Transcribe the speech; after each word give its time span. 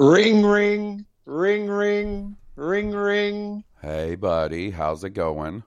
Ring, 0.00 0.46
ring, 0.46 1.06
ring, 1.24 1.66
ring, 1.66 2.36
ring, 2.54 2.92
ring. 2.92 3.64
Hey, 3.82 4.14
buddy, 4.14 4.70
how's 4.70 5.02
it 5.02 5.10
going? 5.10 5.64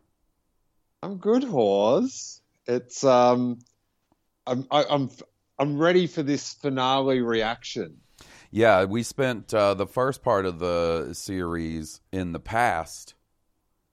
I'm 1.03 1.17
good, 1.17 1.43
Hawes. 1.43 2.41
It's 2.65 3.03
um, 3.03 3.59
I'm 4.47 4.65
I, 4.71 4.85
I'm 4.89 5.09
I'm 5.59 5.77
ready 5.77 6.07
for 6.07 6.23
this 6.23 6.53
finale 6.53 7.19
reaction. 7.19 7.97
Yeah, 8.51 8.85
we 8.85 9.03
spent 9.03 9.53
uh, 9.53 9.73
the 9.73 9.85
first 9.85 10.23
part 10.23 10.45
of 10.45 10.59
the 10.59 11.09
series 11.11 11.99
in 12.13 12.31
the 12.31 12.39
past, 12.39 13.15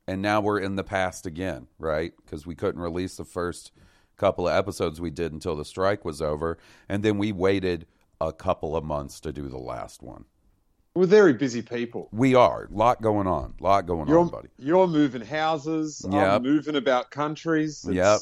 and 0.06 0.22
now 0.22 0.40
we're 0.40 0.60
in 0.60 0.76
the 0.76 0.84
past 0.84 1.26
again, 1.26 1.66
right? 1.80 2.12
Because 2.24 2.46
we 2.46 2.54
couldn't 2.54 2.80
release 2.80 3.16
the 3.16 3.24
first 3.24 3.72
couple 4.16 4.46
of 4.46 4.54
episodes 4.54 5.00
we 5.00 5.10
did 5.10 5.32
until 5.32 5.56
the 5.56 5.64
strike 5.64 6.04
was 6.04 6.22
over, 6.22 6.58
and 6.88 7.02
then 7.02 7.18
we 7.18 7.32
waited 7.32 7.86
a 8.20 8.32
couple 8.32 8.76
of 8.76 8.84
months 8.84 9.20
to 9.20 9.32
do 9.32 9.48
the 9.48 9.58
last 9.58 10.02
one. 10.02 10.24
We're 10.94 11.06
very 11.06 11.32
busy 11.32 11.62
people. 11.62 12.08
We 12.12 12.34
are. 12.34 12.66
lot 12.70 13.00
going 13.00 13.26
on. 13.28 13.54
lot 13.60 13.86
going 13.86 14.08
You're 14.08 14.18
on, 14.18 14.28
buddy. 14.28 14.48
you're 14.58 14.88
moving 14.88 15.22
houses. 15.22 16.04
Yep. 16.10 16.14
I'm 16.14 16.42
moving 16.42 16.74
about 16.76 17.10
countries. 17.10 17.84
It's 17.84 17.94
Yep. 17.94 18.20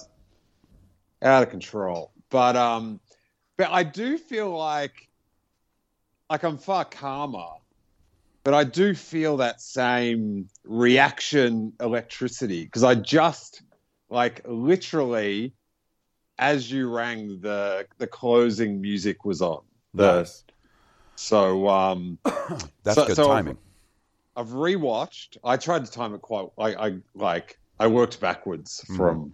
out 1.22 1.42
of 1.42 1.50
control. 1.50 2.12
But 2.28 2.56
um, 2.56 3.00
but 3.56 3.70
I 3.70 3.83
do 3.83 4.19
feel 4.19 4.50
like 4.50 5.08
like 6.28 6.42
I'm 6.42 6.58
far 6.58 6.84
calmer. 6.84 7.47
But 8.44 8.55
I 8.55 8.64
do 8.64 8.94
feel 8.94 9.38
that 9.38 9.60
same 9.60 10.48
reaction 10.64 11.72
electricity 11.81 12.64
because 12.64 12.84
I 12.84 12.94
just 12.94 13.62
like 14.10 14.42
literally 14.47 15.55
as 16.38 16.70
you 16.70 16.91
rang 16.94 17.41
the 17.41 17.86
the 17.98 18.06
closing 18.06 18.81
music 18.83 19.25
was 19.25 19.41
on. 19.41 19.62
The, 19.97 20.19
Nice. 20.19 20.44
So 21.16 21.69
um 21.69 22.19
That's 22.83 22.97
so- 22.97 23.06
good 23.06 23.16
so- 23.16 23.28
timing. 23.28 23.58
I've 24.38 24.48
rewatched. 24.48 25.38
I 25.42 25.56
tried 25.56 25.86
to 25.86 25.91
time 25.91 26.12
it 26.14 26.20
quite. 26.20 26.48
I, 26.58 26.75
I 26.88 26.98
like. 27.14 27.58
I 27.80 27.86
worked 27.86 28.20
backwards 28.20 28.83
Mm-hmm. 28.84 28.97
from, 28.97 29.33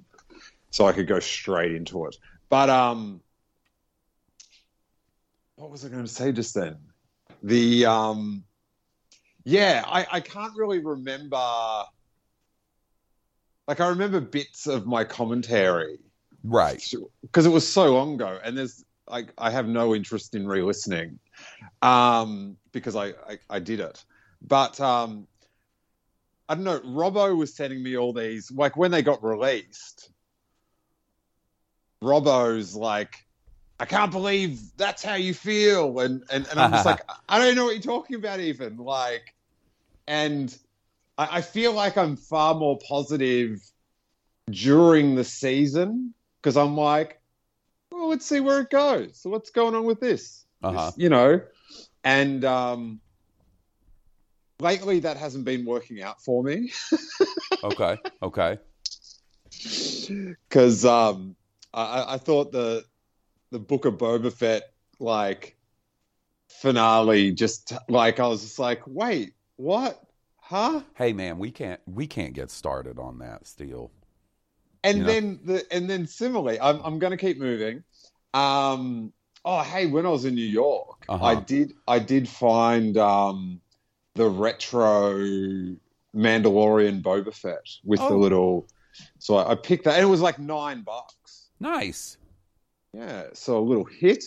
so 0.71 0.87
I 0.87 0.93
could 0.93 1.09
go 1.09 1.19
straight 1.19 1.73
into 1.75 2.07
it. 2.07 2.17
But 2.49 2.71
um, 2.71 3.21
what 5.57 5.71
was 5.71 5.85
I 5.85 5.89
going 5.89 6.05
to 6.05 6.09
say 6.09 6.31
just 6.33 6.55
then? 6.55 6.77
The 7.43 7.87
um, 7.87 8.45
yeah, 9.45 9.83
I 9.87 10.07
I 10.13 10.21
can't 10.21 10.53
really 10.57 10.79
remember. 10.79 11.43
Like 13.67 13.81
I 13.81 13.89
remember 13.89 14.21
bits 14.21 14.67
of 14.67 14.87
my 14.87 15.03
commentary 15.05 15.99
Right. 16.45 16.81
because 17.23 17.47
it 17.47 17.51
was 17.51 17.67
so 17.67 17.93
long 17.95 18.15
ago, 18.15 18.39
and 18.45 18.57
there's 18.57 18.85
like 19.13 19.33
I 19.37 19.51
have 19.51 19.69
no 19.69 19.95
interest 19.95 20.35
in 20.35 20.47
re-listening, 20.47 21.19
um, 21.83 22.57
because 22.73 22.97
I, 22.97 23.09
I 23.09 23.39
I 23.51 23.59
did 23.59 23.79
it, 23.79 24.03
but 24.41 24.81
um, 24.81 25.29
I 26.49 26.55
don't 26.55 26.65
know. 26.65 26.81
Robbo 26.81 27.37
was 27.37 27.55
sending 27.55 27.83
me 27.83 27.97
all 27.97 28.15
these 28.15 28.51
like 28.51 28.77
when 28.77 28.91
they 28.91 29.03
got 29.03 29.23
released. 29.23 30.11
Robbo's 32.03 32.75
like, 32.75 33.25
I 33.79 33.85
can't 33.85 34.11
believe 34.11 34.61
that's 34.77 35.05
how 35.05 35.15
you 35.15 35.35
feel, 35.35 36.01
and 36.01 36.25
and, 36.31 36.49
and 36.49 36.59
I'm 36.59 36.73
just 36.73 36.87
like, 36.87 37.03
I 37.29 37.39
don't 37.39 37.55
know 37.55 37.67
what 37.67 37.75
you're 37.75 37.83
talking 37.83 38.17
about, 38.17 38.41
even 38.41 38.79
like, 38.79 39.35
and 40.09 40.57
I, 41.19 41.39
I 41.39 41.41
feel 41.43 41.75
like 41.75 41.99
I'm 41.99 42.17
far 42.17 42.55
more 42.55 42.79
positive 42.89 43.61
during 44.51 45.15
the 45.17 45.25
season 45.25 46.15
because 46.41 46.57
I'm 46.57 46.77
like, 46.77 47.22
let's 48.13 48.27
see 48.27 48.41
where 48.41 48.61
it 48.61 48.69
goes. 48.71 49.19
So 49.19 49.31
what's 49.31 49.49
going 49.51 49.75
on 49.75 49.85
with 49.85 49.99
this? 50.01 50.45
Uh-huh. 50.63 50.87
This- 50.87 50.99
you 50.99 51.09
know, 51.09 51.41
and 52.05 52.45
um, 52.45 53.01
lately 54.61 55.01
that 55.01 55.17
hasn't 55.17 55.47
been 55.47 55.65
working 55.65 56.03
out 56.03 56.23
for 56.23 56.43
me 56.45 56.71
Okay. 57.65 57.97
Okay. 58.23 58.59
because 60.49 60.85
um, 60.85 61.35
I, 61.73 62.15
I 62.15 62.19
thought 62.19 62.53
the 62.53 62.85
the 63.51 63.59
Book 63.59 63.85
of 63.87 63.95
Boba 63.95 64.33
Fett 64.33 64.63
like 64.99 65.57
finale 66.49 67.33
just 67.33 67.73
like 67.89 68.21
I 68.21 68.27
was 68.27 68.43
just 68.43 68.59
like, 68.59 68.83
wait, 68.87 69.33
what? 69.57 70.03
Huh? 70.37 70.83
Hey, 70.97 71.13
man, 71.13 71.39
we 71.39 71.51
can't 71.51 71.81
we 71.87 72.07
can't 72.07 72.35
get 72.35 72.51
started 72.51 72.99
on 72.99 73.19
that. 73.21 73.47
Still. 73.47 73.91
And 74.85 74.99
You 74.99 75.03
know? 75.05 75.13
then 75.13 75.41
the 75.45 75.73
and 75.73 75.89
then 75.89 76.07
similarly, 76.07 76.61
I'm 76.61 76.81
I'm 76.83 76.99
going 76.99 77.13
to 77.13 77.17
keep 77.17 77.39
moving. 77.39 77.85
Um, 78.35 79.13
oh, 79.45 79.61
hey, 79.63 79.87
when 79.87 80.07
I 80.07 80.11
was 80.11 80.25
in 80.25 80.35
New 80.35 80.45
York, 80.45 81.05
Uh-huh. 81.09 81.25
I 81.25 81.35
did 81.37 81.75
I 81.87 81.99
did 81.99 82.29
find 82.29 82.97
um, 82.97 83.61
the 84.15 84.29
retro 84.29 85.19
Mandalorian 86.15 87.03
Boba 87.03 87.35
Fett 87.35 87.67
with 87.85 88.01
the 88.01 88.07
Oh. 88.07 88.17
little. 88.19 88.67
So 89.19 89.37
I, 89.37 89.53
I 89.53 89.55
picked 89.55 89.85
that, 89.85 89.95
and 89.95 90.03
it 90.03 90.11
was 90.11 90.21
like 90.21 90.39
nine 90.39 90.83
bucks. 90.83 91.51
Nice. 91.61 92.19
Yeah, 92.93 93.29
so 93.33 93.59
a 93.59 93.61
little 93.65 93.85
hit. 93.85 94.23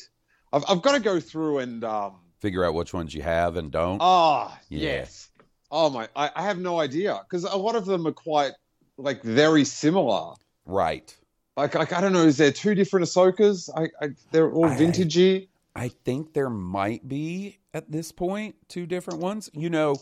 I've 0.52 0.64
I've 0.68 0.82
got 0.82 0.94
to 0.94 1.00
go 1.00 1.20
through 1.20 1.60
and 1.60 1.84
um. 1.84 2.16
Figure 2.42 2.64
out 2.66 2.74
which 2.76 2.94
ones 2.94 3.14
you 3.14 3.22
have 3.24 3.56
and 3.56 3.72
don't. 3.72 4.00
Oh 4.02 4.56
Yeah. 4.70 4.82
yes. 4.82 5.30
Oh 5.72 5.90
my, 5.90 6.08
I, 6.16 6.30
I 6.36 6.44
have 6.44 6.60
no 6.60 6.80
idea 6.80 7.20
because 7.28 7.44
a 7.44 7.56
lot 7.58 7.76
of 7.76 7.86
them 7.86 8.06
are 8.08 8.12
quite 8.12 8.54
like 8.98 9.24
very 9.24 9.66
similar. 9.66 10.34
right. 10.66 11.16
Like, 11.58 11.74
like 11.76 11.94
I 11.94 12.02
don't 12.02 12.14
know, 12.14 12.26
is 12.26 12.38
there 12.38 12.52
two 12.52 12.76
different 12.76 13.06
Ahsokas? 13.06 13.70
I, 13.76 13.88
I 14.04 14.10
they're 14.32 14.52
all 14.52 14.66
I- 14.66 14.76
vintagey. 14.78 15.48
I 15.78 15.90
think 15.90 16.34
there 16.34 16.50
might 16.50 17.06
be 17.08 17.58
at 17.74 17.92
this 17.92 18.12
point 18.14 18.56
two 18.70 18.86
different 18.86 19.20
ones. 19.20 19.50
You 19.54 19.70
know, 19.70 19.98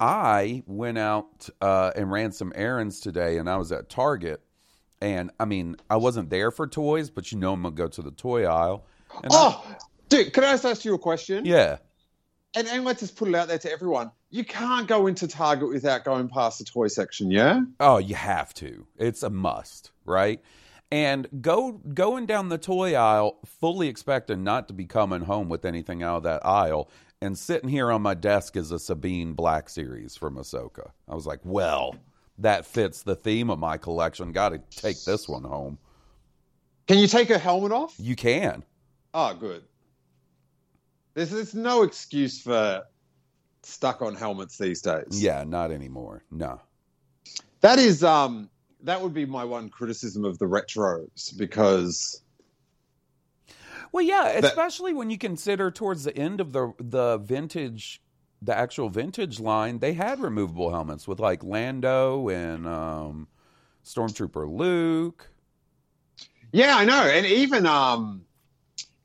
I 0.00 0.62
went 0.66 0.98
out 0.98 1.48
uh, 1.60 1.92
and 1.96 2.10
ran 2.10 2.32
some 2.32 2.52
errands 2.54 3.00
today, 3.00 3.38
and 3.38 3.48
I 3.48 3.56
was 3.56 3.70
at 3.72 3.88
Target, 3.88 4.40
and 5.00 5.30
I 5.38 5.44
mean, 5.44 5.76
I 5.90 5.96
wasn't 5.96 6.30
there 6.30 6.50
for 6.50 6.66
toys, 6.66 7.10
but 7.10 7.30
you 7.32 7.38
know, 7.38 7.52
I'm 7.52 7.62
gonna 7.62 7.74
go 7.74 7.88
to 7.88 8.02
the 8.02 8.10
toy 8.10 8.44
aisle. 8.44 8.84
And 9.22 9.32
I- 9.32 9.36
Oh, 9.36 9.76
dude, 10.08 10.32
can 10.32 10.44
I 10.44 10.52
just 10.52 10.64
ask 10.64 10.84
you 10.84 10.94
a 10.94 10.98
question? 10.98 11.44
yeah, 11.44 11.78
And 12.56 12.66
and 12.68 12.84
let's 12.84 13.00
just 13.00 13.16
put 13.16 13.28
it 13.28 13.34
out 13.34 13.48
there 13.48 13.58
to 13.58 13.70
everyone. 13.72 14.10
You 14.30 14.44
can't 14.44 14.86
go 14.88 15.06
into 15.06 15.26
Target 15.28 15.68
without 15.68 16.04
going 16.04 16.28
past 16.28 16.58
the 16.58 16.64
toy 16.64 16.88
section, 16.88 17.30
yeah? 17.30 17.60
Oh, 17.80 17.98
you 17.98 18.14
have 18.14 18.52
to. 18.54 18.86
It's 18.98 19.22
a 19.22 19.30
must, 19.30 19.90
right? 20.04 20.40
And 20.90 21.28
go 21.42 21.72
going 21.72 22.26
down 22.26 22.48
the 22.48 22.58
toy 22.58 22.94
aisle, 22.94 23.38
fully 23.44 23.88
expecting 23.88 24.42
not 24.42 24.68
to 24.68 24.74
be 24.74 24.86
coming 24.86 25.20
home 25.22 25.48
with 25.48 25.64
anything 25.64 26.02
out 26.02 26.18
of 26.18 26.22
that 26.22 26.46
aisle, 26.46 26.90
and 27.20 27.36
sitting 27.36 27.68
here 27.68 27.90
on 27.90 28.00
my 28.00 28.14
desk 28.14 28.56
is 28.56 28.70
a 28.70 28.78
Sabine 28.78 29.34
Black 29.34 29.68
series 29.68 30.16
from 30.16 30.36
Ahsoka. 30.36 30.90
I 31.08 31.14
was 31.14 31.26
like, 31.26 31.40
well, 31.44 31.96
that 32.38 32.64
fits 32.64 33.02
the 33.02 33.16
theme 33.16 33.50
of 33.50 33.58
my 33.58 33.76
collection. 33.76 34.32
Got 34.32 34.50
to 34.50 34.58
take 34.70 35.02
this 35.04 35.28
one 35.28 35.44
home. 35.44 35.78
Can 36.86 36.98
you 36.98 37.06
take 37.06 37.28
her 37.28 37.38
helmet 37.38 37.72
off? 37.72 37.94
You 37.98 38.16
can. 38.16 38.64
Oh, 39.12 39.34
good. 39.34 39.64
There's 41.14 41.30
there's 41.30 41.54
no 41.54 41.82
excuse 41.82 42.40
for 42.40 42.84
stuck 43.62 44.00
on 44.02 44.14
helmets 44.14 44.56
these 44.56 44.80
days. 44.80 45.06
Yeah, 45.10 45.44
not 45.44 45.70
anymore. 45.70 46.22
No. 46.30 46.60
That 47.60 47.78
is 47.78 48.04
um 48.04 48.48
that 48.82 49.00
would 49.02 49.14
be 49.14 49.24
my 49.26 49.44
one 49.44 49.68
criticism 49.68 50.24
of 50.24 50.38
the 50.38 50.46
retros 50.46 51.36
because 51.36 52.22
Well, 53.92 54.04
yeah, 54.04 54.24
That- 54.40 54.44
especially 54.44 54.92
when 54.92 55.10
you 55.10 55.18
consider 55.18 55.70
towards 55.70 56.04
the 56.04 56.16
end 56.16 56.40
of 56.40 56.52
the 56.52 56.72
the 56.78 57.18
vintage, 57.18 58.02
the 58.42 58.54
actual 58.56 58.88
vintage 58.90 59.40
line, 59.40 59.78
they 59.78 59.94
had 59.94 60.20
removable 60.20 60.70
helmets 60.70 61.08
with 61.08 61.18
like 61.20 61.42
Lando 61.42 62.28
and 62.28 62.66
um, 62.66 63.28
Stormtrooper 63.84 64.46
Luke. 64.50 65.30
Yeah, 66.52 66.76
I 66.76 66.84
know. 66.84 67.02
And 67.02 67.24
even 67.26 67.66
um 67.66 68.24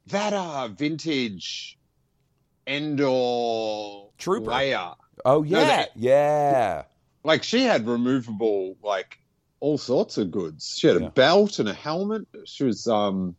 that 0.07 0.33
uh 0.33 0.67
vintage 0.67 1.77
Endor 2.67 4.09
Trooper. 4.17 4.51
Leia. 4.51 4.95
Oh 5.25 5.41
No, 5.43 5.59
yeah, 5.59 5.65
that- 5.65 5.91
yeah. 5.95 6.83
Like 7.23 7.43
she 7.43 7.63
had 7.63 7.87
removable 7.87 8.75
like 8.83 9.17
all 9.63 9.77
sorts 9.77 10.17
of 10.17 10.29
goods. 10.29 10.75
She 10.77 10.87
had 10.87 10.97
a 10.97 11.09
belt 11.09 11.57
and 11.59 11.69
a 11.69 11.73
helmet. 11.73 12.27
She 12.43 12.65
was 12.65 12.85
um 12.85 13.37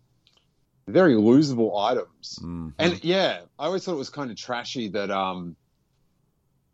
very 0.88 1.14
losable 1.14 1.78
items. 1.78 2.38
Mhm. 2.42 2.72
And 2.78 3.04
yeah, 3.04 3.42
I 3.58 3.66
always 3.66 3.84
thought 3.84 3.92
it 3.92 3.98
was 3.98 4.08
kind 4.08 4.30
of 4.30 4.36
trashy 4.38 4.88
that 4.88 5.10
um 5.10 5.54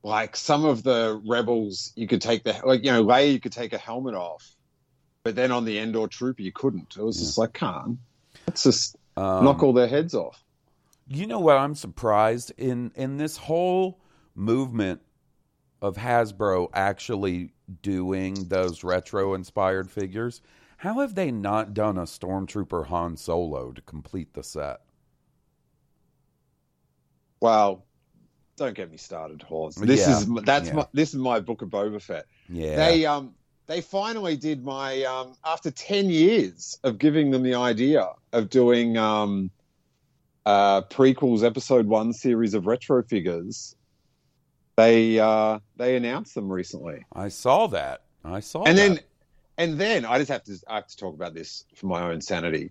like 0.05 0.37
some 0.37 0.65
of 0.65 0.85
the 0.85 1.21
rebels 1.27 1.93
you 1.97 2.07
could 2.07 2.23
take 2.23 2.45
the 2.45 2.55
like 2.65 2.85
you 2.85 2.93
know, 2.93 3.05
Leia 3.05 3.33
you 3.33 3.41
could 3.41 3.53
take 3.53 3.73
a 3.73 3.79
helmet 3.79 4.15
off, 4.15 4.49
but 5.25 5.35
then 5.35 5.51
on 5.51 5.65
the 5.65 5.79
Endor 5.81 6.07
trooper 6.07 6.43
you 6.43 6.53
couldn't. 6.53 6.95
It 6.97 7.03
was 7.03 7.19
just 7.19 7.37
like, 7.37 7.53
can't. 7.53 7.99
Let's 8.47 8.63
just 8.63 8.97
Um, 9.17 9.45
knock 9.45 9.65
all 9.65 9.73
their 9.73 9.89
heads 9.89 10.15
off. 10.15 10.45
You 11.09 11.27
know 11.27 11.41
what 11.41 11.57
I'm 11.57 11.75
surprised 11.75 12.53
in 12.57 12.93
in 12.95 13.17
this 13.17 13.37
whole 13.37 13.99
movement 14.37 15.01
of 15.83 15.97
Hasbro 15.97 16.69
actually 16.73 17.53
doing 17.83 18.49
those 18.49 18.85
retro 18.85 19.35
inspired 19.35 19.91
figures. 19.91 20.41
How 20.79 21.01
have 21.01 21.15
they 21.15 21.31
not 21.31 21.75
done 21.75 21.99
a 21.99 22.03
Stormtrooper 22.03 22.87
Han 22.87 23.17
Solo 23.17 23.73
to 23.73 23.83
complete 23.83 24.33
the 24.35 24.43
set? 24.43 24.81
Well, 27.41 27.87
don't 28.57 28.75
get 28.75 28.91
me 28.91 28.97
started, 28.99 29.43
Hawes. 29.43 29.75
This 29.77 30.07
Yeah, 30.07 30.19
is 30.19 30.27
that's 30.45 30.69
yeah. 30.69 30.75
my 30.75 30.87
this 30.93 31.11
is 31.11 31.17
my 31.17 31.41
book 31.41 31.63
of 31.63 31.71
Boba 31.71 32.01
Fett. 32.01 32.27
Yeah. 32.49 32.77
They 32.77 33.07
um 33.07 33.35
they 33.67 33.81
finally 33.81 34.37
did 34.37 34.65
my 34.65 35.03
um 35.05 35.35
after 35.45 35.71
ten 35.71 36.11
years 36.11 36.79
of 36.85 36.99
giving 36.99 37.31
them 37.31 37.43
the 37.43 37.55
idea 37.55 38.09
of 38.33 38.51
doing 38.51 38.97
um 38.99 39.51
uh 40.45 40.83
prequels 40.83 41.45
episode 41.45 41.87
one 41.87 42.13
series 42.13 42.55
of 42.55 42.67
retro 42.67 43.03
figures. 43.03 43.75
They 44.77 45.19
uh 45.19 45.59
they 45.77 45.97
announced 45.97 46.35
them 46.35 46.51
recently. 46.51 47.05
I 47.13 47.29
saw 47.29 47.67
that. 47.69 48.03
I 48.25 48.41
saw 48.41 48.65
and 48.65 48.79
that. 48.79 48.89
then 48.89 49.01
and 49.59 49.79
then 49.79 50.05
I 50.05 50.19
just 50.19 50.31
have 50.31 50.45
to 50.45 50.59
I 50.69 50.77
have 50.77 50.87
to 50.87 50.97
talk 50.97 51.15
about 51.15 51.35
this 51.35 51.65
for 51.75 51.87
my 51.87 52.03
own 52.03 52.21
sanity. 52.21 52.71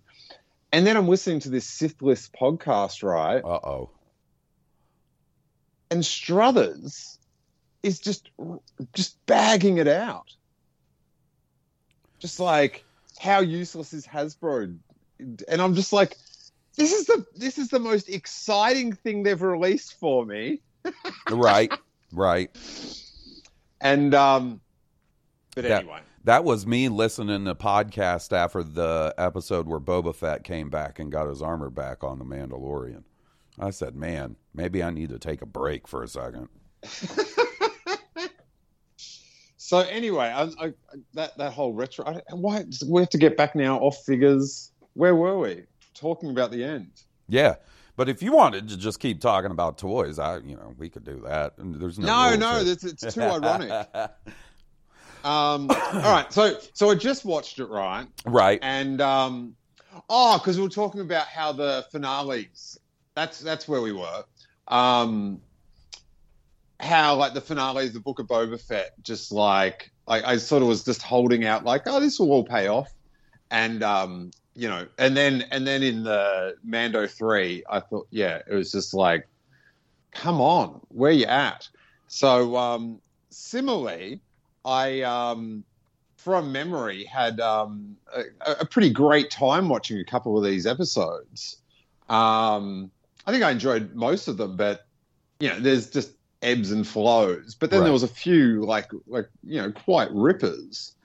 And 0.72 0.86
then 0.86 0.98
I'm 0.98 1.08
listening 1.08 1.40
to 1.42 1.50
this 1.50 1.66
Sithless 1.66 2.30
podcast, 2.30 3.04
right? 3.04 3.44
Uh 3.44 3.60
oh. 3.64 3.90
and 5.92 6.06
Struthers 6.06 7.18
is 7.84 8.00
just 8.00 8.30
just 8.94 9.24
bagging 9.26 9.78
it 9.78 9.88
out. 9.88 10.34
Just 12.20 12.40
like 12.40 12.84
how 13.20 13.40
useless 13.40 13.94
is 13.94 14.06
Hasbro, 14.06 14.76
and 15.20 15.62
I'm 15.62 15.76
just 15.76 15.94
like, 15.94 16.18
this 16.76 16.92
is 16.92 17.06
the 17.06 17.26
this 17.36 17.58
is 17.58 17.70
the 17.70 17.80
most 17.80 18.10
exciting 18.10 18.94
thing 18.94 19.24
they've 19.24 19.42
released 19.42 20.00
for 20.00 20.26
me. 20.26 20.62
Right. 21.30 21.72
Right. 22.14 22.50
And 23.82 24.14
um, 24.14 24.62
but 25.56 25.64
That- 25.64 25.84
anyway, 25.84 26.02
That 26.26 26.44
was 26.44 26.66
me 26.68 26.90
listening 26.90 27.46
to 27.46 27.56
podcast 27.56 28.34
after 28.34 28.64
the 28.64 29.14
episode 29.18 29.68
where 29.68 29.80
Boba 29.80 30.14
Fett 30.14 30.44
came 30.44 30.70
back 30.70 31.00
and 31.00 31.12
got 31.12 31.28
his 31.28 31.42
armor 31.42 31.70
back 31.70 32.04
on 32.04 32.20
the 32.20 32.26
Mandalorian. 32.26 33.04
I 33.58 33.72
said, 33.72 33.96
"Man, 33.96 34.36
maybe 34.54 34.84
I 34.84 34.90
need 34.90 35.10
to 35.10 35.20
take 35.20 35.42
a 35.42 35.46
break 35.46 35.88
for 35.88 36.04
a 36.04 36.08
second. 36.08 36.50
so 39.58 39.80
anyway, 39.80 40.28
I, 40.28 40.44
I, 40.66 40.74
that 41.14 41.38
that 41.38 41.54
whole 41.54 41.74
retro. 41.74 42.06
I, 42.06 42.22
why 42.34 42.64
we 42.88 43.02
have 43.02 43.10
to 43.10 43.18
get 43.18 43.38
back 43.38 43.56
now 43.56 43.78
off 43.80 43.98
figures? 44.06 44.72
Where 44.94 45.16
were 45.16 45.38
we 45.38 45.64
talking 45.94 46.30
about 46.32 46.52
the 46.52 46.64
end? 46.64 46.92
Yeah, 47.28 47.56
but 48.00 48.08
if 48.08 48.24
you 48.24 48.32
wanted 48.32 48.70
to 48.70 48.78
just 48.78 49.02
keep 49.02 49.20
talking 49.20 49.52
about 49.52 49.78
toys, 49.78 50.20
I, 50.20 50.38
you 50.38 50.56
know, 50.56 50.74
we 50.78 50.88
could 50.88 51.04
do 51.04 51.22
that. 51.26 51.58
And 51.58 51.76
There's 51.76 52.00
no, 52.00 52.30
No, 52.30 52.36
no, 52.38 52.62
it's, 52.62 52.86
it's 52.86 53.14
too 53.14 53.22
ironic. 53.22 53.88
Um, 55.22 55.70
all 55.70 56.14
right, 56.14 56.32
so 56.32 56.58
so 56.74 56.90
I 56.90 56.96
just 56.96 57.26
watched 57.26 57.60
it, 57.60 57.66
right? 57.66 58.08
right. 58.26 58.58
And 58.62 59.02
um, 59.02 59.54
oh, 60.10 60.38
because 60.38 60.56
we 60.56 60.64
were 60.64 60.70
talking 60.70 61.02
about 61.02 61.28
how 61.28 61.52
the 61.52 61.86
finales. 61.92 62.80
That's 63.16 63.42
that's 63.42 63.68
where 63.68 63.82
we 63.82 63.92
were. 63.92 64.24
Um, 64.70 65.42
how 66.80 67.16
like 67.16 67.34
the 67.34 67.42
finale 67.42 67.88
of 67.88 67.94
the 67.94 68.00
Book 68.00 68.20
of 68.20 68.28
Boba 68.28 68.62
Fett, 68.62 68.92
just 69.04 69.34
like 69.34 69.92
I, 70.08 70.22
I 70.22 70.38
sort 70.38 70.62
of 70.62 70.70
was 70.70 70.86
just 70.86 71.02
holding 71.02 71.44
out, 71.44 71.66
like, 71.66 71.82
oh, 71.86 72.00
this 72.00 72.18
will 72.18 72.32
all 72.32 72.46
pay 72.46 72.68
off, 72.68 72.90
and 73.52 73.84
um, 73.84 74.32
you 74.60 74.68
know, 74.68 74.86
and 74.98 75.16
then 75.16 75.46
and 75.52 75.66
then 75.66 75.82
in 75.82 76.04
the 76.04 76.58
Mando 76.66 77.08
three, 77.08 77.64
I 77.70 77.80
thought, 77.80 78.08
yeah, 78.12 78.42
it 78.46 78.54
was 78.54 78.74
just 78.74 78.94
like, 78.94 79.26
come 80.12 80.42
on, 80.42 80.82
where 80.90 81.14
you 81.14 81.26
at? 81.28 81.70
So 82.10 82.58
um, 82.58 83.00
similarly, 83.30 84.20
I 84.66 85.02
um, 85.04 85.64
from 86.18 86.52
memory 86.52 87.06
had 87.06 87.40
um, 87.40 87.96
a, 88.14 88.24
a 88.60 88.66
pretty 88.66 88.90
great 88.90 89.32
time 89.32 89.70
watching 89.70 89.98
a 89.98 90.04
couple 90.04 90.38
of 90.38 90.44
these 90.44 90.68
episodes. 90.68 91.62
Um, 92.10 92.92
I 93.26 93.32
think 93.32 93.46
I 93.46 93.52
enjoyed 93.52 93.96
most 93.96 94.28
of 94.28 94.36
them, 94.36 94.58
but 94.58 94.86
you 95.40 95.48
know, 95.48 95.60
there's 95.62 95.90
just 95.90 96.12
ebbs 96.42 96.72
and 96.72 96.86
flows. 96.86 97.56
But 97.58 97.70
then 97.70 97.80
Right. 97.80 97.86
there 97.86 97.94
was 97.94 98.04
a 98.04 98.10
few 98.10 98.66
like 98.66 98.92
like 99.08 99.30
you 99.42 99.62
know 99.62 99.72
quite 99.72 100.12
rippers. 100.12 100.96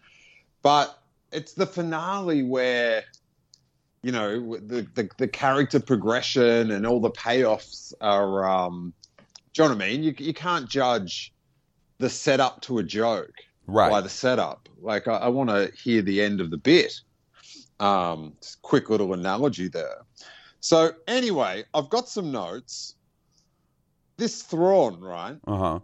But 0.62 0.98
it's 1.30 1.52
the 1.52 1.66
finale 1.66 2.42
where 2.42 3.04
you 4.04 4.12
know 4.12 4.56
the 4.58 4.86
the, 4.94 5.08
the 5.18 5.28
character 5.28 5.80
progression 5.80 6.70
and 6.70 6.86
all 6.86 7.00
the 7.00 7.10
payoffs 7.10 7.92
are. 8.00 8.48
Um, 8.48 8.92
do 9.54 9.62
you 9.62 9.68
know 9.68 9.74
what 9.76 9.84
I 9.84 9.88
mean? 9.88 10.02
You 10.02 10.14
you 10.18 10.34
can't 10.34 10.68
judge 10.68 11.32
the 11.98 12.10
setup 12.10 12.60
to 12.62 12.78
a 12.78 12.82
joke 12.82 13.32
Right. 13.66 13.88
by 13.90 14.00
the 14.02 14.08
setup. 14.10 14.68
Like 14.82 15.08
I, 15.08 15.14
I 15.14 15.28
want 15.28 15.48
to 15.50 15.72
hear 15.82 16.02
the 16.02 16.20
end 16.20 16.40
of 16.40 16.50
the 16.50 16.58
bit. 16.58 16.92
Um, 17.80 18.34
quick 18.62 18.90
little 18.90 19.14
analogy 19.14 19.68
there. 19.68 20.02
So 20.60 20.92
anyway, 21.08 21.64
I've 21.72 21.88
got 21.88 22.08
some 22.08 22.30
notes. 22.30 22.94
This 24.16 24.42
Thrawn, 24.42 25.00
right? 25.00 25.36
Uh 25.46 25.56
huh. 25.56 25.78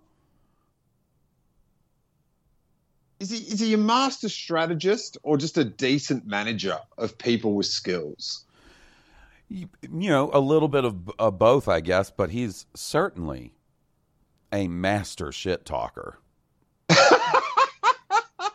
Is 3.21 3.29
he 3.31 3.37
is 3.37 3.61
he 3.61 3.75
a 3.75 3.79
master 3.79 4.31
strategist 4.31 5.19
or 5.23 5.37
just 5.37 5.59
a 5.59 5.65
decent 5.65 6.27
manager 6.27 6.79
of 6.97 7.19
people 7.19 7.55
with 7.55 7.67
skills? 7.67 8.47
You, 9.49 9.69
you 9.83 10.09
know, 10.09 10.31
a 10.33 10.41
little 10.41 10.69
bit 10.69 10.85
of, 10.85 11.11
of 11.19 11.39
both, 11.39 11.69
I 11.69 11.81
guess, 11.81 12.11
but 12.11 12.31
he's 12.31 12.67
certainly 12.75 13.53
a 14.53 14.69
master 14.69 15.33
shit 15.33 15.67
talker. 15.67 16.19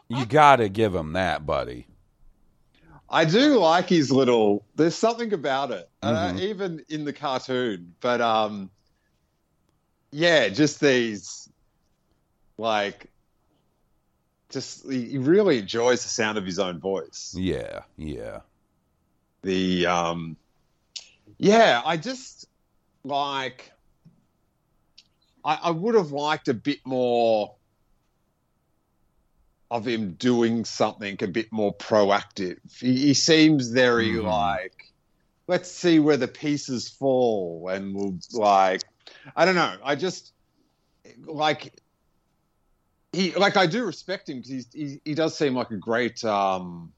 you 0.10 0.26
got 0.26 0.56
to 0.58 0.70
give 0.70 0.96
him 0.96 1.14
that, 1.14 1.46
buddy. 1.46 1.88
I 3.10 3.26
do 3.26 3.60
like 3.60 3.88
his 3.90 4.12
little. 4.12 4.66
There's 4.76 4.96
something 4.96 5.32
about 5.34 5.70
it, 5.72 5.88
uh, 6.02 6.32
Mhm. 6.34 6.40
even 6.40 6.86
in 6.90 7.06
the 7.06 7.14
cartoon. 7.14 7.94
But 8.00 8.20
um, 8.22 8.72
yeah, 10.12 10.50
just 10.50 10.80
these, 10.80 11.48
like, 12.58 13.12
just 14.50 14.90
he 14.90 15.18
really 15.18 15.60
enjoys 15.60 16.04
the 16.04 16.10
sound 16.10 16.38
of 16.38 16.46
his 16.46 16.60
own 16.60 16.80
voice. 16.80 17.34
Yeah, 17.38 17.82
yeah. 17.98 18.40
The 19.42 19.86
um, 19.88 20.38
yeah, 21.38 21.82
I 21.86 21.98
just 21.98 22.48
like. 23.04 23.72
I, 25.44 25.60
I 25.66 25.70
would 25.70 25.94
have 25.94 26.12
liked 26.12 26.48
a 26.48 26.56
bit 26.56 26.80
more 26.86 27.54
of 29.70 29.88
him 29.88 30.14
doing 30.14 30.66
something 30.66 31.18
a 31.22 31.28
bit 31.28 31.52
more 31.52 31.74
proactive. 31.76 32.58
He, 32.80 32.98
he 32.98 33.14
seems 33.14 33.70
very 33.70 34.14
Mhm. 34.14 34.24
like, 34.24 34.92
let's 35.48 35.70
see 35.70 36.00
where 36.00 36.18
the 36.18 36.28
pieces 36.28 36.90
fall, 36.90 37.68
and 37.70 37.94
we'll 37.96 38.18
like, 38.34 38.82
I 39.36 39.46
don't 39.46 39.56
know. 39.56 39.78
I 39.84 39.96
just 39.96 40.34
like 41.26 41.80
he 43.16 43.32
like 43.34 43.58
I 43.58 43.66
do 43.66 43.86
respect 43.86 44.30
him 44.30 44.42
because 44.42 44.68
he 44.74 45.02
he 45.04 45.14
does 45.14 45.38
seem 45.38 45.56
like 45.56 45.72
a 45.72 45.78
great 45.78 46.24
um, 46.24 46.92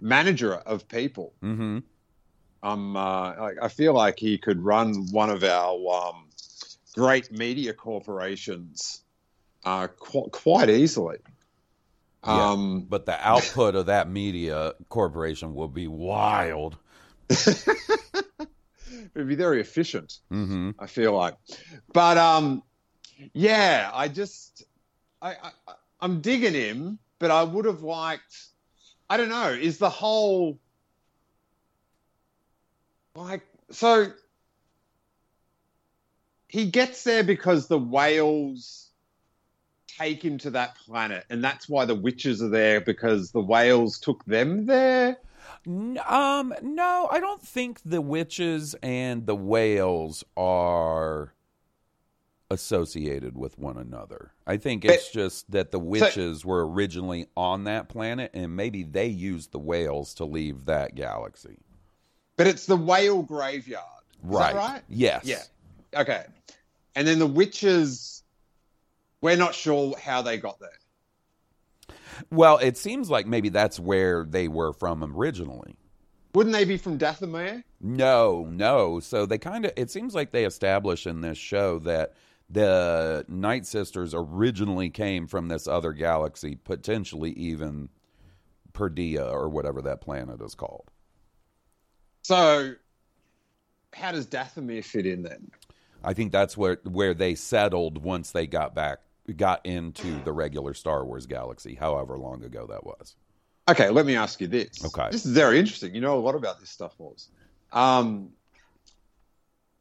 manager 0.00 0.54
of 0.54 0.86
people. 0.88 1.32
Mm-hmm. 1.42 1.78
Um, 2.62 2.96
uh, 2.96 3.34
like, 3.40 3.56
I 3.60 3.68
feel 3.68 3.94
like 3.94 4.18
he 4.18 4.38
could 4.38 4.62
run 4.62 5.08
one 5.10 5.30
of 5.30 5.42
our 5.42 5.74
um, 5.92 6.28
great 6.94 7.32
media 7.32 7.72
corporations 7.72 9.02
uh, 9.64 9.88
qu- 9.88 10.30
quite 10.30 10.70
easily. 10.70 11.18
Yeah. 12.24 12.50
Um, 12.50 12.86
But 12.88 13.06
the 13.06 13.18
output 13.20 13.74
of 13.74 13.86
that 13.86 14.08
media 14.08 14.74
corporation 14.88 15.54
will 15.54 15.68
be 15.68 15.88
wild. 15.88 16.76
it'd 17.30 17.56
be 19.14 19.34
very 19.34 19.60
efficient. 19.60 20.20
Mm-hmm. 20.30 20.70
I 20.78 20.86
feel 20.86 21.16
like, 21.16 21.34
but 21.92 22.18
um, 22.18 22.62
yeah, 23.32 23.90
I 23.92 24.06
just 24.06 24.64
I, 25.22 25.30
I 25.30 25.74
I'm 26.00 26.20
digging 26.20 26.54
him, 26.54 26.98
but 27.20 27.30
I 27.30 27.44
would 27.44 27.64
have 27.64 27.82
liked. 27.82 28.46
I 29.08 29.16
don't 29.16 29.28
know. 29.28 29.50
Is 29.50 29.78
the 29.78 29.88
whole 29.88 30.58
like 33.14 33.42
so? 33.70 34.12
He 36.48 36.66
gets 36.66 37.04
there 37.04 37.22
because 37.22 37.68
the 37.68 37.78
whales 37.78 38.90
take 39.86 40.22
him 40.22 40.38
to 40.38 40.50
that 40.50 40.76
planet, 40.76 41.24
and 41.30 41.42
that's 41.42 41.68
why 41.68 41.84
the 41.84 41.94
witches 41.94 42.42
are 42.42 42.48
there 42.48 42.80
because 42.80 43.30
the 43.30 43.40
whales 43.40 43.98
took 43.98 44.24
them 44.24 44.66
there. 44.66 45.18
Um, 45.66 46.54
no, 46.62 47.08
I 47.10 47.20
don't 47.20 47.42
think 47.42 47.80
the 47.84 48.00
witches 48.00 48.74
and 48.82 49.26
the 49.26 49.36
whales 49.36 50.24
are 50.36 51.32
associated 52.52 53.36
with 53.36 53.58
one 53.58 53.76
another. 53.76 54.32
I 54.46 54.58
think 54.58 54.84
it's 54.84 55.10
just 55.10 55.50
that 55.50 55.70
the 55.70 55.78
witches 55.78 56.44
were 56.44 56.68
originally 56.68 57.26
on 57.36 57.64
that 57.64 57.88
planet 57.88 58.30
and 58.34 58.54
maybe 58.54 58.82
they 58.84 59.06
used 59.06 59.52
the 59.52 59.58
whales 59.58 60.14
to 60.14 60.24
leave 60.24 60.66
that 60.66 60.94
galaxy. 60.94 61.58
But 62.36 62.46
it's 62.46 62.66
the 62.66 62.76
whale 62.76 63.22
graveyard. 63.22 63.84
Is 64.22 64.28
right. 64.30 64.52
that 64.52 64.58
right? 64.58 64.82
Yes. 64.88 65.24
Yeah. 65.24 65.42
Okay. 66.00 66.24
And 66.94 67.08
then 67.08 67.18
the 67.18 67.26
witches, 67.26 68.22
we're 69.20 69.36
not 69.36 69.54
sure 69.54 69.96
how 69.98 70.22
they 70.22 70.36
got 70.36 70.60
there. 70.60 70.70
Well, 72.30 72.58
it 72.58 72.76
seems 72.76 73.10
like 73.10 73.26
maybe 73.26 73.48
that's 73.48 73.80
where 73.80 74.24
they 74.24 74.46
were 74.48 74.72
from 74.72 75.02
originally. 75.02 75.76
Wouldn't 76.34 76.54
they 76.54 76.64
be 76.64 76.78
from 76.78 76.98
Dathomir? 76.98 77.62
No, 77.80 78.46
no. 78.50 79.00
So 79.00 79.26
they 79.26 79.38
kind 79.38 79.66
of, 79.66 79.72
it 79.76 79.90
seems 79.90 80.14
like 80.14 80.30
they 80.30 80.44
establish 80.44 81.06
in 81.06 81.20
this 81.20 81.36
show 81.36 81.78
that 81.80 82.14
the 82.52 83.24
Night 83.28 83.66
Sisters 83.66 84.14
originally 84.14 84.90
came 84.90 85.26
from 85.26 85.48
this 85.48 85.66
other 85.66 85.92
galaxy, 85.92 86.54
potentially 86.54 87.32
even 87.32 87.88
Peridea 88.72 89.32
or 89.32 89.48
whatever 89.48 89.80
that 89.82 90.02
planet 90.02 90.42
is 90.42 90.54
called. 90.54 90.90
So, 92.22 92.74
how 93.94 94.12
does 94.12 94.26
Dathomir 94.26 94.84
fit 94.84 95.06
in 95.06 95.22
then? 95.22 95.50
I 96.04 96.12
think 96.12 96.30
that's 96.30 96.56
where 96.56 96.78
where 96.84 97.14
they 97.14 97.34
settled 97.34 98.02
once 98.02 98.32
they 98.32 98.46
got 98.46 98.74
back, 98.74 98.98
got 99.36 99.64
into 99.64 100.22
the 100.24 100.32
regular 100.32 100.74
Star 100.74 101.06
Wars 101.06 101.26
galaxy, 101.26 101.74
however 101.74 102.18
long 102.18 102.44
ago 102.44 102.66
that 102.68 102.84
was. 102.84 103.16
Okay, 103.68 103.88
let 103.88 104.04
me 104.04 104.16
ask 104.16 104.40
you 104.40 104.48
this. 104.48 104.84
Okay. 104.84 105.08
This 105.10 105.24
is 105.24 105.32
very 105.32 105.58
interesting. 105.58 105.94
You 105.94 106.00
know 106.00 106.18
a 106.18 106.20
lot 106.20 106.34
about 106.34 106.60
this 106.60 106.68
stuff, 106.70 106.92
Wars. 106.98 107.28
Um, 107.72 108.30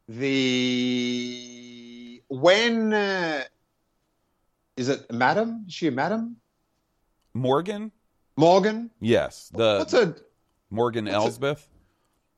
the 0.07 1.90
when 2.31 2.93
uh, 2.93 3.43
is 4.77 4.87
it 4.89 5.11
Madam? 5.11 5.65
Is 5.67 5.73
she 5.73 5.87
a 5.87 5.91
Madam? 5.91 6.37
Morgan? 7.33 7.91
Morgan? 8.37 8.89
Yes, 9.01 9.49
the 9.53 9.77
What's 9.79 9.93
a 9.93 10.15
Morgan 10.69 11.05
what's 11.05 11.13
a- 11.15 11.17
Elsbeth. 11.17 11.67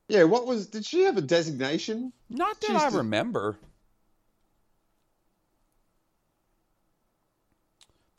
yeah? 0.08 0.24
What 0.24 0.48
was? 0.48 0.66
Did 0.68 0.84
she 0.86 1.04
have 1.04 1.18
a 1.18 1.22
designation? 1.22 2.12
Not 2.30 2.60
that 2.62 2.68
She's 2.68 2.94
I 2.96 2.98
remember. 2.98 3.58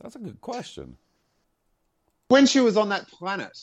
That's 0.00 0.14
a 0.16 0.20
good 0.20 0.40
question. 0.40 0.96
when 2.28 2.46
she 2.46 2.60
was 2.60 2.76
on 2.76 2.90
that 2.90 3.08
planet, 3.08 3.56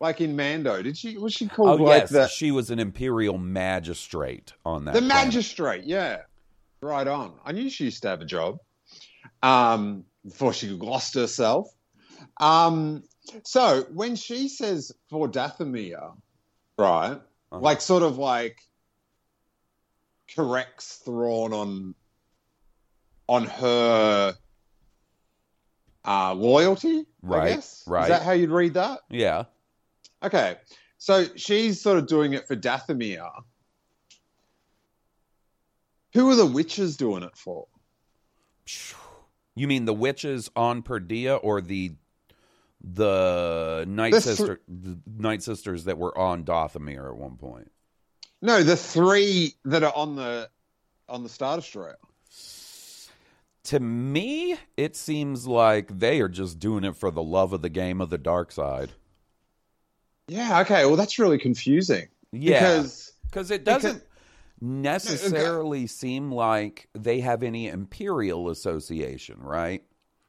like 0.00 0.20
in 0.20 0.36
Mando, 0.36 0.80
did 0.82 0.96
she 0.96 1.16
was 1.18 1.32
she 1.32 1.48
called 1.48 1.80
Oh 1.80 1.84
like 1.84 2.02
yes, 2.02 2.10
the 2.10 2.26
she 2.28 2.50
was 2.50 2.70
an 2.70 2.78
imperial 2.78 3.38
magistrate 3.38 4.52
on 4.64 4.84
that. 4.84 4.94
the 4.94 5.00
planet. 5.00 5.24
magistrate? 5.26 5.84
Yeah, 5.84 6.18
right 6.80 7.06
on. 7.06 7.34
I 7.44 7.52
knew 7.52 7.68
she 7.68 7.84
used 7.84 8.02
to 8.02 8.08
have 8.08 8.20
a 8.20 8.24
job 8.24 8.58
um, 9.42 10.04
before 10.24 10.52
she 10.52 10.68
lost 10.68 11.14
herself. 11.14 11.68
Um, 12.40 13.02
so 13.44 13.84
when 13.92 14.14
she 14.16 14.48
says 14.48 14.92
for 15.10 15.28
Dathomir, 15.28 16.14
right, 16.78 17.12
Uh-huh. 17.50 17.58
like 17.58 17.80
sort 17.80 18.02
of 18.02 18.18
like 18.18 18.56
corrects 20.34 20.96
Thrawn 21.04 21.52
on 21.52 21.94
on 23.28 23.44
her 23.44 24.34
uh, 26.04 26.32
loyalty, 26.34 27.04
Right, 27.22 27.42
I 27.42 27.54
guess. 27.56 27.84
right. 27.86 28.02
Is 28.04 28.08
that 28.08 28.22
how 28.22 28.32
you'd 28.32 28.50
read 28.50 28.74
that? 28.74 29.00
Yeah. 29.10 29.44
Okay, 30.22 30.56
so 30.98 31.26
she's 31.36 31.80
sort 31.80 31.98
of 31.98 32.06
doing 32.06 32.32
it 32.32 32.46
for 32.48 32.56
Dathomir. 32.56 33.30
Who 36.14 36.28
are 36.30 36.34
the 36.34 36.46
witches 36.46 36.96
doing 36.96 37.22
it 37.22 37.36
for? 37.36 37.66
You 39.54 39.68
mean 39.68 39.84
the 39.84 39.94
witches 39.94 40.50
on 40.56 40.82
Peridea 40.82 41.38
or 41.42 41.60
the 41.60 41.92
the 42.82 43.84
night 43.88 44.12
The 44.12 44.20
sister 44.20 44.60
the 44.68 44.98
night 45.16 45.42
sisters 45.42 45.84
that 45.84 45.98
were 45.98 46.16
on 46.16 46.44
Dathomir 46.44 47.10
at 47.10 47.16
one 47.16 47.36
point? 47.36 47.70
No, 48.40 48.62
the 48.62 48.76
three 48.76 49.54
that 49.64 49.82
are 49.82 49.92
on 49.94 50.16
the 50.16 50.48
on 51.08 51.22
the 51.22 51.28
Star 51.28 51.56
Destroyer. 51.56 51.96
To 53.64 53.80
me, 53.80 54.56
it 54.76 54.96
seems 54.96 55.46
like 55.46 55.98
they 55.98 56.20
are 56.20 56.28
just 56.28 56.58
doing 56.58 56.84
it 56.84 56.96
for 56.96 57.10
the 57.10 57.22
love 57.22 57.52
of 57.52 57.60
the 57.62 57.68
game 57.68 58.00
of 58.00 58.08
the 58.10 58.16
dark 58.16 58.50
side. 58.50 58.92
Yeah. 60.28 60.60
Okay. 60.60 60.84
Well, 60.86 60.96
that's 60.96 61.18
really 61.18 61.38
confusing. 61.38 62.08
Yeah. 62.32 62.60
Because 62.60 63.12
Because 63.24 63.50
it 63.50 63.64
doesn't 63.64 64.02
necessarily 64.60 65.86
seem 65.86 66.32
like 66.32 66.88
they 66.94 67.20
have 67.20 67.42
any 67.42 67.68
imperial 67.68 68.48
association, 68.48 69.36
right? 69.40 69.82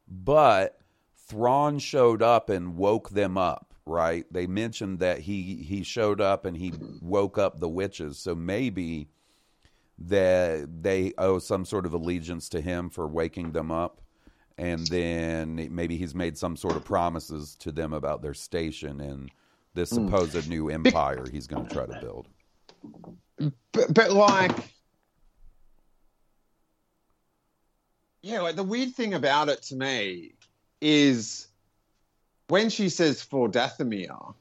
But 0.07 0.79
Thrawn 1.27 1.79
showed 1.79 2.21
up 2.21 2.49
and 2.49 2.75
woke 2.75 3.09
them 3.11 3.37
up, 3.37 3.73
right? 3.85 4.25
They 4.31 4.47
mentioned 4.47 4.99
that 4.99 5.19
he 5.19 5.55
he 5.57 5.83
showed 5.83 6.19
up 6.21 6.45
and 6.45 6.57
he 6.57 6.73
woke 7.01 7.37
up 7.37 7.59
the 7.59 7.69
witches, 7.69 8.17
so 8.17 8.35
maybe 8.35 9.09
that 9.99 10.81
they 10.81 11.13
owe 11.17 11.39
some 11.39 11.65
sort 11.65 11.85
of 11.85 11.93
allegiance 11.93 12.49
to 12.49 12.61
him 12.61 12.89
for 12.89 13.07
waking 13.07 13.51
them 13.51 13.71
up. 13.71 14.01
And 14.57 14.85
then 14.87 15.69
maybe 15.71 15.95
he's 15.97 16.15
made 16.15 16.37
some 16.37 16.57
sort 16.57 16.75
of 16.75 16.83
promises 16.83 17.55
to 17.59 17.71
them 17.71 17.93
about 17.93 18.21
their 18.21 18.33
station 18.33 18.99
and 18.99 19.31
this 19.73 19.91
mm. 19.91 20.05
supposed 20.05 20.49
new 20.49 20.69
empire 20.69 21.25
he's 21.31 21.47
going 21.47 21.65
to 21.65 21.73
try 21.73 21.85
to 21.85 21.99
build. 21.99 22.27
but, 23.71 23.93
but 23.93 24.11
like 24.11 24.51
yeah 28.21 28.41
like 28.41 28.55
the 28.55 28.63
weird 28.63 28.93
thing 28.93 29.13
about 29.13 29.49
it 29.49 29.61
to 29.63 29.75
me 29.75 30.33
is 30.81 31.47
when 32.47 32.69
she 32.69 32.89
says 32.89 33.21
for 33.21 33.49
dathomir 33.49 34.33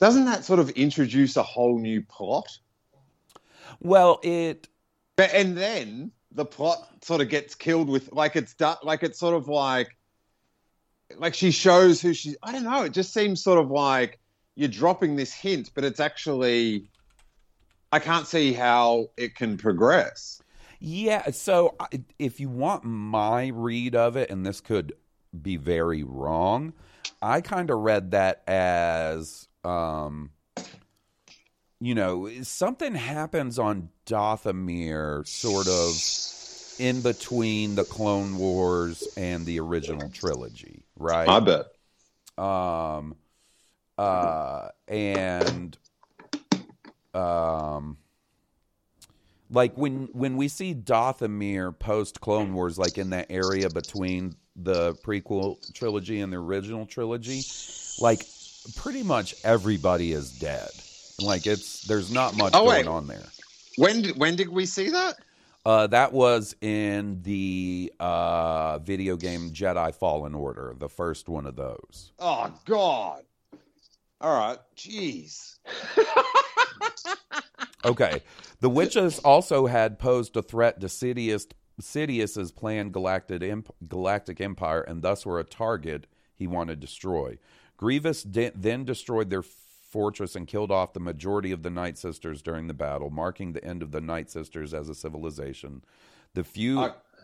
doesn't 0.00 0.24
that 0.24 0.44
sort 0.44 0.58
of 0.58 0.70
introduce 0.70 1.36
a 1.36 1.42
whole 1.42 1.78
new 1.78 2.02
plot 2.02 2.58
Well, 3.80 4.20
it 4.22 4.68
but 5.16 5.32
and 5.32 5.56
then 5.56 6.10
the 6.32 6.44
plot 6.44 6.88
sort 7.02 7.20
of 7.20 7.28
gets 7.28 7.54
killed 7.54 7.88
with 7.88 8.12
like 8.12 8.36
it's 8.36 8.54
done 8.54 8.76
like 8.82 9.02
it's 9.02 9.18
sort 9.18 9.34
of 9.34 9.48
like 9.48 9.96
like 11.18 11.34
she 11.34 11.50
shows 11.50 12.00
who 12.00 12.14
she 12.14 12.34
i 12.42 12.52
don't 12.52 12.64
know 12.64 12.82
it 12.82 12.92
just 12.92 13.12
seems 13.12 13.42
sort 13.42 13.58
of 13.58 13.70
like 13.70 14.18
you're 14.54 14.68
dropping 14.68 15.16
this 15.16 15.32
hint 15.32 15.70
but 15.74 15.84
it's 15.84 16.00
actually 16.00 16.88
i 17.92 17.98
can't 17.98 18.26
see 18.26 18.52
how 18.52 19.06
it 19.16 19.34
can 19.34 19.56
progress 19.56 20.42
yeah. 20.86 21.30
So 21.30 21.76
if 22.18 22.40
you 22.40 22.50
want 22.50 22.84
my 22.84 23.46
read 23.46 23.96
of 23.96 24.16
it, 24.16 24.28
and 24.28 24.44
this 24.44 24.60
could 24.60 24.92
be 25.40 25.56
very 25.56 26.02
wrong, 26.02 26.74
I 27.22 27.40
kind 27.40 27.70
of 27.70 27.78
read 27.78 28.10
that 28.10 28.42
as, 28.46 29.48
um, 29.64 30.30
you 31.80 31.94
know, 31.94 32.30
something 32.42 32.94
happens 32.94 33.58
on 33.58 33.88
Dathomir 34.04 35.26
sort 35.26 35.68
of 35.68 36.78
in 36.78 37.00
between 37.00 37.76
the 37.76 37.84
Clone 37.84 38.36
Wars 38.36 39.08
and 39.16 39.46
the 39.46 39.60
original 39.60 40.10
trilogy, 40.10 40.83
right? 41.04 41.28
i 41.28 41.38
bet 41.38 41.66
um 42.38 43.14
uh 43.98 44.68
and 44.88 45.78
um 47.14 47.96
like 49.50 49.76
when 49.76 50.08
when 50.12 50.36
we 50.36 50.48
see 50.48 50.74
Dathomir 50.74 51.78
post 51.78 52.20
Clone 52.20 52.54
Wars 52.54 52.76
like 52.78 52.98
in 52.98 53.10
that 53.10 53.26
area 53.30 53.68
between 53.70 54.34
the 54.56 54.94
prequel 55.04 55.58
trilogy 55.74 56.20
and 56.20 56.32
the 56.32 56.38
original 56.38 56.86
trilogy 56.86 57.42
like 58.00 58.26
pretty 58.76 59.02
much 59.02 59.34
everybody 59.44 60.12
is 60.12 60.32
dead 60.38 60.70
like 61.20 61.46
it's 61.46 61.82
there's 61.82 62.10
not 62.10 62.36
much 62.36 62.52
Oh, 62.54 62.64
going 62.64 62.86
wait. 62.86 62.86
on 62.88 63.06
there 63.06 63.26
when 63.76 64.04
when 64.16 64.34
did 64.34 64.48
we 64.48 64.66
see 64.66 64.90
that 64.90 65.16
uh 65.66 65.86
that 65.86 66.12
was 66.12 66.54
in 66.60 67.20
the 67.22 67.92
uh 68.00 68.78
video 68.78 69.16
game 69.16 69.50
Jedi 69.50 69.94
Fallen 69.94 70.34
Order 70.34 70.74
the 70.78 70.88
first 70.88 71.28
one 71.28 71.46
of 71.46 71.56
those 71.56 72.12
oh 72.18 72.52
god 72.64 73.22
all 74.20 74.36
right 74.38 74.58
jeez 74.76 75.58
Okay. 77.84 78.22
The 78.60 78.70
witches 78.70 79.18
also 79.18 79.66
had 79.66 79.98
posed 79.98 80.36
a 80.36 80.42
threat 80.42 80.80
to 80.80 80.86
Sidious, 80.86 81.46
Sidious's 81.80 82.50
planned 82.50 82.92
galactic, 82.92 83.42
imp, 83.42 83.74
galactic 83.86 84.40
empire 84.40 84.80
and 84.80 85.02
thus 85.02 85.26
were 85.26 85.38
a 85.38 85.44
target 85.44 86.06
he 86.34 86.46
wanted 86.46 86.80
to 86.80 86.86
destroy. 86.86 87.38
Grievous 87.76 88.22
de- 88.22 88.52
then 88.54 88.84
destroyed 88.84 89.28
their 89.28 89.42
fortress 89.98 90.34
and 90.34 90.48
killed 90.48 90.72
off 90.72 90.92
the 90.92 90.98
majority 90.98 91.52
of 91.52 91.62
the 91.62 91.70
Night 91.70 91.96
Sisters 91.96 92.42
during 92.42 92.66
the 92.66 92.74
battle, 92.74 93.10
marking 93.10 93.52
the 93.52 93.64
end 93.64 93.80
of 93.80 93.92
the 93.92 94.00
Night 94.00 94.28
Sisters 94.28 94.74
as 94.74 94.88
a 94.88 94.94
civilization. 94.94 95.82
The 96.34 96.42
few 96.42 96.80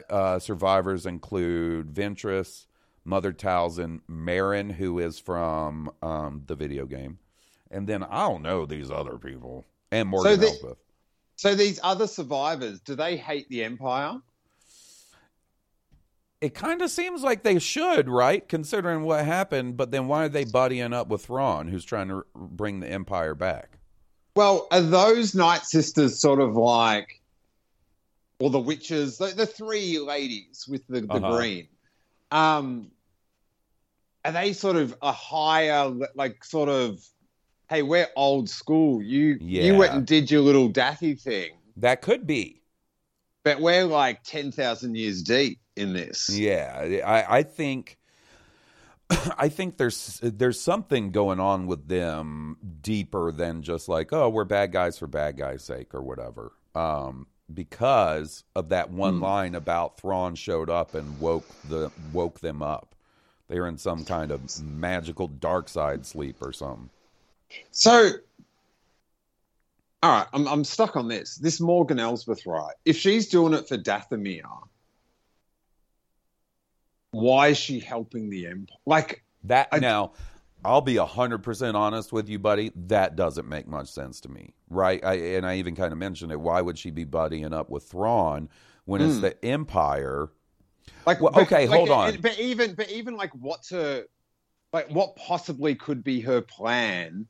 Uh, 0.08 0.38
survivors 0.38 1.04
include 1.04 1.92
Ventress, 1.92 2.66
Mother 3.04 3.32
Talzin, 3.32 4.00
Merrin, 4.08 4.70
who 4.72 4.98
is 5.00 5.18
from 5.18 5.90
um, 6.00 6.44
the 6.46 6.54
video 6.54 6.86
game, 6.86 7.18
and 7.72 7.86
then 7.88 8.02
I 8.04 8.20
don't 8.28 8.42
know 8.42 8.64
these 8.66 8.90
other 8.90 9.18
people, 9.18 9.66
and 9.90 10.08
Morgan 10.08 10.40
the- 10.40 10.46
Elsbeth. 10.46 10.78
So 11.36 11.54
these 11.54 11.80
other 11.82 12.06
survivors, 12.06 12.80
do 12.80 12.94
they 12.94 13.16
hate 13.16 13.48
the 13.50 13.64
Empire? 13.64 14.20
It 16.40 16.54
kind 16.54 16.80
of 16.80 16.90
seems 16.90 17.22
like 17.22 17.42
they 17.42 17.58
should, 17.58 18.08
right? 18.08 18.48
Considering 18.48 19.02
what 19.02 19.24
happened, 19.26 19.76
but 19.76 19.90
then 19.90 20.08
why 20.08 20.24
are 20.24 20.28
they 20.28 20.44
buddying 20.46 20.94
up 20.94 21.08
with 21.08 21.26
Thrawn, 21.26 21.68
who's 21.68 21.84
trying 21.84 22.08
to 22.08 22.14
r- 22.14 22.24
bring 22.34 22.80
the 22.80 22.88
Empire 22.90 23.34
back? 23.34 23.78
Well, 24.34 24.66
are 24.70 24.80
those 24.80 25.34
Night 25.34 25.64
Sisters 25.64 26.18
sort 26.18 26.40
of 26.40 26.54
like, 26.56 27.20
or 28.38 28.48
the 28.48 28.58
witches, 28.60 29.18
the, 29.18 29.26
the 29.26 29.44
three 29.44 29.98
ladies 29.98 30.64
with 30.66 30.86
the, 30.88 31.02
the 31.02 31.14
Uh-huh. 31.14 31.36
green? 31.36 31.68
Um, 32.30 32.90
are 34.24 34.32
they 34.32 34.54
sort 34.54 34.76
of 34.76 34.96
a 35.02 35.12
higher, 35.12 35.92
like, 36.14 36.42
sort 36.42 36.70
of, 36.70 37.04
hey, 37.68 37.82
we're 37.82 38.08
old 38.16 38.48
school. 38.48 39.02
You 39.02 39.36
you 39.40 39.76
went 39.76 39.92
and 39.92 40.06
did 40.06 40.30
your 40.30 40.40
little 40.40 40.68
Daffy 40.68 41.14
thing, 41.16 41.50
That 41.76 42.00
could 42.02 42.26
be. 42.26 42.62
but 43.44 43.60
we're 43.60 43.84
like 43.84 44.22
ten 44.24 44.52
thousand 44.52 44.96
years 44.96 45.22
deep 45.22 45.59
in 45.76 45.92
this. 45.92 46.28
Yeah, 46.28 47.02
I, 47.06 47.38
I 47.38 47.42
think 47.42 47.98
I 49.38 49.48
think 49.48 49.76
there's 49.76 50.20
there's 50.22 50.60
something 50.60 51.10
going 51.10 51.40
on 51.40 51.66
with 51.66 51.88
them 51.88 52.56
deeper 52.82 53.32
than 53.32 53.62
just 53.62 53.88
like 53.88 54.12
oh 54.12 54.28
we're 54.28 54.44
bad 54.44 54.72
guys 54.72 54.98
for 54.98 55.06
bad 55.06 55.36
guys' 55.36 55.64
sake 55.64 55.94
or 55.94 56.02
whatever. 56.02 56.52
Um, 56.74 57.26
because 57.52 58.44
of 58.54 58.68
that 58.68 58.90
one 58.90 59.18
Hmm. 59.18 59.22
line 59.22 59.54
about 59.56 59.98
Thrawn 59.98 60.34
showed 60.36 60.70
up 60.70 60.94
and 60.94 61.18
woke 61.18 61.56
the 61.64 61.90
woke 62.12 62.40
them 62.40 62.62
up. 62.62 62.94
They 63.48 63.58
were 63.58 63.66
in 63.66 63.78
some 63.78 64.04
kind 64.04 64.30
of 64.30 64.60
magical 64.62 65.26
dark 65.26 65.68
side 65.68 66.06
sleep 66.06 66.36
or 66.40 66.52
something. 66.52 66.90
So, 67.72 68.10
all 70.02 70.10
right, 70.12 70.26
I'm 70.32 70.46
I'm 70.46 70.64
stuck 70.64 70.96
on 70.96 71.08
this. 71.08 71.36
This 71.36 71.60
Morgan 71.60 71.98
Elsbeth, 71.98 72.46
right? 72.46 72.74
If 72.84 72.96
she's 72.96 73.28
doing 73.28 73.54
it 73.54 73.66
for 73.68 73.76
Dathomir, 73.76 74.42
why 77.10 77.48
is 77.48 77.58
she 77.58 77.80
helping 77.80 78.30
the 78.30 78.46
Empire? 78.46 78.76
Like, 78.86 79.24
That 79.44 79.68
I- 79.72 79.78
now, 79.78 80.12
I'll 80.64 80.82
be 80.82 80.96
hundred 80.96 81.38
percent 81.42 81.76
honest 81.76 82.12
with 82.12 82.28
you, 82.28 82.38
buddy. 82.38 82.70
That 82.76 83.16
doesn't 83.16 83.48
make 83.48 83.66
much 83.66 83.88
sense 83.88 84.20
to 84.22 84.28
me, 84.28 84.54
right? 84.68 85.02
I, 85.04 85.14
and 85.14 85.46
I 85.46 85.56
even 85.56 85.74
kind 85.74 85.92
of 85.92 85.98
mentioned 85.98 86.32
it. 86.32 86.40
Why 86.40 86.60
would 86.60 86.78
she 86.78 86.90
be 86.90 87.06
buddying 87.06 87.52
up 87.54 87.70
with 87.70 87.84
Thrawn 87.84 88.48
when 88.84 89.00
it's 89.00 89.16
Hmm. 89.16 89.20
the 89.22 89.44
Empire? 89.44 90.30
like, 91.06 91.20
Well, 91.20 91.32
but- 91.32 91.42
okay, 91.44 91.66
like, 91.66 91.76
hold 91.78 91.90
on. 91.90 92.20
But 92.20 92.38
even, 92.38 92.74
but 92.74 92.90
even 92.90 93.16
like, 93.16 93.30
what's 93.34 93.70
her, 93.70 94.04
like, 94.72 94.90
what 94.90 95.16
possibly 95.16 95.74
could 95.74 96.04
be 96.04 96.20
her 96.20 96.40
plan? 96.42 97.26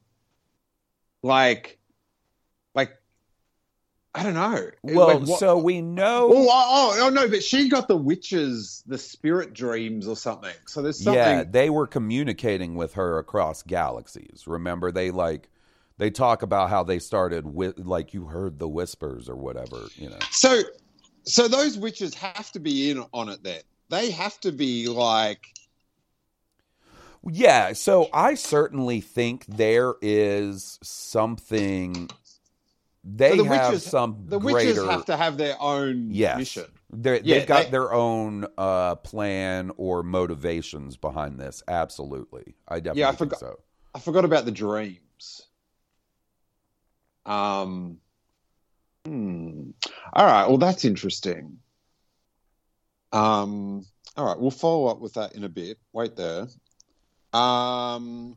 Like, 1.23 1.79
I 4.13 4.25
don't 4.25 4.35
know. 4.35 4.71
Well, 4.83 5.25
so 5.25 5.57
we 5.57 5.81
know. 5.81 6.31
Oh, 6.33 6.49
oh, 6.51 6.99
oh, 7.01 7.09
no, 7.11 7.29
but 7.29 7.45
she 7.45 7.69
got 7.69 7.87
the 7.87 7.97
witches, 7.97 8.83
the 8.87 8.99
spirit 8.99 9.53
dreams 9.53 10.09
or 10.09 10.17
something. 10.17 10.55
So 10.67 10.83
there's 10.83 11.03
something. 11.03 11.23
Yeah, 11.23 11.45
they 11.45 11.71
were 11.71 11.87
communicating 11.87 12.75
with 12.75 12.95
her 12.95 13.19
across 13.19 13.63
galaxies. 13.63 14.45
Remember, 14.49 14.91
they 14.91 15.13
like 15.13 15.49
they 15.99 16.11
talk 16.11 16.43
about 16.43 16.71
how 16.71 16.83
they 16.83 16.99
started 16.99 17.47
with 17.47 17.79
like 17.79 18.13
you 18.13 18.25
heard 18.25 18.59
the 18.59 18.67
whispers 18.69 19.29
or 19.29 19.37
whatever. 19.37 19.83
You 19.95 20.11
know. 20.11 20.19
So, 20.31 20.63
so 21.25 21.47
those 21.47 21.79
witches 21.79 22.15
have 22.15 22.51
to 22.53 22.59
be 22.59 22.91
in 22.91 23.05
on 23.13 23.29
it. 23.29 23.45
Then 23.45 23.61
they 23.91 24.11
have 24.11 24.41
to 24.41 24.51
be 24.51 24.89
like, 24.89 25.47
Yeah, 27.29 27.75
so 27.75 28.09
I 28.13 28.35
certainly 28.35 29.01
think 29.01 29.45
there 29.47 29.95
is 30.01 30.79
something. 30.83 32.09
They 33.03 33.37
So 33.39 33.45
the 33.45 33.49
have 33.49 33.69
witches- 33.73 33.87
some 33.87 34.27
the 34.27 34.39
greater. 34.39 34.69
witches 34.69 34.85
have 34.85 35.05
to 35.07 35.17
have 35.17 35.39
their 35.39 35.57
own 35.61 36.09
yes, 36.11 36.37
mission. 36.37 36.67
Yeah, 37.03 37.19
they've 37.21 37.47
got 37.47 37.65
they- 37.65 37.71
their 37.71 37.93
own 37.95 38.47
uh, 38.59 38.97
plan 38.97 39.71
or 39.79 40.03
motivations 40.03 40.97
behind 40.97 41.41
this. 41.41 41.63
Absolutely, 41.67 42.57
I 42.69 42.77
definitely 42.81 43.01
Yeah, 43.01 43.09
I 43.09 43.13
think 43.13 43.19
forgot- 43.33 43.41
so. 43.41 43.61
I 43.95 44.01
forgot 44.01 44.25
about 44.25 44.45
the 44.45 44.53
dreams. 44.53 45.43
Um. 47.27 47.99
Hmm. 49.07 49.71
All 50.13 50.27
right. 50.27 50.47
Well, 50.47 50.59
that's 50.59 50.85
interesting. 50.85 51.59
Um. 53.13 53.85
All 54.17 54.27
right. 54.27 54.39
We'll 54.39 54.51
follow 54.51 54.87
up 54.87 55.01
with 55.01 55.15
that 55.15 55.35
in 55.35 55.45
a 55.45 55.49
bit. 55.49 55.79
Wait 55.93 56.17
there. 56.17 56.49
Um. 57.33 58.37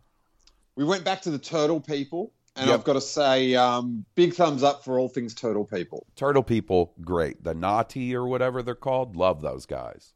We 0.76 0.86
went 0.86 1.04
back 1.04 1.22
to 1.24 1.32
the 1.32 1.38
turtle 1.38 1.80
people, 1.82 2.34
and 2.56 2.68
Yep. 2.68 2.80
I've 2.80 2.84
got 2.86 2.94
to 2.94 3.02
say, 3.02 3.56
um, 3.56 4.06
big 4.16 4.34
thumbs 4.34 4.64
up 4.64 4.84
for 4.84 5.00
all 5.00 5.10
things 5.10 5.34
turtle 5.34 5.66
people. 5.66 6.06
Turtle 6.16 6.44
people, 6.44 6.94
great. 7.02 7.44
The 7.44 7.54
Noti 7.54 8.16
or 8.16 8.28
whatever 8.28 8.62
they're 8.62 8.76
called, 8.76 9.16
love 9.16 9.42
those 9.42 9.66
guys. 9.66 10.14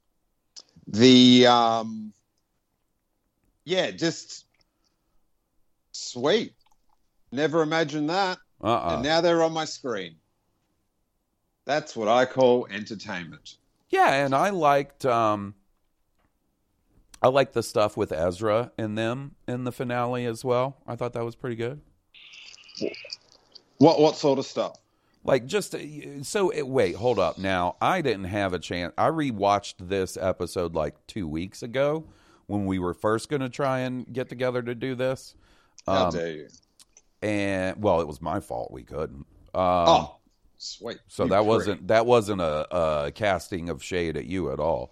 The 0.88 1.48
um. 1.48 2.14
Yeah, 3.66 3.92
just 3.92 4.46
sweet. 5.92 6.54
Never 7.32 7.62
imagined 7.62 8.10
that. 8.10 8.38
Uh-uh. 8.64 8.96
and 8.96 9.04
now 9.04 9.22
they're 9.22 9.44
on 9.44 9.52
my 9.54 9.66
screen. 9.66 10.16
That's 11.66 11.96
what 11.96 12.08
I 12.08 12.26
call 12.26 12.66
entertainment. 12.72 13.58
Yeah, 13.90 14.14
and 14.14 14.34
I 14.34 14.50
liked 14.52 15.06
um 15.06 15.54
I 17.22 17.28
liked 17.28 17.54
the 17.54 17.64
stuff 17.64 17.98
with 17.98 18.12
Ezra 18.12 18.72
and 18.78 18.98
them 18.98 19.36
in 19.48 19.64
the 19.66 19.72
finale 19.72 20.26
as 20.26 20.46
well. 20.46 20.78
I 20.88 20.96
thought 20.96 21.14
that 21.14 21.26
was 21.26 21.36
pretty 21.36 21.56
good. 21.58 21.82
What 23.78 24.00
what 24.00 24.16
sort 24.16 24.40
of 24.40 24.46
stuff? 24.46 24.78
Like 25.24 25.46
just 25.46 25.76
uh, 25.76 25.80
so 26.24 26.50
it, 26.50 26.68
wait, 26.68 26.96
hold 26.96 27.20
up. 27.20 27.38
Now, 27.38 27.76
I 27.82 28.02
didn't 28.02 28.26
have 28.26 28.54
a 28.54 28.60
chance. 28.60 28.94
I 28.98 29.10
rewatched 29.10 29.76
this 29.80 30.16
episode 30.18 30.74
like 30.74 30.96
2 31.08 31.28
weeks 31.28 31.64
ago 31.64 32.06
when 32.46 32.66
we 32.66 32.80
were 32.80 32.94
first 32.94 33.30
going 33.30 33.42
to 33.42 33.50
try 33.50 33.80
and 33.80 34.12
get 34.12 34.30
together 34.30 34.62
to 34.62 34.74
do 34.74 34.96
this. 34.96 35.36
How 35.86 36.06
Um, 36.08 36.14
dare 36.14 36.32
you? 36.32 36.48
and 37.22 37.82
well, 37.82 38.00
it 38.00 38.08
was 38.08 38.22
my 38.22 38.40
fault 38.40 38.72
we 38.72 38.84
couldn't. 38.84 39.26
Um 39.54 39.88
oh, 39.88 40.16
sweet. 40.58 41.00
so 41.08 41.26
that 41.28 41.38
prick. 41.40 41.48
wasn't 41.48 41.88
that 41.88 42.06
wasn't 42.06 42.42
a, 42.42 43.06
a 43.06 43.12
casting 43.12 43.70
of 43.70 43.84
shade 43.84 44.16
at 44.18 44.26
you 44.26 44.52
at 44.52 44.60
all. 44.60 44.92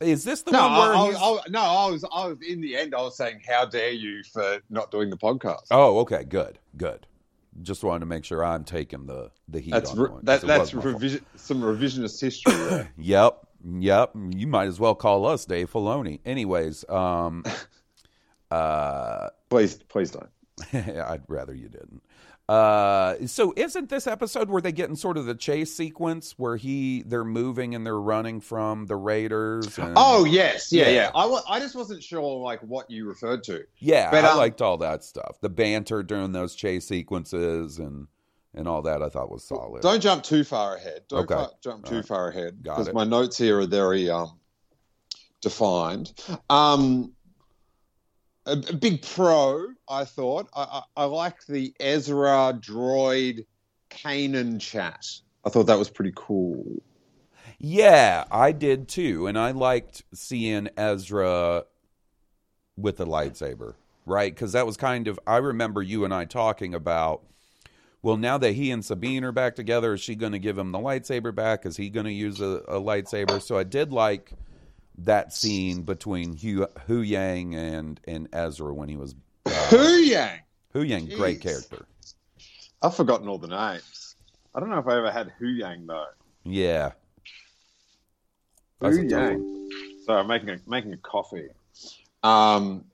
Is 0.00 0.22
this 0.22 0.42
the 0.42 0.52
No, 0.52 0.68
one 0.68 0.78
where 0.78 0.94
I, 0.94 1.06
I, 1.08 1.32
I, 1.32 1.40
no, 1.48 1.60
I 1.60 1.90
was, 1.90 2.04
I 2.04 2.26
was 2.28 2.38
in 2.46 2.60
the 2.60 2.76
end. 2.76 2.94
I 2.94 3.00
was 3.02 3.16
saying, 3.16 3.40
"How 3.46 3.64
dare 3.64 3.90
you 3.90 4.22
for 4.22 4.60
not 4.70 4.90
doing 4.92 5.10
the 5.10 5.16
podcast?" 5.16 5.66
Oh, 5.72 5.98
okay, 6.00 6.22
good, 6.24 6.58
good. 6.76 7.06
Just 7.62 7.82
wanted 7.82 8.00
to 8.00 8.06
make 8.06 8.24
sure 8.24 8.44
I'm 8.44 8.62
taking 8.62 9.06
the 9.06 9.32
the 9.48 9.58
heat 9.58 9.72
that's 9.72 9.90
on 9.90 9.98
re- 9.98 10.08
that 10.22 10.42
that, 10.42 10.46
that's 10.46 10.60
was 10.72 10.74
my 10.74 10.82
fault. 10.82 10.94
revision, 10.94 11.24
some 11.34 11.60
revisionist 11.62 12.20
history. 12.20 12.52
There. 12.54 12.92
Yep, 12.98 13.46
yep. 13.80 14.12
You 14.30 14.46
might 14.46 14.68
as 14.68 14.78
well 14.78 14.94
call 14.94 15.26
us 15.26 15.44
Dave 15.44 15.72
Filoni. 15.72 16.20
Anyways, 16.24 16.88
um, 16.88 17.44
uh, 18.52 19.28
please, 19.50 19.74
please 19.76 20.12
don't. 20.12 20.30
I'd 20.72 21.22
rather 21.28 21.54
you 21.54 21.68
didn't. 21.68 22.02
Uh, 22.48 23.26
so 23.26 23.52
isn't 23.56 23.90
this 23.90 24.06
episode 24.06 24.48
where 24.48 24.62
they 24.62 24.72
get 24.72 24.88
in 24.88 24.96
sort 24.96 25.18
of 25.18 25.26
the 25.26 25.34
chase 25.34 25.74
sequence 25.74 26.32
where 26.38 26.56
he 26.56 27.02
they're 27.04 27.22
moving 27.24 27.74
and 27.74 27.84
they're 27.84 28.00
running 28.00 28.40
from 28.40 28.86
the 28.86 28.96
Raiders? 28.96 29.76
And, 29.78 29.92
Oh 29.96 30.24
yes, 30.24 30.72
yeah, 30.72 30.84
Yeah. 30.84 30.90
yeah. 30.90 31.10
I, 31.14 31.26
wa- 31.26 31.42
I 31.48 31.60
just 31.60 31.74
wasn't 31.74 32.02
sure 32.02 32.22
like 32.42 32.60
what 32.60 32.90
you 32.90 33.06
referred 33.06 33.44
to. 33.44 33.64
yeah, 33.78 34.10
but, 34.10 34.24
I 34.24 34.30
um, 34.30 34.38
liked 34.38 34.62
all 34.62 34.78
that 34.78 35.04
stuff. 35.04 35.36
The 35.42 35.50
banter 35.50 36.02
during 36.02 36.32
those 36.32 36.54
chase 36.54 36.88
sequences 36.88 37.78
and 37.78 38.06
and 38.54 38.66
all 38.66 38.80
that 38.82 39.02
I 39.02 39.10
thought 39.10 39.30
was 39.30 39.44
solid. 39.44 39.82
Don't 39.82 40.00
jump 40.00 40.22
too 40.22 40.42
far 40.42 40.76
ahead. 40.76 41.02
Don't 41.08 41.30
Okay. 41.30 41.44
jump 41.62 41.84
too 41.84 41.90
All 41.90 41.96
right. 41.98 42.06
far 42.08 42.28
ahead 42.30 42.62
because 42.62 42.90
my 42.94 43.04
notes 43.04 43.36
here 43.36 43.60
are 43.60 43.66
very 43.66 44.08
um, 44.08 44.38
defined. 45.42 46.12
Um, 46.48 47.12
a, 48.48 48.52
a 48.70 48.74
big 48.74 49.02
pro, 49.02 49.66
I 49.88 50.04
thought. 50.04 50.48
I, 50.54 50.82
I, 50.96 51.04
I 51.06 51.32
the 51.48 51.74
Ezra 51.78 52.58
droid 52.60 53.46
Kanan 53.90 54.60
chat. 54.60 55.06
I 55.44 55.50
thought 55.50 55.66
that 55.66 55.78
was 55.78 55.90
pretty 55.90 56.12
cool. 56.14 56.82
Yeah, 57.58 58.24
I 58.30 58.52
did 58.52 58.88
too, 58.88 59.26
and 59.26 59.38
I 59.38 59.50
liked 59.50 60.04
seeing 60.14 60.68
Ezra 60.76 61.64
with 62.76 62.98
the 62.98 63.06
lightsaber, 63.06 63.74
right? 64.06 64.32
Because 64.32 64.52
that 64.52 64.66
was 64.66 64.76
kind 64.76 65.08
of 65.08 65.18
I 65.26 65.38
remember 65.38 65.82
you 65.82 66.04
and 66.04 66.14
I 66.14 66.24
talking 66.24 66.74
about. 66.74 67.22
Well, 68.00 68.16
now 68.16 68.38
that 68.38 68.52
he 68.52 68.70
and 68.70 68.84
Sabine 68.84 69.24
are 69.24 69.32
back 69.32 69.56
together, 69.56 69.94
is 69.94 70.00
she 70.00 70.14
going 70.14 70.30
to 70.30 70.38
give 70.38 70.56
him 70.56 70.70
the 70.70 70.78
lightsaber 70.78 71.34
back? 71.34 71.66
Is 71.66 71.76
he 71.76 71.90
going 71.90 72.06
to 72.06 72.12
use 72.12 72.40
a, 72.40 72.62
a 72.68 72.80
lightsaber? 72.80 73.42
So 73.42 73.58
I 73.58 73.64
did 73.64 73.92
like 73.92 74.30
that 74.98 75.32
scene 75.32 75.82
between 75.82 76.36
Hu, 76.36 76.66
Huyang 76.88 77.54
and 77.54 78.00
and 78.06 78.28
Ezra 78.32 78.72
when 78.74 78.88
he 78.88 78.96
was 78.96 79.14
uh, 79.46 79.50
Huyang. 79.70 80.38
Hu 80.72 80.82
Yang, 80.82 81.06
great 81.16 81.40
character. 81.40 81.86
I've 82.82 82.94
forgotten 82.94 83.28
all 83.28 83.38
the 83.38 83.48
names. 83.48 84.16
I 84.54 84.60
don't 84.60 84.70
know 84.70 84.78
if 84.78 84.86
I 84.86 84.96
ever 84.98 85.10
had 85.10 85.32
Huyang 85.40 85.86
though. 85.86 86.06
Yeah, 86.44 86.92
That's 88.80 88.96
Huyang. 88.96 89.68
So 90.04 90.14
I'm 90.14 90.26
making 90.26 90.50
a 90.50 90.58
making 90.66 90.92
a 90.92 90.96
coffee. 90.98 91.48
Um, 92.22 92.84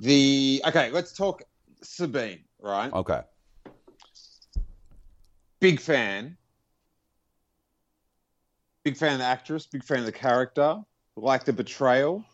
the 0.00 0.62
okay, 0.66 0.90
let's 0.90 1.12
talk 1.12 1.42
Sabine. 1.82 2.40
Right, 2.62 2.92
Okay. 2.92 3.22
big 5.60 5.80
fan. 5.80 6.36
Big 8.82 8.96
fan 8.96 9.12
of 9.14 9.18
the 9.18 9.24
actress. 9.24 9.66
Big 9.66 9.84
fan 9.84 10.00
of 10.00 10.06
the 10.06 10.12
character. 10.12 10.78
Like 11.16 11.44
the 11.44 11.52
betrayal, 11.52 12.24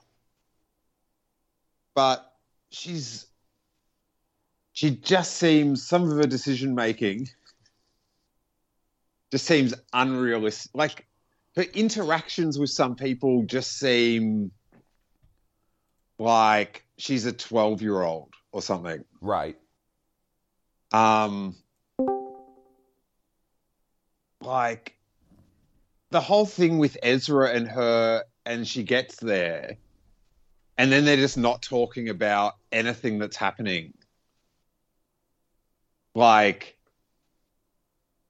but 1.95 2.33
she's 2.71 3.27
she 4.73 4.91
just 4.91 5.37
seems 5.37 5.87
some 5.87 6.11
of 6.11 6.19
her 6.19 6.27
decision 6.27 6.75
making 6.75 7.29
just 9.31 9.47
seems 9.47 9.75
unrealistic. 9.93 10.71
Like 10.75 11.07
her 11.57 11.63
interactions 11.63 12.59
with 12.59 12.71
some 12.71 12.95
people 12.95 13.45
just 13.45 13.79
seem 13.79 14.51
like 16.19 16.85
she's 16.99 17.27
a 17.27 17.33
12 17.33 17.83
year 17.83 18.03
old 18.03 18.33
or 18.53 18.63
something. 18.63 19.05
Right. 19.21 19.57
Um, 20.93 21.57
like 24.41 24.97
the 26.11 26.21
whole 26.21 26.47
thing 26.47 26.79
with 26.79 26.97
Ezra 27.03 27.51
and 27.51 27.67
her, 27.69 28.25
and 28.47 28.67
she 28.67 28.83
gets 28.85 29.17
there, 29.17 29.77
and 30.79 30.91
then 30.91 31.05
they're 31.05 31.17
just 31.17 31.37
not 31.37 31.61
talking 31.61 32.09
about 32.09 32.55
anything 32.73 33.19
that's 33.19 33.37
happening. 33.37 33.93
Like, 36.15 36.79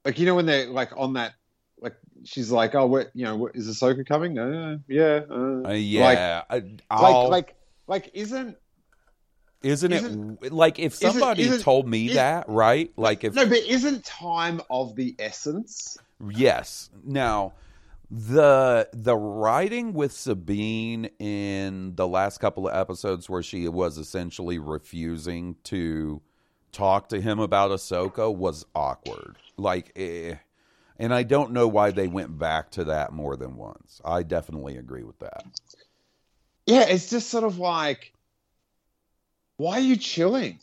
like 0.05 0.19
you 0.19 0.27
know 0.27 0.35
when 0.35 0.47
they're 0.47 0.67
like 0.67 0.91
on 0.97 1.13
that, 1.13 1.35
like 1.81 1.95
she's 2.25 2.51
like, 2.51 2.75
oh, 2.75 2.87
what, 2.87 3.11
you 3.15 3.25
know, 3.25 3.37
what, 3.37 3.55
is 3.55 3.69
Ahsoka 3.69 4.05
coming? 4.07 4.39
Uh, 4.39 4.79
yeah, 4.89 5.21
uh, 5.31 5.69
Uh, 5.69 5.73
yeah. 5.73 6.43
Like, 6.51 6.65
I'll- 6.91 7.29
like, 7.31 7.55
like, 7.87 8.11
isn't 8.15 8.57
isn't, 9.63 9.93
isn't- 9.93 10.39
it 10.43 10.53
like 10.53 10.79
if 10.79 10.95
isn't- 10.95 11.13
somebody 11.13 11.43
isn't- 11.43 11.63
told 11.63 11.89
me 11.89 12.09
that, 12.15 12.49
right? 12.49 12.93
Like 12.97 13.23
if 13.25 13.35
no, 13.35 13.47
but 13.47 13.59
isn't 13.59 14.05
time 14.05 14.61
of 14.71 14.97
the 14.97 15.15
essence? 15.19 15.97
Yes. 16.29 16.91
Now, 17.05 17.53
the 18.11 18.89
the 18.93 19.17
writing 19.17 19.93
with 19.93 20.13
Sabine 20.13 21.07
in 21.19 21.95
the 21.97 22.07
last 22.07 22.39
couple 22.39 22.69
of 22.69 22.75
episodes 22.75 23.29
where 23.29 23.43
she 23.43 23.69
was 23.69 23.99
essentially 23.99 24.59
refusing 24.59 25.57
to 25.65 26.23
talk 26.71 27.09
to 27.09 27.21
him 27.21 27.41
about 27.41 27.71
Ahsoka 27.71 28.35
was 28.35 28.65
awkward. 28.75 29.37
Like, 29.57 29.93
eh. 29.97 30.37
and 30.99 31.13
I 31.13 31.23
don't 31.23 31.53
know 31.53 31.67
why 31.67 31.91
they 31.91 32.07
went 32.07 32.39
back 32.39 32.71
to 32.73 32.85
that 32.85 33.13
more 33.13 33.37
than 33.37 33.57
once. 33.57 34.01
I 34.05 34.23
definitely 34.23 34.77
agree 34.77 35.03
with 35.03 35.19
that. 35.21 35.45
Yeah, 36.67 36.83
it's 36.83 37.11
just 37.11 37.31
sort 37.31 37.45
of 37.45 37.59
like, 37.59 38.13
why 39.57 39.79
are 39.79 39.81
you 39.81 39.97
chilling? 39.97 40.59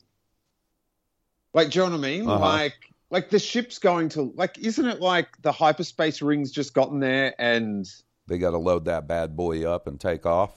Like, 1.54 1.72
do 1.72 1.80
you 1.80 1.86
know 1.86 1.92
what 1.92 1.98
I 1.98 2.10
mean? 2.10 2.30
Uh-huh. 2.30 2.40
Like, 2.40 2.93
like 3.14 3.30
the 3.30 3.38
ship's 3.38 3.78
going 3.78 4.10
to 4.10 4.34
like, 4.36 4.58
isn't 4.58 4.86
it 4.88 5.00
like 5.00 5.40
the 5.44 5.52
hyperspace 5.52 6.20
ring's 6.24 6.52
just 6.52 6.74
gotten 6.74 7.00
there 7.00 7.36
and 7.38 7.86
They 8.28 8.40
got 8.40 8.52
to 8.52 8.58
load 8.58 8.86
that 8.86 9.08
bad 9.08 9.36
boy 9.38 9.66
up 9.70 9.86
and 9.86 10.00
take 10.00 10.26
off. 10.26 10.52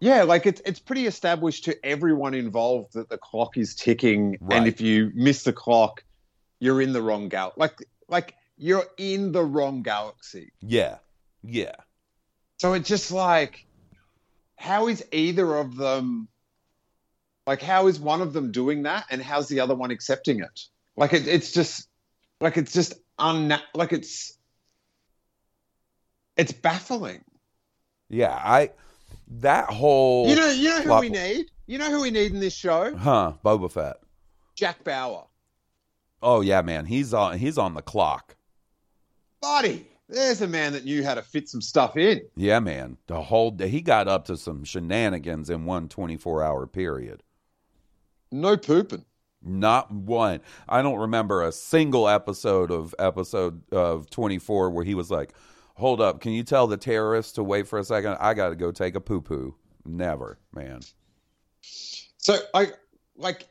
yeah, 0.00 0.24
like 0.24 0.44
it's 0.44 0.60
it's 0.66 0.80
pretty 0.80 1.06
established 1.06 1.64
to 1.64 1.72
everyone 1.84 2.34
involved 2.34 2.92
that 2.92 3.08
the 3.08 3.16
clock 3.16 3.56
is 3.56 3.74
ticking, 3.74 4.36
Right. 4.40 4.58
and 4.58 4.66
if 4.68 4.80
you 4.82 5.12
miss 5.14 5.44
the 5.44 5.52
clock, 5.54 6.04
you're 6.60 6.82
in 6.82 6.92
the 6.92 7.00
wrong 7.00 7.28
gal. 7.30 7.52
Like, 7.56 7.78
like 8.08 8.34
you're 8.58 8.84
in 8.98 9.32
the 9.32 9.42
wrong 9.42 9.82
galaxy. 9.82 10.52
Yeah. 10.60 10.98
Yeah. 11.42 11.76
So 12.58 12.74
it's 12.74 12.88
just 12.88 13.10
like, 13.10 13.66
how 14.56 14.88
is 14.88 15.04
either 15.10 15.56
of 15.56 15.74
them, 15.76 16.28
like, 17.46 17.62
how 17.62 17.86
is 17.88 17.98
one 17.98 18.20
of 18.22 18.32
them 18.34 18.52
doing 18.52 18.82
that, 18.84 19.06
and 19.10 19.22
how's 19.22 19.48
the 19.48 19.60
other 19.60 19.74
one 19.74 19.90
accepting 19.90 20.40
it? 20.40 20.60
Like, 20.96 21.12
it, 21.12 21.26
it's 21.26 21.50
just, 21.52 21.88
like, 22.40 22.56
it's 22.56 22.72
just 22.72 22.94
unna- 23.18 23.62
like 23.74 23.92
it's, 23.92 24.36
it's 26.36 26.52
baffling. 26.52 27.22
Yeah. 28.08 28.32
I 28.34 28.70
that 29.28 29.70
whole 29.70 30.28
You 30.28 30.36
know, 30.36 30.50
you 30.50 30.68
know 30.68 30.80
who 30.82 31.00
we 31.00 31.08
need. 31.08 31.46
You 31.66 31.78
know 31.78 31.90
who 31.90 32.02
we 32.02 32.10
need 32.10 32.32
in 32.32 32.40
this 32.40 32.54
show? 32.54 32.94
Huh, 32.96 33.32
Boba 33.44 33.70
Fett. 33.70 33.96
Jack 34.54 34.84
Bauer, 34.84 35.24
Oh 36.22 36.40
yeah, 36.42 36.62
man. 36.62 36.86
He's 36.86 37.12
on 37.12 37.38
he's 37.38 37.58
on 37.58 37.74
the 37.74 37.82
clock. 37.82 38.36
buddy. 39.40 39.86
There's 40.06 40.42
a 40.42 40.46
man 40.46 40.74
that 40.74 40.84
knew 40.84 41.02
how 41.02 41.14
to 41.14 41.22
fit 41.22 41.48
some 41.48 41.62
stuff 41.62 41.96
in. 41.96 42.20
Yeah, 42.36 42.60
man. 42.60 42.98
The 43.06 43.22
whole 43.22 43.50
day, 43.50 43.68
he 43.68 43.80
got 43.80 44.06
up 44.06 44.26
to 44.26 44.36
some 44.36 44.62
shenanigans 44.62 45.48
in 45.48 45.64
one 45.64 45.88
24 45.88 46.42
hour 46.42 46.66
period. 46.66 47.22
No 48.30 48.56
pooping. 48.58 49.04
Not 49.44 49.90
one. 49.90 50.40
I 50.68 50.82
don't 50.82 50.98
remember 50.98 51.42
a 51.42 51.52
single 51.52 52.08
episode 52.08 52.70
of 52.70 52.94
episode 52.98 53.62
of 53.72 54.08
24 54.10 54.70
where 54.70 54.84
he 54.84 54.94
was 54.94 55.10
like, 55.10 55.34
"Hold 55.74 56.00
up, 56.00 56.20
can 56.20 56.32
you 56.32 56.42
tell 56.42 56.66
the 56.66 56.76
terrorists 56.76 57.32
to 57.32 57.44
wait 57.44 57.68
for 57.68 57.78
a 57.78 57.84
second? 57.84 58.16
I 58.20 58.34
got 58.34 58.48
to 58.50 58.56
go 58.56 58.72
take 58.72 58.94
a 58.94 59.00
poo 59.00 59.20
poo." 59.20 59.54
Never, 59.84 60.38
man. 60.54 60.80
So 62.16 62.38
I 62.54 62.72
like 63.16 63.46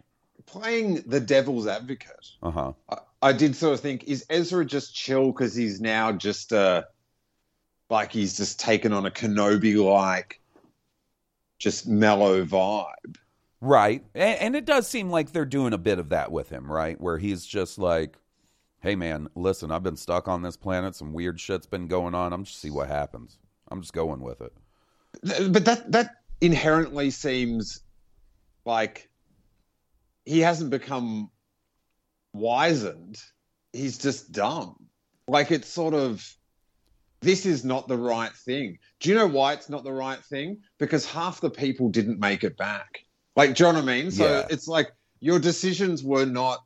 playing 0.46 1.04
the 1.06 1.20
devil's 1.20 1.68
advocate. 1.68 2.28
Uh 2.42 2.52
huh. 2.52 2.74
I, 2.90 2.98
I 3.22 3.34
did 3.34 3.56
sort 3.56 3.76
of 3.76 3.80
think, 3.80 4.06
is 4.06 4.26
Ezra 4.30 4.66
just 4.66 4.96
chill 4.96 5.32
because 5.32 5.56
he's 5.56 5.80
now 5.80 6.12
just 6.12 6.52
uh 6.54 6.84
like 7.90 8.12
he's 8.12 8.36
just 8.36 8.60
taken 8.60 8.94
on 8.94 9.06
a 9.06 9.12
Kenobi 9.12 9.76
like 9.84 10.42
just 11.60 11.88
mellow 11.88 12.44
vibe. 12.44 13.18
Right, 13.64 14.04
and, 14.14 14.40
and 14.40 14.56
it 14.58 14.66
does 14.66 14.90
seem 14.90 15.10
like 15.10 15.32
they're 15.32 15.46
doing 15.46 15.72
a 15.72 15.78
bit 15.78 15.98
of 15.98 16.10
that 16.10 16.34
with 16.34 16.50
him, 16.50 16.70
right? 16.70 17.00
Where 17.00 17.18
he's 17.18 17.46
just 17.46 17.78
like, 17.78 18.18
"Hey, 18.82 18.94
man, 18.94 19.30
listen, 19.36 19.72
I've 19.72 19.84
been 19.84 19.96
stuck 19.96 20.28
on 20.28 20.42
this 20.42 20.58
planet. 20.58 20.96
Some 20.96 21.14
weird 21.14 21.40
shit's 21.40 21.66
been 21.66 21.88
going 21.88 22.14
on. 22.14 22.34
I'm 22.34 22.44
just 22.44 22.60
see 22.60 22.72
what 22.72 22.90
happens. 22.90 23.38
I'm 23.72 23.80
just 23.80 23.94
going 23.94 24.20
with 24.20 24.42
it." 24.42 24.52
But 25.50 25.64
that 25.64 25.94
that 25.94 26.18
inherently 26.42 27.10
seems 27.10 27.84
like 28.66 29.10
he 30.26 30.42
hasn't 30.42 30.70
become 30.70 31.32
wizened. 32.34 33.18
He's 33.72 33.98
just 33.98 34.34
dumb. 34.34 34.76
Like 35.30 35.52
it's 35.52 35.70
sort 35.70 35.94
of 35.94 36.36
this 37.22 37.46
is 37.46 37.64
not 37.64 37.88
the 37.88 37.96
right 37.98 38.34
thing. 38.34 38.80
Do 39.00 39.08
you 39.08 39.16
know 39.16 39.28
why 39.28 39.54
it's 39.54 39.70
not 39.70 39.86
the 39.86 39.94
right 39.94 40.20
thing? 40.20 40.58
Because 40.80 41.06
half 41.06 41.40
the 41.40 41.50
people 41.50 41.88
didn't 41.88 42.20
make 42.20 42.44
it 42.44 42.58
back. 42.58 43.06
Like, 43.36 43.56
do 43.56 43.64
you 43.66 43.72
know 43.74 43.80
what 43.80 43.90
I 43.90 44.02
mean? 44.02 44.12
So 44.12 44.26
Yeah. 44.26 44.48
it's 44.50 44.68
like 44.68 44.92
your 45.20 45.40
decisions 45.40 46.04
were 46.04 46.26
not 46.26 46.64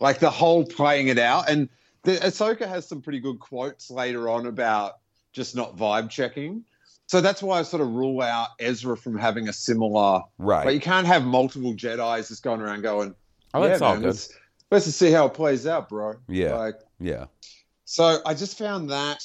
like 0.00 0.18
the 0.18 0.30
whole 0.30 0.64
playing 0.64 1.08
it 1.08 1.18
out. 1.18 1.48
And 1.48 1.68
the 2.02 2.12
Ahsoka 2.16 2.66
has 2.66 2.86
some 2.86 3.00
pretty 3.00 3.20
good 3.20 3.38
quotes 3.38 3.90
later 3.90 4.28
on 4.28 4.46
about 4.46 4.94
just 5.32 5.54
not 5.54 5.76
vibe 5.76 6.10
checking. 6.10 6.64
So 7.06 7.20
that's 7.20 7.42
why 7.42 7.58
I 7.58 7.62
sort 7.62 7.82
of 7.82 7.90
rule 7.90 8.20
out 8.22 8.48
Ezra 8.58 8.96
from 8.96 9.16
having 9.18 9.48
a 9.48 9.52
similar. 9.52 10.22
Right. 10.38 10.64
Like 10.66 10.74
you 10.74 10.80
can't 10.80 11.06
have 11.06 11.24
multiple 11.24 11.74
Jedi's 11.74 12.28
just 12.28 12.42
going 12.42 12.60
around 12.60 12.82
going, 12.82 13.14
Oh, 13.52 13.60
that's 13.62 13.80
yeah, 13.80 13.86
all 13.86 13.92
man, 13.94 14.02
good. 14.02 14.06
Let's, 14.08 14.32
let's 14.70 14.86
see 14.86 15.12
how 15.12 15.26
it 15.26 15.34
plays 15.34 15.66
out, 15.66 15.88
bro. 15.88 16.14
Yeah. 16.28 16.54
Like, 16.56 16.80
Yeah. 16.98 17.26
so 17.84 18.18
I 18.26 18.34
just 18.34 18.58
found 18.58 18.90
that, 18.90 19.22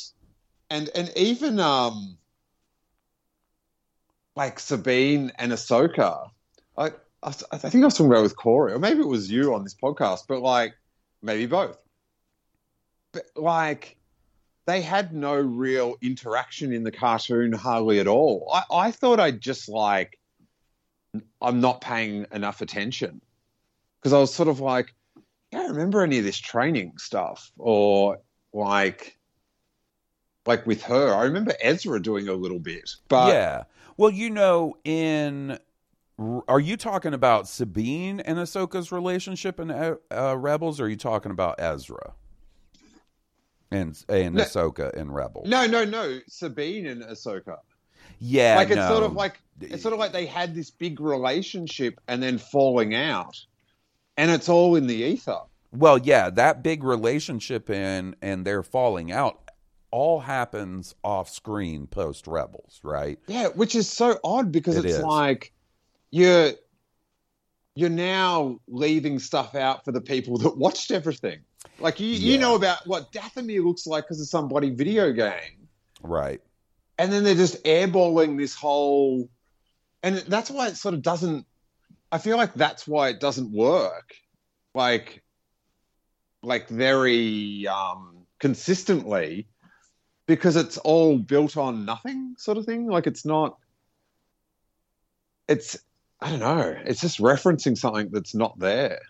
and 0.69 0.89
and 0.93 1.11
even 1.15 1.59
um, 1.59 2.15
like 4.39 4.57
Sabine 4.57 5.33
and 5.37 5.51
Ahsoka, 5.51 6.29
I 6.77 6.91
I, 7.21 7.33
I 7.51 7.57
think 7.57 7.83
I 7.83 7.87
was 7.87 7.95
talking 7.95 8.05
about 8.05 8.19
it 8.19 8.23
with 8.23 8.37
Corey, 8.37 8.71
or 8.71 8.79
maybe 8.79 9.01
it 9.01 9.07
was 9.07 9.29
you 9.29 9.53
on 9.53 9.63
this 9.63 9.75
podcast, 9.75 10.27
but 10.29 10.41
like 10.41 10.75
maybe 11.21 11.45
both. 11.45 11.77
But 13.11 13.23
like 13.35 13.97
they 14.65 14.81
had 14.81 15.13
no 15.13 15.35
real 15.35 15.95
interaction 16.01 16.71
in 16.71 16.83
the 16.83 16.91
cartoon 16.91 17.51
hardly 17.51 17.99
at 17.99 18.07
all. 18.07 18.49
I, 18.53 18.63
I 18.87 18.91
thought 18.91 19.19
I'd 19.19 19.41
just 19.41 19.67
like 19.67 20.17
I'm 21.41 21.59
not 21.59 21.81
paying 21.81 22.25
enough 22.31 22.61
attention 22.61 23.19
because 23.99 24.13
I 24.13 24.19
was 24.19 24.33
sort 24.33 24.47
of 24.47 24.61
like 24.61 24.95
I 25.51 25.57
don't 25.57 25.71
remember 25.71 26.01
any 26.01 26.17
of 26.17 26.23
this 26.23 26.37
training 26.37 26.93
stuff 26.97 27.51
or 27.57 28.19
like 28.53 29.17
like 30.45 30.65
with 30.65 30.81
her. 30.83 31.13
I 31.13 31.23
remember 31.25 31.53
Ezra 31.59 32.01
doing 32.01 32.29
a 32.29 32.33
little 32.33 32.59
bit, 32.59 32.89
but 33.09 33.33
yeah. 33.33 33.63
Well, 33.99 34.11
you 34.11 34.29
know, 34.29 34.77
in 34.85 35.59
are 36.47 36.61
you 36.61 36.77
talking 36.77 37.13
about 37.13 37.49
Sabine 37.49 38.21
and 38.21 38.37
Ahsoka's 38.39 38.93
relationship 38.93 39.59
in 39.59 39.69
uh, 39.69 39.95
uh, 40.09 40.37
Rebels, 40.37 40.79
or 40.79 40.85
are 40.85 40.87
you 40.87 40.95
talking 40.95 41.33
about 41.33 41.59
Ezra 41.59 42.13
and 43.71 44.01
and 44.07 44.35
No. 44.35 44.43
Ahsoka 44.43 44.93
in 44.93 45.11
Rebels? 45.11 45.49
no, 45.49 45.67
no, 45.67 45.83
no, 45.83 46.21
Sabine 46.29 46.87
and 46.87 47.03
Ahsoka. 47.03 47.57
Yeah, 48.19 48.55
like 48.55 48.69
it's 48.69 48.77
no. 48.77 48.87
sort 48.87 49.03
of 49.03 49.15
like 49.15 49.41
it's 49.59 49.83
sort 49.83 49.91
of 49.91 49.99
like 49.99 50.13
they 50.13 50.25
had 50.25 50.55
this 50.55 50.69
big 50.71 51.01
relationship 51.01 51.99
and 52.07 52.23
then 52.23 52.37
falling 52.37 52.95
out, 52.95 53.35
and 54.15 54.31
it's 54.31 54.47
all 54.47 54.77
in 54.77 54.87
the 54.87 54.95
ether. 54.95 55.41
Well, 55.73 55.97
yeah, 55.97 56.29
that 56.29 56.63
big 56.63 56.85
relationship 56.85 57.69
and 57.69 58.15
and 58.21 58.47
their 58.47 58.63
falling 58.63 59.11
out 59.11 59.48
all 59.91 60.19
happens 60.19 60.95
off 61.03 61.29
screen 61.29 61.87
post 61.87 62.27
Rebels, 62.27 62.79
right? 62.83 63.19
Yeah, 63.27 63.47
which 63.47 63.75
is 63.75 63.89
so 63.89 64.19
odd 64.23 64.51
because 64.51 64.77
It 64.77 64.85
it's 64.85 64.95
is. 64.97 65.03
like 65.03 65.51
you're 66.11 66.51
you're 67.75 67.89
now 67.89 68.59
leaving 68.67 69.19
stuff 69.19 69.55
out 69.55 69.85
for 69.85 69.91
the 69.91 70.01
people 70.01 70.37
that 70.39 70.57
watched 70.57 70.91
everything. 70.91 71.39
Like 71.79 71.99
you, 71.99 72.07
you 72.07 72.37
know 72.37 72.55
about 72.55 72.85
what 72.85 73.11
Dathomir 73.11 73.63
looks 73.63 73.87
like 73.87 74.05
because 74.05 74.19
of 74.21 74.27
some 74.27 74.47
bloody 74.47 74.69
video 74.71 75.11
game, 75.11 75.67
Right. 76.01 76.41
and 76.97 77.11
then 77.11 77.23
they're 77.23 77.35
just 77.35 77.63
airballing 77.63 78.37
this 78.37 78.53
whole, 78.55 79.29
and 80.03 80.17
that's 80.17 80.49
why 80.49 80.67
it 80.67 80.77
sort 80.77 80.93
of 80.93 81.01
doesn't. 81.01 81.45
I 82.11 82.17
feel 82.17 82.37
like 82.37 82.53
that's 82.53 82.87
why 82.87 83.09
it 83.09 83.19
doesn't 83.19 83.51
work, 83.51 84.13
like, 84.73 85.23
like 86.41 86.67
very 86.69 87.67
um, 87.67 88.25
consistently, 88.39 89.47
because 90.29 90.55
it's 90.55 90.77
all 90.77 91.17
built 91.17 91.57
on 91.57 91.85
nothing, 91.85 92.35
sort 92.37 92.59
of 92.59 92.65
thing. 92.65 92.85
Like 92.87 93.07
it's 93.07 93.25
not. 93.25 93.57
It's 95.47 95.75
I 96.21 96.29
don't 96.29 96.39
know. 96.39 96.77
It's 96.85 97.01
just 97.01 97.17
referencing 97.17 97.75
something 97.75 98.09
that's 98.11 98.35
not 98.35 98.59
there. 98.59 99.01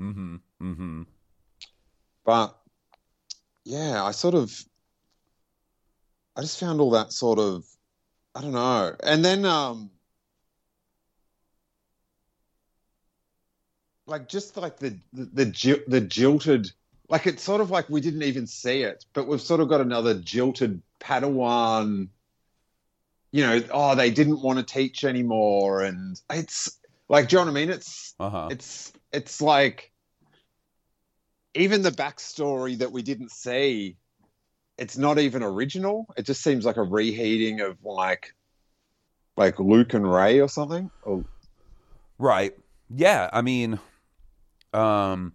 Mm-hmm. 0.00 0.36
Mm-hmm. 0.60 1.02
But 2.24 2.58
yeah, 3.64 4.02
I 4.02 4.10
sort 4.10 4.34
of 4.34 4.52
I 6.34 6.40
just 6.40 6.58
found 6.58 6.80
all 6.80 6.90
that 6.90 7.12
sort 7.12 7.38
of 7.38 7.64
I 8.34 8.40
don't 8.40 8.50
know. 8.50 8.96
And 9.00 9.24
then 9.24 9.44
um 9.44 9.90
like 14.06 14.28
just 14.28 14.56
like 14.56 14.78
the 14.78 14.98
the 15.12 15.24
the, 15.26 15.84
the 15.86 16.00
jilted 16.00 16.72
like 17.08 17.26
it's 17.26 17.42
sort 17.42 17.60
of 17.60 17.70
like 17.70 17.88
we 17.88 18.00
didn't 18.00 18.22
even 18.22 18.46
see 18.46 18.82
it, 18.82 19.04
but 19.12 19.26
we've 19.26 19.40
sort 19.40 19.60
of 19.60 19.68
got 19.68 19.80
another 19.80 20.14
jilted 20.14 20.80
Padawan 21.00 22.08
you 23.32 23.42
know, 23.42 23.60
oh 23.72 23.96
they 23.96 24.10
didn't 24.10 24.40
want 24.42 24.60
to 24.60 24.64
teach 24.64 25.02
anymore 25.02 25.82
and 25.82 26.20
it's 26.30 26.78
like 27.08 27.28
do 27.28 27.34
you 27.36 27.40
know 27.40 27.50
what 27.50 27.58
I 27.58 27.60
mean? 27.60 27.70
It's 27.70 28.14
Uh-huh. 28.20 28.48
it's 28.52 28.92
it's 29.12 29.42
like 29.42 29.90
even 31.54 31.82
the 31.82 31.90
backstory 31.90 32.78
that 32.78 32.92
we 32.92 33.02
didn't 33.02 33.32
see 33.32 33.96
it's 34.78 34.96
not 34.96 35.18
even 35.18 35.42
original 35.42 36.06
it 36.16 36.26
just 36.26 36.42
seems 36.42 36.64
like 36.64 36.76
a 36.76 36.82
reheating 36.82 37.60
of 37.60 37.76
like 37.84 38.34
like 39.36 39.58
luke 39.58 39.94
and 39.94 40.10
ray 40.10 40.40
or 40.40 40.48
something 40.48 40.90
or, 41.02 41.24
Right. 42.18 42.52
Yeah, 42.88 43.28
I 43.32 43.42
mean 43.42 43.78
um 44.72 45.32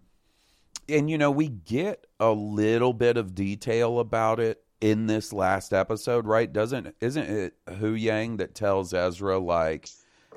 and 0.89 1.09
you 1.09 1.17
know, 1.17 1.31
we 1.31 1.47
get 1.47 2.07
a 2.19 2.31
little 2.31 2.93
bit 2.93 3.17
of 3.17 3.35
detail 3.35 3.99
about 3.99 4.39
it 4.39 4.63
in 4.81 5.07
this 5.07 5.33
last 5.33 5.73
episode, 5.73 6.25
right? 6.25 6.51
Doesn't 6.51 6.95
isn't 7.01 7.29
it 7.29 7.53
Huyang 7.67 8.37
that 8.37 8.55
tells 8.55 8.93
Ezra 8.93 9.39
like, 9.39 9.89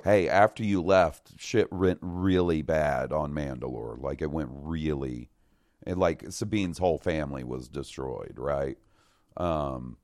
"Hey, 0.05 0.29
after 0.29 0.65
you 0.65 0.83
left, 0.83 1.33
shit 1.39 1.73
went 1.73 1.99
really 2.03 2.63
bad 2.63 3.13
on 3.13 3.33
Mandalore. 3.33 4.01
Like 4.01 4.23
it 4.23 4.31
went 4.31 4.51
really 4.53 5.31
and 5.85 5.99
like 5.99 6.31
Sabine's 6.31 6.79
whole 6.79 6.99
family 6.99 7.45
was 7.45 7.69
destroyed, 7.69 8.35
right?" 8.37 8.79
Um 9.37 9.97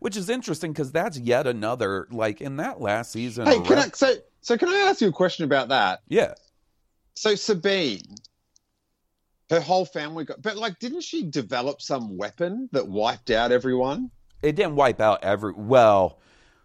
which 0.00 0.16
is 0.16 0.28
interesting 0.28 0.72
because 0.72 0.92
that's 0.92 1.18
yet 1.18 1.46
another 1.46 2.08
like 2.10 2.40
in 2.40 2.56
that 2.56 2.80
last 2.80 3.12
season. 3.12 3.46
hey 3.46 3.60
can 3.60 3.76
Rep- 3.76 3.86
I, 3.86 3.88
so 3.90 4.14
so 4.40 4.56
can 4.56 4.68
i 4.68 4.76
ask 4.88 5.00
you 5.00 5.08
a 5.08 5.12
question 5.12 5.44
about 5.44 5.68
that 5.68 6.02
yeah, 6.08 6.34
so 7.14 7.34
sabine 7.34 8.02
her 9.50 9.60
whole 9.60 9.84
family 9.84 10.24
got 10.24 10.42
but 10.42 10.56
like 10.56 10.78
didn't 10.78 11.02
she 11.02 11.22
develop 11.22 11.80
some 11.80 12.16
weapon 12.16 12.68
that 12.72 12.88
wiped 12.88 13.30
out 13.30 13.52
everyone? 13.52 14.10
It 14.42 14.56
didn't 14.56 14.76
wipe 14.76 15.00
out 15.00 15.24
every 15.24 15.52
well 15.56 16.18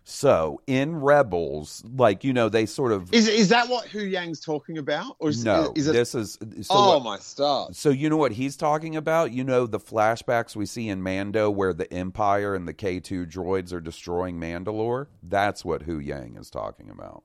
so 0.04 0.60
in 0.66 0.96
rebels 0.96 1.84
like 1.96 2.24
you 2.24 2.34
know 2.34 2.50
they 2.50 2.66
sort 2.66 2.92
of 2.92 3.14
is 3.14 3.28
is 3.28 3.50
that 3.50 3.70
what 3.70 3.86
huyang's 3.88 4.40
talking 4.40 4.80
about? 4.80 5.16
Or 5.20 5.30
is, 5.30 5.46
no 5.46 5.74
is 5.76 5.88
it 5.88 5.94
this 5.94 6.16
is 6.16 6.40
so 6.62 6.68
oh 6.72 6.98
what- 6.98 7.04
my 7.04 7.18
stars 7.20 7.78
so 7.78 7.90
you 7.90 8.10
know 8.10 8.18
what 8.18 8.32
he's 8.32 8.58
talking 8.58 8.96
about? 8.96 9.32
You 9.32 9.44
know 9.44 9.68
the 9.68 9.80
flashbacks 9.80 10.56
we 10.56 10.66
see 10.66 10.90
in 10.90 11.04
mando 11.04 11.52
where 11.52 11.74
the 11.74 11.92
empire 11.94 12.56
and 12.56 12.68
the 12.68 12.74
k2 12.74 13.32
droids 13.32 13.72
are 13.72 13.82
destroying 13.82 14.40
mandalore? 14.40 15.08
That's 15.22 15.64
what 15.64 15.86
huyang 15.86 16.40
is 16.40 16.50
talking 16.50 16.90
about 16.90 17.24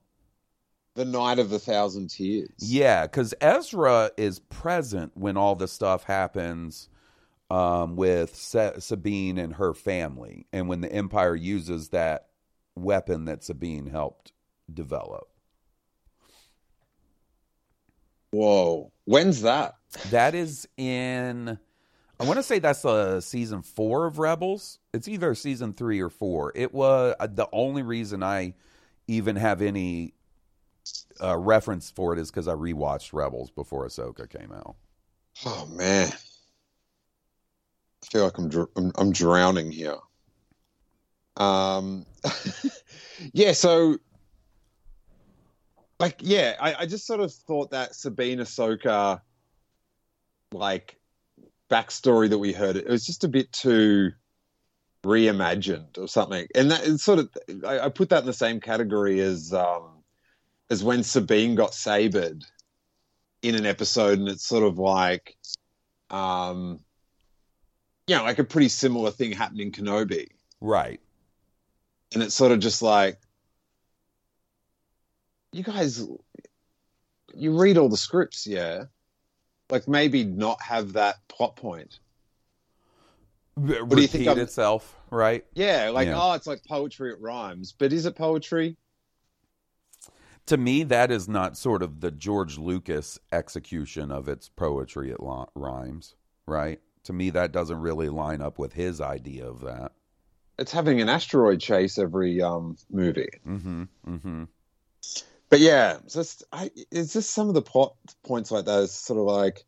the 0.97 1.05
night 1.05 1.39
of 1.39 1.51
the 1.51 1.59
thousand 1.59 2.09
tears 2.09 2.49
yeah 2.59 3.03
because 3.03 3.33
ezra 3.41 4.11
is 4.17 4.41
present 4.41 5.13
when 5.15 5.37
all 5.37 5.55
this 5.55 5.73
stuff 5.73 6.05
happens 6.05 6.89
um, 7.49 7.95
with 7.95 8.35
Sa- 8.35 8.81
sabine 8.81 9.39
and 9.39 9.55
her 9.55 9.73
family 9.73 10.47
and 10.53 10.69
when 10.69 10.81
the 10.81 10.93
empire 10.93 11.37
uses 11.37 11.91
that 11.91 12.27
weapon 12.75 13.27
that 13.27 13.45
sabine 13.45 13.87
helped 13.87 14.33
develop 14.73 15.29
whoa 18.33 18.91
when's 19.05 19.43
that 19.43 19.77
That 20.11 20.35
is 20.35 20.69
in. 20.77 21.59
I 22.19 22.25
want 22.25 22.39
to 22.39 22.43
say 22.43 22.59
that's 22.59 22.85
uh, 22.85 23.21
season 23.21 23.63
four 23.63 24.07
of 24.07 24.19
Rebels. 24.19 24.79
It's 24.93 25.09
either 25.09 25.35
season 25.35 25.73
three 25.73 26.01
or 26.01 26.09
four. 26.09 26.53
It 26.55 26.73
was 26.73 27.15
uh, 27.21 27.27
the 27.27 27.49
only 27.53 27.83
reason 27.83 28.23
I 28.23 28.55
even 29.07 29.37
have 29.37 29.63
any 29.63 30.15
uh, 31.23 31.37
reference 31.37 31.91
for 31.91 32.13
it 32.13 32.19
is 32.19 32.31
because 32.31 32.49
I 32.49 32.55
rewatched 32.55 33.13
Rebels 33.13 33.51
before 33.51 33.87
Ahsoka 33.87 34.29
came 34.29 34.53
out. 34.53 34.77
Oh 35.45 35.67
man, 35.67 36.09
I 38.03 38.07
feel 38.11 38.25
like 38.25 38.39
I'm 38.39 38.49
dr- 38.49 38.71
I'm, 38.77 38.93
I'm 38.97 39.13
drowning 39.13 39.71
here. 39.71 39.99
Um, 41.37 42.07
yeah. 43.33 43.53
So, 43.53 43.99
like, 46.01 46.17
yeah, 46.21 46.57
I, 46.61 46.75
I 46.81 46.87
just 46.87 47.07
sort 47.07 47.21
of 47.21 47.33
thought 47.33 47.71
that 47.73 47.95
Sabine 47.95 48.39
Ahsoka, 48.39 49.21
like, 50.53 50.99
backstory 51.71 52.31
that 52.31 52.39
we 52.39 52.53
heard, 52.53 52.77
it 52.77 52.89
was 52.89 53.05
just 53.05 53.25
a 53.25 53.29
bit 53.29 53.53
too 53.53 54.13
reimagined 55.05 55.99
or 55.99 56.09
something, 56.09 56.47
and 56.55 56.71
that 56.71 57.01
sort 57.01 57.19
of 57.19 57.31
I, 57.65 57.81
I 57.81 57.89
put 57.91 58.09
that 58.11 58.21
in 58.21 58.27
the 58.27 58.33
same 58.33 58.61
category 58.61 59.21
as 59.21 59.53
um 59.53 59.96
as 60.71 60.83
when 60.83 61.03
Sabine 61.03 61.55
got 61.55 61.75
sabered 61.75 62.45
in 63.43 63.55
an 63.55 63.67
episode, 63.67 64.19
and 64.19 64.29
it's 64.29 64.45
sort 64.47 64.65
of 64.65 64.79
like, 64.79 65.37
um, 66.11 66.81
you 68.07 68.17
know, 68.17 68.23
like 68.25 68.39
a 68.39 68.45
pretty 68.45 68.69
similar 68.69 69.11
thing 69.11 69.33
happened 69.33 69.61
in 69.61 69.73
Kenobi, 69.73 70.29
Right. 70.61 71.01
and 72.15 72.23
it's 72.23 72.35
sort 72.35 72.53
of 72.53 72.59
just 72.61 72.83
like, 72.83 73.19
you 75.53 75.63
guys, 75.63 76.03
you 77.35 77.59
read 77.59 77.79
all 77.79 77.89
the 77.89 77.97
scripts, 77.97 78.47
yeah, 78.47 78.85
like 79.71 79.87
maybe 79.89 80.25
not 80.25 80.61
have 80.63 80.95
that 80.95 81.17
plot 81.29 81.57
point. 81.57 81.99
do 83.65 83.87
do 83.87 84.03
you 84.03 84.07
think 84.07 84.29
I'm- 84.29 84.39
itself, 84.39 84.95
right? 85.11 85.45
Yeah, 85.55 85.89
like 85.91 86.09
Yeah. 86.09 86.21
oh, 86.23 86.33
it's 86.35 86.47
like 86.47 86.63
poetry, 86.65 87.11
it 87.13 87.21
rhymes, 87.21 87.73
but 87.73 87.91
is 87.93 88.05
it 88.05 88.15
poetry? 88.15 88.77
To 90.47 90.57
me, 90.57 90.85
that 90.85 91.11
is 91.11 91.29
not 91.29 91.57
sort 91.57 91.83
of 91.83 92.01
the 92.01 92.13
George 92.13 92.57
Lucas 92.57 93.19
execution 93.33 94.13
of 94.13 94.29
its 94.29 94.49
poetry. 94.49 95.11
It 95.11 95.21
li- 95.21 95.47
rhymes, 95.55 96.15
right? 96.47 96.81
To 97.05 97.13
me, 97.13 97.31
that 97.31 97.53
doesn't 97.53 97.81
really 97.81 98.09
line 98.09 98.41
up 98.41 98.59
with 98.59 98.73
his 98.73 99.01
idea 99.01 99.47
of 99.47 99.61
that. 99.63 99.93
It's 100.59 100.73
having 100.73 101.01
an 101.01 101.09
asteroid 101.09 101.61
chase 101.61 101.99
every 101.99 102.43
um 102.43 102.77
movie. 102.91 103.29
Mm-hmm. 103.47 103.83
Mm-hmm. 104.09 104.45
but 105.51 105.61
yeah, 105.61 105.99
it's 106.05 106.15
just 106.15 106.45
I, 106.53 106.71
it's 106.91 107.13
just 107.13 107.31
some 107.31 107.49
of 107.49 107.55
the 107.55 107.63
plot 107.63 107.95
points 108.25 108.51
like 108.51 108.65
that 108.67 108.81
is 108.81 108.93
sort 108.93 109.19
of 109.19 109.27
like 109.27 109.65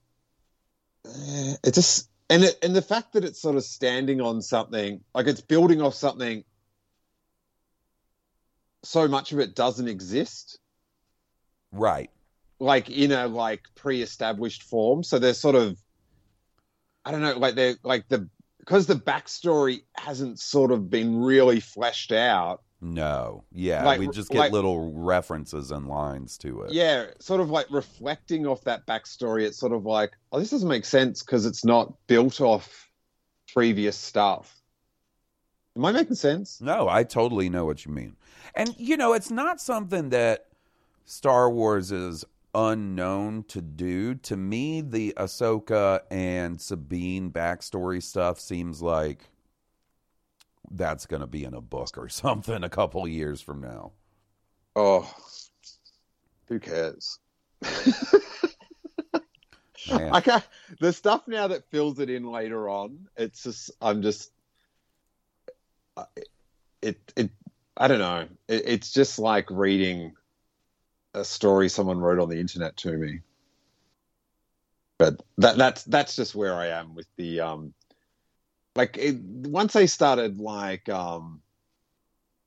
eh, 1.07 1.55
it 1.65 1.75
just 1.75 2.09
and 2.31 2.45
it, 2.45 2.59
and 2.63 2.75
the 2.75 2.83
fact 2.83 3.15
that 3.15 3.25
it's 3.25 3.41
sort 3.41 3.57
of 3.57 3.65
standing 3.65 4.21
on 4.21 4.43
something 4.43 5.01
like 5.15 5.27
it's 5.27 5.41
building 5.41 5.83
off 5.83 5.95
something 5.95 6.45
so 8.85 9.09
much 9.09 9.33
of 9.33 9.41
it 9.41 9.55
doesn't 9.55 9.89
exist 9.89 10.59
Right. 11.73 12.11
like 12.61 12.91
in 12.91 13.13
a 13.13 13.27
like 13.29 13.63
pre-established 13.77 14.63
form 14.65 15.03
so 15.05 15.19
they're 15.19 15.35
sort 15.35 15.55
of 15.55 15.79
i 17.05 17.11
don't 17.13 17.21
know 17.23 17.37
like 17.39 17.55
they're 17.55 17.77
like 17.85 18.09
the 18.09 18.29
because 18.59 18.87
the 18.87 18.95
backstory 18.95 19.83
hasn't 19.97 20.39
sort 20.41 20.73
of 20.73 20.91
been 20.91 21.21
really 21.21 21.61
fleshed 21.61 22.11
out 22.13 22.63
No, 22.81 23.45
yeah, 23.53 23.85
Like- 23.85 23.99
we 24.01 24.09
just 24.09 24.31
get 24.31 24.39
like- 24.39 24.53
little 24.53 24.93
references 24.93 25.71
and 25.73 25.89
lines 25.89 26.37
to 26.39 26.63
it. 26.63 26.73
yeah, 26.73 27.07
sort 27.19 27.41
of 27.41 27.51
like 27.51 27.67
reflecting 27.71 28.47
off 28.47 28.63
that 28.65 28.87
backstory, 28.87 29.43
it's 29.45 29.59
sort 29.59 29.73
of 29.73 29.85
like, 29.85 30.13
oh, 30.31 30.39
this 30.39 30.51
doesn't 30.51 30.69
make 30.69 30.85
sense 30.85 31.23
because 31.25 31.45
it's 31.47 31.65
not 31.65 31.93
built 32.07 32.41
off 32.41 32.89
previous 33.53 33.97
stuff. 33.97 34.61
Am 35.77 35.85
I 35.87 35.93
making 35.93 36.15
sense? 36.17 36.61
No, 36.61 36.89
I 36.89 37.03
totally 37.05 37.49
know 37.49 37.65
what 37.65 37.85
you 37.85 37.91
mean. 37.93 38.15
And 38.55 38.75
you 38.79 38.97
know, 38.97 39.13
it's 39.13 39.31
not 39.31 39.61
something 39.61 40.11
that 40.11 40.47
Star 41.09 41.51
Wars 41.51 41.91
is 41.91 42.23
unknown 42.55 43.45
to 43.45 43.63
do. 43.63 44.15
To 44.15 44.37
me, 44.37 44.83
the 44.83 45.15
Ahsoka 45.17 46.01
and 46.11 46.61
Sabine 46.61 47.31
backstory 47.31 48.03
stuff 48.03 48.39
seems 48.39 48.83
like 48.83 49.31
that's 50.71 51.07
going 51.07 51.23
to 51.23 51.27
be 51.27 51.45
in 51.45 51.55
a 51.55 51.63
book 51.63 51.97
or 51.97 52.09
something 52.11 52.63
a 52.63 52.69
couple 52.69 53.09
years 53.09 53.41
from 53.41 53.63
now. 53.63 53.93
Oh, 54.77 55.11
who 56.47 56.61
cares? 56.61 57.19
Man. 59.91 60.11
I 60.13 60.21
can't, 60.21 60.47
the 60.79 60.93
stuff 60.93 61.27
now 61.27 61.49
that 61.49 61.71
fills 61.71 62.01
it 62.01 62.11
in 62.11 62.31
later 62.31 62.69
on, 62.69 63.09
it's 63.17 63.45
just 63.45 63.71
I'm 63.81 64.03
just 64.03 64.31
it 66.83 66.99
it 67.17 67.31
I 67.79 67.89
don't 67.89 67.99
know. 67.99 68.29
It, 68.47 68.63
it's 68.67 68.93
just 68.93 69.19
like 69.19 69.51
reading 69.51 70.13
a 71.19 71.25
story 71.25 71.69
someone 71.69 71.99
wrote 71.99 72.19
on 72.19 72.29
the 72.29 72.41
internet 72.41 72.77
to 72.79 72.93
me. 72.93 73.21
But 74.99 75.23
that 75.39 75.57
that's 75.57 75.85
that's 75.85 76.17
just 76.17 76.35
where 76.35 76.55
I 76.55 76.69
am 76.69 76.95
with 76.95 77.07
the 77.17 77.41
um 77.41 77.75
like 78.75 78.97
it, 78.97 79.17
once 79.21 79.77
I 79.77 79.87
started 79.87 80.41
like 80.41 80.89
um 80.89 81.41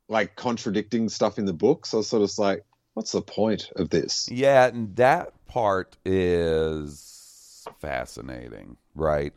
like 0.10 0.36
contradicting 0.36 1.08
stuff 1.08 1.40
in 1.40 1.46
the 1.46 1.54
books, 1.54 1.94
I 1.94 1.98
was 1.98 2.08
sort 2.08 2.24
of 2.24 2.38
like, 2.38 2.66
what's 2.94 3.14
the 3.14 3.22
point 3.22 3.72
of 3.78 3.90
this? 3.90 4.28
Yeah, 4.30 4.68
and 4.68 4.94
that 4.98 5.34
part 5.48 5.96
is 6.04 7.66
fascinating, 7.80 8.76
right? 8.94 9.34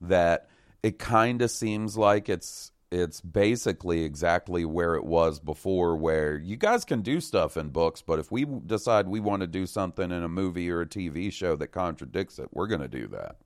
That 0.00 0.48
it 0.82 0.98
kind 0.98 1.40
of 1.40 1.50
seems 1.50 1.96
like 1.96 2.28
it's 2.28 2.72
it's 2.90 3.20
basically 3.20 4.04
exactly 4.04 4.64
where 4.64 4.94
it 4.94 5.04
was 5.04 5.40
before 5.40 5.96
where 5.96 6.38
you 6.38 6.56
guys 6.56 6.84
can 6.84 7.02
do 7.02 7.20
stuff 7.20 7.56
in 7.56 7.68
books 7.68 8.02
but 8.02 8.18
if 8.18 8.32
we 8.32 8.46
decide 8.66 9.06
we 9.08 9.20
want 9.20 9.40
to 9.40 9.46
do 9.46 9.66
something 9.66 10.10
in 10.10 10.22
a 10.22 10.28
movie 10.28 10.70
or 10.70 10.82
a 10.82 10.86
TV 10.86 11.32
show 11.32 11.56
that 11.56 11.68
contradicts 11.68 12.38
it 12.38 12.48
we're 12.52 12.66
going 12.66 12.80
to 12.80 12.88
do 12.88 13.06
that 13.08 13.36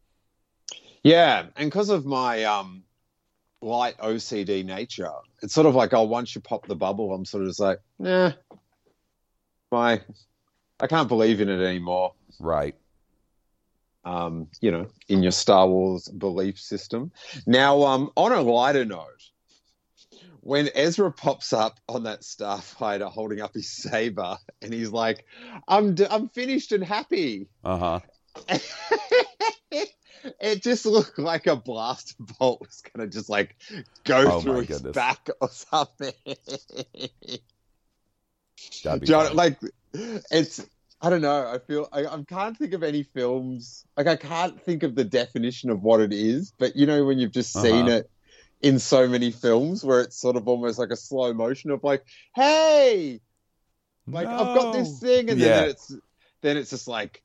Yeah, 1.02 1.46
and 1.56 1.70
because 1.70 1.90
of 1.90 2.06
my 2.06 2.44
um 2.44 2.84
light 3.60 3.96
OCD 3.98 4.64
nature, 4.64 5.10
it's 5.42 5.54
sort 5.54 5.66
of 5.66 5.74
like 5.74 5.92
oh, 5.94 6.04
once 6.04 6.34
you 6.34 6.40
pop 6.40 6.66
the 6.66 6.76
bubble, 6.76 7.12
I'm 7.14 7.24
sort 7.24 7.42
of 7.44 7.50
just 7.50 7.60
like, 7.60 7.80
nah, 7.98 8.32
my, 9.70 10.00
I 10.80 10.86
can't 10.86 11.08
believe 11.08 11.40
in 11.40 11.48
it 11.48 11.64
anymore. 11.64 12.14
right 12.38 12.76
Um, 14.04 14.48
you 14.60 14.70
know, 14.70 14.88
in 15.08 15.22
your 15.22 15.32
Star 15.32 15.66
Wars 15.68 16.08
belief 16.08 16.58
system. 16.58 17.12
Now, 17.46 17.82
um, 17.82 18.10
on 18.16 18.32
a 18.32 18.40
lighter 18.40 18.84
note, 18.84 19.30
when 20.42 20.68
Ezra 20.74 21.12
pops 21.12 21.52
up 21.52 21.78
on 21.88 22.02
that 22.04 22.22
starfighter 22.22 23.10
holding 23.10 23.40
up 23.40 23.54
his 23.54 23.70
saber, 23.70 24.36
and 24.60 24.72
he's 24.74 24.90
like, 24.90 25.24
"I'm 25.68 25.94
d- 25.94 26.06
I'm 26.10 26.28
finished 26.28 26.72
and 26.72 26.84
happy." 26.84 27.48
uh-huh 27.64 28.00
it 30.40 30.62
just 30.62 30.86
looked 30.86 31.18
like 31.18 31.46
a 31.46 31.56
blaster 31.56 32.14
bolt 32.38 32.60
was 32.60 32.82
gonna 32.92 33.08
just 33.08 33.28
like 33.28 33.56
go 34.04 34.30
Oh 34.30 34.40
through 34.40 34.60
his 34.62 34.82
goodness. 34.82 34.96
back 34.96 35.28
or 35.40 35.48
something. 35.48 36.12
John, 39.04 39.34
like 39.36 39.58
it's 39.94 40.64
I 41.00 41.10
don't 41.10 41.20
know. 41.22 41.46
I 41.46 41.58
feel 41.58 41.88
I, 41.92 42.06
I 42.06 42.22
can't 42.28 42.56
think 42.56 42.72
of 42.74 42.82
any 42.82 43.02
films 43.02 43.84
like 43.96 44.06
I 44.06 44.16
can't 44.16 44.60
think 44.62 44.82
of 44.82 44.94
the 44.94 45.04
definition 45.04 45.70
of 45.70 45.82
what 45.82 46.00
it 46.00 46.12
is, 46.12 46.52
but 46.58 46.76
you 46.76 46.86
know 46.86 47.04
when 47.04 47.18
you've 47.18 47.32
just 47.32 47.60
seen 47.60 47.86
Uh-huh. 47.86 47.88
it 47.88 48.10
in 48.62 48.78
so 48.78 49.08
many 49.08 49.30
films 49.30 49.84
where 49.84 50.00
it's 50.00 50.20
sort 50.20 50.36
of 50.36 50.48
almost 50.48 50.78
like 50.78 50.90
a 50.90 50.96
slow 50.96 51.32
motion 51.34 51.70
of 51.70 51.84
like, 51.84 52.04
hey, 52.34 53.20
like 54.12 54.32
I've 54.38 54.52
got 54.52 54.72
this 54.72 54.98
thing, 54.98 55.30
and 55.30 55.40
Yeah. 55.40 55.42
then 55.42 55.66
it's 55.70 55.94
then 56.42 56.56
it's 56.56 56.70
just 56.70 56.88
like 56.88 57.22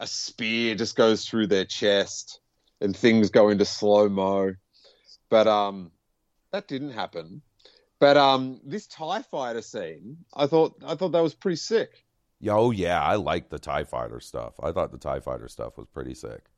a 0.00 0.06
spear 0.06 0.74
just 0.74 0.96
goes 0.96 1.26
through 1.26 1.48
their 1.48 1.64
chest, 1.64 2.40
and 2.80 2.96
things 2.96 3.30
go 3.30 3.48
into 3.50 3.64
slow 3.64 4.08
mo. 4.08 4.54
But 5.30 5.46
um, 5.48 5.92
that 6.52 6.68
didn't 6.68 6.92
happen. 6.92 7.42
But 8.00 8.16
um, 8.18 8.60
this 8.64 8.86
Tie 8.88 9.22
Fighter 9.22 9.62
scene, 9.62 10.18
I 10.34 10.46
thought 10.48 10.76
I 10.86 10.96
thought 10.96 11.12
that 11.12 11.22
was 11.22 11.34
pretty 11.34 11.56
sick. 11.56 12.04
oh 12.48 12.70
yeah 12.72 13.00
I 13.00 13.14
like 13.14 13.48
the 13.48 13.58
tie 13.60 13.84
fighter 13.84 14.18
stuff 14.20 14.54
I 14.60 14.72
thought 14.72 14.90
the 14.90 14.98
tie 14.98 15.20
fighter 15.20 15.46
stuff 15.48 15.76
was 15.78 15.86
pretty 15.86 16.14
sick 16.14 16.50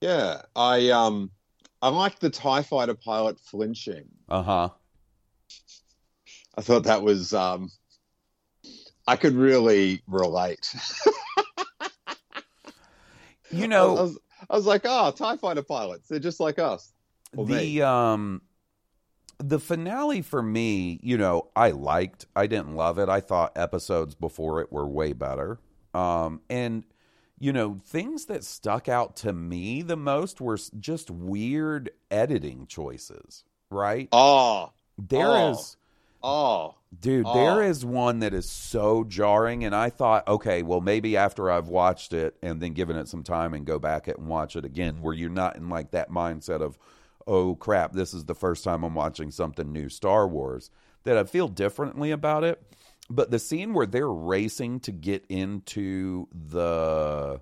Yeah, 0.00 0.42
I 0.56 0.90
um, 0.90 1.30
I 1.80 1.88
like 1.88 2.18
the 2.18 2.30
Tie 2.30 2.62
Fighter 2.62 2.94
pilot 2.94 3.38
flinching. 3.38 4.08
uh-huh 4.28 4.70
I 6.56 6.60
thought 6.60 6.84
that 6.84 7.02
was 7.02 7.32
um, 7.32 7.70
I 9.06 9.14
could 9.14 9.34
really 9.34 10.02
relate. 10.08 10.74
you 13.52 13.64
I 13.64 13.66
know 13.66 13.94
was, 13.94 14.18
I 14.50 14.56
was 14.56 14.66
like, 14.66 14.82
oh, 14.84 15.12
Tie 15.12 15.36
Fighter 15.36 15.62
pilots, 15.62 16.08
they're 16.08 16.18
just 16.18 16.40
like 16.40 16.58
us. 16.58 16.92
The 17.32 17.44
me. 17.44 17.80
um 17.80 18.42
the 19.38 19.60
finale 19.60 20.20
for 20.20 20.42
me 20.42 20.98
you 21.00 21.16
know 21.16 21.48
i 21.54 21.70
liked 21.70 22.26
i 22.34 22.46
didn't 22.46 22.74
love 22.74 22.98
it 22.98 23.08
i 23.08 23.20
thought 23.20 23.56
episodes 23.56 24.16
before 24.16 24.60
it 24.60 24.72
were 24.72 24.86
way 24.88 25.12
better 25.12 25.60
um 25.94 26.40
and 26.50 26.82
you 27.40 27.52
know 27.52 27.78
things 27.84 28.26
that 28.26 28.44
stuck 28.44 28.88
out 28.88 29.16
to 29.16 29.32
me 29.32 29.82
the 29.82 29.96
most 29.96 30.40
were 30.40 30.58
just 30.78 31.10
weird 31.10 31.90
editing 32.10 32.66
choices 32.66 33.44
right 33.70 34.08
Oh, 34.12 34.72
There 34.96 35.50
is 35.50 35.76
oh, 36.22 36.28
oh, 36.28 36.74
Dude, 37.00 37.26
Oh. 37.26 37.34
there 37.34 37.62
is 37.62 37.84
one 37.84 38.20
that 38.20 38.32
is 38.32 38.48
so 38.50 39.04
jarring, 39.04 39.62
and 39.62 39.74
I 39.74 39.90
thought, 39.90 40.26
okay, 40.26 40.62
well, 40.62 40.80
maybe 40.80 41.18
after 41.18 41.50
I've 41.50 41.68
watched 41.68 42.14
it 42.14 42.34
and 42.42 42.62
then 42.62 42.72
given 42.72 42.96
it 42.96 43.08
some 43.08 43.22
time 43.22 43.52
and 43.52 43.66
go 43.66 43.78
back 43.78 44.08
and 44.08 44.26
watch 44.26 44.56
it 44.56 44.64
again, 44.64 45.02
where 45.02 45.12
you're 45.12 45.28
not 45.28 45.56
in 45.56 45.68
like 45.68 45.90
that 45.90 46.10
mindset 46.10 46.62
of, 46.62 46.78
oh 47.26 47.54
crap, 47.56 47.92
this 47.92 48.14
is 48.14 48.24
the 48.24 48.34
first 48.34 48.64
time 48.64 48.84
I'm 48.84 48.94
watching 48.94 49.30
something 49.30 49.70
new 49.70 49.90
Star 49.90 50.26
Wars, 50.26 50.70
that 51.04 51.18
I 51.18 51.24
feel 51.24 51.46
differently 51.46 52.10
about 52.10 52.42
it. 52.42 52.62
But 53.10 53.30
the 53.30 53.38
scene 53.38 53.72
where 53.72 53.86
they're 53.86 54.10
racing 54.10 54.80
to 54.80 54.92
get 54.92 55.24
into 55.28 56.28
the 56.32 57.40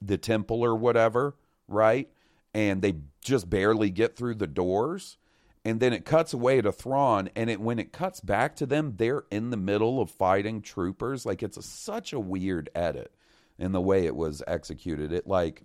the 0.00 0.18
temple 0.18 0.64
or 0.64 0.74
whatever, 0.74 1.36
right? 1.68 2.08
And 2.54 2.82
they 2.82 2.96
just 3.20 3.48
barely 3.48 3.90
get 3.90 4.16
through 4.16 4.34
the 4.36 4.46
doors. 4.46 5.16
And 5.64 5.78
then 5.78 5.92
it 5.92 6.04
cuts 6.04 6.32
away 6.32 6.60
to 6.60 6.72
Thrawn, 6.72 7.30
and 7.36 7.48
it 7.48 7.60
when 7.60 7.78
it 7.78 7.92
cuts 7.92 8.20
back 8.20 8.56
to 8.56 8.66
them, 8.66 8.94
they're 8.96 9.24
in 9.30 9.50
the 9.50 9.56
middle 9.56 10.00
of 10.00 10.10
fighting 10.10 10.60
troopers. 10.60 11.24
Like 11.24 11.42
it's 11.42 11.56
a, 11.56 11.62
such 11.62 12.12
a 12.12 12.18
weird 12.18 12.68
edit 12.74 13.12
in 13.58 13.70
the 13.70 13.80
way 13.80 14.06
it 14.06 14.16
was 14.16 14.42
executed. 14.48 15.12
It 15.12 15.26
like 15.26 15.62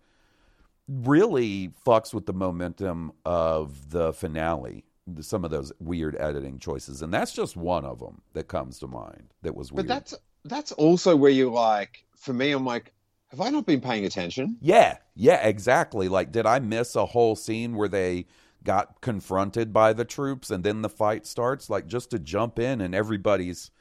really 0.87 1.71
fucks 1.85 2.13
with 2.13 2.27
the 2.27 2.33
momentum 2.33 3.11
of 3.25 3.89
the 3.89 4.13
finale. 4.13 4.85
Some 5.21 5.45
of 5.45 5.51
those 5.51 5.71
weird 5.79 6.15
editing 6.19 6.59
choices, 6.59 7.01
and 7.01 7.13
that's 7.13 7.31
just 7.31 7.55
one 7.55 7.85
of 7.85 7.99
them 7.99 8.21
that 8.33 8.47
comes 8.47 8.79
to 8.79 8.87
mind. 8.87 9.33
That 9.41 9.55
was 9.55 9.71
weird. 9.71 9.87
but 9.87 9.93
that's 9.93 10.15
that's 10.45 10.71
also 10.73 11.15
where 11.15 11.31
you 11.31 11.51
like. 11.51 12.03
For 12.15 12.33
me, 12.33 12.51
I'm 12.51 12.65
like, 12.65 12.93
have 13.29 13.41
I 13.41 13.49
not 13.49 13.65
been 13.65 13.81
paying 13.81 14.05
attention? 14.05 14.57
Yeah, 14.61 14.97
yeah, 15.15 15.45
exactly. 15.47 16.07
Like, 16.09 16.31
did 16.31 16.45
I 16.45 16.59
miss 16.59 16.95
a 16.95 17.05
whole 17.05 17.35
scene 17.35 17.75
where 17.75 17.87
they 17.87 18.25
got 18.63 19.01
confronted 19.01 19.71
by 19.71 19.93
the 19.93 20.05
troops 20.05 20.49
and 20.49 20.63
then 20.63 20.81
the 20.81 20.89
fight 20.89 21.25
starts? 21.25 21.69
Like, 21.69 21.87
just 21.87 22.09
to 22.11 22.19
jump 22.19 22.59
in 22.59 22.81
and 22.81 22.95
everybody's 22.95 23.71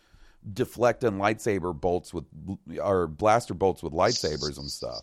deflecting 0.53 1.13
lightsaber 1.13 1.79
bolts 1.79 2.15
with 2.15 2.25
or 2.81 3.07
blaster 3.07 3.55
bolts 3.55 3.83
with 3.83 3.93
lightsabers 3.93 4.59
and 4.59 4.71
stuff. 4.71 5.03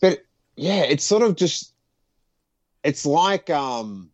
But 0.00 0.24
yeah, 0.56 0.82
it's 0.82 1.04
sort 1.04 1.22
of 1.22 1.36
just. 1.36 1.72
It's 2.84 3.06
like 3.06 3.50
um. 3.50 4.10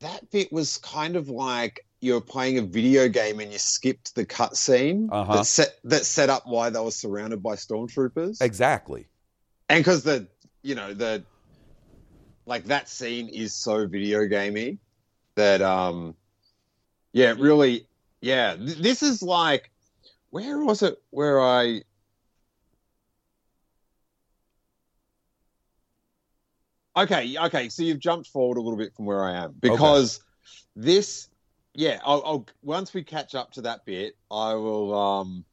That 0.00 0.30
bit 0.30 0.52
was 0.52 0.78
kind 0.78 1.16
of 1.16 1.28
like 1.28 1.86
you're 2.00 2.20
playing 2.20 2.58
a 2.58 2.62
video 2.62 3.08
game 3.08 3.40
and 3.40 3.50
you 3.52 3.58
skipped 3.58 4.14
the 4.14 4.26
cutscene 4.26 5.08
Uh-huh. 5.10 5.36
that 5.38 5.46
set 5.46 5.78
that 5.84 6.04
set 6.04 6.28
up 6.30 6.42
why 6.46 6.70
they 6.70 6.80
were 6.80 6.90
surrounded 6.90 7.42
by 7.42 7.54
stormtroopers. 7.54 8.40
Exactly. 8.42 9.06
and 9.68 9.80
because 9.80 10.02
the 10.02 10.28
you 10.62 10.74
know 10.74 10.92
the 10.94 11.24
like 12.46 12.64
that 12.64 12.88
scene 12.88 13.28
is 13.28 13.54
so 13.54 13.86
video 13.86 14.26
gamey 14.26 14.78
that 15.36 15.62
um 15.62 16.14
yeah 17.12 17.34
really 17.38 17.86
yeah 18.20 18.54
th- 18.56 18.78
this 18.78 19.02
is 19.02 19.22
like 19.22 19.70
where 20.30 20.58
was 20.62 20.82
it 20.82 20.96
where 21.10 21.40
i 21.40 21.80
okay 26.96 27.36
okay 27.38 27.68
so 27.68 27.82
you've 27.82 27.98
jumped 27.98 28.28
forward 28.28 28.58
a 28.58 28.60
little 28.60 28.78
bit 28.78 28.94
from 28.94 29.04
where 29.06 29.24
i 29.24 29.32
am 29.32 29.54
because 29.60 30.20
this 30.76 31.28
yeah 31.74 32.00
I'll, 32.04 32.22
I'll 32.24 32.46
once 32.62 32.94
we 32.94 33.02
catch 33.02 33.34
up 33.34 33.52
to 33.52 33.62
that 33.62 33.84
bit 33.84 34.16
i 34.30 34.54
will 34.54 34.96
um 34.96 35.44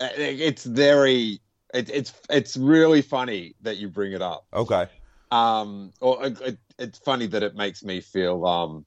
it- 0.00 0.40
it's 0.40 0.64
very 0.64 1.40
it, 1.72 1.90
it's 1.90 2.12
it's 2.30 2.56
really 2.56 3.02
funny 3.02 3.54
that 3.62 3.78
you 3.78 3.88
bring 3.88 4.12
it 4.12 4.22
up. 4.22 4.46
Okay. 4.52 4.86
um 5.30 5.92
or 6.00 6.26
it, 6.26 6.40
it, 6.40 6.58
it's 6.78 6.98
funny 6.98 7.26
that 7.28 7.42
it 7.42 7.56
makes 7.56 7.82
me 7.82 8.00
feel 8.00 8.46
um 8.46 8.86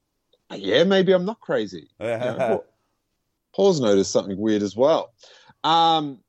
yeah 0.56 0.84
maybe 0.84 1.12
i'm 1.12 1.26
not 1.26 1.40
crazy. 1.40 1.90
You 2.00 2.06
know, 2.08 2.64
paul's 3.56 3.82
noticed 3.82 4.12
something 4.12 4.38
weird 4.38 4.62
as 4.62 4.76
well. 4.76 5.14
Um, 5.64 6.20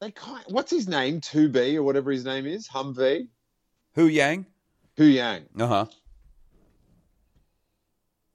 they 0.00 0.10
kind. 0.10 0.44
What's 0.48 0.70
his 0.70 0.88
name? 0.88 1.20
Two 1.20 1.48
B 1.48 1.76
or 1.76 1.82
whatever 1.82 2.10
his 2.10 2.24
name 2.24 2.46
is. 2.46 2.68
Humvee. 2.68 3.28
Huyang? 3.96 4.44
Hu 4.96 5.04
Yang. 5.04 5.46
Uh 5.58 5.66
huh. 5.66 5.86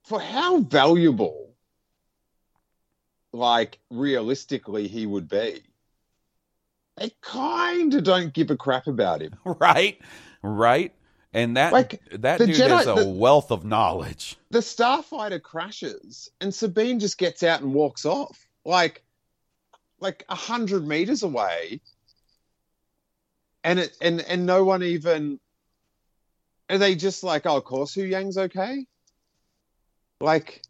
For 0.04 0.20
how 0.20 0.60
valuable, 0.60 1.54
like 3.32 3.78
realistically, 3.90 4.86
he 4.88 5.06
would 5.06 5.28
be. 5.28 5.62
They 6.96 7.10
kind 7.22 7.92
of 7.94 8.04
don't 8.04 8.32
give 8.32 8.50
a 8.50 8.56
crap 8.56 8.86
about 8.86 9.22
him. 9.22 9.34
Right, 9.44 9.98
right. 10.42 10.92
And 11.32 11.56
that 11.56 11.72
Like, 11.72 12.00
that 12.12 12.38
dude 12.38 12.50
Jedi- 12.50 12.68
has 12.68 12.86
a 12.86 12.94
the- 12.94 13.08
wealth 13.08 13.50
of 13.50 13.64
knowledge. 13.64 14.36
the 14.50 14.60
starfighter 14.60 15.42
crashes 15.42 16.30
and 16.40 16.54
Sabine 16.54 17.00
just 17.00 17.18
gets 17.18 17.42
out 17.42 17.60
and 17.60 17.74
walks 17.74 18.04
off 18.04 18.46
like 18.64 19.02
like 20.04 20.24
a 20.28 20.34
hundred 20.34 20.86
meters 20.86 21.22
away 21.22 21.80
and 23.64 23.78
it 23.78 23.96
and 24.00 24.20
and 24.20 24.46
no 24.46 24.62
one 24.62 24.82
even 24.82 25.40
are 26.68 26.78
they 26.78 26.94
just 26.94 27.24
like 27.24 27.46
oh 27.46 27.56
of 27.56 27.64
course 27.64 27.94
Huyang's 27.94 28.38
okay 28.38 28.86
like 30.20 30.62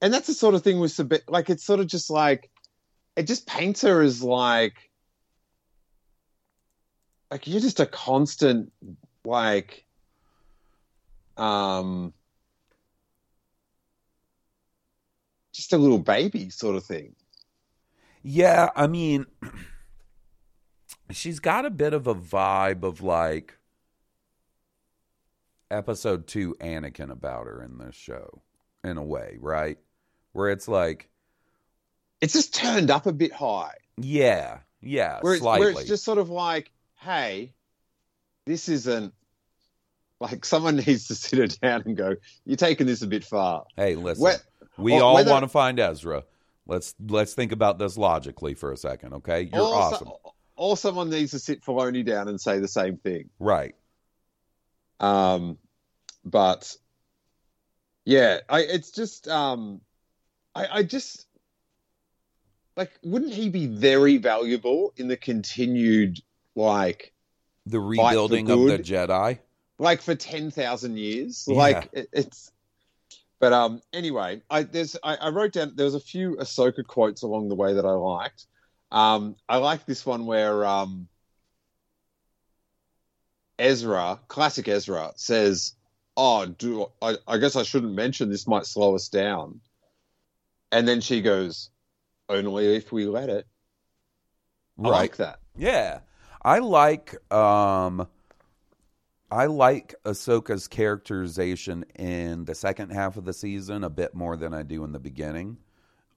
and 0.00 0.14
that's 0.14 0.28
the 0.28 0.34
sort 0.34 0.54
of 0.54 0.62
thing 0.62 0.78
with 0.78 0.92
Sabine 0.92 1.20
like 1.28 1.50
it's 1.50 1.64
sort 1.64 1.80
of 1.80 1.88
just 1.88 2.08
like 2.08 2.48
it 3.16 3.26
just 3.26 3.46
paints 3.46 3.82
her 3.82 4.00
as 4.00 4.22
like 4.22 4.76
like 7.30 7.46
you're 7.48 7.60
just 7.60 7.80
a 7.80 7.86
constant 7.86 8.72
like 9.24 9.84
um 11.36 12.14
just 15.52 15.72
a 15.72 15.78
little 15.78 15.98
baby 15.98 16.50
sort 16.50 16.76
of 16.76 16.84
thing. 16.84 17.14
Yeah, 18.22 18.70
I 18.76 18.86
mean, 18.86 19.26
she's 21.10 21.40
got 21.40 21.64
a 21.66 21.70
bit 21.70 21.92
of 21.92 22.06
a 22.06 22.14
vibe 22.14 22.82
of 22.84 23.02
like 23.02 23.58
episode 25.70 26.26
two 26.26 26.54
Anakin 26.60 27.10
about 27.10 27.46
her 27.46 27.62
in 27.62 27.78
this 27.78 27.94
show, 27.94 28.42
in 28.84 28.96
a 28.96 29.02
way, 29.02 29.36
right? 29.40 29.78
Where 30.32 30.50
it's 30.50 30.68
like, 30.68 31.08
It's 32.20 32.32
just 32.32 32.54
turned 32.54 32.90
up 32.90 33.06
a 33.06 33.12
bit 33.12 33.32
high. 33.32 33.74
yeah, 33.96 34.58
yeah, 34.80 35.18
Where 35.20 35.34
it's, 35.34 35.42
slightly. 35.42 35.66
where 35.72 35.80
it's 35.80 35.88
just 35.88 36.04
sort 36.04 36.18
of 36.18 36.28
like, 36.30 36.70
hey, 36.96 37.52
this 38.46 38.68
isn't 38.68 39.12
like 40.20 40.44
someone 40.44 40.76
needs 40.86 41.08
to 41.08 41.14
sit 41.14 41.38
her 41.38 41.46
down 41.46 41.82
and 41.86 41.96
go, 41.96 42.16
you're 42.44 42.56
taking 42.56 42.86
this 42.86 43.02
a 43.02 43.06
bit 43.06 43.24
far. 43.24 43.64
hey, 43.76 43.94
listen, 43.96 44.24
Whe- 44.24 44.82
we 44.82 44.92
all 44.98 45.14
whether- 45.14 45.30
want 45.30 45.42
to 45.44 45.48
find 45.48 45.78
Ezra. 45.80 46.24
Let's 46.66 46.94
let's 47.08 47.34
think 47.34 47.52
about 47.52 47.78
this 47.78 47.96
logically 47.96 48.54
for 48.54 48.72
a 48.72 48.76
second, 48.76 49.14
okay? 49.14 49.50
You're 49.52 49.62
or, 49.62 49.74
awesome, 49.74 50.08
so- 50.08 50.34
or 50.56 50.76
someone 50.76 51.10
needs 51.10 51.32
to 51.32 51.38
sit 51.38 51.62
Filoni 51.62 52.04
down 52.04 52.28
and 52.28 52.40
say 52.40 52.60
the 52.60 52.68
same 52.68 52.96
thing. 52.98 53.30
right? 53.40 53.74
Um, 55.00 55.58
but 56.24 56.76
yeah, 58.04 58.40
I 58.48 58.60
it's 58.60 58.92
just 58.92 59.26
um, 59.26 59.80
I, 60.54 60.66
I 60.78 60.82
just 60.84 61.26
like 62.76 62.92
wouldn't 63.02 63.34
he 63.34 63.48
be 63.48 63.66
very 63.66 64.18
valuable 64.18 64.92
in 64.96 65.08
the 65.08 65.16
continued 65.16 66.20
like 66.54 67.12
The 67.66 67.80
rebuilding 67.80 68.50
of 68.50 68.60
the. 68.66 68.78
Jedi. 68.78 69.40
like 69.78 70.00
for 70.00 70.14
ten 70.14 70.52
thousand 70.52 70.96
years? 70.98 71.46
Yeah. 71.48 71.56
Like 71.56 71.88
it, 71.92 72.08
it's. 72.12 72.52
But 73.42 73.52
um, 73.52 73.82
anyway, 73.92 74.40
I 74.48 74.62
there's 74.62 74.96
I, 75.02 75.16
I 75.16 75.30
wrote 75.30 75.54
down 75.54 75.72
there 75.74 75.84
was 75.84 75.96
a 75.96 76.00
few 76.00 76.36
Ahsoka 76.36 76.86
quotes 76.86 77.22
along 77.22 77.48
the 77.48 77.56
way 77.56 77.74
that 77.74 77.84
I 77.84 77.90
liked. 77.90 78.46
Um, 78.92 79.34
I 79.48 79.56
like 79.56 79.84
this 79.84 80.06
one 80.06 80.26
where 80.26 80.64
um, 80.64 81.08
Ezra, 83.58 84.20
classic 84.28 84.68
Ezra, 84.68 85.10
says, 85.16 85.74
"Oh, 86.16 86.46
do 86.46 86.86
I, 87.02 87.16
I 87.26 87.38
guess 87.38 87.56
I 87.56 87.64
shouldn't 87.64 87.96
mention 87.96 88.30
this 88.30 88.46
might 88.46 88.64
slow 88.64 88.94
us 88.94 89.08
down," 89.08 89.60
and 90.70 90.86
then 90.86 91.00
she 91.00 91.20
goes, 91.20 91.68
"Only 92.28 92.76
if 92.76 92.92
we 92.92 93.06
let 93.06 93.28
it." 93.28 93.48
I 94.84 94.88
like 94.88 95.16
that. 95.16 95.40
Yeah. 95.56 95.98
I 96.44 96.60
like 96.60 97.16
um 97.32 98.06
I 99.32 99.46
like 99.46 99.94
Ahsoka's 100.04 100.68
characterization 100.68 101.84
in 101.96 102.44
the 102.44 102.54
second 102.54 102.90
half 102.90 103.16
of 103.16 103.24
the 103.24 103.32
season 103.32 103.82
a 103.82 103.90
bit 103.90 104.14
more 104.14 104.36
than 104.36 104.52
I 104.52 104.62
do 104.62 104.84
in 104.84 104.92
the 104.92 105.00
beginning. 105.00 105.56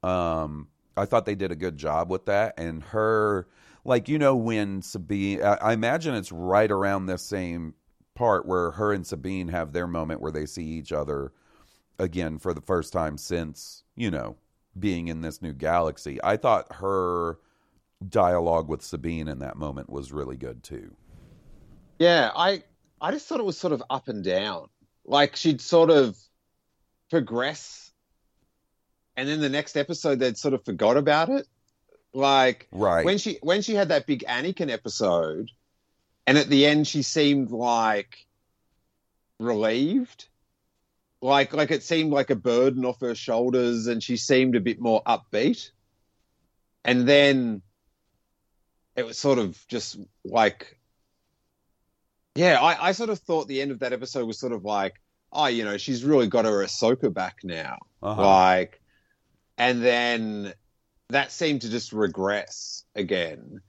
Um 0.03 0.68
I 0.97 1.05
thought 1.05 1.26
they 1.26 1.36
did 1.36 1.51
a 1.51 1.55
good 1.55 1.78
job 1.78 2.09
with 2.09 2.26
that 2.26 2.53
and 2.57 2.84
her 2.84 3.47
like 3.84 4.07
you 4.09 4.20
know 4.20 4.36
when 4.36 4.82
Sabine 4.82 5.41
I, 5.41 5.55
I 5.55 5.74
imagine 5.74 6.13
it's 6.13 6.32
right 6.32 6.70
around 6.70 7.05
this 7.05 7.22
same 7.22 7.74
part 8.16 8.45
where 8.45 8.72
her 8.72 8.91
and 8.91 9.05
Sabine 9.05 9.49
have 9.49 9.72
their 9.72 9.88
moment 9.88 10.22
where 10.22 10.32
they 10.32 10.45
see 10.45 10.66
each 10.66 10.91
other 10.91 11.32
again 11.99 12.39
for 12.39 12.53
the 12.53 12.61
first 12.61 12.91
time 12.91 13.18
since, 13.18 13.84
you 13.95 14.11
know, 14.11 14.36
being 14.78 15.07
in 15.07 15.22
this 15.22 15.41
new 15.41 15.53
galaxy. 15.53 16.20
I 16.24 16.38
thought 16.38 16.74
her 16.76 17.39
dialogue 18.07 18.68
with 18.68 18.82
Sabine 18.82 19.28
in 19.28 19.39
that 19.39 19.57
moment 19.57 19.89
was 19.89 20.11
really 20.11 20.38
good 20.38 20.63
too. 20.63 20.95
Yeah, 21.99 22.32
I 22.36 22.63
I 23.01 23.11
just 23.11 23.27
thought 23.27 23.39
it 23.39 23.45
was 23.45 23.57
sort 23.57 23.73
of 23.73 23.83
up 23.89 24.07
and 24.07 24.23
down. 24.23 24.67
Like 25.05 25.35
she'd 25.35 25.61
sort 25.61 25.89
of 25.89 26.17
progress, 27.09 27.91
and 29.15 29.29
then 29.29 29.39
the 29.39 29.49
next 29.49 29.77
episode 29.77 30.19
they'd 30.19 30.37
sort 30.37 30.53
of 30.53 30.65
forgot 30.65 30.97
about 30.97 31.29
it. 31.29 31.47
Like 32.13 32.67
Right. 32.71 33.05
when 33.05 33.17
she 33.17 33.37
when 33.41 33.61
she 33.61 33.75
had 33.75 33.89
that 33.89 34.07
big 34.07 34.23
Anakin 34.27 34.71
episode, 34.71 35.51
and 36.25 36.37
at 36.37 36.47
the 36.47 36.65
end 36.65 36.87
she 36.87 37.01
seemed 37.01 37.51
like 37.51 38.25
relieved. 39.39 40.27
Like 41.21 41.53
like 41.53 41.71
it 41.71 41.83
seemed 41.83 42.11
like 42.11 42.29
a 42.29 42.35
burden 42.35 42.85
off 42.85 43.01
her 43.01 43.15
shoulders, 43.15 43.87
and 43.87 44.01
she 44.01 44.17
seemed 44.17 44.55
a 44.55 44.61
bit 44.61 44.79
more 44.79 45.01
upbeat. 45.03 45.71
And 46.83 47.07
then 47.07 47.61
it 48.95 49.05
was 49.05 49.17
sort 49.17 49.39
of 49.39 49.59
just 49.67 49.97
like 50.23 50.74
yeah, 52.36 52.59
I, 52.61 52.89
I 52.89 52.91
sort 52.91 53.09
of 53.09 53.19
thought 53.19 53.47
the 53.47 53.61
end 53.61 53.71
of 53.71 53.79
that 53.79 53.93
episode 53.93 54.25
was 54.25 54.38
sort 54.38 54.51
of 54.51 54.65
like, 54.65 55.01
oh, 55.31 55.47
you 55.47 55.63
know, 55.63 55.77
she's 55.77 56.03
really 56.03 56.27
got 56.27 56.45
her 56.45 56.63
Ahsoka 56.63 57.13
back 57.13 57.39
now. 57.43 57.79
Uh-huh. 58.03 58.21
Like, 58.21 58.81
and 59.57 59.83
then 59.83 60.53
that 61.09 61.31
seemed 61.31 61.61
to 61.61 61.69
just 61.69 61.93
regress 61.93 62.83
again. 62.95 63.61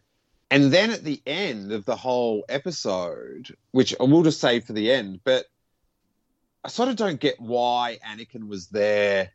And 0.50 0.72
then 0.72 0.90
at 0.90 1.04
the 1.04 1.20
end 1.26 1.72
of 1.72 1.84
the 1.84 1.96
whole 1.96 2.44
episode, 2.48 3.54
which 3.72 3.94
I 3.98 4.04
will 4.04 4.22
just 4.22 4.40
say 4.40 4.60
for 4.60 4.72
the 4.72 4.92
end, 4.92 5.20
but 5.24 5.46
I 6.64 6.68
sort 6.68 6.88
of 6.88 6.96
don't 6.96 7.20
get 7.20 7.40
why 7.40 7.98
Anakin 8.04 8.48
was 8.48 8.68
there 8.68 9.30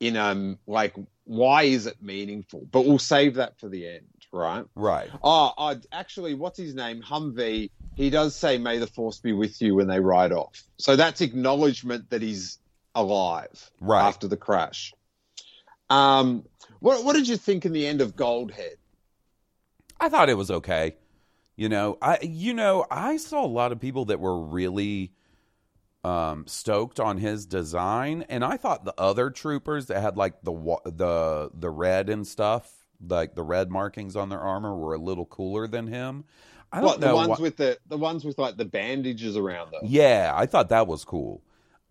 in 0.00 0.16
um 0.16 0.58
like 0.66 0.94
why 1.24 1.64
is 1.64 1.86
it 1.86 2.02
meaningful? 2.02 2.66
But 2.70 2.84
we'll 2.86 2.98
save 2.98 3.34
that 3.34 3.58
for 3.58 3.68
the 3.68 3.86
end, 3.86 4.08
right? 4.32 4.64
Right. 4.74 5.10
Oh, 5.22 5.52
oh, 5.56 5.76
actually, 5.92 6.34
what's 6.34 6.58
his 6.58 6.74
name? 6.74 7.02
Humvee. 7.02 7.70
He 7.94 8.10
does 8.10 8.34
say, 8.34 8.58
"May 8.58 8.78
the 8.78 8.86
force 8.86 9.20
be 9.20 9.32
with 9.32 9.60
you" 9.60 9.74
when 9.74 9.86
they 9.86 10.00
ride 10.00 10.32
off. 10.32 10.62
So 10.78 10.96
that's 10.96 11.20
acknowledgement 11.20 12.10
that 12.10 12.22
he's 12.22 12.58
alive 12.94 13.70
Right. 13.80 14.06
after 14.06 14.28
the 14.28 14.36
crash. 14.36 14.92
Um, 15.90 16.44
what 16.80 17.04
what 17.04 17.14
did 17.14 17.28
you 17.28 17.36
think 17.36 17.66
in 17.66 17.72
the 17.72 17.86
end 17.86 18.00
of 18.00 18.16
Goldhead? 18.16 18.76
I 20.00 20.08
thought 20.08 20.30
it 20.30 20.38
was 20.38 20.50
okay. 20.50 20.96
You 21.56 21.68
know, 21.68 21.98
I 22.00 22.18
you 22.22 22.54
know, 22.54 22.86
I 22.90 23.18
saw 23.18 23.44
a 23.44 23.46
lot 23.46 23.72
of 23.72 23.80
people 23.80 24.06
that 24.06 24.20
were 24.20 24.38
really 24.38 25.12
um 26.04 26.46
stoked 26.48 26.98
on 26.98 27.18
his 27.18 27.46
design 27.46 28.24
and 28.28 28.44
I 28.44 28.56
thought 28.56 28.84
the 28.84 28.94
other 28.98 29.30
troopers 29.30 29.86
that 29.86 30.00
had 30.00 30.16
like 30.16 30.42
the 30.42 30.52
the 30.86 31.50
the 31.54 31.70
red 31.70 32.08
and 32.08 32.26
stuff, 32.26 32.81
like 33.08 33.34
the 33.34 33.42
red 33.42 33.70
markings 33.70 34.16
on 34.16 34.28
their 34.28 34.40
armor 34.40 34.74
were 34.76 34.94
a 34.94 34.98
little 34.98 35.26
cooler 35.26 35.66
than 35.66 35.86
him. 35.86 36.24
I 36.72 36.76
don't 36.80 36.86
What 36.86 37.00
the 37.00 37.14
ones 37.14 37.28
why- 37.28 37.36
with 37.38 37.56
the 37.56 37.78
the 37.86 37.98
ones 37.98 38.24
with 38.24 38.38
like 38.38 38.56
the 38.56 38.64
bandages 38.64 39.36
around 39.36 39.72
them? 39.72 39.80
Yeah, 39.84 40.32
I 40.34 40.46
thought 40.46 40.68
that 40.70 40.86
was 40.86 41.04
cool. 41.04 41.42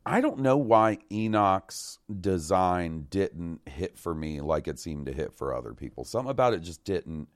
I 0.04 0.20
don't 0.20 0.40
know 0.40 0.58
why 0.58 0.98
Enoch's 1.12 2.00
design 2.20 3.06
didn't 3.12 3.62
hit 3.70 4.00
for 4.00 4.16
me 4.16 4.42
like 4.42 4.68
it 4.68 4.80
seemed 4.80 5.06
to 5.06 5.14
hit 5.14 5.32
for 5.34 5.54
other 5.56 5.76
people. 5.76 6.04
Something 6.06 6.32
about 6.32 6.56
it 6.56 6.62
just 6.64 6.84
didn't. 6.84 7.28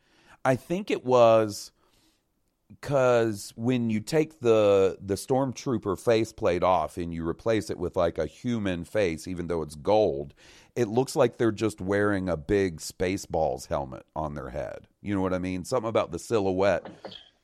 I 0.44 0.56
think 0.56 0.90
it 0.90 1.06
was 1.06 1.72
because 2.70 3.54
when 3.56 3.90
you 3.92 4.00
take 4.00 4.40
the 4.40 4.98
the 5.00 5.14
stormtrooper 5.16 6.00
faceplate 6.00 6.64
off 6.64 6.98
and 6.98 7.14
you 7.14 7.28
replace 7.28 7.70
it 7.70 7.78
with 7.78 7.96
like 7.96 8.18
a 8.18 8.26
human 8.26 8.84
face, 8.86 9.28
even 9.28 9.48
though 9.48 9.62
it's 9.62 9.76
gold, 9.76 10.34
it 10.76 10.88
looks 10.88 11.16
like 11.16 11.38
they're 11.38 11.52
just 11.52 11.80
wearing 11.80 12.30
a 12.30 12.38
big 12.38 12.80
Spaceballs 12.80 13.68
helmet 13.68 14.06
on 14.16 14.36
their 14.36 14.50
head. 14.50 14.88
You 15.02 15.16
know 15.16 15.22
what 15.22 15.34
I 15.34 15.40
mean? 15.40 15.64
Something 15.64 15.90
about 15.90 16.12
the 16.12 16.20
silhouette 16.20 16.88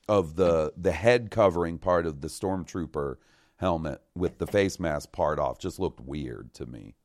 of 0.10 0.36
the 0.36 0.74
the 0.76 0.92
head 0.92 1.32
covering 1.32 1.78
part 1.78 2.06
of 2.06 2.22
the 2.22 2.28
stormtrooper 2.28 3.16
helmet 3.58 4.02
with 4.16 4.38
the 4.40 4.48
face 4.48 4.80
mask 4.80 5.12
part 5.12 5.40
off 5.40 5.60
just 5.60 5.80
looked 5.80 6.02
weird 6.02 6.54
to 6.56 6.66
me. 6.66 6.96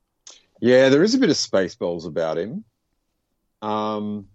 Yeah, 0.61 0.89
there 0.89 1.03
is 1.03 1.15
a 1.15 1.19
bit 1.19 1.31
of 1.31 1.37
Spaceballs 1.37 2.07
about 2.07 2.39
him. 2.39 2.65
Um, 3.61 4.27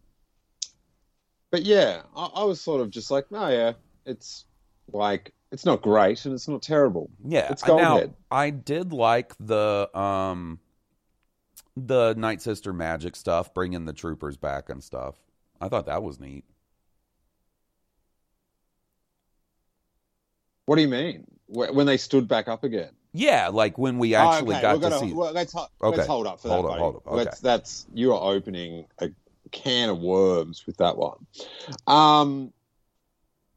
but 1.49 1.63
yeah, 1.63 2.03
I, 2.15 2.25
I 2.35 2.43
was 2.43 2.61
sort 2.61 2.81
of 2.81 2.91
just 2.91 3.11
like, 3.11 3.31
no, 3.31 3.47
yeah, 3.49 3.73
it's 4.05 4.45
like 4.93 5.33
it's 5.51 5.65
not 5.65 5.81
great 5.81 6.25
and 6.25 6.33
it's 6.33 6.47
not 6.47 6.61
terrible. 6.61 7.09
Yeah. 7.25 7.51
It's 7.51 7.65
now 7.65 7.97
Goldhead. 7.97 8.13
I 8.29 8.51
did 8.51 8.93
like 8.93 9.33
the 9.39 9.89
um 9.97 10.59
the 11.77 12.13
Night 12.15 12.41
Sister 12.41 12.73
magic 12.73 13.15
stuff, 13.15 13.53
bringing 13.53 13.85
the 13.85 13.93
troopers 13.93 14.37
back 14.37 14.69
and 14.69 14.83
stuff. 14.83 15.15
I 15.59 15.67
thought 15.69 15.85
that 15.85 16.03
was 16.03 16.19
neat. 16.19 16.43
What 20.65 20.75
do 20.75 20.81
you 20.81 20.87
mean? 20.87 21.25
When 21.47 21.85
they 21.85 21.97
stood 21.97 22.27
back 22.27 22.47
up 22.47 22.63
again? 22.63 22.91
Yeah, 23.13 23.49
like 23.49 23.77
when 23.77 23.97
we 23.99 24.15
actually 24.15 24.55
Oh, 24.55 24.57
okay, 24.57 24.61
got 24.61 24.75
we're 24.77 24.83
to 24.83 24.89
gonna- 24.95 25.09
see. 25.09 25.13
well, 25.13 25.33
let's, 25.33 25.51
ho- 25.53 25.67
Okay, 25.83 25.97
let's 25.97 26.07
hold 26.07 26.27
up 26.27 26.39
for 26.39 26.47
hold 26.49 26.65
that. 26.65 26.69
up, 26.71 26.77
hold 26.79 26.95
up, 26.97 27.07
okay. 27.07 27.15
Let's, 27.17 27.39
that's 27.41 27.85
you 27.93 28.13
are 28.13 28.33
opening 28.33 28.85
a 28.99 29.09
can 29.51 29.89
of 29.89 29.99
worms 29.99 30.65
with 30.65 30.77
that 30.77 30.95
one. 30.97 31.25
Um, 31.87 32.53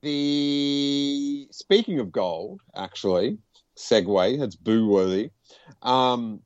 the 0.01 1.47
speaking 1.53 2.01
of 2.01 2.11
gold, 2.11 2.63
actually, 2.75 3.39
segue. 3.77 4.39
That's 4.41 4.57
boo 4.57 4.89
worthy. 4.89 5.31
Um, 5.83 6.41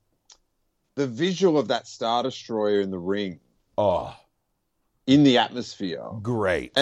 the 0.99 1.07
visual 1.07 1.57
of 1.59 1.68
that 1.68 1.86
star 1.86 2.24
destroyer 2.24 2.80
in 2.80 2.90
the 2.90 2.99
ring 2.99 3.38
oh, 3.78 4.16
in 5.07 5.22
the 5.22 5.38
atmosphere 5.38 6.05
great. 6.22 6.76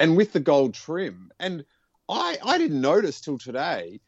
and 0.00 0.16
with 0.16 0.32
the 0.32 0.40
gold 0.40 0.72
trim. 0.72 1.30
And 1.38 1.66
I 2.08 2.38
I 2.42 2.56
didn't 2.56 2.80
notice 2.80 3.20
till 3.20 3.36
today. 3.36 4.00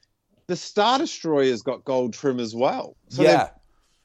The 0.46 0.56
Star 0.56 0.98
Destroyer's 0.98 1.62
got 1.62 1.84
gold 1.84 2.12
trim 2.12 2.40
as 2.40 2.56
well. 2.56 2.96
So 3.08 3.22
yeah, 3.22 3.50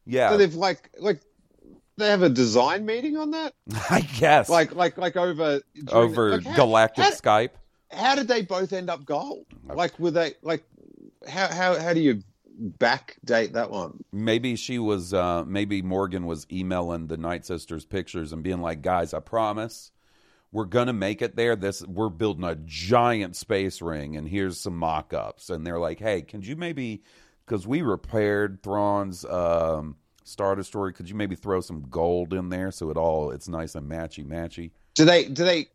yeah. 0.05 0.29
so 0.29 0.37
they've 0.37 0.53
like 0.53 0.91
like 0.99 1.21
they 1.97 2.09
have 2.09 2.21
a 2.21 2.29
design 2.29 2.85
meeting 2.85 3.15
on 3.15 3.31
that, 3.31 3.53
I 3.89 4.01
guess 4.01 4.49
like 4.49 4.75
like 4.75 4.97
like 4.97 5.15
over 5.15 5.61
during 5.73 5.85
the- 5.85 5.93
over 5.93 6.31
like, 6.31 6.43
how, 6.43 6.55
galactic 6.55 7.05
how- 7.05 7.11
Skype. 7.11 7.51
how 7.91 8.13
did 8.15 8.27
they 8.27 8.41
both 8.41 8.73
end 8.73 8.89
up 8.89 9.05
gold? 9.05 9.45
Like 9.73 9.97
were 9.97 10.11
they 10.11 10.33
like 10.41 10.65
how 11.27 11.47
how 11.47 11.79
how 11.79 11.93
do 11.93 12.01
you 12.01 12.21
backdate 12.79 13.53
that 13.53 13.71
one? 13.71 14.03
Maybe 14.11 14.55
she 14.55 14.79
was. 14.79 15.13
Uh, 15.13 15.43
maybe 15.45 15.81
Morgan 15.81 16.25
was 16.25 16.47
emailing 16.51 17.07
the 17.07 17.17
Night 17.17 17.45
Sisters 17.45 17.85
pictures 17.85 18.33
and 18.33 18.43
being 18.43 18.61
like, 18.61 18.81
"Guys, 18.81 19.13
I 19.13 19.19
promise." 19.19 19.91
We're 20.51 20.65
gonna 20.65 20.93
make 20.93 21.21
it 21.21 21.35
there. 21.35 21.57
This 21.57 21.85
we're 21.85 22.09
building 22.09 22.45
a 22.45 22.55
giant 22.55 23.35
space 23.35 23.81
ring, 23.81 24.15
and 24.15 24.27
here's 24.27 24.57
some 24.57 24.77
mock-ups. 24.77 25.49
And 25.49 25.67
they're 25.67 25.79
like, 25.79 25.99
"Hey, 25.99 26.21
can 26.21 26.41
you 26.41 26.55
maybe, 26.55 27.03
because 27.45 27.67
we 27.67 27.81
repaired 27.81 28.63
Thrawn's 28.63 29.25
um, 29.25 29.97
Star 30.23 30.55
Destroyer, 30.55 30.93
could 30.93 31.09
you 31.09 31.15
maybe 31.15 31.35
throw 31.35 31.59
some 31.59 31.85
gold 31.89 32.33
in 32.33 32.47
there 32.49 32.71
so 32.71 32.89
it 32.89 32.95
all 32.95 33.31
it's 33.31 33.49
nice 33.49 33.75
and 33.75 33.91
matchy 33.91 34.25
matchy?" 34.25 34.71
Do 34.93 35.03
they 35.03 35.25
do 35.25 35.43
they? 35.43 35.67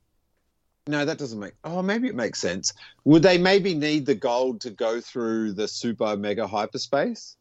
No, 0.90 1.04
that 1.04 1.18
doesn't 1.18 1.38
make. 1.38 1.52
Oh, 1.62 1.82
maybe 1.82 2.08
it 2.08 2.16
makes 2.16 2.40
sense. 2.40 2.72
Would 3.04 3.22
they 3.22 3.38
maybe 3.38 3.74
need 3.74 4.06
the 4.06 4.16
gold 4.16 4.60
to 4.62 4.70
go 4.70 5.00
through 5.00 5.52
the 5.52 5.68
super 5.68 6.16
mega 6.16 6.48
hyperspace? 6.48 7.36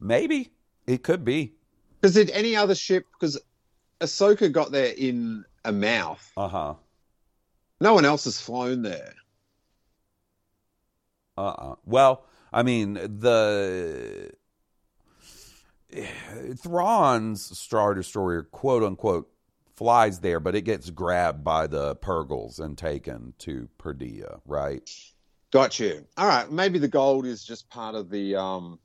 Maybe 0.00 0.52
it 0.86 1.02
could 1.02 1.22
be. 1.22 1.52
Because 2.00 2.14
did 2.14 2.30
any 2.30 2.56
other 2.56 2.74
ship? 2.74 3.04
Because 3.12 3.38
Ahsoka 4.00 4.50
got 4.50 4.72
there 4.72 4.94
in 4.96 5.44
a 5.66 5.70
mouth. 5.72 6.32
Uh 6.34 6.48
huh. 6.48 6.74
No 7.78 7.92
one 7.92 8.06
else 8.06 8.24
has 8.24 8.40
flown 8.40 8.80
there. 8.80 9.12
Uh 11.36 11.48
uh 11.48 11.74
Well, 11.84 12.24
I 12.54 12.62
mean 12.62 12.94
the 12.94 14.30
Thrawn's 16.56 17.58
Star 17.58 17.92
Destroyer, 17.92 18.44
quote 18.44 18.82
unquote, 18.82 19.30
flies 19.76 20.20
there, 20.20 20.40
but 20.40 20.54
it 20.54 20.62
gets 20.62 20.90
grabbed 20.90 21.42
by 21.44 21.66
the 21.66 21.96
Purrgils 21.96 22.60
and 22.60 22.76
taken 22.78 23.34
to 23.40 23.68
Peridea, 23.78 24.40
right? 24.46 24.88
Got 25.52 25.78
you. 25.78 26.06
All 26.16 26.26
right. 26.26 26.50
Maybe 26.50 26.78
the 26.78 26.88
gold 26.88 27.26
is 27.26 27.44
just 27.44 27.68
part 27.68 27.94
of 27.94 28.10
the, 28.10 28.36
um, 28.36 28.78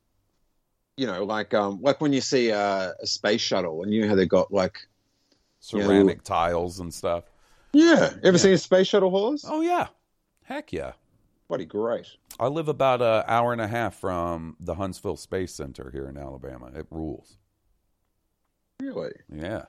you 0.97 1.07
know, 1.07 1.23
like 1.23 1.53
um, 1.53 1.79
like 1.81 2.01
when 2.01 2.13
you 2.13 2.21
see 2.21 2.49
a, 2.49 2.93
a 3.01 3.07
space 3.07 3.41
shuttle 3.41 3.83
and 3.83 3.93
you 3.93 4.01
know 4.01 4.09
how 4.09 4.15
they 4.15 4.25
got 4.25 4.51
like, 4.51 4.77
Ceramic 5.61 6.23
tiles 6.23 6.79
and 6.79 6.93
stuff. 6.93 7.25
yeah. 7.73 8.13
Ever 8.23 8.37
seen 8.37 8.53
a 8.53 8.57
space 8.57 8.87
shuttle 8.87 9.09
horse? 9.09 9.43
Oh 9.47 9.61
yeah, 9.61 9.87
heck 10.43 10.71
yeah. 10.71 10.93
Bloody 11.49 11.65
great. 11.65 12.07
I 12.39 12.47
live 12.47 12.69
about 12.69 13.01
an 13.01 13.23
hour 13.27 13.51
and 13.51 13.59
a 13.59 13.67
half 13.67 13.95
from 13.95 14.55
the 14.59 14.75
Huntsville 14.75 15.17
Space 15.17 15.53
Center 15.53 15.89
here 15.91 16.07
in 16.07 16.17
Alabama. 16.17 16.71
It 16.75 16.85
rules. 16.91 17.37
Really? 18.79 19.11
Yeah. 19.33 19.65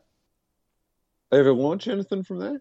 They 1.30 1.38
ever 1.38 1.52
launch 1.52 1.86
anything 1.88 2.24
from 2.24 2.38
there? 2.40 2.60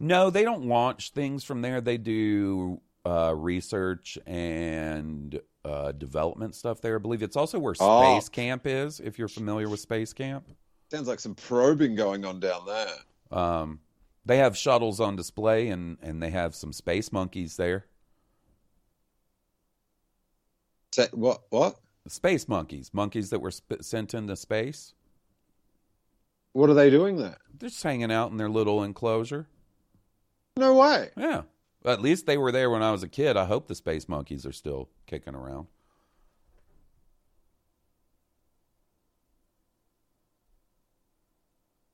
No, 0.00 0.30
they 0.30 0.42
don't 0.42 0.66
launch 0.66 1.10
things 1.12 1.44
from 1.44 1.62
there. 1.62 1.80
They 1.80 1.98
do 1.98 2.80
uh, 3.06 3.32
research 3.36 4.18
and 4.26 5.40
uh, 5.64 5.92
development 5.92 6.54
stuff 6.56 6.80
there. 6.80 6.96
I 6.96 6.98
believe 6.98 7.22
it's 7.22 7.36
also 7.36 7.58
where 7.58 7.74
Oh. 7.78 8.18
Space 8.18 8.28
Camp 8.28 8.62
is, 8.66 8.98
if 9.00 9.18
you're 9.18 9.28
familiar 9.28 9.68
with 9.68 9.80
Space 9.80 10.12
Camp. 10.12 10.44
Sounds 10.90 11.06
like 11.06 11.20
some 11.20 11.34
probing 11.34 11.94
going 11.94 12.24
on 12.24 12.40
down 12.40 12.66
there. 12.66 13.38
Um, 13.38 13.80
they 14.24 14.38
have 14.38 14.56
shuttles 14.56 15.00
on 15.00 15.14
display 15.16 15.68
and, 15.68 15.98
and 16.02 16.22
they 16.22 16.30
have 16.30 16.54
some 16.54 16.72
space 16.72 17.12
monkeys 17.12 17.56
there. 17.56 17.86
Sa- 20.92 21.06
what? 21.12 21.42
What? 21.50 21.76
Space 22.08 22.48
monkeys, 22.48 22.90
monkeys 22.92 23.30
that 23.30 23.40
were 23.40 23.50
sp- 23.52 23.82
sent 23.82 24.14
into 24.14 24.34
space. 24.34 24.94
What 26.52 26.70
are 26.70 26.74
they 26.74 26.90
doing 26.90 27.16
there? 27.16 27.36
They're 27.58 27.68
just 27.68 27.82
hanging 27.82 28.12
out 28.12 28.30
in 28.30 28.36
their 28.36 28.48
little 28.48 28.82
enclosure. 28.82 29.46
No 30.56 30.74
way. 30.74 31.10
Yeah. 31.16 31.42
At 31.84 32.02
least 32.02 32.26
they 32.26 32.36
were 32.36 32.52
there 32.52 32.70
when 32.70 32.82
I 32.82 32.90
was 32.90 33.02
a 33.02 33.08
kid. 33.08 33.36
I 33.36 33.44
hope 33.44 33.68
the 33.68 33.74
space 33.74 34.08
monkeys 34.08 34.44
are 34.44 34.52
still 34.52 34.88
kicking 35.06 35.34
around. 35.34 35.68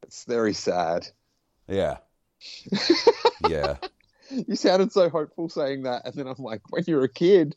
It's 0.03 0.25
very 0.25 0.55
sad. 0.55 1.09
Yeah. 1.67 1.99
yeah. 3.49 3.77
You 4.31 4.57
sounded 4.57 4.93
so 4.93 5.09
hopeful 5.11 5.49
saying 5.49 5.83
that, 5.83 6.03
and 6.05 6.15
then 6.15 6.27
I'm 6.27 6.43
like, 6.43 6.63
when 6.71 6.85
you're 6.87 7.05
a 7.05 7.09
kid, 7.09 7.57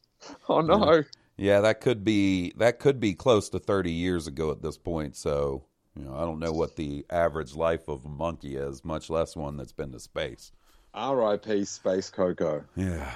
oh 0.49 0.61
no. 0.61 1.03
Yeah, 1.37 1.61
that 1.61 1.81
could 1.81 2.03
be 2.03 2.51
that 2.57 2.79
could 2.79 2.99
be 2.99 3.13
close 3.13 3.49
to 3.49 3.59
30 3.59 3.91
years 3.91 4.27
ago 4.27 4.51
at 4.51 4.63
this 4.63 4.77
point. 4.77 5.15
So, 5.15 5.65
you 5.97 6.03
know, 6.05 6.15
I 6.15 6.21
don't 6.21 6.39
know 6.39 6.51
what 6.51 6.75
the 6.75 7.05
average 7.09 7.55
life 7.55 7.87
of 7.87 8.05
a 8.05 8.09
monkey 8.09 8.55
is, 8.55 8.85
much 8.85 9.09
less 9.09 9.35
one 9.35 9.57
that's 9.57 9.71
been 9.71 9.91
to 9.93 9.99
space. 9.99 10.51
R.I.P. 10.93 11.65
Space 11.65 12.09
Coco. 12.09 12.63
Yeah. 12.75 13.11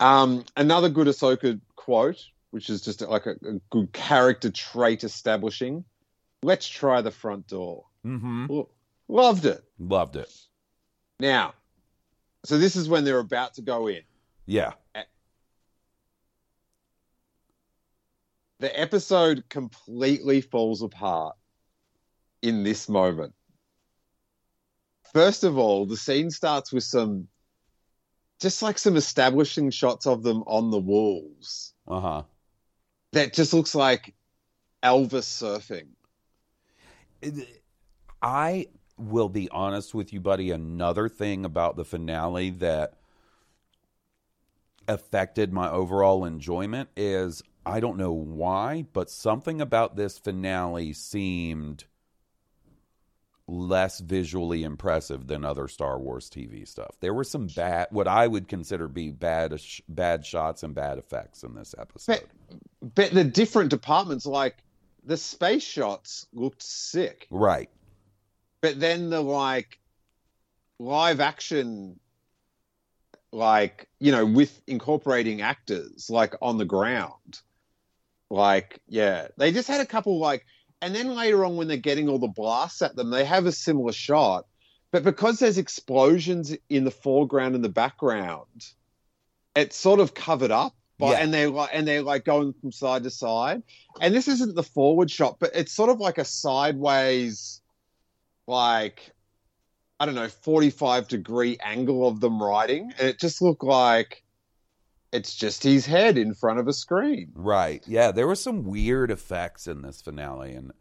Um, 0.00 0.44
another 0.56 0.88
good 0.88 1.06
Ahsoka 1.06 1.60
quote, 1.76 2.24
which 2.50 2.70
is 2.70 2.80
just 2.82 3.00
like 3.02 3.26
a, 3.26 3.32
a 3.46 3.60
good 3.70 3.92
character 3.92 4.50
trait 4.50 5.04
establishing. 5.04 5.84
Let's 6.42 6.66
try 6.68 7.00
the 7.00 7.10
front 7.10 7.46
door. 7.48 7.84
Mhm. 8.04 8.48
Lo- 8.48 8.68
Loved 9.08 9.44
it. 9.44 9.62
Loved 9.78 10.16
it. 10.16 10.32
Now, 11.20 11.54
so 12.44 12.58
this 12.58 12.74
is 12.76 12.88
when 12.88 13.04
they're 13.04 13.18
about 13.18 13.54
to 13.54 13.62
go 13.62 13.86
in. 13.88 14.02
Yeah. 14.46 14.72
The 18.58 18.80
episode 18.80 19.44
completely 19.48 20.40
falls 20.40 20.82
apart 20.82 21.36
in 22.42 22.64
this 22.64 22.88
moment. 22.88 23.32
First 25.12 25.44
of 25.44 25.58
all, 25.58 25.86
the 25.86 25.96
scene 25.96 26.30
starts 26.30 26.72
with 26.72 26.84
some, 26.84 27.28
just 28.40 28.62
like 28.62 28.78
some 28.78 28.96
establishing 28.96 29.70
shots 29.70 30.06
of 30.06 30.22
them 30.22 30.42
on 30.46 30.70
the 30.70 30.78
walls. 30.78 31.74
Uh-huh. 31.86 32.22
That 33.12 33.32
just 33.32 33.52
looks 33.52 33.74
like 33.74 34.14
Elvis 34.82 35.24
surfing. 35.24 35.88
I 38.22 38.66
will 38.98 39.28
be 39.28 39.48
honest 39.50 39.94
with 39.94 40.12
you, 40.12 40.20
buddy. 40.20 40.50
Another 40.50 41.08
thing 41.08 41.44
about 41.44 41.76
the 41.76 41.84
finale 41.84 42.50
that 42.50 42.94
affected 44.88 45.52
my 45.52 45.70
overall 45.70 46.24
enjoyment 46.24 46.88
is 46.96 47.42
I 47.64 47.78
don't 47.80 47.96
know 47.96 48.12
why, 48.12 48.86
but 48.92 49.10
something 49.10 49.60
about 49.60 49.96
this 49.96 50.18
finale 50.18 50.92
seemed 50.92 51.84
less 53.48 54.00
visually 54.00 54.62
impressive 54.62 55.26
than 55.26 55.44
other 55.44 55.68
Star 55.68 55.98
Wars 55.98 56.30
TV 56.30 56.66
stuff. 56.66 56.96
There 57.00 57.14
were 57.14 57.24
some 57.24 57.48
bad, 57.48 57.88
what 57.90 58.08
I 58.08 58.26
would 58.26 58.48
consider 58.48 58.88
be 58.88 59.10
bad, 59.10 59.60
bad 59.88 60.24
shots 60.24 60.62
and 60.62 60.74
bad 60.74 60.98
effects 60.98 61.42
in 61.42 61.54
this 61.54 61.74
episode. 61.78 62.22
But, 62.80 62.94
but 62.94 63.10
the 63.12 63.24
different 63.24 63.70
departments, 63.70 64.26
like 64.26 64.56
the 65.04 65.16
space 65.16 65.64
shots, 65.64 66.26
looked 66.32 66.62
sick. 66.62 67.26
right. 67.30 67.68
But 68.60 68.78
then 68.78 69.10
the 69.10 69.20
like 69.20 69.80
live 70.78 71.18
action, 71.20 71.98
like 73.32 73.88
you 73.98 74.12
know, 74.12 74.24
with 74.24 74.62
incorporating 74.68 75.42
actors 75.42 76.08
like 76.08 76.34
on 76.40 76.58
the 76.58 76.64
ground, 76.64 77.40
like 78.30 78.78
yeah, 78.88 79.28
they 79.36 79.50
just 79.50 79.66
had 79.66 79.80
a 79.80 79.86
couple 79.86 80.20
like, 80.20 80.46
and 80.82 80.94
then 80.94 81.14
later 81.14 81.44
on 81.44 81.56
when 81.56 81.68
they're 81.68 81.76
getting 81.78 82.08
all 82.08 82.18
the 82.18 82.28
blasts 82.28 82.82
at 82.82 82.96
them, 82.96 83.10
they 83.10 83.24
have 83.24 83.46
a 83.46 83.52
similar 83.52 83.92
shot, 83.92 84.46
but 84.90 85.04
because 85.04 85.38
there's 85.38 85.56
explosions 85.56 86.54
in 86.68 86.84
the 86.84 86.90
foreground 86.90 87.54
and 87.54 87.64
the 87.64 87.70
background, 87.70 88.66
it's 89.56 89.76
sort 89.76 90.00
of 90.00 90.12
covered 90.12 90.50
up. 90.50 90.74
By, 90.98 91.12
Yeah. 91.12 91.18
And 91.20 91.32
they're 91.32 91.48
like, 91.48 91.70
and 91.72 91.88
they're 91.88 92.02
like 92.02 92.24
going 92.24 92.52
from 92.60 92.70
side 92.70 93.04
to 93.04 93.10
side. 93.10 93.62
And 94.00 94.14
this 94.14 94.28
isn't 94.28 94.54
the 94.54 94.62
forward 94.62 95.10
shot, 95.10 95.38
but 95.40 95.52
it's 95.54 95.72
sort 95.72 95.88
of 95.88 96.00
like 96.00 96.18
a 96.18 96.24
sideways, 96.24 97.62
like 98.46 99.12
I 99.98 100.04
don't 100.06 100.14
know, 100.14 100.28
forty-five 100.28 101.08
degree 101.08 101.58
angle 101.64 102.06
of 102.06 102.20
them 102.20 102.42
riding, 102.42 102.92
and 102.98 103.08
it 103.08 103.18
just 103.18 103.40
looked 103.40 103.64
like 103.64 104.21
it's 105.12 105.34
just 105.34 105.62
his 105.62 105.86
head 105.86 106.18
in 106.18 106.34
front 106.34 106.58
of 106.58 106.66
a 106.68 106.72
screen. 106.72 107.32
Right. 107.34 107.82
Yeah, 107.86 108.12
there 108.12 108.26
were 108.26 108.34
some 108.34 108.64
weird 108.64 109.10
effects 109.10 109.66
in 109.66 109.82
this 109.82 110.00
finale 110.00 110.54
and 110.54 110.72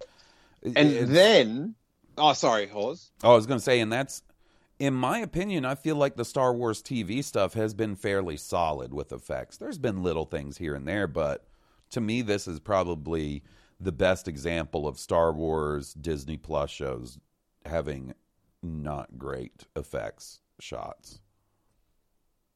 And 0.64 1.08
then, 1.16 1.76
oh, 2.18 2.34
sorry, 2.34 2.68
Hawes. 2.68 3.12
Oh, 3.24 3.32
I 3.34 3.36
was 3.36 3.48
going 3.48 3.60
to 3.60 3.64
say, 3.64 3.80
and 3.80 3.92
that's, 3.92 4.22
in 4.80 4.94
my 4.94 5.20
opinion, 5.20 5.66
I 5.66 5.76
feel 5.76 5.96
like 5.96 6.16
the 6.16 6.26
Star 6.26 6.54
Wars 6.54 6.82
TV 6.82 7.24
stuff 7.24 7.54
has 7.54 7.74
been 7.74 7.96
fairly 7.96 8.38
solid 8.38 8.94
with 8.94 9.12
effects. 9.12 9.58
There's 9.58 9.78
been 9.78 10.04
little 10.04 10.26
things 10.26 10.58
here 10.58 10.76
and 10.76 10.88
there, 10.88 11.08
but 11.08 11.48
to 11.92 12.02
me, 12.02 12.22
this 12.22 12.48
is 12.48 12.60
probably 12.60 13.44
the 13.80 13.92
best 13.92 14.28
example 14.28 14.88
of 14.88 15.00
Star 15.00 15.34
Wars 15.34 15.94
Disney 15.94 16.38
Plus 16.38 16.70
shows 16.70 17.20
having 17.66 18.14
not 18.62 19.18
great 19.18 19.66
effects 19.76 20.40
shots. 20.60 21.20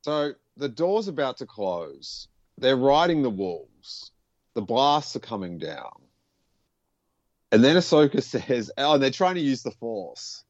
So 0.03 0.33
the 0.57 0.69
door's 0.69 1.07
about 1.07 1.37
to 1.37 1.45
close. 1.45 2.27
They're 2.57 2.75
riding 2.75 3.21
the 3.21 3.29
walls. 3.29 4.11
The 4.53 4.61
blasts 4.61 5.15
are 5.15 5.19
coming 5.19 5.57
down. 5.57 6.01
And 7.51 7.63
then 7.63 7.75
Ahsoka 7.75 8.23
says, 8.23 8.71
oh, 8.77 8.93
and 8.93 9.03
they're 9.03 9.11
trying 9.11 9.35
to 9.35 9.41
use 9.41 9.63
the 9.63 9.71
Force. 9.71 10.43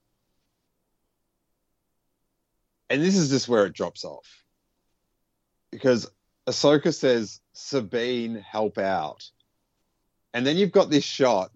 And 2.90 3.02
this 3.02 3.16
is 3.16 3.30
just 3.30 3.48
where 3.48 3.66
it 3.66 3.74
drops 3.74 4.06
off. 4.06 4.44
Because 5.72 6.08
Ahsoka 6.48 6.94
says, 6.94 7.42
Sabine, 7.54 8.36
help 8.36 8.78
out. 8.78 9.30
And 10.34 10.46
then 10.46 10.58
you've 10.58 10.72
got 10.72 10.90
this 10.90 11.04
shot 11.04 11.52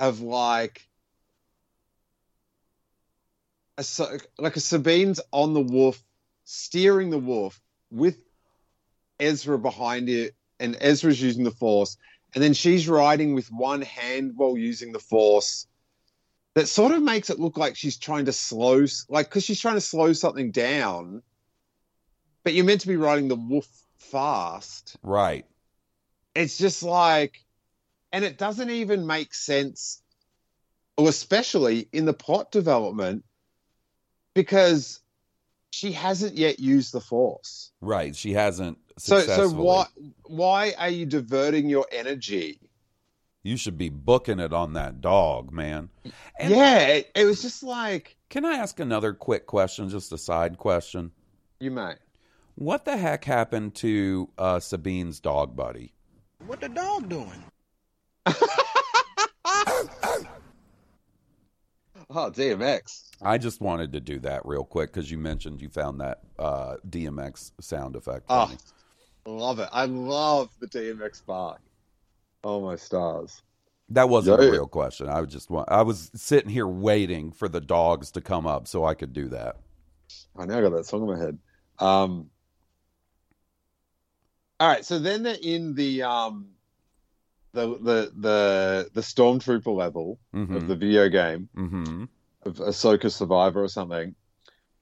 of 0.00 0.20
like, 0.20 0.88
a, 3.78 3.84
like 4.38 4.56
a 4.56 4.60
Sabine's 4.60 5.20
on 5.30 5.54
the 5.54 5.60
wolf, 5.60 6.02
steering 6.52 7.10
the 7.10 7.18
wolf 7.18 7.60
with 7.90 8.18
Ezra 9.18 9.58
behind 9.58 10.08
it, 10.08 10.34
and 10.60 10.76
Ezra's 10.80 11.20
using 11.20 11.44
the 11.44 11.50
Force, 11.50 11.96
and 12.34 12.42
then 12.42 12.52
she's 12.52 12.88
riding 12.88 13.34
with 13.34 13.50
one 13.50 13.82
hand 13.82 14.32
while 14.36 14.56
using 14.56 14.92
the 14.92 14.98
Force. 14.98 15.66
That 16.54 16.68
sort 16.68 16.92
of 16.92 17.02
makes 17.02 17.30
it 17.30 17.40
look 17.40 17.56
like 17.56 17.76
she's 17.76 17.96
trying 17.96 18.26
to 18.26 18.32
slow, 18.32 18.84
like 19.08 19.28
because 19.28 19.44
she's 19.44 19.60
trying 19.60 19.76
to 19.76 19.80
slow 19.80 20.12
something 20.12 20.50
down, 20.50 21.22
but 22.44 22.52
you're 22.52 22.66
meant 22.66 22.82
to 22.82 22.88
be 22.88 22.96
riding 22.96 23.28
the 23.28 23.36
wolf 23.36 23.66
fast. 23.96 24.96
Right. 25.02 25.46
It's 26.34 26.58
just 26.58 26.82
like, 26.82 27.42
and 28.12 28.24
it 28.24 28.36
doesn't 28.36 28.70
even 28.70 29.06
make 29.06 29.32
sense, 29.32 30.02
or 30.98 31.08
especially 31.08 31.88
in 31.92 32.04
the 32.04 32.12
plot 32.12 32.52
development, 32.52 33.24
because 34.34 35.01
she 35.72 35.90
hasn't 35.90 36.36
yet 36.36 36.60
used 36.60 36.92
the 36.92 37.00
Force. 37.00 37.72
Right. 37.80 38.14
She 38.14 38.34
hasn't 38.34 38.78
So, 38.98 39.20
so 39.20 39.48
why 39.48 39.86
why 40.24 40.74
are 40.78 40.90
you 40.90 41.06
diverting 41.06 41.68
your 41.68 41.86
energy? 41.90 42.60
You 43.42 43.56
should 43.56 43.76
be 43.76 43.88
booking 43.88 44.38
it 44.38 44.52
on 44.52 44.74
that 44.74 45.00
dog, 45.00 45.50
man. 45.50 45.88
And 46.38 46.50
yeah, 46.54 46.86
it, 46.86 47.10
it 47.16 47.24
was 47.24 47.42
just 47.42 47.62
like 47.62 48.16
Can 48.28 48.44
I 48.44 48.54
ask 48.54 48.78
another 48.78 49.14
quick 49.14 49.46
question, 49.46 49.88
just 49.88 50.12
a 50.12 50.18
side 50.18 50.58
question? 50.58 51.10
you 51.58 51.70
may. 51.70 51.94
What 52.56 52.84
the 52.84 52.98
heck 52.98 53.24
happened 53.24 53.74
to 53.76 54.28
uh, 54.36 54.58
Sabine's 54.60 55.20
dog 55.20 55.56
buddy? 55.56 55.94
What 56.46 56.60
the 56.60 56.68
dog 56.68 57.08
doing? 57.08 57.42
Oh, 62.10 62.30
DMX. 62.30 63.02
I 63.22 63.38
just 63.38 63.60
wanted 63.60 63.92
to 63.92 64.00
do 64.00 64.18
that 64.20 64.44
real 64.44 64.64
quick 64.64 64.92
because 64.92 65.10
you 65.10 65.18
mentioned 65.18 65.60
you 65.62 65.68
found 65.68 66.00
that 66.00 66.20
uh, 66.38 66.76
DMX 66.88 67.52
sound 67.60 67.96
effect. 67.96 68.24
Oh, 68.28 68.46
funny. 68.46 68.58
love 69.26 69.58
it. 69.60 69.68
I 69.72 69.84
love 69.86 70.50
the 70.60 70.66
DMX 70.66 71.24
bark. 71.24 71.60
Oh 72.44 72.60
my 72.60 72.76
stars. 72.76 73.42
that 73.90 74.08
wasn't 74.08 74.40
Yeah. 74.42 74.48
a 74.48 74.52
real 74.52 74.66
question. 74.66 75.08
I 75.08 75.20
was 75.20 75.30
just 75.32 75.50
wa- 75.50 75.64
I 75.68 75.82
was 75.82 76.10
sitting 76.14 76.50
here 76.50 76.66
waiting 76.66 77.30
for 77.30 77.48
the 77.48 77.60
dogs 77.60 78.10
to 78.12 78.20
come 78.20 78.46
up 78.46 78.66
so 78.66 78.84
I 78.84 78.94
could 78.94 79.12
do 79.12 79.28
that. 79.28 79.56
I 80.36 80.44
now 80.46 80.60
got 80.60 80.70
that 80.70 80.86
song 80.86 81.02
in 81.02 81.08
my 81.08 81.18
head. 81.18 81.38
Um, 81.78 82.30
all 84.60 84.68
right, 84.68 84.84
so 84.84 84.98
then 84.98 85.22
they're 85.22 85.36
in 85.42 85.74
the 85.74 86.02
um, 86.02 86.48
the 87.52 87.68
the 87.78 88.12
the 88.16 88.90
the 88.92 89.00
stormtrooper 89.00 89.74
level 89.74 90.18
of 90.32 90.48
hmm 90.48 90.66
the 90.66 90.76
video 90.76 91.08
game 91.08 91.48
hmm 91.54 92.04
of 92.44 92.56
Ahsoka 92.56 93.10
Survivor 93.10 93.62
or 93.62 93.68
something. 93.68 94.14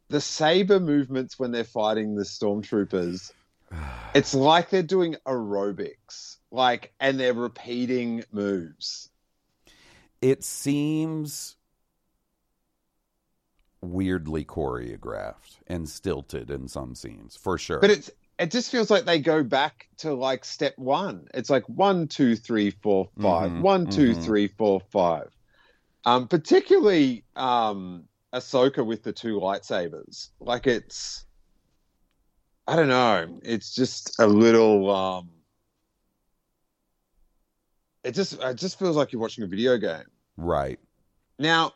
The 0.09 0.21
saber 0.21 0.81
movements 0.81 1.39
when 1.39 1.53
they're 1.53 1.63
fighting 1.63 2.17
the 2.17 2.25
stormtroopers, 2.25 3.33
it's 4.15 4.35
like 4.35 4.71
they're 4.71 4.83
doing 4.83 5.17
aerobics, 5.27 6.39
like, 6.51 6.93
and 6.99 7.21
they're 7.21 7.35
repeating 7.35 8.25
moves. 8.33 9.11
It 10.23 10.43
seems 10.43 11.57
weirdly 13.83 14.45
choreographed 14.45 15.59
and 15.67 15.89
stilted 15.89 16.51
in 16.51 16.69
some 16.69 16.95
scenes, 16.95 17.37
for 17.37 17.57
sure. 17.59 17.79
But 17.79 17.91
it's 17.91 18.11
it 18.41 18.51
just 18.51 18.71
feels 18.71 18.91
like 18.91 19.05
they 19.05 19.19
go 19.19 19.43
back 19.43 19.87
to 19.99 20.15
like 20.15 20.47
step 20.47 20.73
one. 20.79 21.27
It's 21.35 21.51
like 21.51 21.69
one, 21.69 22.09
two, 22.09 22.35
three, 22.35 22.71
four, 22.71 23.07
five. 23.21 23.51
Mhm, 23.51 23.61
One, 23.61 23.87
two, 23.87 24.13
mhm. 24.13 24.25
three, 24.25 24.49
four, 24.49 24.81
five. 24.91 25.29
Um, 26.07 26.27
particularly 26.27 27.23
um, 27.37 28.09
Ahsoka 28.33 28.85
with 28.85 29.03
the 29.03 29.13
two 29.13 29.39
lightsabers. 29.39 30.31
Like 30.41 30.67
it's, 30.67 31.27
I 32.67 32.77
don't 32.77 32.89
know. 32.89 33.41
It's 33.43 33.75
just 33.75 34.19
a 34.19 34.27
little. 34.27 34.91
Um, 34.91 35.29
it 38.03 38.13
just 38.13 38.43
it 38.43 38.55
just 38.55 38.79
feels 38.79 38.97
like 38.97 39.13
you're 39.13 39.21
watching 39.21 39.45
a 39.45 39.49
video 39.49 39.77
game. 39.77 40.07
right. 40.39 40.81
Now, 41.39 41.73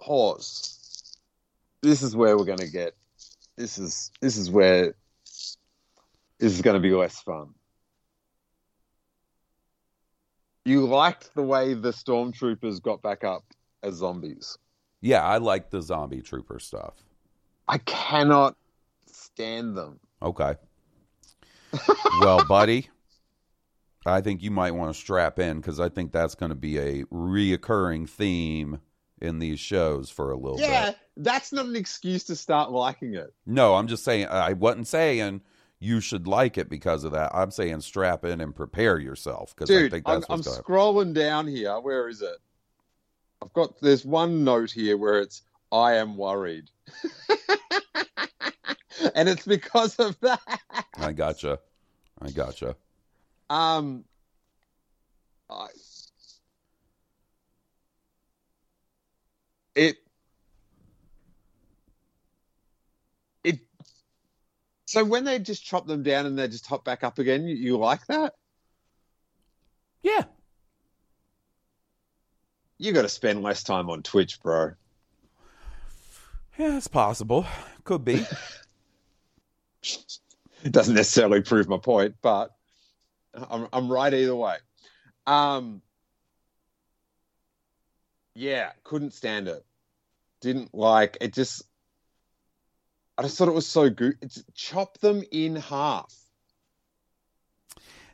pause. 0.00 1.16
This 1.82 2.02
is 2.02 2.14
where 2.14 2.36
we're 2.36 2.44
going 2.44 2.58
to 2.58 2.70
get. 2.70 2.94
This 3.56 3.78
is 3.78 4.12
this 4.20 4.36
is 4.36 4.48
where 4.48 4.94
is 6.40 6.62
going 6.62 6.74
to 6.74 6.80
be 6.80 6.94
less 6.94 7.20
fun. 7.20 7.54
You 10.64 10.86
liked 10.86 11.34
the 11.34 11.42
way 11.42 11.74
the 11.74 11.90
stormtroopers 11.92 12.82
got 12.82 13.00
back 13.02 13.24
up 13.24 13.42
as 13.82 13.94
zombies. 13.94 14.58
Yeah, 15.00 15.24
I 15.24 15.38
like 15.38 15.70
the 15.70 15.80
zombie 15.80 16.20
trooper 16.22 16.58
stuff. 16.58 16.94
I 17.66 17.78
cannot 17.78 18.56
stand 19.06 19.76
them. 19.76 20.00
Okay. 20.22 20.56
well, 22.20 22.44
buddy, 22.46 22.88
I 24.04 24.20
think 24.20 24.42
you 24.42 24.50
might 24.50 24.72
want 24.72 24.92
to 24.94 24.98
strap 24.98 25.38
in 25.38 25.58
because 25.60 25.80
I 25.80 25.88
think 25.88 26.12
that's 26.12 26.34
going 26.34 26.50
to 26.50 26.56
be 26.56 26.78
a 26.78 27.04
reoccurring 27.04 28.08
theme 28.08 28.80
in 29.20 29.38
these 29.38 29.60
shows 29.60 30.10
for 30.10 30.30
a 30.30 30.36
little 30.36 30.58
Yeah, 30.60 30.86
bit. 30.86 30.96
that's 31.16 31.52
not 31.52 31.66
an 31.66 31.76
excuse 31.76 32.24
to 32.24 32.36
start 32.36 32.70
liking 32.70 33.14
it. 33.14 33.32
No, 33.46 33.74
I'm 33.74 33.86
just 33.86 34.04
saying, 34.04 34.26
I 34.28 34.52
wasn't 34.54 34.86
saying 34.86 35.42
you 35.80 36.00
should 36.00 36.26
like 36.26 36.58
it 36.58 36.68
because 36.68 37.04
of 37.04 37.12
that. 37.12 37.30
I'm 37.34 37.50
saying 37.50 37.80
strap 37.82 38.24
in 38.24 38.40
and 38.40 38.54
prepare 38.54 38.98
yourself 38.98 39.54
because 39.54 39.70
I 39.70 39.88
think 39.88 40.04
I'm, 40.06 40.20
that's 40.20 40.26
I'm 40.28 40.38
what's 40.38 40.48
going 40.48 40.58
to 40.58 40.64
scrolling 40.64 41.14
down 41.14 41.46
here. 41.46 41.78
Where 41.78 42.08
is 42.08 42.22
it? 42.22 42.38
I've 43.42 43.52
got 43.52 43.80
there's 43.80 44.04
one 44.04 44.44
note 44.44 44.70
here 44.70 44.96
where 44.96 45.20
it's 45.20 45.42
I 45.70 45.94
am 45.94 46.16
worried. 46.16 46.70
and 49.14 49.28
it's 49.28 49.46
because 49.46 49.96
of 49.96 50.18
that. 50.20 50.40
I 50.96 51.12
gotcha. 51.12 51.60
I 52.20 52.30
gotcha. 52.30 52.74
Um 53.48 54.04
I, 55.48 55.68
it 59.74 59.96
so 64.88 65.04
when 65.04 65.24
they 65.24 65.38
just 65.38 65.66
chop 65.66 65.86
them 65.86 66.02
down 66.02 66.24
and 66.24 66.38
they 66.38 66.48
just 66.48 66.66
hop 66.66 66.82
back 66.82 67.04
up 67.04 67.18
again, 67.18 67.46
you, 67.46 67.54
you 67.54 67.76
like 67.76 68.06
that? 68.06 68.32
Yeah. 70.02 70.24
You 72.78 72.92
got 72.92 73.02
to 73.02 73.10
spend 73.10 73.42
less 73.42 73.62
time 73.62 73.90
on 73.90 74.02
Twitch, 74.02 74.40
bro. 74.42 74.72
Yeah, 76.56 76.78
it's 76.78 76.88
possible. 76.88 77.44
Could 77.84 78.02
be. 78.02 78.24
It 79.82 80.08
doesn't 80.70 80.94
necessarily 80.94 81.42
prove 81.42 81.68
my 81.68 81.76
point, 81.76 82.14
but 82.22 82.52
I'm 83.34 83.68
I'm 83.74 83.92
right 83.92 84.14
either 84.14 84.34
way. 84.34 84.56
Um, 85.26 85.82
yeah, 88.34 88.70
couldn't 88.84 89.12
stand 89.12 89.48
it. 89.48 89.66
didn't 90.40 90.74
like 90.74 91.18
it. 91.20 91.34
Just 91.34 91.67
I 93.18 93.22
just 93.22 93.36
thought 93.36 93.48
it 93.48 93.54
was 93.54 93.66
so 93.66 93.90
good. 93.90 94.14
It's 94.22 94.42
chop 94.54 94.98
them 94.98 95.24
in 95.32 95.56
half. 95.56 96.14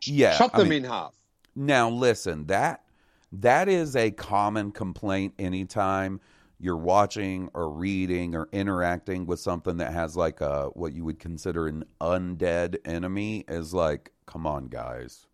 Yeah, 0.03 0.37
chop 0.37 0.55
I 0.55 0.59
them 0.59 0.69
mean- 0.71 0.85
in 0.85 0.91
half. 0.91 1.15
Now 1.55 1.89
listen, 1.89 2.47
that 2.47 2.85
that 3.31 3.69
is 3.69 3.95
a 3.95 4.11
common 4.11 4.73
complaint 4.73 5.35
anytime 5.39 6.21
you're 6.59 6.77
watching 6.77 7.49
or 7.55 7.71
reading 7.71 8.35
or 8.35 8.49
interacting 8.51 9.27
with 9.27 9.39
something 9.39 9.77
that 9.77 9.93
has 9.93 10.17
like 10.17 10.41
a 10.41 10.67
what 10.75 10.95
you 10.95 11.05
would 11.05 11.19
consider 11.21 11.69
an 11.69 11.85
undead 12.01 12.77
enemy 12.85 13.45
is 13.47 13.73
like, 13.75 14.11
come 14.27 14.47
on 14.47 14.67
guys. 14.67 15.27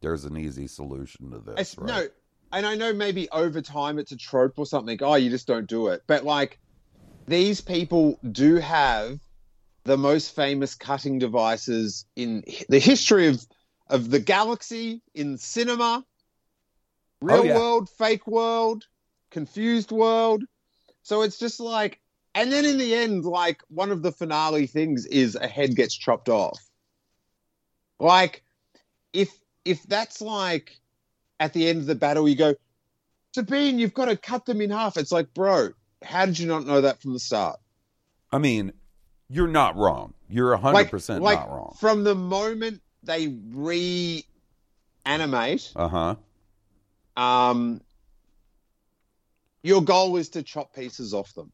There's 0.00 0.24
an 0.24 0.36
easy 0.36 0.66
solution 0.66 1.30
to 1.32 1.38
this. 1.38 1.76
Right? 1.76 1.86
No, 1.88 2.06
and 2.52 2.64
I 2.66 2.74
know 2.74 2.92
maybe 2.92 3.28
over 3.32 3.60
time 3.60 3.98
it's 3.98 4.12
a 4.12 4.16
trope 4.16 4.58
or 4.58 4.64
something. 4.66 4.98
Oh, 5.02 5.16
you 5.16 5.30
just 5.30 5.46
don't 5.46 5.66
do 5.66 5.88
it. 5.88 6.02
But 6.06 6.24
like 6.24 6.58
these 7.26 7.60
people 7.60 8.18
do 8.32 8.56
have 8.56 9.18
the 9.84 9.96
most 9.96 10.34
famous 10.34 10.74
cutting 10.74 11.18
devices 11.18 12.04
in 12.16 12.44
the 12.68 12.78
history 12.78 13.28
of 13.28 13.44
of 13.88 14.10
the 14.10 14.18
galaxy 14.18 15.00
in 15.14 15.38
cinema, 15.38 16.04
real 17.20 17.40
Oh, 17.40 17.44
yeah. 17.44 17.54
world, 17.54 17.88
fake 17.88 18.26
world, 18.26 18.84
confused 19.30 19.92
world. 19.92 20.42
So 21.02 21.22
it's 21.22 21.38
just 21.38 21.60
like, 21.60 22.00
and 22.34 22.52
then 22.52 22.64
in 22.64 22.78
the 22.78 22.94
end, 22.94 23.24
like 23.24 23.62
one 23.68 23.92
of 23.92 24.02
the 24.02 24.10
finale 24.10 24.66
things 24.66 25.06
is 25.06 25.36
a 25.36 25.46
head 25.46 25.76
gets 25.76 25.94
chopped 25.96 26.28
off. 26.28 26.58
Like, 28.00 28.42
if 29.12 29.30
if 29.64 29.82
that's 29.84 30.20
like 30.20 30.78
at 31.38 31.52
the 31.52 31.68
end 31.68 31.78
of 31.80 31.86
the 31.86 31.94
battle, 31.94 32.28
you 32.28 32.34
go, 32.36 32.54
Sabine, 33.34 33.78
you've 33.78 33.94
got 33.94 34.06
to 34.06 34.16
cut 34.16 34.46
them 34.46 34.60
in 34.60 34.70
half. 34.70 34.96
It's 34.96 35.12
like, 35.12 35.32
bro, 35.32 35.70
how 36.06 36.24
did 36.26 36.38
you 36.38 36.46
not 36.46 36.64
know 36.66 36.80
that 36.82 37.00
from 37.02 37.12
the 37.12 37.18
start? 37.20 37.58
I 38.32 38.38
mean, 38.38 38.72
you're 39.28 39.48
not 39.48 39.76
wrong. 39.76 40.14
You're 40.28 40.56
100% 40.56 40.72
like, 40.72 41.20
like 41.20 41.38
not 41.40 41.50
wrong. 41.50 41.76
From 41.80 42.04
the 42.04 42.14
moment 42.14 42.80
they 43.02 43.28
reanimate, 43.28 44.24
Uh-huh. 45.76 46.16
um, 47.16 47.80
your 49.62 49.82
goal 49.82 50.16
is 50.16 50.28
to 50.30 50.42
chop 50.42 50.74
pieces 50.74 51.12
off 51.14 51.32
them. 51.34 51.50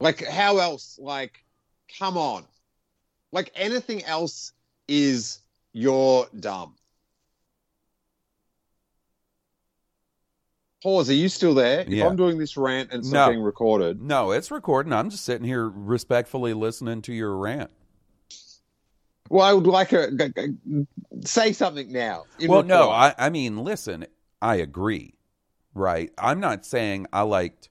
Like, 0.00 0.24
how 0.26 0.58
else? 0.58 0.98
Like, 1.00 1.44
come 1.98 2.16
on. 2.16 2.44
Like, 3.32 3.52
anything 3.54 4.02
else 4.04 4.52
is 4.88 5.40
you're 5.72 6.26
dumb. 6.38 6.74
Pause. 10.82 11.10
Are 11.10 11.14
you 11.14 11.28
still 11.28 11.54
there? 11.54 11.84
Yeah. 11.86 12.04
If 12.04 12.10
I'm 12.10 12.16
doing 12.16 12.38
this 12.38 12.56
rant 12.56 12.90
and 12.90 13.00
it's 13.00 13.10
No. 13.12 13.28
being 13.28 13.42
recorded, 13.42 14.00
No, 14.00 14.30
it's 14.30 14.50
recording. 14.50 14.92
I'm 14.92 15.10
just 15.10 15.24
sitting 15.24 15.46
here 15.46 15.68
respectfully 15.68 16.54
listening 16.54 17.02
to 17.02 17.12
your 17.12 17.36
rant. 17.36 17.70
well, 19.28 19.44
I 19.46 19.52
would 19.52 19.66
like 19.66 19.90
to 19.90 20.86
say 21.24 21.52
something 21.52 21.92
now. 21.92 22.24
well, 22.48 22.62
no. 22.62 22.90
I, 22.90 23.14
I 23.18 23.30
mean, 23.30 23.58
listen, 23.58 24.06
I 24.40 24.56
agree, 24.56 25.14
right? 25.74 26.10
I'm 26.18 26.40
not 26.40 26.64
saying 26.64 27.06
I 27.12 27.22
liked 27.22 27.68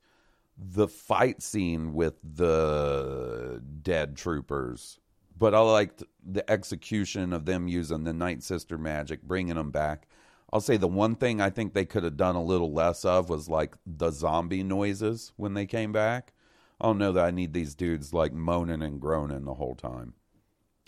the 0.57 0.87
fight 0.87 1.41
scene 1.41 1.93
with 1.93 2.13
the 2.23 3.61
dead 3.81 4.15
troopers, 4.17 4.99
but 5.37 5.55
I 5.55 5.59
liked 5.61 6.03
the 6.23 6.49
execution 6.51 7.33
of 7.33 7.45
them 7.45 7.67
using 7.67 8.03
the 8.03 8.13
Night 8.13 8.43
Sister 8.43 8.77
magic, 8.77 9.23
bringing 9.23 9.55
them 9.55 9.71
back. 9.71 10.07
I'll 10.51 10.61
say 10.61 10.77
the 10.77 10.87
one 10.87 11.15
thing 11.15 11.41
I 11.41 11.49
think 11.49 11.73
they 11.73 11.85
could 11.85 12.03
have 12.03 12.17
done 12.17 12.35
a 12.35 12.43
little 12.43 12.73
less 12.73 13.05
of 13.05 13.29
was 13.29 13.47
like 13.49 13.75
the 13.85 14.09
zombie 14.11 14.63
noises 14.63 15.31
when 15.37 15.53
they 15.53 15.65
came 15.65 15.91
back. 15.91 16.33
I 16.81 16.85
don't 16.87 16.97
know 16.97 17.11
that 17.11 17.25
I 17.25 17.31
need 17.31 17.53
these 17.53 17.75
dudes 17.75 18.13
like 18.13 18.33
moaning 18.33 18.81
and 18.81 18.99
groaning 18.99 19.45
the 19.45 19.53
whole 19.53 19.75
time. 19.75 20.13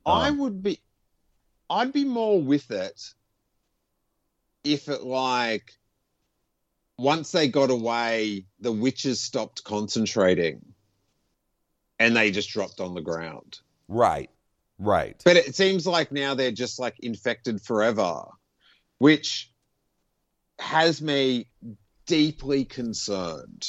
I 0.06 0.30
Um, 0.30 0.38
would 0.40 0.64
be, 0.64 0.80
I'd 1.70 1.94
be 1.94 2.06
more 2.06 2.42
with 2.42 2.72
it 2.72 3.14
if 4.64 4.90
it 4.90 5.04
like 5.04 5.78
once 6.98 7.32
they 7.32 7.48
got 7.48 7.72
away, 7.72 8.46
the 8.60 8.72
witches 8.72 9.22
stopped 9.22 9.64
concentrating, 9.64 10.74
and 12.00 12.16
they 12.16 12.32
just 12.32 12.50
dropped 12.50 12.80
on 12.80 12.94
the 12.94 13.02
ground. 13.02 13.60
Right, 13.88 14.30
right. 14.80 15.22
But 15.24 15.38
it 15.38 15.56
seems 15.56 15.86
like 15.86 16.12
now 16.12 16.36
they're 16.36 16.52
just 16.52 16.80
like 16.80 17.00
infected 17.00 17.62
forever, 17.62 18.26
which 19.00 19.51
has 20.62 21.02
me 21.02 21.48
deeply 22.06 22.66
concerned. 22.66 23.68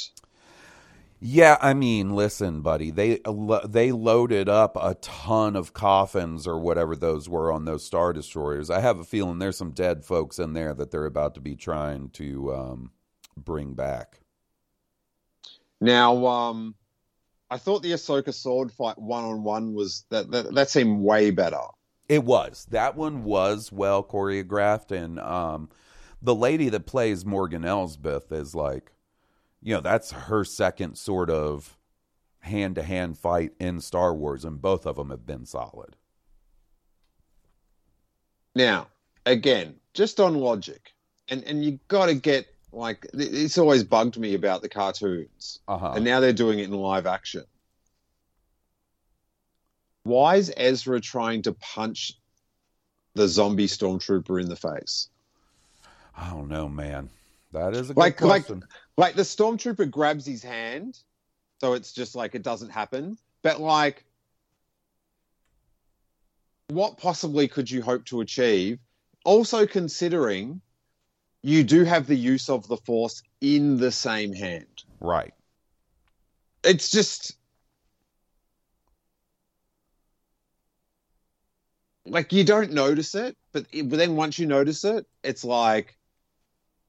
Yeah, 1.25 1.57
I 1.61 1.73
mean, 1.73 2.13
listen, 2.13 2.61
buddy. 2.61 2.91
They 2.91 3.19
they 3.65 3.93
loaded 3.93 4.49
up 4.49 4.75
a 4.75 4.95
ton 4.95 5.55
of 5.55 5.73
coffins 5.73 6.45
or 6.45 6.59
whatever 6.59 6.97
those 6.97 7.29
were 7.29 7.49
on 7.51 7.63
those 7.63 7.85
star 7.85 8.11
destroyers. 8.11 8.69
I 8.69 8.81
have 8.81 8.99
a 8.99 9.05
feeling 9.05 9.39
there's 9.39 9.57
some 9.57 9.71
dead 9.71 10.03
folks 10.03 10.37
in 10.37 10.51
there 10.51 10.73
that 10.73 10.91
they're 10.91 11.05
about 11.05 11.35
to 11.35 11.41
be 11.41 11.55
trying 11.55 12.09
to 12.11 12.53
um, 12.53 12.91
bring 13.37 13.73
back. 13.73 14.19
Now, 15.79 16.27
um, 16.27 16.75
I 17.49 17.57
thought 17.57 17.83
the 17.83 17.93
Ahsoka 17.93 18.33
sword 18.33 18.71
fight 18.71 18.99
one 18.99 19.23
on 19.23 19.43
one 19.43 19.73
was 19.73 20.05
that, 20.09 20.29
that 20.31 20.53
that 20.53 20.69
seemed 20.69 20.99
way 20.99 21.31
better. 21.31 21.61
It 22.09 22.25
was 22.25 22.67
that 22.71 22.97
one 22.97 23.23
was 23.23 23.71
well 23.71 24.03
choreographed, 24.03 24.91
and 24.91 25.19
um, 25.21 25.69
the 26.23 26.33
lady 26.33 26.69
that 26.69 26.85
plays 26.85 27.25
Morgan 27.25 27.65
Elsbeth 27.65 28.31
is 28.31 28.55
like, 28.55 28.93
you 29.61 29.73
know, 29.75 29.81
that's 29.81 30.11
her 30.11 30.45
second 30.45 30.97
sort 30.97 31.29
of 31.29 31.77
hand 32.39 32.75
to 32.75 32.83
hand 32.83 33.17
fight 33.17 33.51
in 33.59 33.81
Star 33.81 34.13
Wars, 34.13 34.45
and 34.45 34.61
both 34.61 34.85
of 34.85 34.95
them 34.95 35.09
have 35.09 35.25
been 35.25 35.45
solid. 35.45 35.97
Now, 38.55 38.87
again, 39.25 39.75
just 39.93 40.19
on 40.19 40.35
logic, 40.35 40.93
and 41.27 41.43
and 41.43 41.63
you 41.63 41.79
got 41.89 42.05
to 42.07 42.15
get 42.15 42.47
like 42.71 43.05
it's 43.13 43.57
always 43.57 43.83
bugged 43.83 44.17
me 44.17 44.33
about 44.33 44.61
the 44.61 44.69
cartoons, 44.69 45.59
Uh 45.67 45.77
huh. 45.77 45.93
and 45.95 46.05
now 46.05 46.19
they're 46.21 46.33
doing 46.33 46.59
it 46.59 46.63
in 46.65 46.71
live 46.71 47.05
action. 47.05 47.43
Why 50.03 50.35
is 50.37 50.53
Ezra 50.55 50.99
trying 51.01 51.41
to 51.43 51.53
punch 51.53 52.13
the 53.15 53.27
zombie 53.27 53.67
stormtrooper 53.67 54.41
in 54.41 54.49
the 54.49 54.55
face? 54.55 55.09
Oh, 56.17 56.21
I 56.21 56.29
don't 56.29 56.47
know, 56.49 56.69
man. 56.69 57.09
That 57.51 57.73
is 57.73 57.89
a 57.89 57.93
good 57.93 57.99
Like- 57.99 58.21
like- 58.21 58.47
Like 58.97 59.15
the 59.15 59.23
stormtrooper 59.23 59.89
grabs 59.89 60.25
his 60.25 60.43
hand, 60.43 60.99
so 61.59 61.73
it's 61.73 61.91
just 61.93 62.15
like 62.15 62.35
it 62.35 62.43
doesn't 62.43 62.69
happen. 62.69 63.17
But 63.41 63.59
like, 63.59 64.05
what 66.69 66.97
possibly 66.97 67.47
could 67.47 67.69
you 67.69 67.81
hope 67.81 68.05
to 68.05 68.21
achieve? 68.21 68.79
Also, 69.25 69.65
considering 69.65 70.61
you 71.41 71.63
do 71.63 71.83
have 71.83 72.07
the 72.07 72.15
use 72.15 72.49
of 72.49 72.67
the 72.67 72.77
force 72.77 73.21
in 73.41 73.77
the 73.77 73.91
same 73.91 74.33
hand, 74.33 74.83
right. 74.99 75.33
it's 76.63 76.89
just 76.89 77.35
like 82.05 82.31
you 82.33 82.43
don't 82.43 82.71
notice 82.71 83.15
it, 83.15 83.37
but, 83.51 83.65
it, 83.71 83.89
but 83.89 83.97
then 83.97 84.15
once 84.15 84.37
you 84.39 84.45
notice 84.45 84.83
it, 84.83 85.05
it's 85.23 85.43
like, 85.43 85.97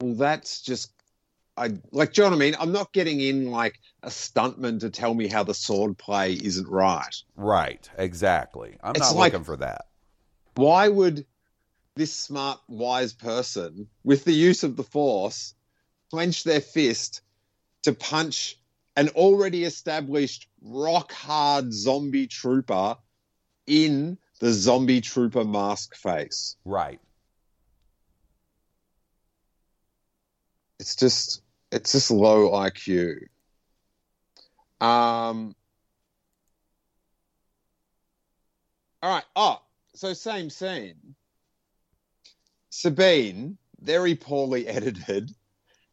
well, 0.01 0.15
that's 0.15 0.61
just. 0.63 0.91
I 1.57 1.71
like, 1.93 2.15
do 2.15 2.23
you 2.23 2.27
know 2.27 2.37
what 2.37 2.43
I 2.43 2.47
mean? 2.47 2.57
I'm 2.59 2.73
not 2.73 2.93
getting 2.93 3.21
in 3.21 3.51
like 3.51 3.79
a 4.03 4.09
stuntman 4.09 4.81
to 4.81 4.91
tell 4.91 5.15
me 5.15 5.29
how 5.29 5.45
the 5.45 5.55
sword 5.55 5.97
play 5.97 6.33
isn't 6.33 6.67
right. 6.69 7.15
Right. 7.37 7.89
Exactly. 7.97 8.77
I'm 8.83 8.97
It's 8.97 9.13
not 9.13 9.15
like- 9.17 9.33
looking 9.33 9.45
for 9.45 9.57
that. 9.59 9.87
Why 10.57 10.89
would 10.89 11.25
this 11.95 12.13
smart, 12.13 12.59
wise 12.69 13.13
person, 13.13 13.89
with 14.03 14.25
the 14.25 14.33
use 14.33 14.65
of 14.65 14.75
the 14.75 14.83
force, 14.83 15.55
clench 16.11 16.43
their 16.43 16.61
fist 16.61 17.23
to 17.83 17.93
punch 17.93 18.57
an 18.97 19.11
already 19.11 19.63
established 19.63 20.49
rock 20.61 21.13
hard 21.13 21.73
zombie 21.73 22.27
trooper 22.27 22.97
in 23.69 24.19
the 24.41 24.53
zombie 24.53 25.01
trooper 25.01 25.45
mask 25.45 25.95
face? 25.95 26.57
Right. 26.65 27.01
It's 30.79 30.97
just, 30.97 31.43
it's 31.71 31.93
just 31.93 32.11
low 32.11 32.51
IQ. 32.51 33.29
Um. 34.81 35.55
All 39.03 39.15
right. 39.15 39.25
Oh, 39.37 39.63
so 39.95 40.13
same 40.13 40.51
scene. 40.51 41.15
Sabine, 42.71 43.57
very 43.81 44.15
poorly 44.15 44.67
edited, 44.67 45.31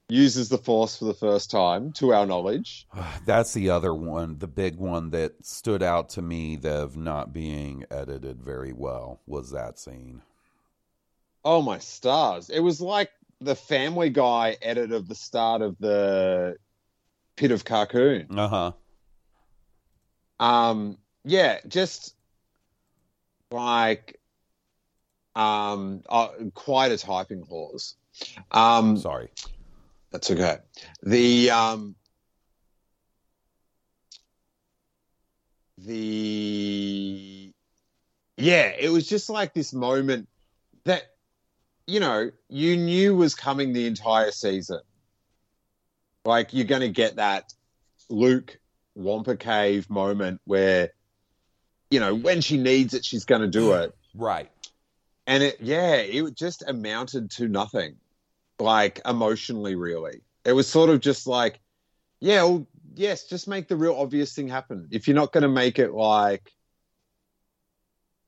uses 0.09 0.49
the 0.49 0.57
Force 0.57 0.97
for 0.97 1.05
the 1.05 1.13
first 1.13 1.51
time, 1.51 1.93
to 1.93 2.13
our 2.13 2.25
knowledge. 2.25 2.88
That's 3.25 3.53
the 3.53 3.69
other 3.69 3.93
one, 3.93 4.39
the 4.39 4.47
big 4.47 4.77
one 4.77 5.11
that 5.11 5.45
stood 5.45 5.84
out 5.84 6.09
to 6.09 6.21
me 6.21 6.59
of 6.63 6.97
not 6.97 7.32
being 7.32 7.86
edited 7.91 8.41
very 8.41 8.73
well 8.73 9.21
was 9.27 9.51
that 9.51 9.77
scene. 9.79 10.21
Oh 11.45 11.61
my 11.61 11.79
stars! 11.79 12.49
It 12.49 12.59
was 12.59 12.82
like 12.82 13.11
the 13.41 13.55
Family 13.55 14.09
Guy 14.09 14.55
edit 14.61 14.91
of 14.91 15.07
the 15.07 15.15
start 15.15 15.61
of 15.61 15.77
the 15.79 16.55
Pit 17.35 17.51
of 17.51 17.65
Carkoon. 17.65 18.27
Uh 18.37 18.47
huh. 18.47 18.71
Um, 20.39 20.97
yeah, 21.23 21.59
just 21.67 22.15
like 23.51 24.19
um, 25.35 26.03
uh, 26.09 26.29
quite 26.53 26.91
a 26.91 26.97
typing 26.97 27.43
clause. 27.43 27.95
Um, 28.51 28.97
Sorry. 28.97 29.29
That's 30.11 30.29
okay. 30.29 30.57
The 31.03 31.51
um 31.51 31.95
the 35.77 37.53
yeah, 38.37 38.73
it 38.77 38.89
was 38.89 39.07
just 39.07 39.29
like 39.29 39.53
this 39.53 39.73
moment 39.73 40.27
that 40.83 41.03
you 41.91 41.99
know, 41.99 42.31
you 42.49 42.77
knew 42.77 43.15
was 43.15 43.35
coming 43.35 43.73
the 43.73 43.87
entire 43.87 44.31
season. 44.31 44.79
Like 46.23 46.53
you're 46.53 46.65
going 46.65 46.81
to 46.81 46.89
get 46.89 47.17
that 47.17 47.53
Luke 48.09 48.59
Wampa 48.95 49.35
Cave 49.37 49.89
moment 49.89 50.41
where 50.45 50.91
you 51.89 51.99
know, 51.99 52.15
when 52.15 52.39
she 52.41 52.57
needs 52.57 52.93
it 52.93 53.03
she's 53.03 53.25
going 53.25 53.41
to 53.41 53.47
do 53.47 53.73
it. 53.73 53.93
Right. 54.15 54.49
And 55.27 55.43
it 55.43 55.57
yeah, 55.59 55.95
it 55.95 56.35
just 56.35 56.63
amounted 56.65 57.31
to 57.31 57.47
nothing 57.47 57.97
like 58.61 59.01
emotionally 59.05 59.75
really 59.75 60.21
it 60.45 60.53
was 60.53 60.67
sort 60.67 60.89
of 60.89 61.01
just 61.01 61.27
like 61.27 61.59
yeah 62.19 62.43
well, 62.43 62.67
yes 62.93 63.25
just 63.25 63.47
make 63.47 63.67
the 63.67 63.75
real 63.75 63.95
obvious 63.95 64.33
thing 64.33 64.47
happen 64.47 64.87
if 64.91 65.07
you're 65.07 65.15
not 65.15 65.31
going 65.31 65.41
to 65.41 65.49
make 65.49 65.79
it 65.79 65.91
like 65.91 66.51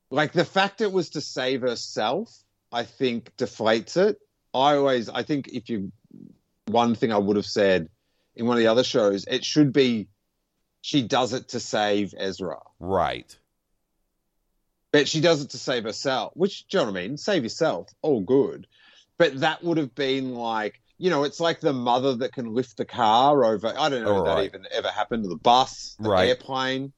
like 0.09 0.33
the 0.33 0.45
fact 0.45 0.81
it 0.81 0.91
was 0.91 1.11
to 1.11 1.21
save 1.21 1.61
herself 1.61 2.42
i 2.73 2.83
think 2.83 3.35
deflates 3.37 3.95
it. 3.97 4.17
I 4.53 4.75
always 4.75 5.07
i 5.09 5.23
think 5.23 5.47
if 5.49 5.69
you 5.69 5.91
one 6.67 6.95
thing 6.95 7.11
i 7.11 7.17
would 7.17 7.35
have 7.37 7.45
said 7.45 7.87
in 8.35 8.45
one 8.47 8.57
of 8.57 8.61
the 8.61 8.67
other 8.67 8.83
shows 8.83 9.25
it 9.25 9.45
should 9.45 9.71
be 9.73 10.07
she 10.81 11.01
does 11.01 11.33
it 11.33 11.49
to 11.49 11.59
save 11.59 12.13
ezra. 12.17 12.59
Right. 12.79 13.37
but 14.91 15.07
she 15.07 15.21
does 15.21 15.41
it 15.43 15.51
to 15.51 15.57
save 15.57 15.83
herself 15.83 16.33
which 16.35 16.67
do 16.67 16.77
you 16.77 16.83
know 16.85 16.91
what 16.91 16.99
i 16.99 17.07
mean? 17.07 17.17
Save 17.17 17.43
yourself. 17.43 17.87
All 18.01 18.21
good. 18.21 18.67
But 19.17 19.39
that 19.41 19.63
would 19.63 19.77
have 19.77 19.93
been 19.95 20.33
like 20.35 20.81
you 20.97 21.09
know 21.09 21.23
it's 21.23 21.39
like 21.39 21.59
the 21.59 21.73
mother 21.73 22.15
that 22.17 22.33
can 22.33 22.53
lift 22.53 22.77
the 22.77 22.85
car 22.85 23.43
over 23.45 23.67
i 23.77 23.89
don't 23.89 24.03
know 24.03 24.19
if 24.19 24.25
that 24.25 24.43
even 24.43 24.65
ever 24.71 24.89
happened 24.89 25.23
to 25.23 25.29
the 25.29 25.37
bus 25.37 25.95
the 25.99 26.09
Right. 26.09 26.29
airplane 26.29 26.93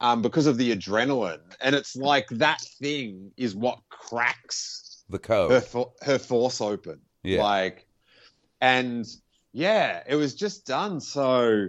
um, 0.00 0.22
because 0.22 0.46
of 0.46 0.56
the 0.58 0.74
adrenaline. 0.74 1.40
And 1.60 1.74
it's 1.74 1.96
like 1.96 2.28
that 2.30 2.60
thing 2.80 3.32
is 3.36 3.54
what 3.54 3.80
cracks 3.88 4.87
The 5.08 5.18
her, 5.28 5.60
code. 5.60 5.88
her 6.02 6.18
force 6.18 6.60
open 6.60 7.00
Yeah. 7.22 7.42
like 7.42 7.86
and 8.60 9.06
yeah 9.52 10.02
it 10.06 10.14
was 10.16 10.34
just 10.34 10.66
done 10.66 11.00
so 11.00 11.68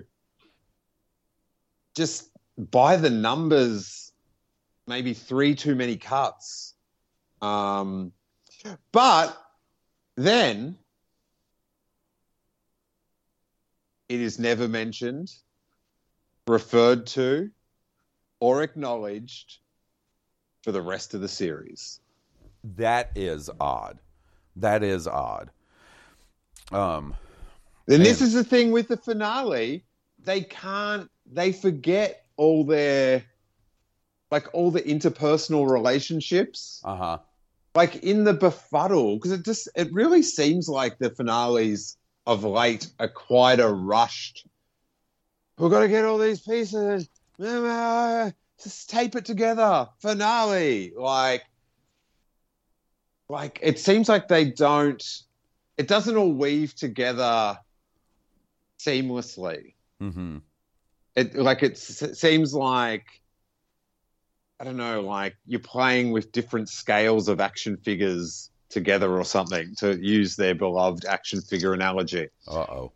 just 1.96 2.30
by 2.58 2.98
the 2.98 3.10
numbers 3.10 4.12
maybe 4.88 5.14
three 5.14 5.56
too 5.56 5.76
many 5.76 5.96
cuts 5.98 6.74
um 7.42 8.12
but 8.92 9.38
then 10.16 10.78
it 14.10 14.20
is 14.20 14.40
never 14.40 14.68
mentioned 14.68 15.32
referred 16.48 17.08
to 17.08 17.50
or 18.40 18.64
acknowledged 18.64 19.60
for 20.64 20.72
the 20.72 20.82
rest 20.82 21.14
of 21.14 21.22
the 21.22 21.28
series 21.28 22.02
That 22.64 23.12
is 23.16 23.50
odd. 23.60 24.00
That 24.56 24.84
is 24.84 25.08
odd. 25.08 25.50
Um. 26.72 27.16
And 27.88 28.06
this 28.06 28.22
is 28.22 28.34
the 28.34 28.44
thing 28.44 28.72
with 28.72 28.88
the 28.88 28.98
finale. 28.98 29.84
They 30.24 30.42
can't, 30.42 31.10
they 31.26 31.52
forget 31.52 32.26
all 32.38 32.64
their, 32.64 33.24
like 34.30 34.54
all 34.54 34.70
the 34.70 34.82
interpersonal 34.82 35.68
relationships. 35.68 36.82
Uh 36.84 36.96
huh. 36.96 37.18
Like 37.74 38.04
in 38.04 38.26
the 38.26 38.34
befuddle, 38.34 39.16
because 39.16 39.32
it 39.32 39.44
just, 39.44 39.70
it 39.76 39.92
really 39.92 40.22
seems 40.22 40.70
like 40.70 41.00
the 41.00 41.10
finales 41.10 41.98
of 42.28 42.44
late 42.44 42.92
are 43.00 43.08
quite 43.08 43.60
a 43.60 43.70
rushed. 43.70 44.46
We've 45.58 45.72
got 45.72 45.80
to 45.80 45.88
get 45.88 46.06
all 46.06 46.20
these 46.20 46.42
pieces. 46.42 47.10
Just 47.40 48.90
tape 48.90 49.16
it 49.16 49.26
together. 49.26 49.88
Finale. 50.00 50.94
Like, 50.96 51.44
like 53.30 53.60
it 53.62 53.80
seems 53.80 54.10
like 54.10 54.28
they 54.28 54.46
don't, 54.46 55.04
it 55.78 55.88
doesn't 55.88 56.18
all 56.18 56.34
weave 56.34 56.76
together 56.76 57.58
seamlessly. 58.80 59.74
Mm-hmm. 60.02 60.38
It 61.16 61.36
like 61.36 61.64
it 61.64 61.78
seems 61.78 62.54
like 62.54 63.06
I 64.60 64.66
don't 64.66 64.78
know, 64.78 65.02
like 65.02 65.36
you're 65.48 65.60
playing 65.60 66.12
with 66.12 66.32
different 66.32 66.70
scales 66.70 67.30
of 67.30 67.40
action 67.40 67.78
figures 67.78 68.50
together 68.70 69.12
or 69.18 69.24
something 69.24 69.74
to 69.76 69.98
use 69.98 70.36
their 70.36 70.54
beloved 70.54 71.06
action 71.06 71.42
figure 71.42 71.74
analogy. 71.74 72.28
Uh 72.48 72.60
oh. 72.60 72.92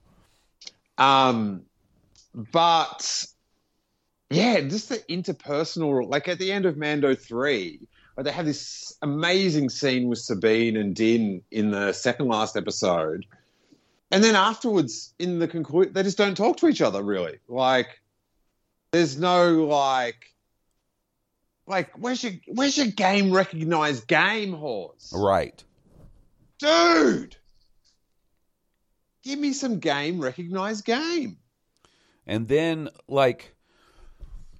Um, 0.97 1.63
but 2.33 3.25
yeah, 4.29 4.61
just 4.61 4.89
the 4.89 4.97
interpersonal, 5.09 6.07
like 6.09 6.27
at 6.27 6.39
the 6.39 6.51
end 6.51 6.65
of 6.65 6.77
Mando 6.77 7.15
three, 7.15 7.79
where 7.79 7.92
they 8.17 8.31
have 8.31 8.45
this 8.45 8.95
amazing 9.01 9.69
scene 9.69 10.07
with 10.07 10.19
Sabine 10.19 10.77
and 10.77 10.95
Din 10.95 11.41
in 11.49 11.71
the 11.71 11.93
second 11.93 12.27
last 12.27 12.55
episode, 12.55 13.25
and 14.11 14.23
then 14.23 14.35
afterwards 14.35 15.13
in 15.17 15.39
the 15.39 15.47
conclusion, 15.47 15.93
they 15.93 16.03
just 16.03 16.17
don't 16.17 16.35
talk 16.37 16.57
to 16.57 16.67
each 16.67 16.81
other 16.81 17.01
really. 17.01 17.39
Like, 17.47 18.01
there's 18.91 19.17
no 19.17 19.65
like, 19.65 20.33
like 21.65 21.91
where's 21.97 22.23
your 22.23 22.33
where's 22.47 22.77
your 22.77 22.87
game 22.87 23.31
recognized 23.31 24.07
game 24.07 24.53
horse? 24.53 25.11
Right. 25.15 25.63
dude. 26.59 27.35
Give 29.23 29.39
me 29.39 29.53
some 29.53 29.79
game 29.79 30.19
recognized 30.19 30.85
game. 30.85 31.37
And 32.27 32.47
then, 32.47 32.89
like, 33.07 33.55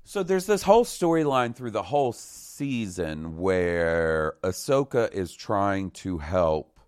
so 0.03 0.23
there's 0.23 0.45
this 0.45 0.63
whole 0.63 0.85
storyline 0.85 1.55
through 1.55 1.71
the 1.71 1.83
whole 1.83 2.13
season 2.53 3.37
where 3.37 4.35
Ahsoka 4.43 5.11
is 5.11 5.33
trying 5.33 5.89
to 5.91 6.19
help 6.19 6.79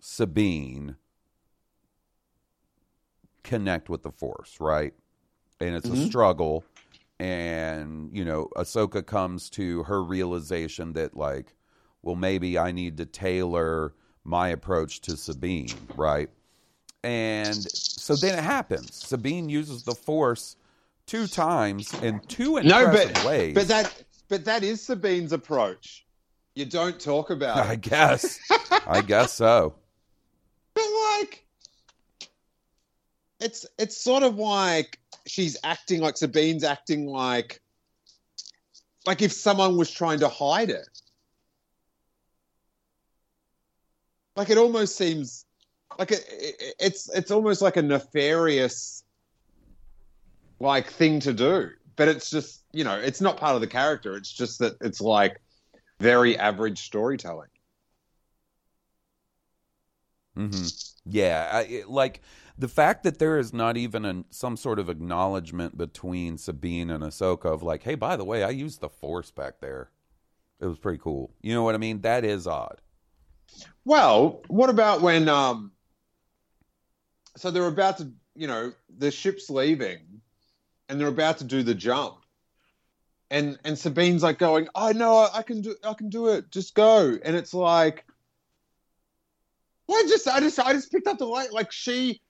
Sabine 0.00 0.96
connect 3.42 3.88
with 3.88 4.02
the 4.02 4.12
Force, 4.12 4.56
right? 4.60 4.94
And 5.60 5.74
it's 5.74 5.88
a 5.88 5.92
mm-hmm. 5.92 6.06
struggle. 6.06 6.64
And, 7.18 8.10
you 8.12 8.24
know, 8.24 8.48
Ahsoka 8.56 9.04
comes 9.04 9.50
to 9.50 9.82
her 9.84 10.02
realization 10.02 10.92
that, 10.94 11.16
like, 11.16 11.54
well, 12.02 12.16
maybe 12.16 12.58
I 12.58 12.72
need 12.72 12.96
to 12.98 13.06
tailor 13.06 13.92
my 14.24 14.48
approach 14.48 15.00
to 15.02 15.16
Sabine, 15.16 15.68
right? 15.96 16.30
And 17.04 17.56
so 17.56 18.14
then 18.14 18.38
it 18.38 18.42
happens. 18.42 18.94
Sabine 18.94 19.48
uses 19.48 19.82
the 19.82 19.94
Force 19.94 20.56
two 21.06 21.26
times 21.26 21.92
in 22.02 22.20
two 22.28 22.60
No, 22.62 22.84
impressive 22.84 23.14
but 23.14 23.24
ways. 23.24 23.54
but 23.54 23.68
that 23.68 23.92
but 24.28 24.44
that 24.44 24.62
is 24.62 24.82
Sabine's 24.82 25.32
approach. 25.32 26.06
You 26.54 26.64
don't 26.66 27.00
talk 27.00 27.30
about 27.30 27.58
I 27.58 27.74
it. 27.74 27.80
guess. 27.80 28.38
I 28.86 29.00
guess 29.00 29.32
so. 29.32 29.74
But 30.74 30.84
like 31.20 31.46
it's 33.40 33.66
it's 33.78 33.96
sort 34.02 34.22
of 34.22 34.36
like 34.36 34.98
she's 35.26 35.58
acting 35.64 36.00
like 36.00 36.16
Sabine's 36.16 36.64
acting 36.64 37.06
like 37.06 37.60
like 39.06 39.20
if 39.20 39.32
someone 39.32 39.76
was 39.76 39.90
trying 39.90 40.18
to 40.20 40.28
hide 40.28 40.70
it. 40.70 40.88
Like 44.34 44.48
it 44.48 44.56
almost 44.56 44.96
seems 44.96 45.44
like 45.98 46.12
it, 46.12 46.24
it, 46.30 46.74
it's 46.80 47.10
it's 47.10 47.30
almost 47.30 47.60
like 47.60 47.76
a 47.76 47.82
nefarious 47.82 49.04
like 50.58 50.88
thing 50.90 51.20
to 51.20 51.34
do. 51.34 51.68
But 51.96 52.08
it's 52.08 52.30
just, 52.30 52.64
you 52.72 52.84
know, 52.84 52.98
it's 52.98 53.20
not 53.20 53.36
part 53.36 53.54
of 53.54 53.60
the 53.60 53.66
character. 53.66 54.16
It's 54.16 54.32
just 54.32 54.58
that 54.60 54.74
it's 54.80 55.00
like 55.00 55.40
very 56.00 56.38
average 56.38 56.80
storytelling. 56.80 57.48
hmm 60.36 60.68
Yeah, 61.04 61.48
I, 61.52 61.60
it, 61.62 61.88
like 61.90 62.20
the 62.58 62.68
fact 62.68 63.02
that 63.04 63.18
there 63.18 63.38
is 63.38 63.52
not 63.52 63.76
even 63.76 64.04
an, 64.04 64.24
some 64.30 64.56
sort 64.56 64.78
of 64.78 64.88
acknowledgement 64.88 65.76
between 65.76 66.38
Sabine 66.38 66.90
and 66.90 67.02
Ahsoka 67.04 67.46
of 67.46 67.62
like, 67.62 67.82
hey, 67.82 67.94
by 67.94 68.16
the 68.16 68.24
way, 68.24 68.42
I 68.42 68.50
used 68.50 68.80
the 68.80 68.88
Force 68.88 69.30
back 69.30 69.60
there. 69.60 69.90
It 70.60 70.66
was 70.66 70.78
pretty 70.78 70.98
cool. 71.00 71.34
You 71.42 71.54
know 71.54 71.64
what 71.64 71.74
I 71.76 71.78
mean? 71.78 72.02
That 72.02 72.24
is 72.24 72.46
odd. 72.46 72.80
Well, 73.84 74.42
what 74.48 74.70
about 74.70 75.02
when 75.02 75.28
um 75.28 75.72
so 77.36 77.50
they're 77.50 77.66
about 77.66 77.98
to, 77.98 78.12
you 78.34 78.46
know, 78.46 78.72
the 78.98 79.10
ship's 79.10 79.50
leaving 79.50 80.21
and 80.92 81.00
they're 81.00 81.08
about 81.08 81.38
to 81.38 81.44
do 81.44 81.62
the 81.62 81.74
jump. 81.74 82.18
And 83.30 83.58
and 83.64 83.78
Sabine's 83.78 84.22
like 84.22 84.38
going, 84.38 84.68
oh, 84.74 84.88
"I 84.88 84.92
know 84.92 85.26
I 85.32 85.42
can 85.42 85.62
do 85.62 85.74
I 85.82 85.94
can 85.94 86.10
do 86.10 86.28
it. 86.28 86.50
Just 86.50 86.74
go." 86.74 87.18
And 87.24 87.34
it's 87.34 87.54
like 87.54 88.04
Well, 89.88 89.98
I 90.04 90.08
just, 90.08 90.28
I 90.28 90.40
just, 90.40 90.58
I 90.58 90.72
just 90.72 90.92
picked 90.92 91.06
up 91.06 91.18
the 91.18 91.26
light. 91.26 91.52
Like 91.52 91.72
she, 91.72 92.20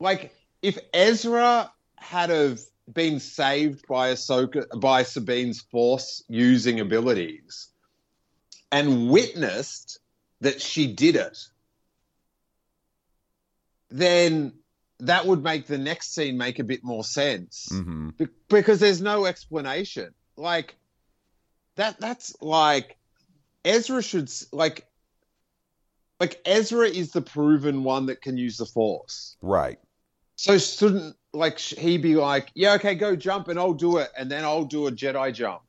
like 0.00 0.34
if 0.62 0.78
Ezra 0.92 1.72
had 1.96 2.30
have 2.30 2.60
been 2.92 3.20
saved 3.20 3.86
by 3.88 4.12
Ahsoka, 4.12 4.66
by 4.80 5.04
Sabine's 5.04 5.60
Force 5.60 6.24
using 6.28 6.80
abilities, 6.80 7.68
and 8.72 9.10
witnessed 9.10 10.00
that 10.40 10.60
she 10.60 10.92
did 10.92 11.16
it, 11.16 11.38
then 13.90 14.52
that 15.02 15.26
would 15.26 15.42
make 15.42 15.66
the 15.66 15.78
next 15.78 16.14
scene 16.14 16.38
make 16.38 16.58
a 16.58 16.64
bit 16.64 16.82
more 16.82 17.04
sense 17.04 17.68
hmm 17.70 18.10
Be- 18.10 18.28
because 18.48 18.80
there's 18.80 19.02
no 19.02 19.26
explanation. 19.26 20.14
Like 20.36 20.76
that. 21.76 22.00
That's 22.00 22.34
like 22.40 22.96
Ezra 23.64 24.02
should 24.02 24.30
like. 24.52 24.86
Like 26.20 26.40
Ezra 26.44 26.88
is 26.88 27.10
the 27.10 27.20
proven 27.20 27.82
one 27.82 28.06
that 28.06 28.22
can 28.22 28.36
use 28.36 28.56
the 28.56 28.66
Force. 28.66 29.36
Right. 29.42 29.78
So 30.36 30.56
shouldn't 30.56 31.16
like 31.32 31.58
he 31.58 31.98
be 31.98 32.14
like, 32.14 32.50
yeah, 32.54 32.74
okay, 32.74 32.94
go 32.94 33.16
jump 33.16 33.48
and 33.48 33.58
I'll 33.58 33.72
do 33.74 33.96
it, 33.98 34.10
and 34.16 34.30
then 34.30 34.44
I'll 34.44 34.64
do 34.64 34.86
a 34.86 34.92
Jedi 34.92 35.34
jump, 35.34 35.62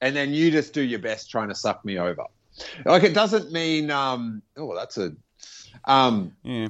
and 0.00 0.16
then 0.16 0.32
you 0.32 0.50
just 0.50 0.72
do 0.72 0.80
your 0.80 1.00
best 1.00 1.30
trying 1.30 1.48
to 1.48 1.54
suck 1.54 1.84
me 1.84 1.98
over. 1.98 2.24
Like 2.84 3.02
it 3.02 3.14
doesn't 3.14 3.52
mean, 3.52 3.90
um, 3.90 4.42
oh, 4.56 4.74
that's 4.74 4.98
a, 4.98 5.12
um, 5.84 6.32
Yeah. 6.42 6.68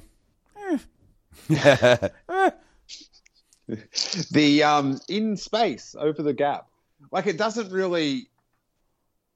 the 4.31 4.63
um 4.63 5.01
in 5.09 5.37
space 5.37 5.97
over 5.99 6.23
the 6.23 6.33
gap. 6.33 6.69
Like 7.11 7.27
it 7.27 7.37
doesn't 7.37 7.73
really, 7.73 8.29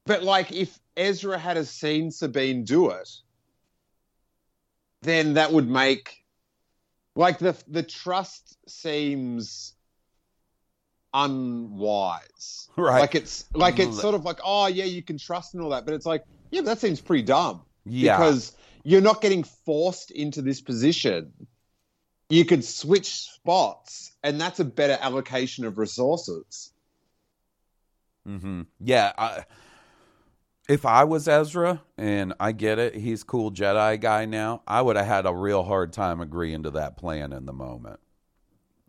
but 0.06 0.22
like 0.22 0.52
if 0.52 0.78
Ezra 0.96 1.38
had 1.38 1.56
a 1.56 1.64
seen 1.64 2.12
Sabine 2.12 2.64
do 2.64 2.90
it, 2.90 3.10
then 5.02 5.34
that 5.34 5.52
would 5.52 5.68
make 5.68 6.24
like 7.16 7.38
the 7.38 7.56
the 7.66 7.82
trust 7.82 8.56
seems 8.68 9.72
unwise. 11.12 12.68
Right. 12.76 13.00
Like 13.00 13.16
it's 13.16 13.44
like 13.54 13.80
it's 13.80 14.00
sort 14.00 14.14
of 14.14 14.24
like 14.24 14.38
oh 14.44 14.66
yeah 14.66 14.84
you 14.84 15.02
can 15.02 15.18
trust 15.18 15.54
and 15.54 15.62
all 15.62 15.70
that, 15.70 15.84
but 15.84 15.94
it's 15.94 16.06
like 16.06 16.24
yeah 16.52 16.60
but 16.60 16.66
that 16.66 16.80
seems 16.80 17.00
pretty 17.00 17.24
dumb 17.24 17.62
yeah. 17.84 18.16
because 18.16 18.52
you're 18.84 19.00
not 19.00 19.20
getting 19.20 19.42
forced 19.42 20.10
into 20.10 20.42
this 20.42 20.60
position. 20.60 21.32
You 22.34 22.44
could 22.44 22.64
switch 22.64 23.06
spots, 23.06 24.10
and 24.24 24.40
that's 24.40 24.58
a 24.58 24.64
better 24.64 24.98
allocation 25.00 25.64
of 25.66 25.78
resources. 25.78 26.72
hmm 28.26 28.62
Yeah. 28.80 29.12
I, 29.16 29.44
if 30.68 30.84
I 30.84 31.04
was 31.04 31.28
Ezra, 31.28 31.82
and 31.96 32.34
I 32.40 32.50
get 32.50 32.80
it, 32.80 32.96
he's 32.96 33.22
cool 33.22 33.52
Jedi 33.52 34.00
guy 34.00 34.24
now, 34.24 34.62
I 34.66 34.82
would 34.82 34.96
have 34.96 35.06
had 35.06 35.26
a 35.26 35.32
real 35.32 35.62
hard 35.62 35.92
time 35.92 36.20
agreeing 36.20 36.64
to 36.64 36.72
that 36.72 36.96
plan 36.96 37.32
in 37.32 37.46
the 37.46 37.52
moment. 37.52 38.00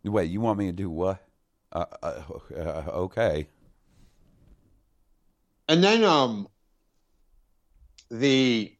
Wait, 0.02 0.28
you 0.28 0.40
want 0.40 0.58
me 0.58 0.66
to 0.66 0.72
do 0.72 0.90
what? 0.90 1.24
Uh, 1.70 1.84
uh, 2.02 2.22
okay. 2.56 3.46
And 5.68 5.84
then 5.84 6.02
um 6.02 6.48
the 8.10 8.76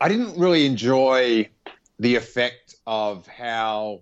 I 0.00 0.08
didn't 0.08 0.38
really 0.38 0.66
enjoy 0.66 1.50
the 1.98 2.16
effect 2.16 2.76
of 2.86 3.26
how 3.26 4.00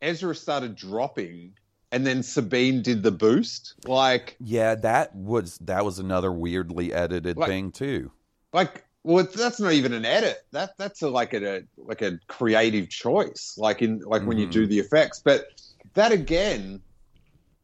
Ezra 0.00 0.34
started 0.34 0.74
dropping 0.74 1.52
and 1.90 2.06
then 2.06 2.22
Sabine 2.22 2.82
did 2.82 3.02
the 3.02 3.10
boost. 3.10 3.74
Like 3.86 4.36
Yeah, 4.40 4.74
that 4.76 5.14
was 5.14 5.58
that 5.58 5.84
was 5.84 5.98
another 5.98 6.32
weirdly 6.32 6.92
edited 6.92 7.36
Like- 7.36 7.48
thing 7.48 7.70
too. 7.72 8.10
like 8.52 8.84
well 9.04 9.24
that's 9.24 9.58
not 9.58 9.72
even 9.72 9.92
an 9.92 10.04
edit. 10.04 10.38
That 10.52 10.76
that's 10.78 11.02
a, 11.02 11.08
like 11.08 11.34
a, 11.34 11.64
like 11.76 12.02
a 12.02 12.18
creative 12.28 12.88
choice. 12.88 13.54
Like 13.56 13.82
in 13.82 14.00
like 14.00 14.22
when 14.22 14.38
you 14.38 14.46
do 14.46 14.62
mm-hmm. 14.62 14.70
the 14.70 14.78
effects. 14.78 15.20
But 15.24 15.62
that 15.94 16.12
again 16.12 16.80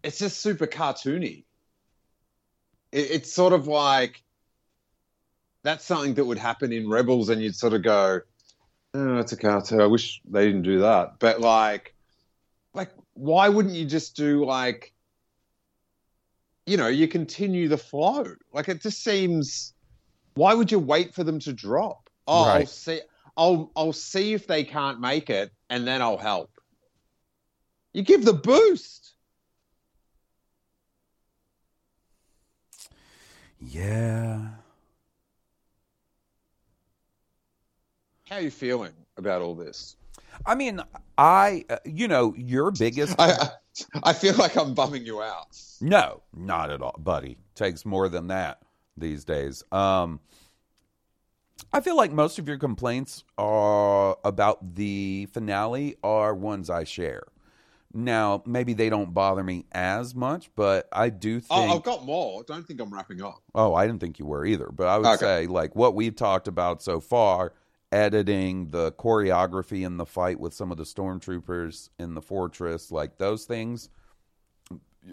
it's 0.03 0.19
just 0.19 0.41
super 0.41 0.67
cartoony. 0.67 1.45
It, 2.93 3.11
it's 3.11 3.33
sort 3.33 3.53
of 3.53 3.67
like 3.67 4.23
that's 5.63 5.85
something 5.85 6.15
that 6.15 6.25
would 6.25 6.39
happen 6.39 6.73
in 6.73 6.89
Rebels, 6.89 7.29
and 7.29 7.43
you'd 7.43 7.57
sort 7.57 7.75
of 7.75 7.83
go, 7.83 8.21
"Oh, 8.95 9.19
it's 9.19 9.33
a 9.33 9.37
cartoon. 9.37 9.81
I 9.81 9.87
wish 9.87 10.21
they 10.25 10.47
didn't 10.47 10.63
do 10.63 10.81
that." 10.81 11.19
But 11.19 11.41
like, 11.41 11.95
like, 12.75 12.91
why 13.15 13.49
wouldn't 13.49 13.75
you 13.75 13.85
just 13.85 14.17
do 14.17 14.45
like, 14.45 14.93
you 16.67 16.77
know, 16.77 16.89
you 16.89 17.09
continue 17.09 17.69
the 17.69 17.79
flow? 17.79 18.35
Like, 18.53 18.69
it 18.69 18.83
just 18.83 19.03
seems. 19.03 19.75
Why 20.35 20.55
would 20.55 20.71
you 20.71 20.79
wait 20.79 21.15
for 21.15 21.25
them 21.25 21.41
to 21.41 21.53
drop? 21.53 22.09
Oh, 22.29 22.45
I'll 22.45 22.67
see. 22.67 23.01
I'll 23.37 23.73
I'll 23.77 23.93
see 23.93 24.35
if 24.35 24.47
they 24.47 24.65
can't 24.65 25.01
make 25.01 25.31
it, 25.31 25.53
and 25.71 25.87
then 25.87 26.03
I'll 26.03 26.19
help. 26.19 26.51
You 27.93 28.03
give 28.03 28.25
the 28.25 28.35
boost. 28.35 29.15
Yeah. 33.61 34.49
How 38.29 38.37
are 38.37 38.41
you 38.43 38.51
feeling 38.51 38.93
about 39.17 39.41
all 39.41 39.55
this? 39.55 39.97
I 40.45 40.55
mean, 40.55 40.83
I 41.17 41.65
uh, 41.71 41.79
you 41.85 42.09
know, 42.09 42.35
your 42.37 42.71
biggest 42.71 43.15
I 43.19 43.49
I, 44.03 44.13
feel 44.13 44.35
like 44.35 44.57
I'm 44.57 44.75
bumming 44.75 45.07
you 45.07 45.23
out. 45.23 45.59
No, 45.81 46.23
not 46.37 46.71
at 46.71 46.83
all, 46.83 46.97
buddy. 46.99 47.39
Takes 47.55 47.87
more 47.87 48.09
than 48.09 48.27
that 48.29 48.61
these 48.97 49.25
days. 49.25 49.63
Um, 49.73 50.21
I 51.73 51.81
feel 51.81 51.97
like 51.97 52.13
most 52.13 52.39
of 52.39 52.47
your 52.49 52.59
complaints 52.59 53.25
are 53.39 54.17
about 54.25 54.75
the 54.75 55.27
finale 55.33 55.97
are 56.03 56.35
ones 56.35 56.69
I 56.71 56.85
share. 56.85 57.25
Now, 57.95 58.43
maybe 58.45 58.75
they 58.75 58.91
don't 58.91 59.15
bother 59.15 59.43
me 59.43 59.65
as 59.73 60.15
much, 60.15 60.51
but 60.55 60.89
I 60.93 61.09
do 61.09 61.41
think. 61.41 61.71
Oh, 61.71 61.77
I've 61.77 61.83
got 61.83 62.05
more. 62.05 62.43
Don't 62.43 62.67
think 62.67 62.81
I'm 62.81 62.93
wrapping 62.93 63.23
up. 63.23 63.43
Oh, 63.55 63.75
I 63.75 63.87
didn't 63.87 64.01
think 64.01 64.19
you 64.19 64.27
were 64.27 64.45
either. 64.45 64.69
But 64.71 64.89
I 64.89 64.99
would 64.99 65.07
Okay. 65.07 65.17
say, 65.17 65.47
like, 65.47 65.75
what 65.75 65.95
we've 65.95 66.15
talked 66.15 66.49
about 66.49 66.83
so 66.83 67.01
far 67.01 67.55
editing, 67.93 68.71
the 68.71 68.93
choreography 68.93 69.85
in 69.87 69.97
the 69.97 70.07
fight 70.07 70.39
with 70.39 70.55
some 70.55 70.71
of 70.71 70.77
the 70.77 70.85
stormtroopers 70.85 71.91
in 71.99 72.15
the 72.15 72.23
fortress, 72.23 72.91
like 72.91 73.19
those 73.19 73.45
things 73.45 73.89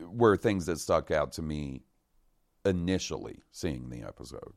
were 0.09 0.36
things 0.36 0.65
that 0.65 0.80
stuck 0.80 1.11
out 1.11 1.32
to 1.34 1.41
me 1.41 1.82
initially 2.65 3.39
seeing 3.51 3.89
the 3.89 4.01
episode. 4.01 4.53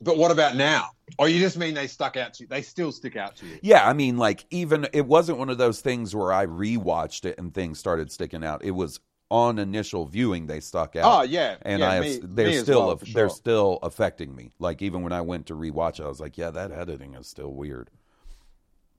But 0.00 0.16
what 0.16 0.30
about 0.30 0.54
now? 0.54 0.90
Or 1.18 1.28
you 1.28 1.40
just 1.40 1.58
mean 1.58 1.74
they 1.74 1.88
stuck 1.88 2.16
out 2.16 2.34
to 2.34 2.44
you? 2.44 2.48
They 2.48 2.62
still 2.62 2.92
stick 2.92 3.16
out 3.16 3.34
to 3.36 3.46
you. 3.46 3.58
Yeah, 3.62 3.88
I 3.88 3.94
mean, 3.94 4.16
like, 4.16 4.46
even 4.50 4.86
it 4.92 5.06
wasn't 5.06 5.38
one 5.38 5.50
of 5.50 5.58
those 5.58 5.80
things 5.80 6.14
where 6.14 6.32
I 6.32 6.46
rewatched 6.46 7.24
it 7.24 7.36
and 7.36 7.52
things 7.52 7.80
started 7.80 8.12
sticking 8.12 8.44
out. 8.44 8.64
It 8.64 8.70
was 8.70 9.00
on 9.30 9.58
initial 9.58 10.06
viewing 10.06 10.46
they 10.46 10.60
stuck 10.60 10.96
out. 10.96 11.20
Oh 11.20 11.22
yeah, 11.22 11.56
and 11.62 11.80
yeah, 11.80 11.90
I 11.90 11.94
have, 11.96 12.04
me- 12.04 12.20
they're 12.22 12.48
me 12.48 12.56
still 12.56 12.86
well, 12.86 12.96
for 12.96 13.04
they're 13.06 13.28
still 13.28 13.78
affecting 13.82 14.34
me. 14.34 14.52
Like 14.58 14.82
even 14.82 15.02
when 15.02 15.12
I 15.12 15.20
went 15.20 15.46
to 15.46 15.54
rewatch 15.54 16.00
it, 16.00 16.04
I 16.04 16.08
was 16.08 16.20
like, 16.20 16.38
yeah, 16.38 16.50
that 16.50 16.72
editing 16.72 17.14
is 17.14 17.26
still 17.26 17.52
weird. 17.52 17.90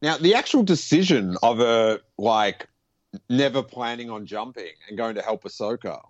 Now 0.01 0.17
the 0.17 0.35
actual 0.35 0.63
decision 0.63 1.35
of 1.43 1.59
a 1.59 1.99
like 2.17 2.67
never 3.29 3.63
planning 3.63 4.09
on 4.09 4.25
jumping 4.25 4.71
and 4.87 4.97
going 4.97 5.15
to 5.15 5.21
help 5.21 5.43
Ahsoka. 5.43 6.01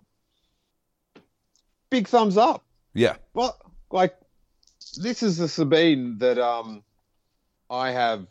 Big 1.88 2.06
thumbs 2.06 2.36
up. 2.36 2.64
Yeah, 2.94 3.16
Well, 3.34 3.56
like 3.90 4.16
this 4.96 5.22
is 5.22 5.38
the 5.38 5.48
Sabine 5.48 6.18
that 6.18 6.38
um 6.38 6.82
I 7.70 7.90
have 7.90 8.26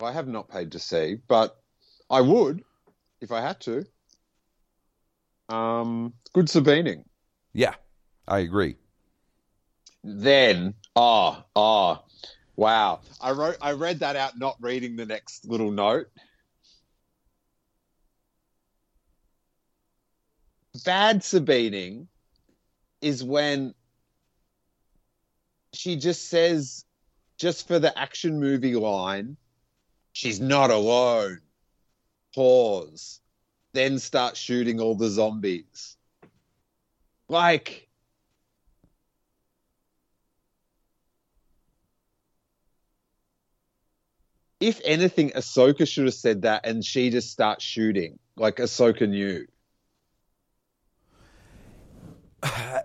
I 0.00 0.12
have 0.12 0.28
not 0.28 0.48
paid 0.48 0.72
to 0.72 0.78
see, 0.78 1.18
but 1.26 1.60
I 2.08 2.20
would 2.20 2.62
if 3.20 3.32
I 3.32 3.40
had 3.40 3.60
to. 3.62 3.84
Um 5.48 6.12
good 6.32 6.46
Sabining. 6.46 7.04
yeah, 7.52 7.74
I 8.26 8.40
agree. 8.40 8.76
Then 10.04 10.74
oh 10.94 11.42
oh 11.56 12.04
wow. 12.56 13.00
I 13.20 13.32
wrote 13.32 13.56
I 13.60 13.72
read 13.72 14.00
that 14.00 14.16
out 14.16 14.38
not 14.38 14.56
reading 14.60 14.96
the 14.96 15.06
next 15.06 15.46
little 15.46 15.70
note. 15.70 16.08
Bad 20.84 21.20
Sabining 21.20 22.06
is 23.00 23.24
when 23.24 23.74
she 25.72 25.96
just 25.96 26.28
says 26.28 26.84
just 27.38 27.68
for 27.68 27.78
the 27.78 27.96
action 27.96 28.40
movie 28.40 28.74
line, 28.74 29.36
she's 30.12 30.40
not 30.40 30.70
alone. 30.70 31.40
Pause. 32.34 33.20
Then 33.72 33.98
start 33.98 34.36
shooting 34.36 34.80
all 34.80 34.94
the 34.94 35.08
zombies. 35.08 35.96
Like 37.28 37.88
if 44.60 44.80
anything, 44.84 45.30
Ahsoka 45.30 45.86
should 45.86 46.06
have 46.06 46.14
said 46.14 46.42
that 46.42 46.66
and 46.66 46.84
she 46.84 47.10
just 47.10 47.30
starts 47.30 47.64
shooting. 47.64 48.18
Like 48.36 48.56
Ahsoka 48.56 49.08
knew. 49.08 49.46
I 52.42 52.82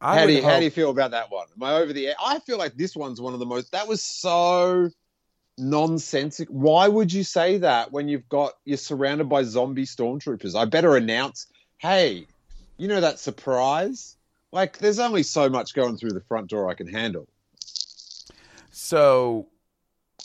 how 0.00 0.26
do 0.26 0.32
you 0.32 0.42
how 0.42 0.58
do 0.58 0.64
you 0.64 0.70
feel 0.70 0.90
about 0.90 1.12
that 1.12 1.30
one? 1.30 1.46
Am 1.54 1.62
I 1.62 1.74
over 1.74 1.92
the? 1.92 2.10
I 2.20 2.40
feel 2.40 2.58
like 2.58 2.74
this 2.74 2.96
one's 2.96 3.20
one 3.20 3.34
of 3.34 3.38
the 3.38 3.46
most. 3.46 3.70
That 3.70 3.86
was 3.86 4.02
so 4.02 4.90
nonsensical. 5.58 6.54
Why 6.54 6.88
would 6.88 7.12
you 7.12 7.24
say 7.24 7.58
that 7.58 7.92
when 7.92 8.08
you've 8.08 8.28
got 8.28 8.52
you're 8.64 8.76
surrounded 8.76 9.28
by 9.28 9.42
zombie 9.42 9.84
stormtroopers? 9.84 10.54
I 10.54 10.64
better 10.64 10.96
announce, 10.96 11.46
hey, 11.78 12.26
you 12.76 12.88
know 12.88 13.00
that 13.00 13.18
surprise. 13.18 14.16
Like, 14.50 14.78
there's 14.78 14.98
only 14.98 15.22
so 15.22 15.48
much 15.48 15.74
going 15.74 15.96
through 15.96 16.10
the 16.10 16.20
front 16.20 16.50
door 16.50 16.68
I 16.68 16.74
can 16.74 16.86
handle. 16.86 17.26
So 18.70 19.48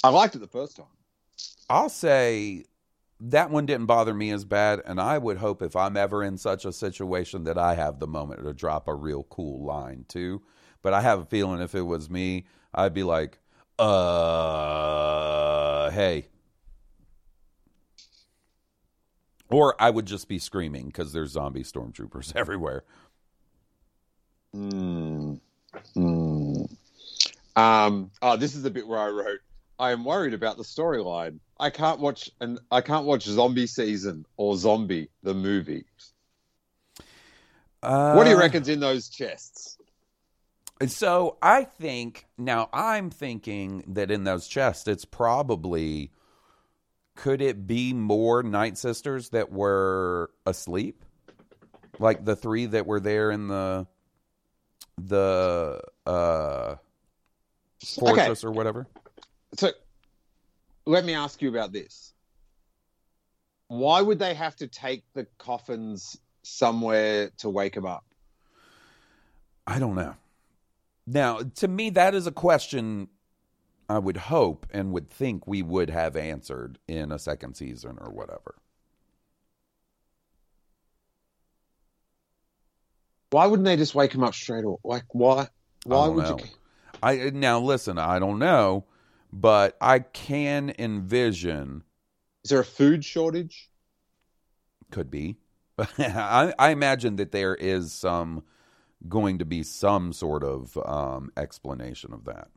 I 0.03 0.09
liked 0.09 0.35
it 0.35 0.39
the 0.39 0.47
first 0.47 0.75
time. 0.75 0.85
I'll 1.69 1.89
say 1.89 2.65
that 3.19 3.49
one 3.49 3.65
didn't 3.65 3.87
bother 3.87 4.13
me 4.13 4.31
as 4.31 4.45
bad, 4.45 4.81
and 4.85 4.99
I 4.99 5.17
would 5.17 5.37
hope 5.37 5.61
if 5.61 5.75
I'm 5.75 5.97
ever 5.97 6.23
in 6.23 6.37
such 6.37 6.65
a 6.65 6.71
situation 6.71 7.45
that 7.45 7.57
I 7.57 7.75
have 7.75 7.99
the 7.99 8.07
moment 8.07 8.43
to 8.43 8.53
drop 8.53 8.87
a 8.87 8.93
real 8.93 9.23
cool 9.23 9.65
line 9.65 10.05
too. 10.07 10.41
But 10.81 10.93
I 10.93 11.01
have 11.01 11.19
a 11.19 11.25
feeling 11.25 11.61
if 11.61 11.73
it 11.73 11.81
was 11.81 12.09
me, 12.09 12.45
I'd 12.73 12.93
be 12.93 13.03
like, 13.03 13.39
uh, 13.79 13.89
hey. 15.91 16.27
Or 19.49 19.81
I 19.81 19.89
would 19.89 20.05
just 20.05 20.27
be 20.27 20.39
screaming 20.39 20.87
because 20.87 21.13
there's 21.13 21.31
zombie 21.31 21.63
stormtroopers 21.63 22.35
everywhere. 22.35 22.83
Mm. 24.55 25.39
Mm. 25.95 26.75
Um, 27.55 28.11
oh, 28.21 28.37
this 28.37 28.55
is 28.55 28.63
the 28.63 28.69
bit 28.69 28.87
where 28.87 28.99
I 28.99 29.07
wrote, 29.09 29.39
I 29.79 29.91
am 29.91 30.03
worried 30.03 30.33
about 30.33 30.57
the 30.57 30.63
storyline. 30.63 31.39
I 31.59 31.69
can't 31.69 31.99
watch 31.99 32.29
and 32.39 32.59
I 32.71 32.81
can't 32.81 33.05
watch 33.05 33.23
Zombie 33.23 33.67
Season 33.67 34.25
or 34.37 34.55
Zombie 34.57 35.09
the 35.23 35.33
movie. 35.33 35.85
Uh, 37.81 38.13
what 38.13 38.25
do 38.25 38.31
you 38.31 38.39
reckon's 38.39 38.69
in 38.69 38.79
those 38.79 39.09
chests? 39.09 39.76
So 40.85 41.37
I 41.41 41.63
think 41.63 42.27
now 42.37 42.69
I'm 42.71 43.09
thinking 43.09 43.83
that 43.87 44.11
in 44.11 44.25
those 44.25 44.47
chests, 44.47 44.87
it's 44.87 45.05
probably 45.05 46.11
could 47.15 47.41
it 47.41 47.65
be 47.65 47.93
more 47.93 48.43
Night 48.43 48.77
Sisters 48.77 49.29
that 49.29 49.51
were 49.51 50.29
asleep, 50.45 51.03
like 51.97 52.23
the 52.23 52.35
three 52.35 52.67
that 52.67 52.85
were 52.85 52.99
there 52.99 53.31
in 53.31 53.47
the 53.47 53.87
the 54.99 55.81
uh, 56.05 56.75
fortress 57.97 58.43
or 58.43 58.51
whatever. 58.51 58.87
So 59.55 59.71
let 60.85 61.05
me 61.05 61.13
ask 61.13 61.41
you 61.41 61.49
about 61.49 61.71
this. 61.71 62.13
Why 63.67 64.01
would 64.01 64.19
they 64.19 64.33
have 64.35 64.55
to 64.57 64.67
take 64.67 65.03
the 65.13 65.27
coffins 65.37 66.17
somewhere 66.43 67.31
to 67.39 67.49
wake 67.49 67.73
them 67.73 67.85
up? 67.85 68.05
I 69.65 69.79
don't 69.79 69.95
know. 69.95 70.15
Now, 71.07 71.39
to 71.55 71.67
me, 71.69 71.89
that 71.91 72.13
is 72.13 72.27
a 72.27 72.31
question 72.31 73.07
I 73.89 73.97
would 73.97 74.17
hope 74.17 74.67
and 74.71 74.91
would 74.91 75.09
think 75.09 75.47
we 75.47 75.61
would 75.61 75.89
have 75.89 76.17
answered 76.17 76.77
in 76.85 77.13
a 77.13 77.17
second 77.17 77.55
season 77.55 77.97
or 78.01 78.11
whatever. 78.11 78.55
Why 83.29 83.45
wouldn't 83.45 83.65
they 83.65 83.77
just 83.77 83.95
wake 83.95 84.13
him 84.13 84.23
up 84.23 84.35
straight 84.35 84.65
away? 84.65 84.77
Like 84.83 85.05
why? 85.09 85.47
Why 85.85 86.07
would 86.07 86.23
know. 86.25 86.37
you? 86.37 86.45
I 87.01 87.29
now 87.33 87.59
listen. 87.59 87.97
I 87.97 88.19
don't 88.19 88.39
know, 88.39 88.85
but 89.31 89.77
I 89.79 89.99
can 89.99 90.73
envision. 90.77 91.83
Is 92.43 92.51
there 92.51 92.61
a 92.61 92.65
food 92.65 93.03
shortage? 93.03 93.69
Could 94.91 95.11
be. 95.11 95.37
I, 95.79 96.53
I 96.57 96.69
imagine 96.71 97.17
that 97.17 97.31
there 97.31 97.55
is 97.55 97.91
some 97.91 98.43
going 99.07 99.39
to 99.39 99.45
be 99.45 99.63
some 99.63 100.13
sort 100.13 100.43
of 100.43 100.77
um, 100.85 101.31
explanation 101.37 102.13
of 102.13 102.25
that. 102.25 102.49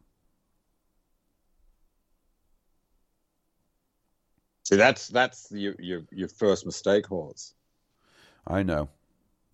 See, 4.64 4.76
that's 4.76 5.08
that's 5.08 5.50
your 5.50 5.74
your, 5.78 6.02
your 6.12 6.28
first 6.28 6.64
mistake, 6.64 7.06
Hawes. 7.06 7.54
I 8.46 8.62
know. 8.62 8.88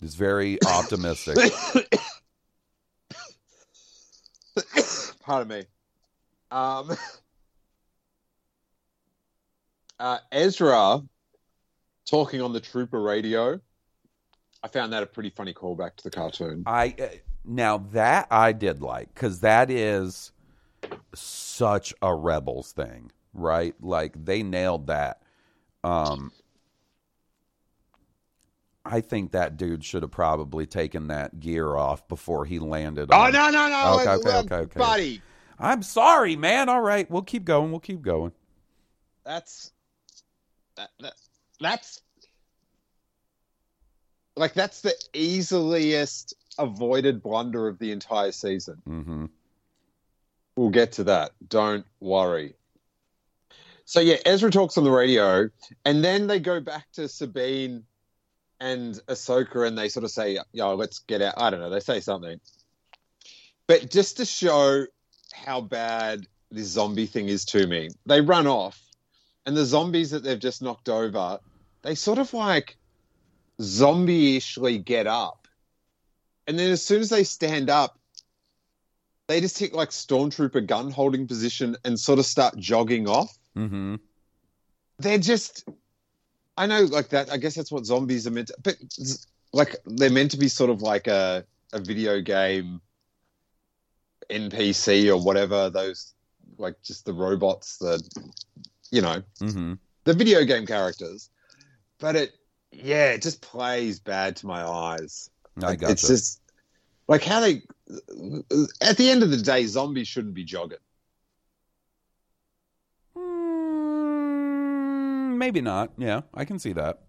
It's 0.02 0.14
very 0.14 0.58
optimistic. 0.66 1.38
Pardon 5.20 5.48
me. 5.48 5.64
Um, 6.50 6.90
uh, 9.98 10.18
Ezra 10.30 11.02
talking 12.06 12.42
on 12.42 12.52
the 12.52 12.60
Trooper 12.60 13.00
radio. 13.00 13.58
I 14.62 14.68
found 14.68 14.92
that 14.92 15.02
a 15.02 15.06
pretty 15.06 15.30
funny 15.30 15.54
callback 15.54 15.96
to 15.96 16.04
the 16.04 16.10
cartoon. 16.10 16.62
I 16.66 16.94
uh, 16.98 17.06
now 17.44 17.78
that 17.92 18.26
I 18.30 18.52
did 18.52 18.82
like 18.82 19.12
because 19.14 19.40
that 19.40 19.70
is 19.70 20.32
such 21.14 21.94
a 22.02 22.14
rebels 22.14 22.72
thing, 22.72 23.12
right? 23.32 23.74
Like 23.80 24.24
they 24.24 24.42
nailed 24.42 24.88
that. 24.88 25.22
Um, 25.84 26.32
I 28.84 29.00
think 29.00 29.32
that 29.32 29.56
dude 29.56 29.84
should 29.84 30.02
have 30.02 30.10
probably 30.10 30.66
taken 30.66 31.08
that 31.08 31.40
gear 31.40 31.76
off 31.76 32.06
before 32.08 32.44
he 32.44 32.58
landed. 32.58 33.10
Oh 33.12 33.20
on- 33.20 33.32
no 33.32 33.50
no 33.50 33.68
no! 33.68 34.00
Okay, 34.00 34.10
okay, 34.10 34.36
okay, 34.38 34.54
okay. 34.56 34.78
buddy. 34.78 35.22
I'm 35.58 35.82
sorry, 35.82 36.36
man. 36.36 36.68
All 36.68 36.82
right, 36.82 37.10
we'll 37.10 37.22
keep 37.22 37.44
going. 37.44 37.70
We'll 37.70 37.80
keep 37.80 38.02
going. 38.02 38.32
That's 39.24 39.72
that, 40.76 40.90
that 41.00 41.14
that's 41.60 42.02
like 44.36 44.54
that's 44.54 44.82
the 44.82 44.94
easiest 45.12 46.34
avoided 46.58 47.22
blunder 47.22 47.68
of 47.68 47.78
the 47.78 47.92
entire 47.92 48.32
season. 48.32 48.76
hmm 48.84 49.26
We'll 50.56 50.70
get 50.70 50.92
to 50.92 51.04
that. 51.04 51.32
Don't 51.46 51.84
worry. 52.00 52.54
So 53.84 54.00
yeah, 54.00 54.16
Ezra 54.24 54.50
talks 54.50 54.78
on 54.78 54.84
the 54.84 54.90
radio, 54.90 55.50
and 55.84 56.02
then 56.02 56.26
they 56.26 56.40
go 56.40 56.60
back 56.60 56.90
to 56.94 57.08
Sabine 57.08 57.84
and 58.58 58.94
Ahsoka, 59.06 59.68
and 59.68 59.76
they 59.76 59.90
sort 59.90 60.04
of 60.04 60.10
say, 60.10 60.38
"Yo, 60.52 60.74
let's 60.74 61.00
get 61.00 61.20
out." 61.20 61.34
I 61.36 61.50
don't 61.50 61.60
know. 61.60 61.68
They 61.68 61.80
say 61.80 62.00
something, 62.00 62.40
but 63.66 63.90
just 63.90 64.16
to 64.16 64.24
show 64.24 64.86
how 65.34 65.60
bad 65.60 66.26
this 66.50 66.68
zombie 66.68 67.06
thing 67.06 67.28
is 67.28 67.44
to 67.46 67.66
me, 67.66 67.90
they 68.06 68.22
run 68.22 68.46
off, 68.46 68.80
and 69.44 69.54
the 69.56 69.64
zombies 69.66 70.10
that 70.12 70.22
they've 70.24 70.38
just 70.38 70.62
knocked 70.62 70.88
over, 70.88 71.38
they 71.82 71.94
sort 71.94 72.18
of 72.18 72.32
like 72.32 72.78
zombie-ishly 73.60 74.78
get 74.78 75.06
up, 75.06 75.46
and 76.46 76.58
then 76.58 76.70
as 76.70 76.84
soon 76.84 77.00
as 77.00 77.10
they 77.10 77.24
stand 77.24 77.70
up, 77.70 77.98
they 79.28 79.40
just 79.40 79.56
take 79.56 79.74
like 79.74 79.90
stormtrooper 79.90 80.66
gun 80.66 80.90
holding 80.90 81.26
position 81.26 81.76
and 81.84 81.98
sort 81.98 82.18
of 82.18 82.26
start 82.26 82.56
jogging 82.56 83.08
off. 83.08 83.36
hmm 83.54 83.96
They're 84.98 85.18
just, 85.18 85.68
I 86.56 86.66
know, 86.66 86.82
like 86.82 87.08
that. 87.08 87.32
I 87.32 87.36
guess 87.36 87.54
that's 87.54 87.72
what 87.72 87.84
zombies 87.84 88.26
are 88.26 88.30
meant 88.30 88.48
to, 88.48 88.56
but 88.62 88.76
like 89.52 89.76
they're 89.86 90.10
meant 90.10 90.30
to 90.32 90.38
be 90.38 90.48
sort 90.48 90.70
of 90.70 90.82
like 90.82 91.06
a 91.06 91.44
a 91.72 91.80
video 91.80 92.20
game 92.20 92.80
NPC 94.30 95.10
or 95.10 95.22
whatever. 95.22 95.70
Those 95.70 96.14
like 96.58 96.80
just 96.82 97.04
the 97.04 97.12
robots 97.12 97.78
that 97.78 98.02
you 98.90 99.02
know 99.02 99.22
hmm 99.40 99.74
the 100.04 100.14
video 100.14 100.44
game 100.44 100.66
characters. 100.66 101.30
But 101.98 102.14
it, 102.14 102.35
yeah, 102.72 103.10
it 103.10 103.22
just 103.22 103.40
plays 103.40 104.00
bad 104.00 104.36
to 104.36 104.46
my 104.46 104.64
eyes. 104.64 105.30
I 105.62 105.76
got 105.76 105.92
It's 105.92 106.06
just 106.06 106.40
like 107.08 107.24
how 107.24 107.40
they. 107.40 107.62
At 108.80 108.96
the 108.96 109.10
end 109.10 109.22
of 109.22 109.30
the 109.30 109.36
day, 109.36 109.66
zombies 109.66 110.08
shouldn't 110.08 110.34
be 110.34 110.44
jogging. 110.44 110.78
Mm, 113.16 115.36
maybe 115.36 115.60
not. 115.60 115.92
Yeah, 115.96 116.22
I 116.34 116.44
can 116.44 116.58
see 116.58 116.72
that. 116.72 117.02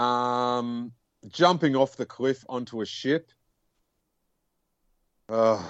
Um, 0.00 0.92
jumping 1.28 1.74
off 1.74 1.96
the 1.96 2.06
cliff 2.06 2.44
onto 2.48 2.82
a 2.82 2.86
ship. 2.86 3.32
Ugh. 5.28 5.64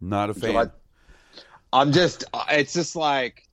Not 0.00 0.30
a 0.30 0.34
So 0.34 0.40
fan. 0.40 0.56
I- 0.56 0.70
I'm 1.80 1.92
just. 1.92 2.24
It's 2.50 2.72
just 2.72 2.96
like. 2.96 3.44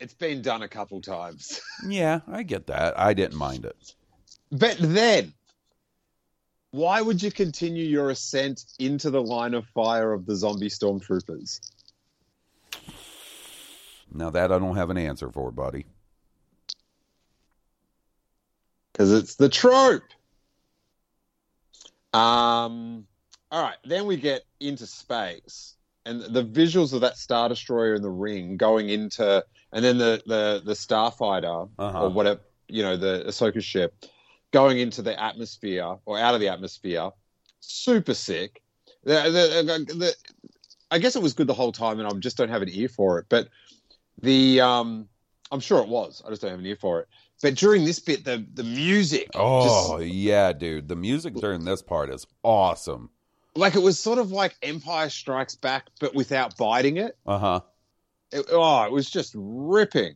It's 0.00 0.14
been 0.14 0.42
done 0.42 0.62
a 0.62 0.68
couple 0.68 1.00
times, 1.00 1.60
Yeah, 1.88 2.20
I 2.28 2.42
get 2.42 2.66
that. 2.66 2.98
I 2.98 3.14
didn't 3.14 3.36
mind 3.38 3.64
it. 3.64 3.94
but 4.50 4.76
then. 4.80 5.32
Why 6.72 7.00
would 7.00 7.22
you 7.22 7.30
continue 7.30 7.84
your 7.84 8.10
ascent 8.10 8.64
into 8.80 9.08
the 9.08 9.22
line 9.22 9.54
of 9.54 9.64
fire 9.68 10.12
of 10.12 10.26
the 10.26 10.34
zombie 10.34 10.68
stormtroopers? 10.68 11.60
Now 14.12 14.30
that 14.30 14.50
I 14.50 14.58
don't 14.58 14.74
have 14.74 14.90
an 14.90 14.98
answer 14.98 15.30
for, 15.30 15.52
buddy. 15.52 15.86
because 18.92 19.12
it's 19.12 19.36
the 19.36 19.48
trope. 19.48 20.02
Um, 22.12 23.06
all 23.54 23.62
right, 23.62 23.76
then 23.84 24.04
we 24.06 24.16
get 24.16 24.42
into 24.58 24.84
space, 24.84 25.76
and 26.04 26.20
the 26.22 26.44
visuals 26.44 26.92
of 26.92 27.00
that 27.02 27.16
Star 27.16 27.48
Destroyer 27.48 27.94
in 27.94 28.02
the 28.02 28.10
ring 28.10 28.56
going 28.56 28.88
into, 28.88 29.44
and 29.72 29.84
then 29.84 29.96
the 29.96 30.20
the 30.26 30.60
the 30.64 30.72
Starfighter 30.72 31.68
Uh-huh. 31.78 32.02
or 32.04 32.08
whatever 32.10 32.40
you 32.68 32.82
know 32.82 32.96
the 32.96 33.22
Ahsoka 33.28 33.62
ship 33.62 33.94
going 34.50 34.80
into 34.80 35.02
the 35.02 35.20
atmosphere 35.22 35.96
or 36.04 36.18
out 36.18 36.34
of 36.34 36.40
the 36.40 36.48
atmosphere, 36.48 37.10
super 37.60 38.14
sick. 38.14 38.60
The, 39.04 39.14
the, 39.24 39.94
the, 39.94 40.14
I 40.90 40.98
guess 40.98 41.14
it 41.14 41.22
was 41.22 41.32
good 41.34 41.46
the 41.46 41.54
whole 41.54 41.72
time, 41.72 42.00
and 42.00 42.08
I 42.08 42.12
just 42.18 42.36
don't 42.36 42.48
have 42.48 42.62
an 42.62 42.70
ear 42.72 42.88
for 42.88 43.18
it. 43.20 43.26
But 43.28 43.48
the 44.20 44.60
um, 44.62 45.08
I'm 45.52 45.60
sure 45.60 45.80
it 45.80 45.88
was. 45.88 46.22
I 46.26 46.30
just 46.30 46.42
don't 46.42 46.50
have 46.50 46.60
an 46.60 46.66
ear 46.66 46.76
for 46.76 47.00
it. 47.00 47.08
But 47.42 47.54
during 47.54 47.84
this 47.84 48.00
bit, 48.00 48.24
the 48.24 48.44
the 48.54 48.64
music, 48.64 49.28
Oh 49.34 49.98
just, 50.00 50.12
yeah, 50.12 50.52
dude. 50.52 50.88
The 50.88 50.96
music 50.96 51.34
during 51.34 51.64
this 51.64 51.82
part 51.82 52.10
is 52.10 52.26
awesome. 52.42 53.10
Like 53.56 53.74
it 53.74 53.82
was 53.82 53.98
sort 53.98 54.18
of 54.18 54.32
like 54.32 54.56
Empire 54.62 55.08
Strikes 55.08 55.54
Back, 55.54 55.86
but 56.00 56.14
without 56.14 56.56
biting 56.56 56.96
it. 56.96 57.16
Uh 57.26 57.38
huh. 57.38 57.60
Oh, 58.50 58.82
it 58.84 58.92
was 58.92 59.08
just 59.08 59.32
ripping. 59.36 60.14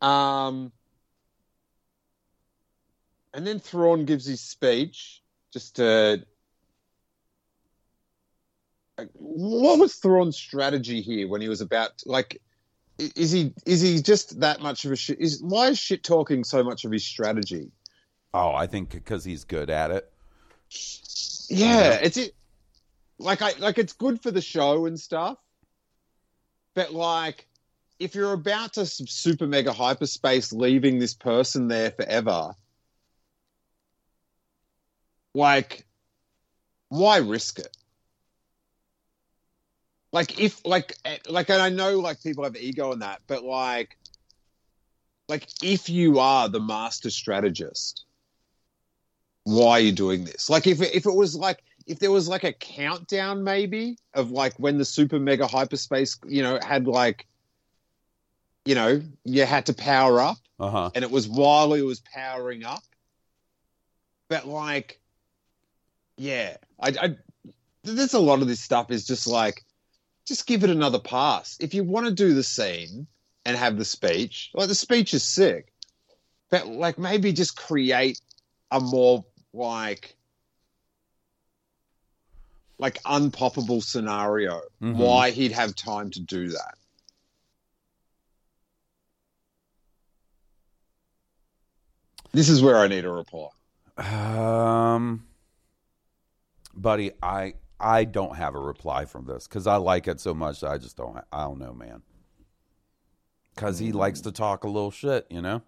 Um, 0.00 0.72
and 3.32 3.46
then 3.46 3.60
Thrawn 3.60 4.04
gives 4.04 4.26
his 4.26 4.40
speech. 4.40 5.22
Just 5.52 5.76
to, 5.76 6.22
like, 8.98 9.08
what 9.14 9.78
was 9.78 9.94
Thrawn's 9.94 10.36
strategy 10.36 11.00
here 11.00 11.26
when 11.28 11.40
he 11.40 11.48
was 11.48 11.60
about 11.60 12.02
like? 12.04 12.42
Is 12.98 13.30
he 13.30 13.54
is 13.64 13.80
he 13.80 14.02
just 14.02 14.40
that 14.40 14.60
much 14.60 14.84
of 14.84 14.90
a 14.92 14.96
shit? 14.96 15.20
Is 15.20 15.40
why 15.40 15.68
is 15.68 15.78
shit 15.78 16.02
talking 16.02 16.42
so 16.42 16.64
much 16.64 16.84
of 16.84 16.90
his 16.90 17.04
strategy? 17.06 17.70
Oh, 18.34 18.52
I 18.52 18.66
think 18.66 18.90
because 18.90 19.24
he's 19.24 19.44
good 19.44 19.70
at 19.70 19.90
it. 19.92 20.12
Yeah, 21.48 21.92
it's 22.02 22.16
it. 22.16 22.34
Like 23.18 23.42
I 23.42 23.52
like 23.58 23.78
it's 23.78 23.92
good 23.92 24.22
for 24.22 24.30
the 24.30 24.40
show 24.40 24.86
and 24.86 24.98
stuff, 24.98 25.38
but 26.74 26.92
like 26.92 27.46
if 27.98 28.14
you're 28.14 28.32
about 28.32 28.74
to 28.74 28.86
super 28.86 29.46
mega 29.46 29.72
hyperspace, 29.72 30.52
leaving 30.52 30.98
this 30.98 31.14
person 31.14 31.68
there 31.68 31.90
forever, 31.90 32.54
like 35.34 35.84
why 36.90 37.18
risk 37.18 37.58
it? 37.58 37.76
Like 40.12 40.40
if 40.40 40.64
like 40.64 40.96
eh, 41.04 41.18
like 41.28 41.50
and 41.50 41.60
I 41.60 41.70
know 41.70 41.98
like 41.98 42.22
people 42.22 42.44
have 42.44 42.56
ego 42.56 42.92
in 42.92 43.00
that, 43.00 43.20
but 43.26 43.42
like 43.42 43.98
like 45.28 45.46
if 45.62 45.88
you 45.88 46.18
are 46.20 46.48
the 46.48 46.60
master 46.60 47.10
strategist 47.10 48.04
why 49.48 49.72
are 49.72 49.80
you 49.80 49.92
doing 49.92 50.24
this? 50.24 50.50
Like 50.50 50.66
if 50.66 50.82
if 50.82 51.06
it 51.06 51.14
was 51.14 51.34
like 51.34 51.62
if 51.88 51.98
there 51.98 52.12
was 52.12 52.28
like 52.28 52.44
a 52.44 52.52
countdown 52.52 53.42
maybe 53.42 53.96
of 54.14 54.30
like 54.30 54.52
when 54.58 54.78
the 54.78 54.84
super 54.84 55.18
mega 55.18 55.46
hyperspace 55.46 56.18
you 56.26 56.42
know 56.42 56.58
had 56.64 56.86
like 56.86 57.26
you 58.64 58.74
know 58.74 59.00
you 59.24 59.44
had 59.46 59.66
to 59.66 59.72
power 59.74 60.20
up 60.20 60.36
Uh 60.60 60.70
huh. 60.70 60.90
and 60.94 61.02
it 61.02 61.10
was 61.10 61.26
while 61.26 61.72
it 61.72 61.82
was 61.82 62.00
powering 62.00 62.64
up, 62.64 62.82
but 64.28 64.46
like 64.46 65.00
yeah, 66.18 66.56
I, 66.80 66.88
I 67.00 67.16
there's 67.84 68.14
a 68.14 68.18
lot 68.18 68.42
of 68.42 68.48
this 68.48 68.60
stuff 68.60 68.90
is 68.90 69.06
just 69.06 69.26
like 69.26 69.64
just 70.26 70.46
give 70.46 70.64
it 70.64 70.70
another 70.70 70.98
pass. 70.98 71.56
If 71.60 71.72
you 71.74 71.84
want 71.84 72.06
to 72.06 72.12
do 72.12 72.34
the 72.34 72.42
scene 72.42 73.06
and 73.46 73.56
have 73.56 73.78
the 73.78 73.84
speech, 73.84 74.50
like 74.52 74.68
the 74.68 74.74
speech 74.74 75.14
is 75.14 75.22
sick, 75.22 75.72
but 76.50 76.66
like 76.66 76.98
maybe 76.98 77.32
just 77.32 77.56
create 77.56 78.20
a 78.70 78.80
more 78.80 79.24
like 79.54 80.16
like 82.78 83.02
unpoppable 83.04 83.82
scenario 83.82 84.60
Mhm. 84.80 84.96
why 84.96 85.30
he'd 85.30 85.52
have 85.52 85.74
time 85.74 86.10
to 86.10 86.20
do 86.20 86.48
that 86.48 86.74
this 92.32 92.48
is 92.48 92.62
where 92.62 92.76
i 92.76 92.86
need 92.86 93.04
a 93.04 93.10
reply 93.10 93.48
Um, 93.98 95.26
buddy, 96.72 97.10
I 97.20 97.54
I 97.80 98.04
don't 98.04 98.36
have 98.36 98.54
a 98.54 98.60
reply 98.60 99.06
from 99.06 99.26
this 99.26 99.48
because 99.48 99.66
I 99.66 99.74
like 99.76 100.06
it 100.06 100.20
so 100.20 100.34
much. 100.34 100.60
That 100.60 100.70
I 100.70 100.78
just 100.78 100.96
don't. 100.96 101.18
I 101.32 101.42
don't 101.44 101.58
know, 101.58 101.72
man. 101.74 102.02
Because 103.54 103.80
he 103.80 103.90
likes 103.90 104.20
to 104.20 104.30
talk 104.30 104.62
a 104.62 104.68
little 104.68 104.92
shit, 104.92 105.26
you 105.30 105.42
know. 105.42 105.62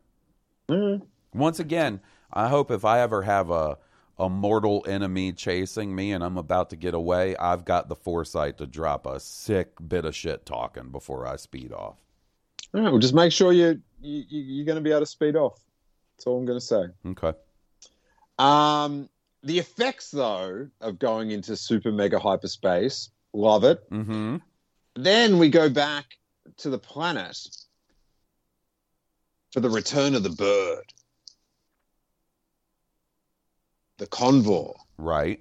Hmm. 0.68 0.96
Once 1.34 1.58
again, 1.58 2.00
I 2.32 2.48
hope 2.48 2.70
if 2.70 2.84
I 2.84 3.00
ever 3.00 3.22
have 3.22 3.50
a 3.50 3.78
a 4.20 4.28
mortal 4.28 4.84
enemy 4.86 5.32
chasing 5.32 5.94
me 5.94 6.12
and 6.12 6.22
I'm 6.22 6.36
about 6.36 6.70
to 6.70 6.76
get 6.76 6.94
away, 6.94 7.34
I've 7.36 7.64
got 7.64 7.88
the 7.88 7.96
foresight 7.96 8.58
to 8.58 8.66
drop 8.66 9.06
a 9.06 9.18
sick 9.18 9.70
bit 9.88 10.04
of 10.04 10.14
shit 10.14 10.44
talking 10.44 10.90
before 10.90 11.26
I 11.26 11.36
speed 11.36 11.72
off. 11.72 11.96
all 12.74 12.82
right 12.82 12.90
well 12.90 12.98
just 13.00 13.14
make 13.14 13.32
sure 13.32 13.52
you, 13.52 13.80
you 14.00 14.24
you- 14.28 14.42
you're 14.54 14.66
going 14.66 14.76
to 14.76 14.82
be 14.82 14.90
able 14.90 15.00
to 15.00 15.06
speed 15.06 15.34
off 15.36 15.58
that's 16.16 16.26
all 16.26 16.38
i'm 16.38 16.44
going 16.44 16.58
to 16.60 16.64
say 16.64 16.84
Okay. 17.06 17.32
um 18.38 19.08
the 19.42 19.58
effects 19.58 20.10
though 20.10 20.68
of 20.82 20.98
going 20.98 21.30
into 21.30 21.56
super 21.56 21.90
mega 21.90 22.18
hyperspace 22.18 23.10
love 23.32 23.64
it 23.64 23.78
Mm-hmm. 23.90 24.36
then 24.96 25.38
we 25.38 25.48
go 25.48 25.68
back 25.70 26.04
to 26.58 26.68
the 26.70 26.78
planet 26.78 27.38
for 29.52 29.60
the 29.60 29.70
return 29.70 30.14
of 30.14 30.22
the 30.22 30.30
bird 30.30 30.92
the 34.00 34.06
convor 34.06 34.74
Right. 34.98 35.40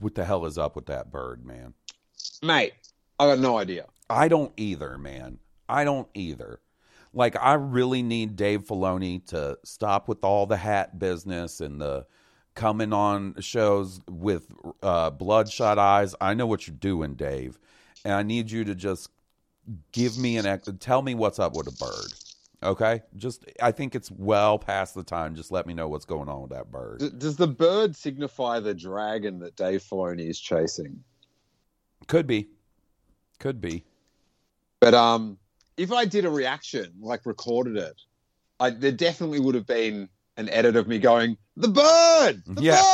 What 0.00 0.14
the 0.14 0.24
hell 0.24 0.46
is 0.46 0.56
up 0.56 0.74
with 0.74 0.86
that 0.86 1.12
bird, 1.12 1.44
man? 1.44 1.74
mate 2.42 2.72
i 3.18 3.26
got 3.26 3.38
no 3.38 3.58
idea 3.58 3.86
I 4.10 4.26
don't 4.26 4.52
either, 4.56 4.98
man. 4.98 5.38
I 5.68 5.84
don't 5.84 6.08
either. 6.14 6.58
Like, 7.14 7.36
I 7.40 7.54
really 7.54 8.02
need 8.02 8.34
Dave 8.34 8.64
Filoni 8.64 9.24
to 9.26 9.56
stop 9.64 10.08
with 10.08 10.24
all 10.24 10.46
the 10.46 10.56
hat 10.56 10.98
business 10.98 11.60
and 11.60 11.80
the 11.80 12.06
coming 12.56 12.92
on 12.92 13.36
shows 13.40 14.00
with 14.10 14.48
uh, 14.82 15.10
bloodshot 15.10 15.78
eyes. 15.78 16.16
I 16.20 16.34
know 16.34 16.46
what 16.46 16.66
you're 16.66 16.76
doing, 16.76 17.14
Dave, 17.14 17.56
and 18.04 18.14
I 18.14 18.24
need 18.24 18.50
you 18.50 18.64
to 18.64 18.74
just 18.74 19.10
give 19.92 20.18
me 20.18 20.36
an 20.36 20.46
ex- 20.46 20.68
tell 20.80 21.02
me 21.02 21.14
what's 21.14 21.38
up 21.38 21.54
with 21.54 21.68
a 21.68 21.72
bird. 21.72 22.12
Okay, 22.62 23.02
just 23.16 23.46
I 23.62 23.72
think 23.72 23.94
it's 23.94 24.10
well 24.10 24.58
past 24.58 24.94
the 24.94 25.02
time. 25.02 25.34
Just 25.34 25.50
let 25.50 25.66
me 25.66 25.72
know 25.72 25.88
what's 25.88 26.04
going 26.04 26.28
on 26.28 26.42
with 26.42 26.50
that 26.50 26.70
bird. 26.70 27.00
D- 27.00 27.10
does 27.16 27.36
the 27.36 27.46
bird 27.46 27.96
signify 27.96 28.60
the 28.60 28.74
dragon 28.74 29.38
that 29.38 29.56
Dave 29.56 29.82
Filoni 29.82 30.28
is 30.28 30.38
chasing? 30.38 31.02
Could 32.06 32.26
be, 32.26 32.48
could 33.38 33.60
be. 33.62 33.84
But 34.78 34.92
um, 34.92 35.38
if 35.78 35.90
I 35.90 36.04
did 36.04 36.26
a 36.26 36.30
reaction, 36.30 36.92
like 37.00 37.24
recorded 37.24 37.76
it, 37.76 38.00
I, 38.58 38.70
there 38.70 38.92
definitely 38.92 39.40
would 39.40 39.54
have 39.54 39.66
been 39.66 40.10
an 40.36 40.50
edit 40.50 40.76
of 40.76 40.86
me 40.86 40.98
going, 40.98 41.38
"The 41.56 41.68
bird, 41.68 42.42
the 42.46 42.62
Yeah. 42.62 42.82
bird." 42.82 42.86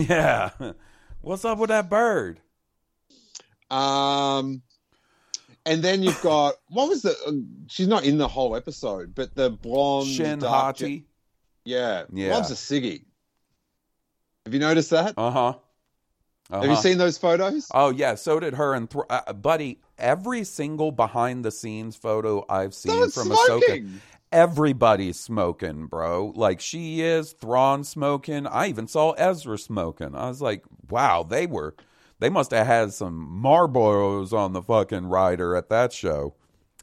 Yeah, 0.08 0.50
what's 1.22 1.44
up 1.44 1.58
with 1.58 1.70
that 1.70 1.88
bird? 1.90 2.40
Um, 3.70 4.62
and 5.68 5.82
then 5.82 6.02
you've 6.02 6.20
got 6.22 6.54
what 6.68 6.88
was 6.88 7.02
the? 7.02 7.14
Uh, 7.26 7.32
she's 7.68 7.86
not 7.88 8.04
in 8.04 8.18
the 8.18 8.26
whole 8.28 8.56
episode, 8.56 9.14
but 9.14 9.34
the 9.34 9.50
blonde 9.50 10.08
Shin 10.08 10.38
dark- 10.40 10.78
Hati. 10.78 11.04
yeah, 11.64 12.04
Yeah. 12.12 12.34
loves 12.34 12.50
a 12.50 12.54
ciggy. 12.54 13.04
Have 14.44 14.54
you 14.54 14.60
noticed 14.60 14.90
that? 14.90 15.14
Uh 15.16 15.30
huh. 15.30 15.54
Have 16.50 16.64
you 16.64 16.76
seen 16.76 16.96
those 16.96 17.18
photos? 17.18 17.68
Oh 17.74 17.90
yeah, 17.90 18.14
so 18.14 18.40
did 18.40 18.54
her 18.54 18.72
and 18.74 18.88
Thro- 18.88 19.04
uh, 19.10 19.32
buddy. 19.34 19.80
Every 19.98 20.44
single 20.44 20.92
behind 20.92 21.44
the 21.44 21.50
scenes 21.50 21.96
photo 21.96 22.44
I've 22.48 22.72
seen 22.72 23.10
from 23.10 23.28
Ahsoka, 23.30 23.46
smoking. 23.46 24.00
everybody's 24.32 25.18
smoking, 25.20 25.86
bro. 25.86 26.32
Like 26.36 26.60
she 26.60 27.00
is, 27.02 27.32
Thrawn 27.32 27.82
smoking. 27.84 28.46
I 28.46 28.68
even 28.68 28.86
saw 28.86 29.10
Ezra 29.12 29.58
smoking. 29.58 30.14
I 30.14 30.28
was 30.28 30.40
like, 30.40 30.64
wow, 30.88 31.24
they 31.24 31.46
were, 31.46 31.74
they 32.20 32.28
must 32.28 32.50
have 32.50 32.66
had 32.66 32.92
some 32.92 33.40
Marlboros 33.42 34.32
on 34.32 34.52
the 34.52 34.62
fucking 34.62 35.06
rider 35.06 35.56
at 35.56 35.68
that 35.68 35.92
show. 35.92 36.34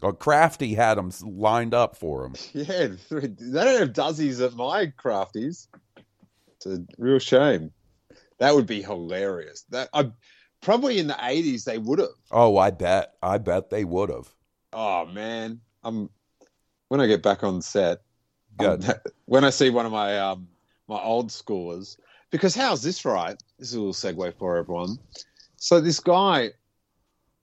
Or 0.02 0.14
Crafty 0.14 0.74
had 0.74 0.98
them 0.98 1.12
lined 1.24 1.74
up 1.74 1.96
for 1.96 2.26
him. 2.26 2.36
Yeah, 2.54 2.88
they 3.10 3.64
don't 3.64 3.80
have 3.80 3.94
dozzies 3.94 4.46
at 4.46 4.54
my 4.54 4.88
crafties. 4.88 5.68
It's 6.48 6.66
a 6.66 6.84
real 6.98 7.20
shame. 7.20 7.72
That 8.40 8.56
would 8.56 8.68
be 8.68 8.82
hilarious. 8.82 9.66
That 9.70 9.90
I 9.94 10.12
probably 10.62 11.00
in 11.00 11.08
the 11.08 11.18
eighties 11.22 11.64
they 11.64 11.78
would 11.78 12.00
have. 12.00 12.10
Oh, 12.32 12.58
I 12.58 12.72
bet, 12.72 13.14
I 13.22 13.38
bet 13.38 13.70
they 13.70 13.86
would 13.86 14.10
have. 14.10 14.34
Oh 14.74 15.06
man, 15.06 15.62
I'm 15.84 16.10
when 16.90 17.00
I 17.00 17.08
get 17.08 17.24
back 17.24 17.44
on 17.44 17.62
set. 17.62 18.02
Good. 18.58 18.86
when 19.26 19.46
I 19.46 19.50
see 19.50 19.70
one 19.70 19.86
of 19.86 19.92
my 19.92 20.20
um 20.20 20.48
my 20.88 21.00
old 21.00 21.32
scores, 21.32 21.98
because 22.32 22.54
how's 22.54 22.84
this 22.84 23.06
right? 23.06 23.42
This 23.60 23.70
is 23.70 23.76
a 23.76 23.80
little 23.80 23.94
segue 23.94 24.38
for 24.38 24.58
everyone. 24.58 24.98
So 25.58 25.80
this 25.80 26.00
guy 26.00 26.52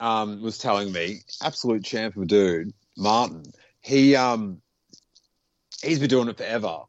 um 0.01 0.43
was 0.43 0.59
telling 0.59 0.93
me, 0.93 1.21
absolute 1.43 1.85
champ 1.85 2.17
of 2.17 2.23
a 2.23 2.27
dude, 2.27 2.73
Martin. 2.97 3.45
He 3.81 4.15
um 4.15 4.61
he's 5.83 5.99
been 5.99 6.09
doing 6.09 6.29
it 6.29 6.37
forever, 6.37 6.81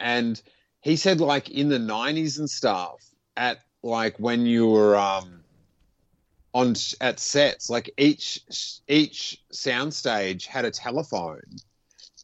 and 0.00 0.40
he 0.80 0.96
said 0.96 1.20
like 1.20 1.50
in 1.50 1.68
the 1.68 1.78
'90s 1.78 2.38
and 2.38 2.48
stuff, 2.48 3.04
at 3.36 3.58
like 3.82 4.18
when 4.18 4.46
you 4.46 4.68
were 4.68 4.96
um 4.96 5.42
on 6.54 6.74
at 7.00 7.20
sets, 7.20 7.68
like 7.68 7.90
each 7.98 8.40
each 8.88 9.42
soundstage 9.52 10.46
had 10.46 10.64
a 10.64 10.70
telephone, 10.70 11.42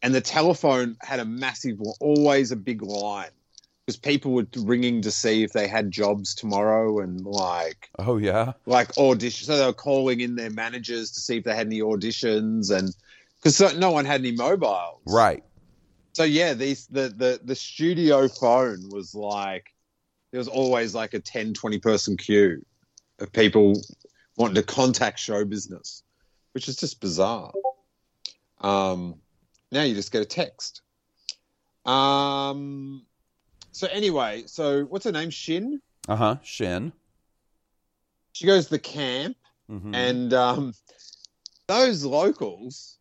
and 0.01 0.15
the 0.15 0.21
telephone 0.21 0.97
had 1.01 1.19
a 1.19 1.25
massive, 1.25 1.79
always 1.99 2.51
a 2.51 2.55
big 2.55 2.81
line 2.81 3.29
because 3.89 3.97
people 3.97 4.33
were 4.33 4.45
ringing 4.55 5.01
to 5.01 5.09
see 5.09 5.41
if 5.41 5.51
they 5.51 5.67
had 5.67 5.89
jobs 5.89 6.35
tomorrow 6.35 6.99
and 6.99 7.25
like 7.25 7.89
Oh 7.97 8.17
yeah. 8.17 8.53
like 8.67 8.95
audition. 8.99 9.47
So 9.47 9.57
they 9.57 9.65
were 9.65 9.73
calling 9.73 10.19
in 10.19 10.35
their 10.35 10.51
managers 10.51 11.09
to 11.11 11.19
see 11.19 11.37
if 11.37 11.43
they 11.43 11.55
had 11.55 11.65
any 11.65 11.79
auditions 11.81 12.69
and 12.69 12.93
because 13.41 13.75
no 13.77 13.89
one 13.89 14.05
had 14.05 14.21
any 14.21 14.31
mobiles, 14.31 15.01
Right. 15.07 15.43
So 16.13 16.23
yeah, 16.23 16.53
these 16.53 16.85
the 16.85 17.09
the 17.09 17.39
the 17.43 17.55
studio 17.55 18.27
phone 18.27 18.89
was 18.91 19.15
like 19.15 19.73
there 20.31 20.37
was 20.37 20.47
always 20.47 20.93
like 20.93 21.15
a 21.15 21.19
10, 21.19 21.55
20 21.55 21.79
person 21.79 22.15
queue 22.15 22.63
of 23.17 23.31
people 23.31 23.73
wanting 24.37 24.53
to 24.55 24.63
contact 24.63 25.17
show 25.17 25.45
business, 25.45 26.03
which 26.51 26.67
is 26.67 26.75
just 26.75 27.01
bizarre. 27.01 27.53
Um, 28.61 29.15
now 29.71 29.81
you 29.81 29.95
just 29.95 30.11
get 30.11 30.21
a 30.21 30.25
text. 30.25 30.83
Um, 31.85 33.07
so 33.79 33.87
anyway, 33.87 34.43
so 34.45 34.83
what's 34.83 35.05
her 35.05 35.11
name? 35.13 35.29
Shin. 35.29 35.81
Uh 36.09 36.15
huh. 36.17 36.35
Shin. 36.43 36.91
She 38.33 38.45
goes 38.45 38.65
to 38.65 38.71
the 38.71 38.79
camp, 38.79 39.37
Mhm. 39.71 39.95
and 39.95 40.33
um, 40.33 40.73
those 41.67 42.03
locals 42.03 42.97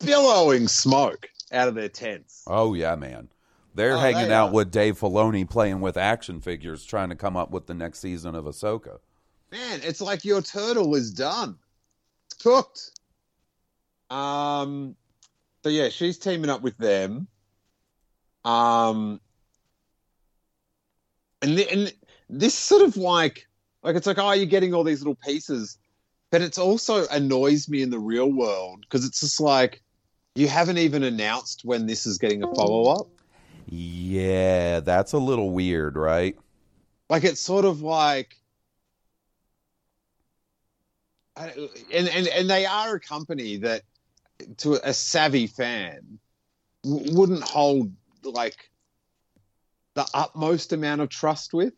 billowing 0.00 0.66
smoke 0.66 1.28
out 1.52 1.68
of 1.68 1.76
their 1.76 1.88
tents. 1.88 2.42
Oh 2.48 2.74
yeah, 2.74 2.96
man. 2.96 3.28
They're 3.76 3.96
Oh, 3.96 4.00
hanging 4.00 4.28
they 4.28 4.34
out 4.34 4.48
are. 4.48 4.52
with 4.54 4.72
Dave 4.72 4.98
Filoni 4.98 5.48
playing 5.48 5.80
with 5.80 5.96
action 5.96 6.40
figures, 6.40 6.84
trying 6.84 7.08
to 7.10 7.14
come 7.14 7.36
up 7.36 7.52
with 7.52 7.66
the 7.66 7.74
next 7.74 8.00
season 8.00 8.34
of 8.34 8.44
Ahsoka. 8.44 8.98
Man, 9.52 9.80
it's 9.84 10.00
like 10.00 10.24
your 10.24 10.42
turtle 10.42 10.94
is 10.96 11.12
done. 11.12 11.58
It's 12.26 12.42
cooked. 12.42 12.90
Um, 14.10 14.96
so 15.62 15.70
yeah, 15.70 15.90
she's 15.90 16.18
teaming 16.18 16.50
up 16.50 16.60
with 16.62 16.76
them. 16.76 17.28
Um, 18.44 19.20
and 21.40 21.58
the, 21.58 21.70
and 21.70 21.92
this 22.28 22.54
sort 22.54 22.82
of 22.82 22.96
like 22.96 23.46
like 23.82 23.96
it's 23.96 24.06
like 24.06 24.18
oh 24.18 24.32
you're 24.32 24.46
getting 24.46 24.74
all 24.74 24.84
these 24.84 25.00
little 25.00 25.18
pieces, 25.24 25.78
but 26.30 26.42
it's 26.42 26.58
also 26.58 27.06
annoys 27.08 27.68
me 27.68 27.82
in 27.82 27.90
the 27.90 27.98
real 27.98 28.32
world 28.32 28.80
because 28.82 29.04
it's 29.04 29.20
just 29.20 29.40
like 29.40 29.82
you 30.34 30.48
haven't 30.48 30.78
even 30.78 31.02
announced 31.02 31.64
when 31.64 31.86
this 31.86 32.06
is 32.06 32.18
getting 32.18 32.42
a 32.42 32.54
follow 32.54 32.90
up. 32.90 33.08
Yeah, 33.66 34.80
that's 34.80 35.12
a 35.12 35.18
little 35.18 35.50
weird, 35.50 35.96
right? 35.96 36.36
like 37.12 37.24
it's 37.24 37.42
sort 37.42 37.66
of 37.66 37.82
like 37.82 38.38
and 41.36 41.68
and 41.92 42.26
and 42.26 42.48
they 42.48 42.64
are 42.64 42.94
a 42.94 43.00
company 43.00 43.58
that 43.58 43.82
to 44.56 44.80
a 44.82 44.94
savvy 44.94 45.46
fan 45.46 46.18
wouldn't 46.84 47.42
hold 47.42 47.92
like 48.30 48.70
the 49.94 50.06
utmost 50.14 50.72
amount 50.72 51.00
of 51.00 51.08
trust 51.08 51.52
with? 51.52 51.74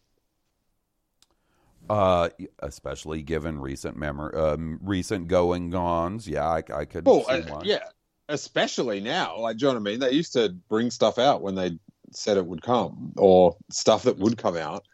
Uh, 1.89 2.31
especially 2.61 3.21
given 3.23 3.61
recent 3.61 3.97
memory, 3.97 4.35
um, 4.35 4.79
recent 4.83 5.29
going 5.29 5.75
ons. 5.75 6.27
Yeah, 6.27 6.49
I, 6.49 6.63
I 6.73 6.85
could 6.87 7.05
well 7.05 7.25
see 7.25 7.43
uh, 7.43 7.61
yeah 7.63 7.85
especially 8.29 9.01
now. 9.01 9.39
Like 9.39 9.59
do 9.59 9.67
you 9.67 9.73
know 9.73 9.81
what 9.81 9.89
i 9.89 9.91
mean? 9.91 10.01
They 10.01 10.13
used 10.13 10.33
to 10.33 10.49
bring 10.71 10.91
stuff 10.91 11.19
out 11.19 11.43
when 11.43 11.55
they 11.55 11.79
said 12.13 12.39
it 12.39 12.47
would 12.47 12.63
come 12.63 13.13
or 13.17 13.57
stuff 13.71 14.05
that 14.05 14.17
would 14.19 14.39
come 14.39 14.57
out. 14.57 14.85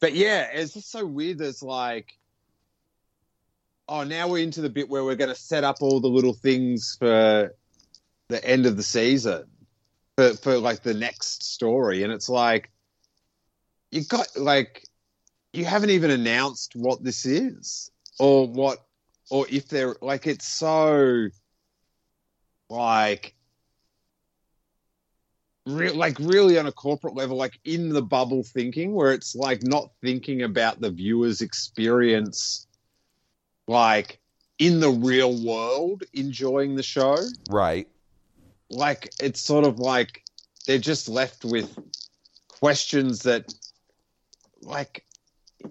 But 0.00 0.14
yeah 0.14 0.48
it's 0.52 0.72
just 0.72 0.90
so 0.90 1.04
weird 1.04 1.42
it's 1.42 1.62
like 1.62 2.16
oh 3.86 4.04
now 4.04 4.28
we're 4.28 4.42
into 4.42 4.62
the 4.62 4.70
bit 4.70 4.88
where 4.88 5.04
we're 5.04 5.16
going 5.16 5.28
to 5.28 5.38
set 5.38 5.64
up 5.64 5.76
all 5.82 6.00
the 6.00 6.08
little 6.08 6.32
things 6.32 6.96
for 6.98 7.54
the 8.28 8.44
end 8.44 8.64
of 8.64 8.78
the 8.78 8.82
season 8.82 9.44
for, 10.16 10.34
for 10.34 10.58
like 10.58 10.82
the 10.82 10.94
next 10.94 11.44
story 11.44 12.02
and 12.02 12.12
it's 12.12 12.28
like 12.28 12.70
you 13.90 14.04
got 14.04 14.26
like 14.36 14.86
you 15.52 15.64
haven't 15.64 15.90
even 15.90 16.10
announced 16.10 16.72
what 16.74 17.02
this 17.02 17.26
is 17.26 17.90
or 18.18 18.46
what 18.46 18.78
or 19.30 19.46
if 19.48 19.68
they're 19.68 19.96
like 20.00 20.26
it's 20.26 20.46
so 20.46 21.28
like 22.68 23.34
re- 25.66 25.90
like 25.90 26.18
really 26.20 26.58
on 26.58 26.66
a 26.66 26.72
corporate 26.72 27.14
level 27.14 27.36
like 27.36 27.58
in 27.64 27.88
the 27.88 28.02
bubble 28.02 28.42
thinking 28.42 28.94
where 28.94 29.12
it's 29.12 29.34
like 29.34 29.62
not 29.62 29.90
thinking 30.02 30.42
about 30.42 30.80
the 30.80 30.90
viewer's 30.90 31.40
experience 31.40 32.66
like 33.66 34.20
in 34.58 34.80
the 34.80 34.90
real 34.90 35.42
world 35.44 36.02
enjoying 36.12 36.76
the 36.76 36.82
show 36.82 37.16
Right. 37.48 37.88
Like 38.70 39.12
it's 39.20 39.40
sort 39.40 39.64
of 39.64 39.78
like 39.78 40.22
they're 40.66 40.78
just 40.78 41.08
left 41.08 41.44
with 41.44 41.76
questions 42.48 43.20
that 43.20 43.52
like 44.62 45.04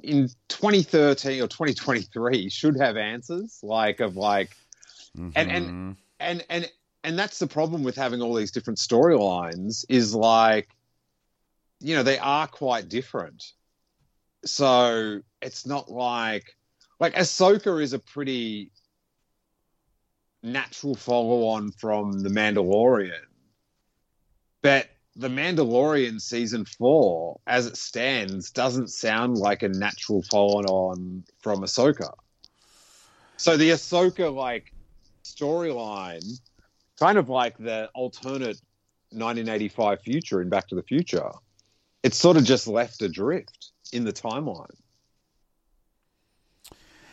in 0.03 0.27
2013 0.49 1.41
or 1.41 1.47
2023 1.47 2.49
should 2.49 2.77
have 2.77 2.97
answers 2.97 3.59
like 3.63 3.99
of 4.01 4.15
like 4.17 4.55
And- 5.35 5.51
and- 5.51 5.67
Mhm. 5.69 5.97
and 6.19 6.45
and 6.49 6.71
and 7.03 7.17
that's 7.17 7.39
the 7.39 7.47
problem 7.47 7.83
with 7.83 7.95
having 7.95 8.21
all 8.21 8.35
these 8.35 8.51
different 8.51 8.77
storylines 8.77 9.85
is 9.89 10.13
like 10.13 10.69
you 11.79 11.95
know 11.95 12.03
they 12.03 12.19
are 12.19 12.47
quite 12.47 12.89
different 12.89 13.53
so 14.45 15.21
it's 15.41 15.65
not 15.65 15.89
like 15.89 16.55
like 16.99 17.13
Ahsoka 17.15 17.81
is 17.81 17.93
a 17.93 17.99
pretty 17.99 18.71
natural 20.43 20.95
follow 20.95 21.47
on 21.47 21.71
from 21.71 22.19
the 22.19 22.29
Mandalorian. 22.29 23.25
But 24.61 24.89
the 25.15 25.27
Mandalorian 25.27 26.21
season 26.21 26.65
4 26.65 27.39
as 27.47 27.65
it 27.65 27.77
stands 27.77 28.51
doesn't 28.51 28.89
sound 28.89 29.37
like 29.37 29.63
a 29.63 29.69
natural 29.69 30.21
follow 30.23 30.63
on 30.63 31.23
from 31.39 31.59
Ahsoka. 31.59 32.13
So 33.37 33.57
the 33.57 33.71
Ahsoka 33.71 34.33
like 34.33 34.73
storyline, 35.23 36.39
kind 36.99 37.17
of 37.17 37.29
like 37.29 37.57
the 37.57 37.89
alternate 37.93 38.59
1985 39.11 40.01
future 40.01 40.41
in 40.41 40.49
Back 40.49 40.67
to 40.69 40.75
the 40.75 40.83
Future, 40.83 41.31
it's 42.03 42.17
sort 42.17 42.37
of 42.37 42.43
just 42.43 42.67
left 42.67 43.01
adrift 43.01 43.71
in 43.91 44.03
the 44.03 44.13
timeline. 44.13 44.75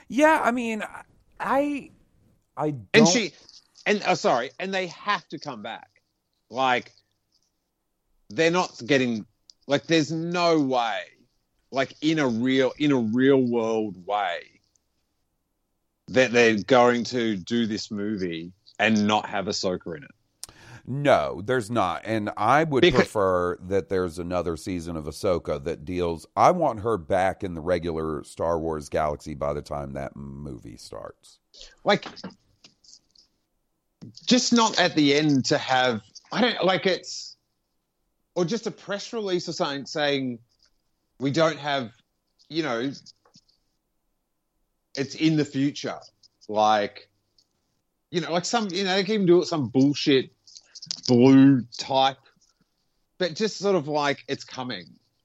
Yeah, 0.09 0.41
I 0.45 0.53
mean, 0.53 0.85
I, 1.41 1.91
I 2.57 2.71
don't. 2.71 2.89
And 2.95 3.09
she, 3.09 3.33
and 3.85 4.03
oh, 4.07 4.15
sorry, 4.15 4.51
and 4.59 4.73
they 4.73 4.87
have 4.89 5.27
to 5.29 5.39
come 5.39 5.63
back. 5.63 5.89
Like, 6.51 6.93
they're 8.31 8.51
not 8.51 8.81
getting, 8.87 9.27
like, 9.67 9.87
there's 9.87 10.11
no 10.13 10.61
way, 10.61 11.01
like, 11.71 11.95
in 12.01 12.19
a 12.19 12.27
real, 12.29 12.73
in 12.79 12.93
a 12.93 12.97
real 12.99 13.41
world 13.43 14.05
way, 14.07 14.61
that 16.09 16.33
they're 16.33 16.63
going 16.63 17.05
to 17.05 17.37
do 17.37 17.67
this 17.67 17.91
movie 17.91 18.53
and 18.79 19.07
not 19.07 19.27
have 19.29 19.47
Ahsoka 19.47 19.97
in 19.97 20.05
it. 20.05 20.11
No, 20.89 21.43
there's 21.45 21.69
not. 21.69 22.03
And 22.05 22.31
I 22.37 22.63
would 22.63 22.81
Because- 22.83 23.01
prefer 23.01 23.57
that 23.69 23.89
there's 23.89 24.21
another 24.21 24.57
season 24.57 24.97
of 24.97 25.07
Ahsoka 25.07 25.63
that 25.65 25.85
deals. 25.85 26.27
I 26.37 26.53
want 26.53 26.81
her 26.81 26.97
back 26.97 27.43
in 27.43 27.55
the 27.55 27.61
regular 27.61 28.23
Star 28.23 28.57
Wars 28.61 28.89
galaxy 28.89 29.35
by 29.35 29.53
the 29.53 29.63
time 29.63 29.95
that 29.95 30.15
movie 30.15 30.77
starts. 30.77 31.41
like 31.85 32.07
just 34.27 34.53
not 34.53 34.79
at 34.79 34.95
the 34.95 35.15
end 35.15 35.45
to 35.47 35.59
have 35.59 36.03
I 36.33 36.41
don't 36.41 36.65
like 36.65 36.87
it's 36.87 37.37
or 38.35 38.45
just 38.45 38.67
a 38.67 38.71
press 38.71 39.13
release 39.13 39.49
or 39.49 39.53
something 39.53 39.87
saying 39.87 40.39
we 41.19 41.31
don't 41.31 41.59
have 41.59 41.93
you 42.49 42.63
know 42.63 42.91
it's 44.95 45.15
in 45.15 45.37
the 45.37 45.45
future. 45.45 45.99
Like 46.49 47.09
you 48.11 48.21
know 48.21 48.33
like 48.33 48.45
some 48.45 48.69
you 48.71 48.85
know 48.85 48.95
they 48.95 49.05
can 49.05 49.15
even 49.15 49.27
do 49.27 49.43
it 49.43 49.47
some 49.47 49.69
bullshit 49.69 50.31
blue 51.09 51.63
type 51.79 52.19
but 53.19 53.35
just 53.35 53.57
sort 53.59 53.75
of 53.75 53.89
like 53.89 54.25
it's 54.29 54.45
coming. 54.45 54.85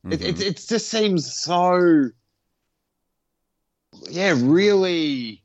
It, 0.09 0.21
it, 0.21 0.35
Mhm. 0.37 0.41
it 0.41 0.65
just 0.67 0.87
seems 0.87 1.33
so 1.41 2.09
yeah 4.09 4.33
really 4.37 5.43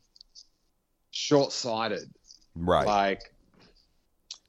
short-sighted 1.11 2.16
right. 2.57 2.87
like 2.87 3.33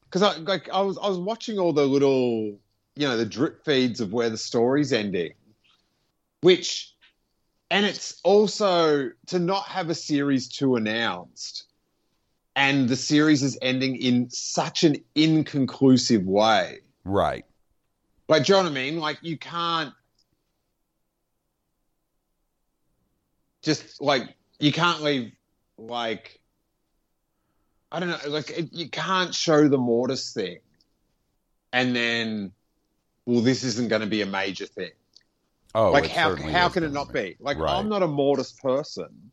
because 0.05 0.23
I 0.23 0.37
like 0.37 0.69
I 0.69 0.81
was 0.81 0.97
I 0.97 1.07
was 1.07 1.19
watching 1.19 1.59
all 1.59 1.73
the 1.73 1.85
little 1.85 2.57
you 2.95 3.07
know 3.07 3.17
the 3.17 3.25
drip 3.25 3.63
feeds 3.65 3.99
of 4.01 4.13
where 4.13 4.29
the 4.29 4.37
story's 4.37 4.93
ending, 4.93 5.33
which 6.41 6.93
and 7.69 7.85
it's 7.85 8.19
also 8.23 9.11
to 9.27 9.39
not 9.39 9.67
have 9.67 9.89
a 9.89 9.95
series 9.95 10.47
two 10.47 10.75
announced, 10.75 11.65
and 12.55 12.87
the 12.87 12.95
series 12.95 13.43
is 13.43 13.57
ending 13.61 13.97
in 13.97 14.29
such 14.29 14.83
an 14.83 14.95
inconclusive 15.15 16.25
way. 16.25 16.79
right. 17.03 17.45
Like, 18.29 18.45
do 18.45 18.51
you 18.51 18.57
know 18.57 18.63
what 18.63 18.71
I 18.71 18.75
mean? 18.75 18.99
Like, 18.99 19.19
you 19.21 19.37
can't. 19.37 19.93
just 23.67 24.01
like 24.01 24.35
you 24.59 24.71
can't 24.71 25.01
leave 25.01 25.33
like 25.77 26.39
I 27.91 27.99
don't 27.99 28.09
know, 28.09 28.19
like 28.29 28.49
it, 28.49 28.73
you 28.73 28.89
can't 28.89 29.33
show 29.33 29.67
the 29.67 29.77
Mortis 29.77 30.33
thing, 30.33 30.59
and 31.71 31.95
then 31.95 32.51
well, 33.25 33.41
this 33.41 33.63
isn't 33.63 33.89
going 33.89 34.01
to 34.01 34.07
be 34.07 34.21
a 34.21 34.25
major 34.25 34.65
thing. 34.65 34.91
Oh, 35.75 35.91
like 35.91 36.07
how 36.07 36.35
how 36.35 36.69
can 36.69 36.83
it 36.83 36.91
not 36.91 37.13
be? 37.13 37.35
Like 37.39 37.59
Right. 37.59 37.73
I'm 37.77 37.89
not 37.89 38.03
a 38.03 38.07
Mortis 38.07 38.51
person. 38.51 39.31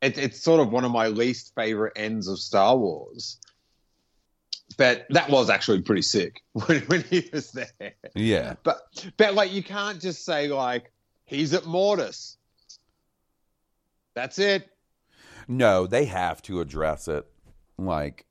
It, 0.00 0.18
it's 0.18 0.40
sort 0.40 0.60
of 0.60 0.70
one 0.70 0.84
of 0.84 0.90
my 0.90 1.08
least 1.08 1.54
favorite 1.54 1.94
ends 1.96 2.28
of 2.28 2.38
Star 2.38 2.76
Wars. 2.76 3.38
But 4.76 5.06
that 5.10 5.28
was 5.28 5.50
actually 5.50 5.82
pretty 5.82 6.02
sick 6.02 6.42
when, 6.52 6.80
when 6.82 7.02
he 7.02 7.28
was 7.32 7.52
there. 7.52 7.94
Yeah. 8.14 8.54
But 8.62 8.78
but 9.16 9.34
like 9.34 9.52
you 9.52 9.62
can't 9.62 10.00
just 10.00 10.24
say 10.24 10.48
like 10.48 10.92
he's 11.24 11.52
at 11.52 11.66
Mortis. 11.66 12.36
That's 14.14 14.38
it. 14.38 14.68
No, 15.48 15.86
they 15.86 16.06
have 16.06 16.42
to 16.42 16.60
address 16.60 17.08
it. 17.08 17.26
Like, 17.76 18.26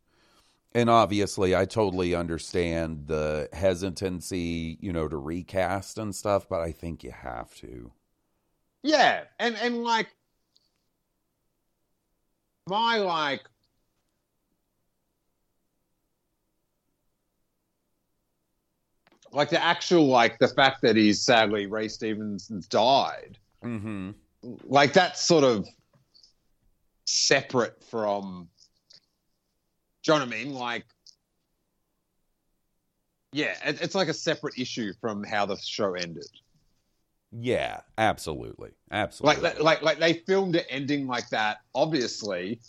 and 0.73 0.89
obviously, 0.89 1.55
I 1.55 1.65
totally 1.65 2.15
understand 2.15 3.07
the 3.07 3.49
hesitancy, 3.53 4.77
you 4.81 4.91
know, 4.93 5.07
to 5.07 5.17
recast 5.17 5.97
and 5.97 6.15
stuff, 6.15 6.47
but 6.49 6.61
I 6.61 6.71
think 6.71 7.03
you 7.03 7.11
have 7.11 7.53
to. 7.55 7.91
Yeah, 8.83 9.23
and 9.39 9.55
and 9.57 9.83
like 9.83 10.07
my 12.67 12.97
like 12.97 13.41
like 19.31 19.49
the 19.49 19.61
actual 19.63 20.07
like 20.07 20.39
the 20.39 20.47
fact 20.47 20.81
that 20.81 20.95
he's 20.95 21.21
sadly 21.21 21.65
Ray 21.65 21.87
Stevenson's 21.87 22.67
died, 22.67 23.37
Mm-hmm. 23.63 24.11
like 24.65 24.93
that's 24.93 25.21
sort 25.21 25.43
of 25.43 25.67
separate 27.05 27.83
from. 27.83 28.47
Do 30.03 30.11
you 30.13 30.19
know 30.19 30.25
what 30.25 30.33
I 30.35 30.37
mean? 30.43 30.53
Like, 30.53 30.85
yeah, 33.31 33.55
it, 33.65 33.81
it's 33.81 33.95
like 33.95 34.09
a 34.09 34.13
separate 34.13 34.59
issue 34.59 34.93
from 34.99 35.23
how 35.23 35.45
the 35.45 35.55
show 35.57 35.93
ended. 35.93 36.27
Yeah, 37.31 37.79
absolutely, 37.97 38.71
absolutely. 38.91 39.41
like 39.43 39.59
like 39.59 39.81
like 39.81 39.99
they 39.99 40.13
filmed 40.13 40.55
it 40.55 40.67
ending 40.69 41.07
like 41.07 41.27
that 41.29 41.61
obviously 41.73 42.59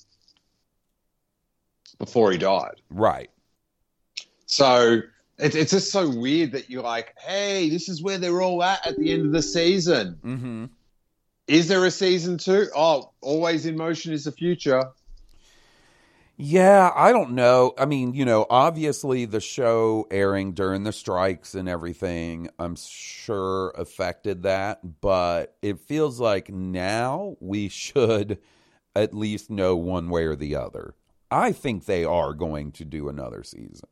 before 1.98 2.32
he 2.32 2.38
died 2.38 2.80
right. 2.90 3.30
so 4.46 5.00
it, 5.38 5.54
it's 5.54 5.70
just 5.70 5.92
so 5.92 6.08
weird 6.08 6.52
that 6.52 6.68
you're 6.70 6.82
like 6.82 7.14
hey 7.20 7.68
this 7.68 7.88
is 7.88 8.02
where 8.02 8.18
they're 8.18 8.42
all 8.42 8.62
at 8.62 8.84
at 8.86 8.98
the 8.98 9.12
end 9.12 9.26
of 9.26 9.32
the 9.32 9.42
season 9.42 10.18
Mm-hmm. 10.24 10.64
Is 11.46 11.68
there 11.68 11.84
a 11.84 11.90
season 11.90 12.38
two? 12.38 12.68
Oh, 12.74 13.12
always 13.20 13.66
in 13.66 13.76
motion 13.76 14.12
is 14.12 14.24
the 14.24 14.32
future 14.32 14.82
Yeah, 16.36 16.90
I 16.96 17.12
don't 17.12 17.32
know. 17.32 17.74
I 17.78 17.86
mean, 17.86 18.14
you 18.14 18.24
know, 18.24 18.46
obviously 18.50 19.24
the 19.24 19.40
show 19.40 20.06
airing 20.10 20.52
during 20.52 20.82
the 20.82 20.92
strikes 20.92 21.54
and 21.54 21.68
everything, 21.68 22.48
I'm 22.58 22.74
sure 22.76 23.70
affected 23.70 24.42
that, 24.42 25.00
but 25.00 25.56
it 25.62 25.78
feels 25.80 26.18
like 26.20 26.50
now 26.50 27.36
we 27.40 27.68
should 27.70 28.38
at 28.96 29.14
least 29.14 29.50
know 29.50 29.76
one 29.76 30.08
way 30.10 30.24
or 30.24 30.36
the 30.36 30.56
other. 30.56 30.94
I 31.30 31.52
think 31.52 31.84
they 31.84 32.04
are 32.04 32.34
going 32.34 32.72
to 32.72 32.84
do 32.84 33.08
another 33.08 33.44
season. 33.44 33.88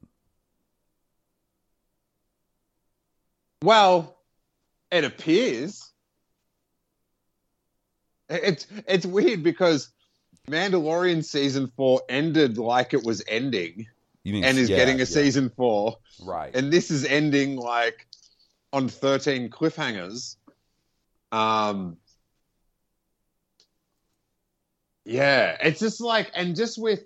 well 3.63 4.19
it 4.91 5.05
appears 5.05 5.92
it's 8.33 8.67
it's 8.87 9.07
weird 9.07 9.43
because 9.43 9.91
mandalorian 10.49 11.25
season 11.25 11.71
four 11.77 12.03
ended 12.09 12.59
like 12.59 12.95
it 12.95 13.03
was 13.05 13.23
ending 13.29 13.87
You 14.25 14.33
mean 14.33 14.45
and 14.45 14.59
is 14.59 14.69
yeah, 14.69 14.77
getting 14.77 14.97
a 14.97 14.99
yeah. 15.01 15.05
season 15.05 15.51
four 15.51 15.99
Right. 16.21 16.55
and 16.55 16.73
this 16.73 16.91
is 16.91 17.05
ending 17.05 17.57
like 17.57 18.07
on 18.73 18.89
13 18.89 19.51
cliffhangers 19.51 20.37
um 21.31 21.97
yeah 25.05 25.57
it's 25.61 25.81
just 25.81 26.01
like 26.01 26.31
and 26.35 26.55
just 26.57 26.81
with 26.81 27.05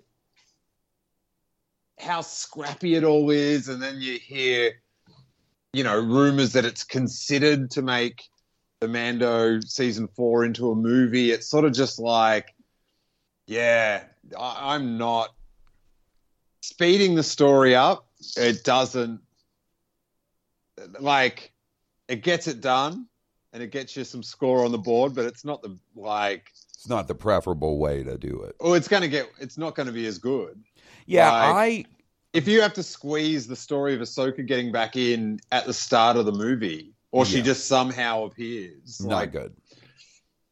how 1.99 2.21
scrappy 2.21 2.95
it 2.95 3.03
all 3.03 3.29
is 3.31 3.69
and 3.69 3.81
then 3.81 3.99
you 3.99 4.19
hear 4.19 4.71
you 5.73 5.83
know 5.83 5.99
rumors 5.99 6.53
that 6.53 6.65
it's 6.65 6.83
considered 6.83 7.71
to 7.71 7.81
make 7.81 8.23
the 8.79 8.87
mando 8.87 9.59
season 9.61 10.07
four 10.07 10.45
into 10.45 10.71
a 10.71 10.75
movie. 10.75 11.31
It's 11.31 11.47
sort 11.47 11.65
of 11.65 11.73
just 11.73 11.99
like 11.99 12.53
yeah 13.47 14.03
I, 14.37 14.75
i'm 14.75 14.97
not 14.97 15.33
speeding 16.61 17.15
the 17.15 17.23
story 17.23 17.75
up. 17.75 18.07
It 18.35 18.63
doesn't 18.63 19.21
like 20.99 21.51
it 22.07 22.23
gets 22.23 22.47
it 22.47 22.61
done 22.61 23.07
and 23.53 23.63
it 23.63 23.71
gets 23.71 23.95
you 23.95 24.03
some 24.03 24.21
score 24.21 24.63
on 24.65 24.71
the 24.71 24.77
board 24.77 25.15
but 25.15 25.25
it's 25.25 25.43
not 25.45 25.61
the 25.61 25.77
like 25.95 26.51
it's 26.73 26.89
not 26.89 27.07
the 27.07 27.15
preferable 27.15 27.79
way 27.79 28.03
to 28.03 28.17
do 28.17 28.43
it. 28.43 28.55
oh 28.59 28.73
it's 28.73 28.87
gonna 28.87 29.07
get 29.07 29.29
it's 29.39 29.57
not 29.57 29.75
gonna 29.75 29.91
be 29.91 30.05
as 30.05 30.17
good. 30.17 30.61
Yeah, 31.05 31.51
Like- 31.51 31.87
if 32.33 32.47
you 32.47 32.61
have 32.61 32.73
to 32.73 32.83
squeeze 32.83 33.47
the 33.47 33.55
story 33.55 33.95
of 33.95 34.01
Ahsoka 34.01 34.45
getting 34.45 34.71
back 34.71 34.95
in 34.97 35.39
at 35.51 35.65
the 35.65 35.73
start 35.73 36.17
of 36.17 36.25
the 36.25 36.33
movie 36.33 36.93
or 37.11 37.25
she 37.25 37.37
Yeah. 37.37 37.43
just 37.43 37.67
somehow 37.67 38.25
appears 38.25 39.05
not 39.05 39.09
like 39.15 39.31
good. 39.31 39.55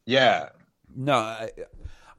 yeah 0.06 0.48
No, 0.94 1.14
I, 1.14 1.50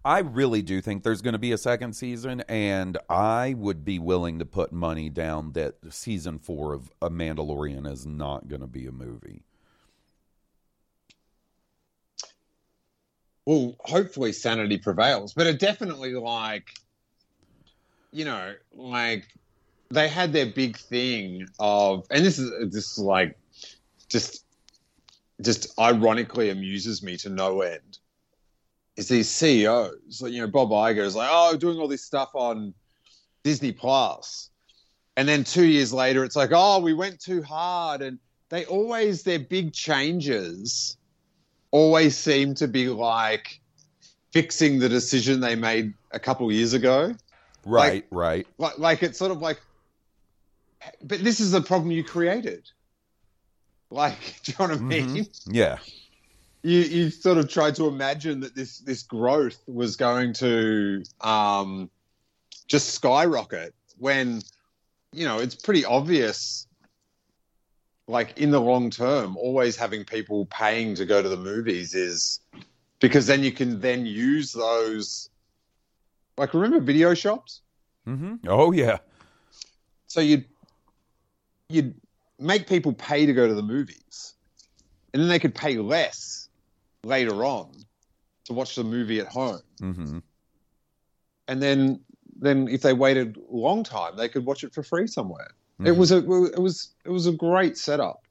I 0.06 0.20
really 0.20 0.62
do 0.62 0.82
think 0.82 1.04
there's 1.04 1.22
going 1.22 1.34
to 1.34 1.40
be 1.40 1.52
a 1.52 1.58
second 1.58 1.94
season, 1.94 2.42
and 2.42 2.98
I 3.10 3.56
would 3.58 3.84
be 3.84 4.00
willing 4.00 4.40
to 4.40 4.46
put 4.46 4.72
money 4.72 5.10
down 5.10 5.54
that 5.54 5.76
season 5.90 6.40
four 6.40 6.74
of 6.74 6.92
A 7.02 7.10
Mandalorian 7.10 7.92
is 7.92 8.06
not 8.06 8.48
going 8.48 8.62
to 8.62 8.68
be 8.68 8.86
a 8.88 8.92
movie. 8.92 9.44
well 13.46 13.76
hopefully 13.80 14.32
sanity 14.34 14.78
prevails 14.78 15.34
but 15.34 15.48
it 15.48 15.60
definitely 15.60 16.14
like 16.14 16.68
you 18.12 18.26
know 18.26 18.54
like 18.74 19.26
they 19.90 20.08
had 20.08 20.34
their 20.34 20.46
big 20.48 20.78
thing 20.78 21.48
of 21.60 22.06
and 22.12 22.26
this 22.26 22.38
is 22.40 22.52
this 22.72 22.92
is 22.92 23.00
like 23.00 23.38
just 24.10 24.44
just 25.42 25.78
ironically 25.80 26.50
amuses 26.50 27.04
me 27.04 27.18
to 27.18 27.30
no 27.30 27.62
end 27.62 28.00
is 28.96 29.08
these 29.08 29.30
CEOs 29.30 30.22
like 30.22 30.34
you 30.34 30.42
know 30.42 30.48
Bob 30.48 30.70
Iger 30.70 31.04
is 31.04 31.16
like 31.16 31.30
oh 31.32 31.56
doing 31.58 31.78
all 31.78 31.88
this 31.88 32.04
stuff 32.04 32.32
on 32.34 32.74
Disney 33.44 33.72
Plus 33.72 34.50
and 35.16 35.28
then 35.28 35.44
2 35.44 35.66
years 35.66 35.94
later 35.94 36.24
it's 36.24 36.36
like 36.36 36.52
oh 36.54 36.80
we 36.80 36.94
went 36.94 37.20
too 37.20 37.42
hard 37.42 38.02
and 38.02 38.20
they 38.50 38.66
always 38.66 39.24
their 39.24 39.40
big 39.40 39.74
changes 39.74 40.98
always 41.72 42.18
seem 42.18 42.56
to 42.56 42.68
be 42.68 42.88
like 42.88 43.60
fixing 44.32 44.80
the 44.80 44.90
decision 44.90 45.40
they 45.40 45.56
made 45.56 45.94
a 46.12 46.20
couple 46.20 46.52
years 46.52 46.74
ago. 46.74 47.16
Right, 47.66 48.06
right. 48.12 48.48
Like, 48.58 48.78
like 48.78 49.04
it's 49.04 49.18
sort 49.18 49.32
of 49.32 49.42
like, 49.42 49.60
but 51.04 51.24
this 51.24 51.40
is 51.40 51.52
the 51.52 51.62
problem 51.62 51.92
you 51.92 52.04
created. 52.04 52.70
Like, 53.90 54.40
do 54.44 54.52
you 54.52 54.56
know 54.60 54.74
what 54.74 54.82
I 54.82 54.84
mean? 54.84 55.08
Mhm. 55.08 55.54
Yeah, 55.54 55.78
You 56.64 56.80
you 56.80 57.10
sort 57.10 57.38
of 57.38 57.50
tried 57.50 57.76
to 57.76 57.88
imagine 57.88 58.42
that 58.42 58.56
this 58.56 58.80
this 58.80 59.04
growth 59.04 59.62
was 59.68 59.96
going 59.96 60.34
to 60.34 61.04
um, 61.22 61.90
just 62.68 62.90
skyrocket 62.94 63.74
when 63.98 64.42
you 65.14 65.26
know 65.26 65.40
it's 65.40 65.56
pretty 65.56 65.86
obvious. 65.86 66.68
Like 68.10 68.40
in 68.40 68.52
the 68.52 68.62
long 68.62 68.90
term, 68.90 69.36
always 69.36 69.76
having 69.76 70.06
people 70.06 70.46
paying 70.46 70.96
to 70.96 71.06
go 71.06 71.22
to 71.22 71.28
the 71.28 71.36
movies 71.36 71.94
is 71.94 72.40
because 73.00 73.28
then 73.28 73.44
you 73.44 73.52
can 73.52 73.82
then 73.82 74.06
use 74.06 74.54
those. 74.54 75.30
Like 76.38 76.54
remember 76.54 76.80
video 76.80 77.14
shops? 77.14 77.62
mm-hmm. 78.08 78.36
Oh, 78.48 78.72
yeah. 78.72 79.00
So 80.08 80.22
you'd 80.22 80.46
you'd 81.68 81.96
make 82.40 82.68
people 82.68 82.94
pay 82.94 83.26
to 83.26 83.34
go 83.34 83.48
to 83.48 83.54
the 83.54 83.64
movies, 83.64 84.34
and 85.14 85.22
then 85.22 85.30
they 85.30 85.40
could 85.40 85.56
pay 85.56 85.78
less 85.78 86.50
later 87.04 87.44
on 87.44 87.72
to 88.46 88.54
watch 88.54 88.76
the 88.76 88.84
movie 88.84 89.20
at 89.20 89.28
home. 89.28 89.62
hmm 89.80 90.20
And 91.48 91.62
then 91.62 92.02
then 92.40 92.68
if 92.68 92.82
they 92.82 92.94
waited 92.94 93.38
a 93.38 93.56
long 93.56 93.84
time, 93.84 94.16
they 94.16 94.30
could 94.30 94.46
watch 94.46 94.64
it 94.64 94.74
for 94.74 94.84
free 94.84 95.08
somewhere. 95.08 95.50
It 95.84 95.92
Mhm. 95.92 95.98
was 95.98 96.12
a 96.12 96.18
it 96.18 96.60
was 96.60 96.90
it 97.06 97.10
was 97.10 97.26
a 97.26 97.32
great 97.32 97.78
setup, 97.78 98.22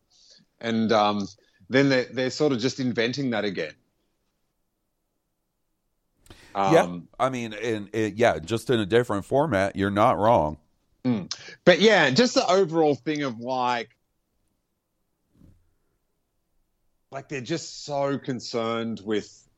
and 0.60 0.92
um, 0.92 1.26
then 1.68 1.88
they're, 1.88 2.04
they're 2.04 2.30
sort 2.30 2.52
of 2.52 2.58
just 2.60 2.78
inventing 2.78 3.30
that 3.30 3.44
again. 3.44 3.74
Um, 6.54 6.72
yeah. 6.72 6.98
I 7.18 7.30
mean, 7.30 7.52
in 7.52 7.90
it, 7.92 8.14
yeah, 8.14 8.38
just 8.38 8.70
in 8.70 8.80
a 8.80 8.86
different 8.86 9.24
format. 9.24 9.76
You're 9.76 9.90
not 9.90 10.18
wrong. 10.18 10.58
But 11.64 11.80
yeah, 11.80 12.10
just 12.10 12.34
the 12.34 12.46
overall 12.46 12.96
thing 12.96 13.22
of 13.22 13.38
like, 13.38 13.95
like 17.16 17.30
they're 17.30 17.40
just 17.40 17.86
so 17.86 18.18
concerned 18.18 19.00
with 19.02 19.48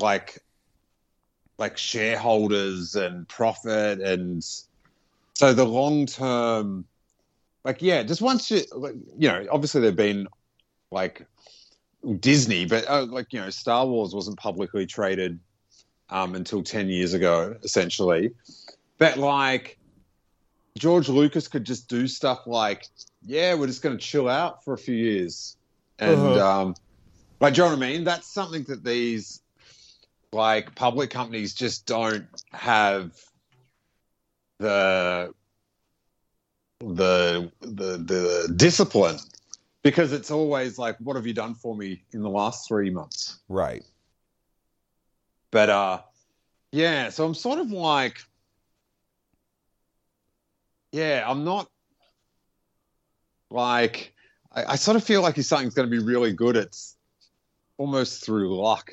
like 0.00 0.42
like 1.58 1.78
shareholders 1.78 2.96
and 2.96 3.28
profit 3.28 4.00
and 4.00 4.42
so 5.34 5.54
the 5.54 5.64
long 5.64 6.06
term 6.06 6.84
like 7.64 7.80
yeah 7.82 8.02
just 8.02 8.20
once 8.20 8.50
you 8.50 8.62
like, 8.74 8.96
you 9.16 9.28
know 9.28 9.46
obviously 9.52 9.80
they've 9.80 9.94
been 9.94 10.26
like 10.90 11.24
disney 12.18 12.66
but 12.66 12.84
uh, 12.90 13.04
like 13.04 13.32
you 13.32 13.40
know 13.40 13.48
star 13.48 13.86
wars 13.86 14.12
wasn't 14.12 14.36
publicly 14.36 14.86
traded 14.86 15.38
um, 16.10 16.34
until 16.34 16.64
10 16.64 16.88
years 16.88 17.14
ago 17.14 17.56
essentially. 17.62 18.32
But 18.98 19.18
like 19.18 19.78
george 20.76 21.08
lucas 21.08 21.46
could 21.46 21.62
just 21.62 21.88
do 21.88 22.08
stuff 22.08 22.44
like 22.44 22.86
yeah 23.24 23.54
we're 23.54 23.68
just 23.68 23.82
going 23.82 23.96
to 23.96 24.04
chill 24.04 24.28
out 24.28 24.64
for 24.64 24.74
a 24.74 24.78
few 24.78 24.96
years 24.96 25.56
and 25.98 26.36
Uh-huh. 26.36 26.46
um 26.62 26.74
like 27.40 27.54
do 27.54 27.62
you 27.62 27.64
know 27.68 27.74
what 27.76 27.82
i 27.84 27.88
mean 27.88 28.04
that's 28.04 28.32
something 28.32 28.62
that 28.64 28.84
these 28.84 29.40
like 30.32 30.74
public 30.74 31.10
companies 31.10 31.54
just 31.54 31.86
don't 31.86 32.26
have 32.52 33.12
the 34.58 35.32
the 36.80 37.50
the 37.60 37.96
the 37.96 38.52
discipline 38.56 39.16
because 39.82 40.12
it's 40.12 40.30
always 40.30 40.78
like 40.78 40.96
what 41.00 41.16
have 41.16 41.26
you 41.26 41.32
done 41.32 41.54
for 41.54 41.74
me 41.76 42.02
in 42.12 42.22
the 42.22 42.28
last 42.28 42.68
3 42.68 42.90
months 42.90 43.38
Right. 43.48 43.82
but 45.50 45.70
uh 45.70 46.00
yeah 46.72 47.08
so 47.08 47.24
i'm 47.24 47.34
sort 47.34 47.58
of 47.58 47.70
like 47.70 48.18
yeah 50.92 51.24
i'm 51.26 51.44
not 51.44 51.68
like 53.50 54.12
i, 54.56 54.72
I 54.72 54.76
sort 54.76 54.96
of 54.96 55.04
feel 55.04 55.22
like 55.22 55.38
if 55.38 55.44
something's 55.44 55.74
going 55.74 55.88
to 55.88 55.96
be 55.96 56.02
really 56.02 56.32
good 56.32 56.56
it's 56.56 56.96
almost 57.78 58.24
through 58.24 58.56
luck 58.60 58.90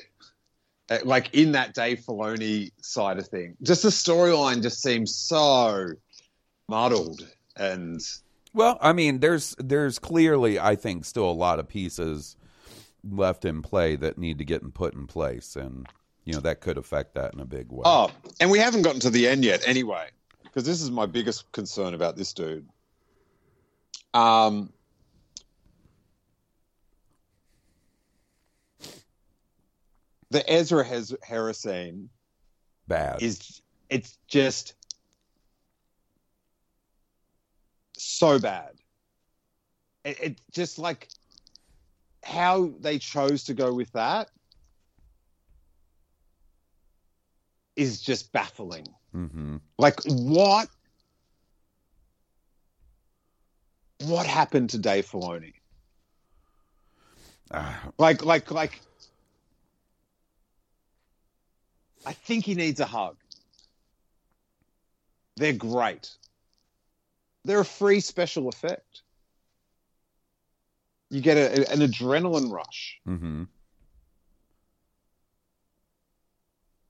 Uh, 0.90 0.98
like 1.04 1.34
in 1.34 1.52
that 1.52 1.72
Dave 1.72 2.00
Filoni 2.00 2.70
side 2.82 3.18
of 3.18 3.26
thing 3.26 3.56
just 3.62 3.82
the 3.82 3.88
storyline 3.88 4.62
just 4.62 4.82
seems 4.82 5.14
so 5.14 5.88
muddled 6.68 7.26
and 7.56 8.00
Well, 8.52 8.78
I 8.80 8.92
mean, 8.92 9.20
there's 9.20 9.56
there's 9.58 9.98
clearly, 9.98 10.58
I 10.60 10.76
think, 10.76 11.04
still 11.04 11.28
a 11.28 11.32
lot 11.32 11.58
of 11.58 11.66
pieces 11.68 12.36
left 13.02 13.44
in 13.44 13.62
play 13.62 13.96
that 13.96 14.18
need 14.18 14.38
to 14.38 14.44
get 14.44 14.74
put 14.74 14.94
in 14.94 15.06
place, 15.06 15.56
and 15.56 15.86
you 16.24 16.34
know 16.34 16.40
that 16.40 16.60
could 16.60 16.78
affect 16.78 17.14
that 17.14 17.32
in 17.34 17.40
a 17.40 17.44
big 17.44 17.72
way. 17.72 17.82
Oh, 17.84 18.10
and 18.38 18.50
we 18.50 18.58
haven't 18.58 18.82
gotten 18.82 19.00
to 19.00 19.10
the 19.10 19.26
end 19.26 19.44
yet, 19.44 19.66
anyway, 19.66 20.08
because 20.42 20.64
this 20.64 20.82
is 20.82 20.90
my 20.90 21.06
biggest 21.06 21.50
concern 21.52 21.94
about 21.94 22.16
this 22.16 22.32
dude. 22.32 22.68
Um, 24.12 24.72
the 30.34 30.52
Ezra 30.52 30.82
Hez- 30.84 31.14
Harrison 31.22 32.10
Bad. 32.88 33.22
is 33.22 33.62
it's 33.88 34.18
just 34.26 34.74
so 37.96 38.40
bad. 38.40 38.72
It, 40.04 40.20
it 40.20 40.40
just 40.50 40.80
like 40.80 41.08
how 42.24 42.72
they 42.80 42.98
chose 42.98 43.44
to 43.44 43.54
go 43.54 43.72
with 43.72 43.92
that 43.92 44.28
is 47.76 48.02
just 48.02 48.32
baffling. 48.32 48.86
hmm 49.12 49.58
Like 49.78 50.00
what? 50.06 50.68
What 54.00 54.26
happened 54.26 54.70
to 54.70 54.78
Dave 54.78 55.06
Filoni? 55.06 55.52
Ah, 57.52 57.88
Like, 57.98 58.24
like, 58.24 58.50
like. 58.50 58.80
I 62.06 62.12
think 62.12 62.44
he 62.44 62.54
needs 62.54 62.80
a 62.80 62.86
hug. 62.86 63.16
They're 65.36 65.52
great. 65.52 66.10
They're 67.44 67.60
a 67.60 67.64
free 67.64 68.00
special 68.00 68.48
effect. 68.48 69.02
You 71.10 71.20
get 71.20 71.36
a, 71.36 71.70
an 71.70 71.80
adrenaline 71.80 72.50
rush. 72.50 73.00
hmm 73.04 73.44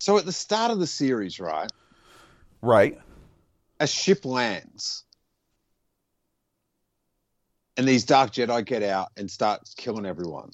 So 0.01 0.19
at 0.19 0.27
the 0.27 0.32
start 0.32 0.70
of 0.70 0.78
the 0.78 0.86
series, 0.86 1.41
right, 1.41 1.70
Right. 2.61 3.01
a 3.81 3.86
ship 3.86 4.24
lands. 4.24 5.05
And 7.77 7.89
these 7.89 8.05
Dark 8.05 8.32
Jedi 8.32 8.65
get 8.66 8.82
out 8.82 9.09
and 9.16 9.31
start 9.31 9.62
killing 9.77 10.05
everyone. 10.07 10.51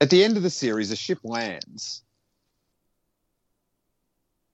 At 0.00 0.10
the 0.10 0.22
end 0.24 0.36
of 0.36 0.42
the 0.42 0.50
series, 0.50 0.90
a 0.90 0.96
ship 0.96 1.20
lands. 1.24 2.02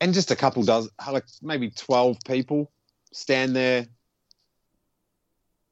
And 0.01 0.15
just 0.15 0.31
a 0.31 0.37
couple 0.37 0.63
does, 0.63 0.91
like 1.11 1.25
maybe 1.43 1.71
12 1.71 2.19
people 2.25 2.71
stand 3.13 3.55
there 3.55 3.87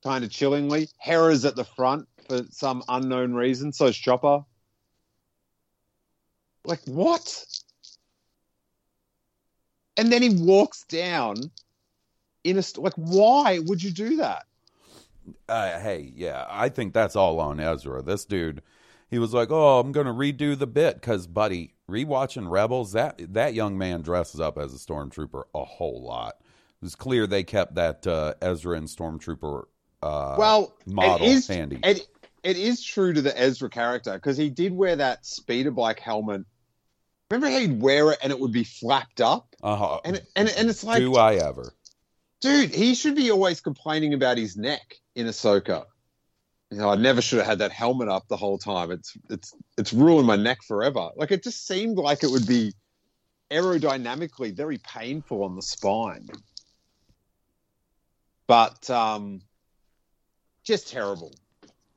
kind 0.02 0.24
of 0.24 0.30
chillingly. 0.30 0.88
Hera's 0.98 1.44
at 1.44 1.56
the 1.56 1.64
front 1.64 2.08
for 2.28 2.42
some 2.50 2.82
unknown 2.88 3.34
reason. 3.34 3.72
So 3.72 3.86
is 3.86 3.96
Chopper. 3.96 4.44
Like, 6.64 6.80
what? 6.84 7.44
And 9.96 10.12
then 10.12 10.22
he 10.22 10.30
walks 10.30 10.84
down 10.84 11.36
in 12.44 12.58
a 12.58 12.62
like. 12.76 12.94
Why 12.94 13.58
would 13.58 13.82
you 13.82 13.90
do 13.90 14.16
that? 14.16 14.46
Uh, 15.48 15.78
hey, 15.80 16.12
yeah, 16.14 16.46
I 16.48 16.68
think 16.68 16.92
that's 16.92 17.16
all 17.16 17.40
on 17.40 17.60
Ezra. 17.60 18.02
This 18.02 18.24
dude, 18.24 18.62
he 19.10 19.18
was 19.18 19.34
like, 19.34 19.50
"Oh, 19.50 19.80
I'm 19.80 19.92
going 19.92 20.06
to 20.06 20.12
redo 20.12 20.58
the 20.58 20.66
bit 20.66 20.94
because, 20.94 21.26
buddy, 21.26 21.74
rewatching 21.90 22.50
Rebels, 22.50 22.92
that 22.92 23.20
that 23.34 23.54
young 23.54 23.76
man 23.76 24.02
dresses 24.02 24.40
up 24.40 24.58
as 24.58 24.74
a 24.74 24.78
stormtrooper 24.78 25.44
a 25.54 25.64
whole 25.64 26.02
lot. 26.02 26.36
It 26.40 26.84
was 26.84 26.94
clear 26.94 27.26
they 27.26 27.42
kept 27.42 27.74
that 27.74 28.06
uh, 28.06 28.34
Ezra 28.40 28.76
and 28.76 28.88
stormtrooper 28.88 29.64
uh, 30.02 30.36
well, 30.38 30.74
model 30.86 31.26
it 31.26 31.30
is, 31.30 31.48
handy. 31.48 31.80
It, 31.82 32.06
it 32.42 32.56
is 32.56 32.82
true 32.82 33.12
to 33.12 33.20
the 33.20 33.38
Ezra 33.38 33.68
character 33.68 34.14
because 34.14 34.36
he 34.36 34.48
did 34.48 34.72
wear 34.72 34.96
that 34.96 35.26
speeder 35.26 35.70
bike 35.70 36.00
helmet. 36.00 36.42
Remember 37.30 37.50
how 37.50 37.60
he'd 37.60 37.80
wear 37.80 38.12
it 38.12 38.18
and 38.22 38.32
it 38.32 38.40
would 38.40 38.52
be 38.52 38.64
flapped 38.64 39.20
up, 39.20 39.54
uh-huh. 39.62 40.00
and 40.04 40.22
and 40.34 40.48
and 40.48 40.70
it's 40.70 40.82
like, 40.82 40.98
Do 40.98 41.16
I 41.16 41.34
ever? 41.34 41.74
dude, 42.40 42.74
he 42.74 42.94
should 42.94 43.14
be 43.14 43.30
always 43.30 43.60
complaining 43.60 44.14
about 44.14 44.38
his 44.38 44.56
neck 44.56 44.96
in 45.14 45.26
Ahsoka. 45.26 45.84
You 46.70 46.78
know, 46.78 46.88
I 46.88 46.94
never 46.94 47.20
should 47.20 47.38
have 47.38 47.48
had 47.48 47.58
that 47.58 47.72
helmet 47.72 48.08
up 48.08 48.28
the 48.28 48.36
whole 48.36 48.58
time. 48.58 48.92
It's 48.92 49.16
it's 49.28 49.52
it's 49.76 49.92
ruined 49.92 50.26
my 50.26 50.36
neck 50.36 50.58
forever. 50.66 51.10
Like 51.16 51.32
it 51.32 51.42
just 51.42 51.66
seemed 51.66 51.98
like 51.98 52.22
it 52.22 52.30
would 52.30 52.46
be 52.46 52.74
aerodynamically 53.50 54.54
very 54.54 54.78
painful 54.78 55.42
on 55.42 55.56
the 55.56 55.62
spine. 55.62 56.28
But 58.46 58.88
um 58.88 59.42
just 60.62 60.88
terrible. 60.88 61.34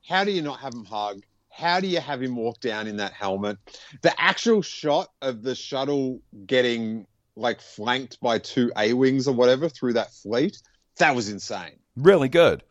How 0.06 0.24
do 0.24 0.32
you 0.32 0.42
not 0.42 0.58
have 0.60 0.74
him 0.74 0.84
hug? 0.84 1.22
How 1.50 1.78
do 1.78 1.86
you 1.86 2.00
have 2.00 2.20
him 2.20 2.34
walk 2.34 2.60
down 2.60 2.88
in 2.88 2.96
that 2.96 3.12
helmet? 3.12 3.58
The 4.02 4.12
actual 4.20 4.60
shot 4.60 5.08
of 5.22 5.42
the 5.42 5.54
shuttle 5.54 6.20
getting 6.46 7.06
like 7.36 7.60
flanked 7.60 8.20
by 8.20 8.40
two 8.40 8.72
A 8.76 8.92
wings 8.92 9.28
or 9.28 9.34
whatever 9.34 9.68
through 9.68 9.92
that 9.94 10.12
fleet, 10.12 10.60
that 10.98 11.14
was 11.14 11.28
insane. 11.28 11.78
Really 11.96 12.28
good. 12.28 12.64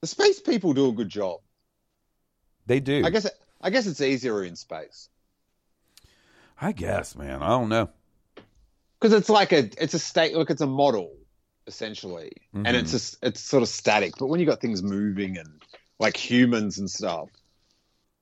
The 0.00 0.06
space 0.06 0.40
people 0.40 0.74
do 0.74 0.88
a 0.88 0.92
good 0.92 1.08
job. 1.08 1.40
They 2.66 2.80
do. 2.80 3.02
I 3.04 3.10
guess 3.10 3.28
I 3.60 3.70
guess 3.70 3.86
it's 3.86 4.00
easier 4.00 4.44
in 4.44 4.56
space 4.56 5.08
I 6.60 6.72
guess, 6.72 7.14
man. 7.14 7.42
I 7.42 7.48
don't 7.48 7.68
know. 7.68 7.88
because 9.00 9.12
it's 9.16 9.28
like 9.28 9.52
a 9.52 9.70
it's 9.82 9.94
a 9.94 9.98
state 9.98 10.34
look 10.34 10.50
it's 10.50 10.60
a 10.60 10.66
model 10.66 11.14
essentially, 11.66 12.32
and 12.52 12.68
it's 12.76 12.90
just 12.90 13.18
it's 13.22 13.40
sort 13.40 13.62
of 13.62 13.68
static. 13.68 14.14
But 14.18 14.26
when 14.26 14.40
you 14.40 14.46
got 14.46 14.60
things 14.60 14.82
moving 14.82 15.36
and 15.36 15.62
like 15.98 16.16
humans 16.16 16.78
and 16.78 16.90
stuff, 16.90 17.28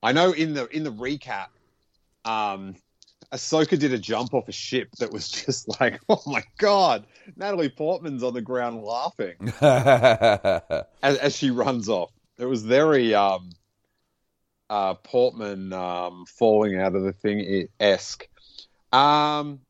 I 0.03 0.13
know 0.13 0.33
in 0.33 0.55
the 0.55 0.67
in 0.69 0.83
the 0.83 0.93
recap, 0.93 1.49
um, 2.25 2.77
Ahsoka 3.33 3.79
did 3.79 3.93
a 3.93 3.99
jump 3.99 4.35
off 4.35 4.49
a 4.49 4.53
ship 4.53 4.89
that 4.99 5.13
was 5.13 5.29
just 5.29 5.81
like, 5.81 6.01
oh 6.09 6.23
my 6.27 6.43
god, 6.59 7.07
Natalie 7.37 7.69
Portman's 7.69 8.23
on 8.23 8.35
the 8.35 8.41
ground 8.43 8.83
laughing. 8.83 9.35
as, 11.03 11.19
as 11.19 11.37
she 11.37 11.51
runs 11.51 11.89
off. 11.89 12.13
It 12.39 12.45
was 12.45 12.65
very 12.65 13.15
um, 13.15 13.51
uh, 14.71 14.95
Portman 14.95 15.73
um, 15.73 16.25
falling 16.27 16.79
out 16.79 16.95
of 16.95 17.03
the 17.03 17.13
thing 17.13 17.67
esque. 17.81 18.29
Um, 18.93 19.61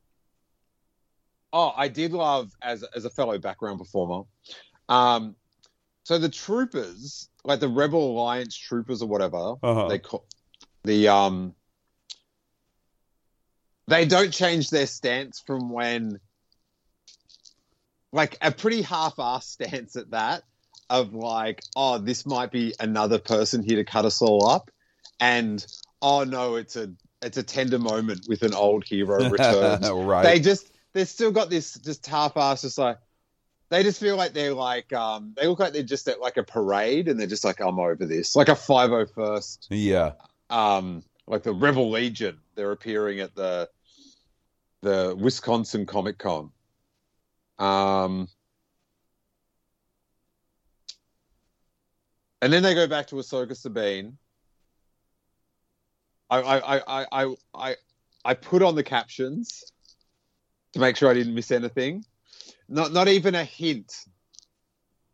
oh, 1.52 1.72
I 1.76 1.88
did 1.88 2.12
love 2.12 2.52
as 2.60 2.82
as 2.94 3.04
a 3.04 3.10
fellow 3.10 3.38
background 3.38 3.78
performer. 3.78 4.24
Um, 4.88 5.36
so 6.04 6.18
the 6.18 6.28
troopers, 6.28 7.28
like 7.44 7.60
the 7.60 7.68
Rebel 7.68 8.12
Alliance 8.12 8.56
troopers 8.56 9.00
or 9.02 9.08
whatever, 9.08 9.54
Uh-huh. 9.62 9.88
they 9.88 9.98
call 9.98 10.24
the 10.84 11.08
um, 11.08 11.54
they 13.88 14.04
don't 14.04 14.32
change 14.32 14.70
their 14.70 14.86
stance 14.86 15.40
from 15.40 15.70
when, 15.70 16.18
like 18.12 18.36
a 18.40 18.50
pretty 18.50 18.82
half-assed 18.82 19.44
stance 19.44 19.96
at 19.96 20.10
that 20.10 20.42
of 20.88 21.14
like, 21.14 21.62
oh, 21.74 21.98
this 21.98 22.26
might 22.26 22.50
be 22.50 22.74
another 22.80 23.18
person 23.18 23.62
here 23.62 23.76
to 23.76 23.84
cut 23.84 24.04
us 24.04 24.22
all 24.22 24.48
up, 24.48 24.70
and 25.20 25.64
oh 26.02 26.24
no, 26.24 26.56
it's 26.56 26.76
a 26.76 26.90
it's 27.22 27.36
a 27.36 27.42
tender 27.42 27.78
moment 27.78 28.26
with 28.28 28.42
an 28.42 28.54
old 28.54 28.84
hero 28.84 29.28
returns. 29.30 29.88
right. 29.90 30.22
They 30.22 30.40
just 30.40 30.70
they've 30.92 31.08
still 31.08 31.32
got 31.32 31.50
this 31.50 31.74
just 31.74 32.06
half-ass, 32.06 32.62
just 32.62 32.78
like 32.78 32.98
they 33.68 33.82
just 33.82 34.00
feel 34.00 34.16
like 34.16 34.32
they're 34.32 34.54
like 34.54 34.92
um 34.92 35.34
they 35.36 35.46
look 35.46 35.58
like 35.58 35.72
they're 35.72 35.82
just 35.82 36.08
at 36.08 36.20
like 36.20 36.36
a 36.36 36.42
parade, 36.42 37.08
and 37.08 37.18
they're 37.18 37.26
just 37.26 37.44
like, 37.44 37.60
I'm 37.60 37.78
over 37.78 38.06
this, 38.06 38.36
like 38.36 38.48
a 38.48 38.56
five 38.56 38.92
oh 38.92 39.06
first 39.06 39.66
yeah. 39.70 40.12
um, 40.50 41.02
like 41.26 41.42
the 41.42 41.52
Rebel 41.52 41.90
Legion. 41.90 42.38
They're 42.54 42.72
appearing 42.72 43.20
at 43.20 43.34
the 43.34 43.68
the 44.86 45.16
Wisconsin 45.18 45.84
Comic 45.84 46.16
Con. 46.16 46.50
Um, 47.58 48.28
and 52.40 52.52
then 52.52 52.62
they 52.62 52.74
go 52.74 52.86
back 52.86 53.08
to 53.08 53.16
Ahsoka 53.16 53.56
Sabine. 53.56 54.16
I 56.30 56.38
I, 56.38 56.76
I, 56.76 57.06
I, 57.12 57.34
I 57.54 57.76
I 58.24 58.34
put 58.34 58.62
on 58.62 58.76
the 58.76 58.84
captions 58.84 59.64
to 60.72 60.80
make 60.80 60.96
sure 60.96 61.10
I 61.10 61.14
didn't 61.14 61.34
miss 61.34 61.50
anything. 61.50 62.04
Not 62.68 62.92
not 62.92 63.08
even 63.08 63.34
a 63.34 63.44
hint 63.44 63.92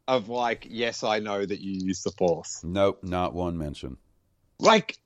of 0.06 0.28
like, 0.28 0.66
yes, 0.68 1.02
I 1.02 1.20
know 1.20 1.46
that 1.46 1.60
you 1.60 1.86
use 1.86 2.02
the 2.02 2.10
Force. 2.10 2.62
Nope, 2.62 3.02
not 3.02 3.32
one 3.32 3.56
mention. 3.56 3.96
like 4.58 4.98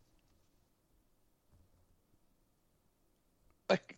like 3.71 3.96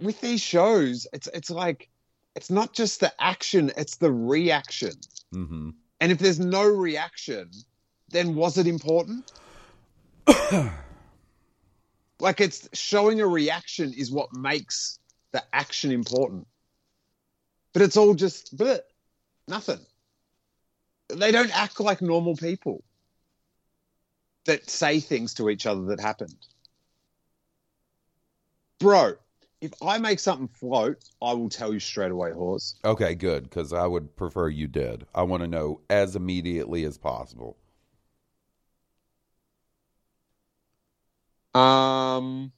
with 0.00 0.20
these 0.20 0.40
shows 0.40 1.06
it's 1.12 1.28
it's 1.34 1.50
like 1.50 1.88
it's 2.36 2.50
not 2.50 2.72
just 2.72 3.00
the 3.00 3.12
action 3.20 3.72
it's 3.76 3.96
the 3.96 4.12
reaction. 4.12 4.92
Hmm 5.32 5.70
and 6.00 6.12
if 6.12 6.18
there's 6.18 6.40
no 6.40 6.64
reaction 6.64 7.50
then 8.10 8.34
was 8.34 8.58
it 8.58 8.66
important? 8.66 9.32
Like 12.20 12.40
it's 12.40 12.68
showing 12.72 13.20
a 13.20 13.26
reaction 13.26 13.92
is 13.92 14.10
what 14.10 14.34
makes 14.34 14.98
the 15.32 15.42
action 15.52 15.92
important. 15.92 16.46
But 17.72 17.82
it's 17.82 17.96
all 17.96 18.14
just 18.14 18.56
bleh, 18.56 18.80
nothing. 19.46 19.78
They 21.08 21.30
don't 21.30 21.56
act 21.56 21.80
like 21.80 22.02
normal 22.02 22.36
people 22.36 22.82
that 24.46 24.68
say 24.68 25.00
things 25.00 25.34
to 25.34 25.48
each 25.48 25.66
other 25.66 25.82
that 25.86 26.00
happened. 26.00 26.34
Bro, 28.78 29.14
if 29.60 29.72
I 29.82 29.98
make 29.98 30.20
something 30.20 30.48
float, 30.48 31.02
I 31.20 31.32
will 31.32 31.48
tell 31.48 31.72
you 31.72 31.80
straight 31.80 32.12
away, 32.12 32.32
horse. 32.32 32.76
Okay, 32.84 33.14
good, 33.14 33.44
because 33.44 33.72
I 33.72 33.86
would 33.86 34.14
prefer 34.16 34.48
you 34.48 34.68
did. 34.68 35.06
I 35.14 35.22
want 35.22 35.42
to 35.42 35.48
know 35.48 35.80
as 35.90 36.14
immediately 36.14 36.84
as 36.84 36.96
possible. 36.96 37.56
Um, 41.54 42.52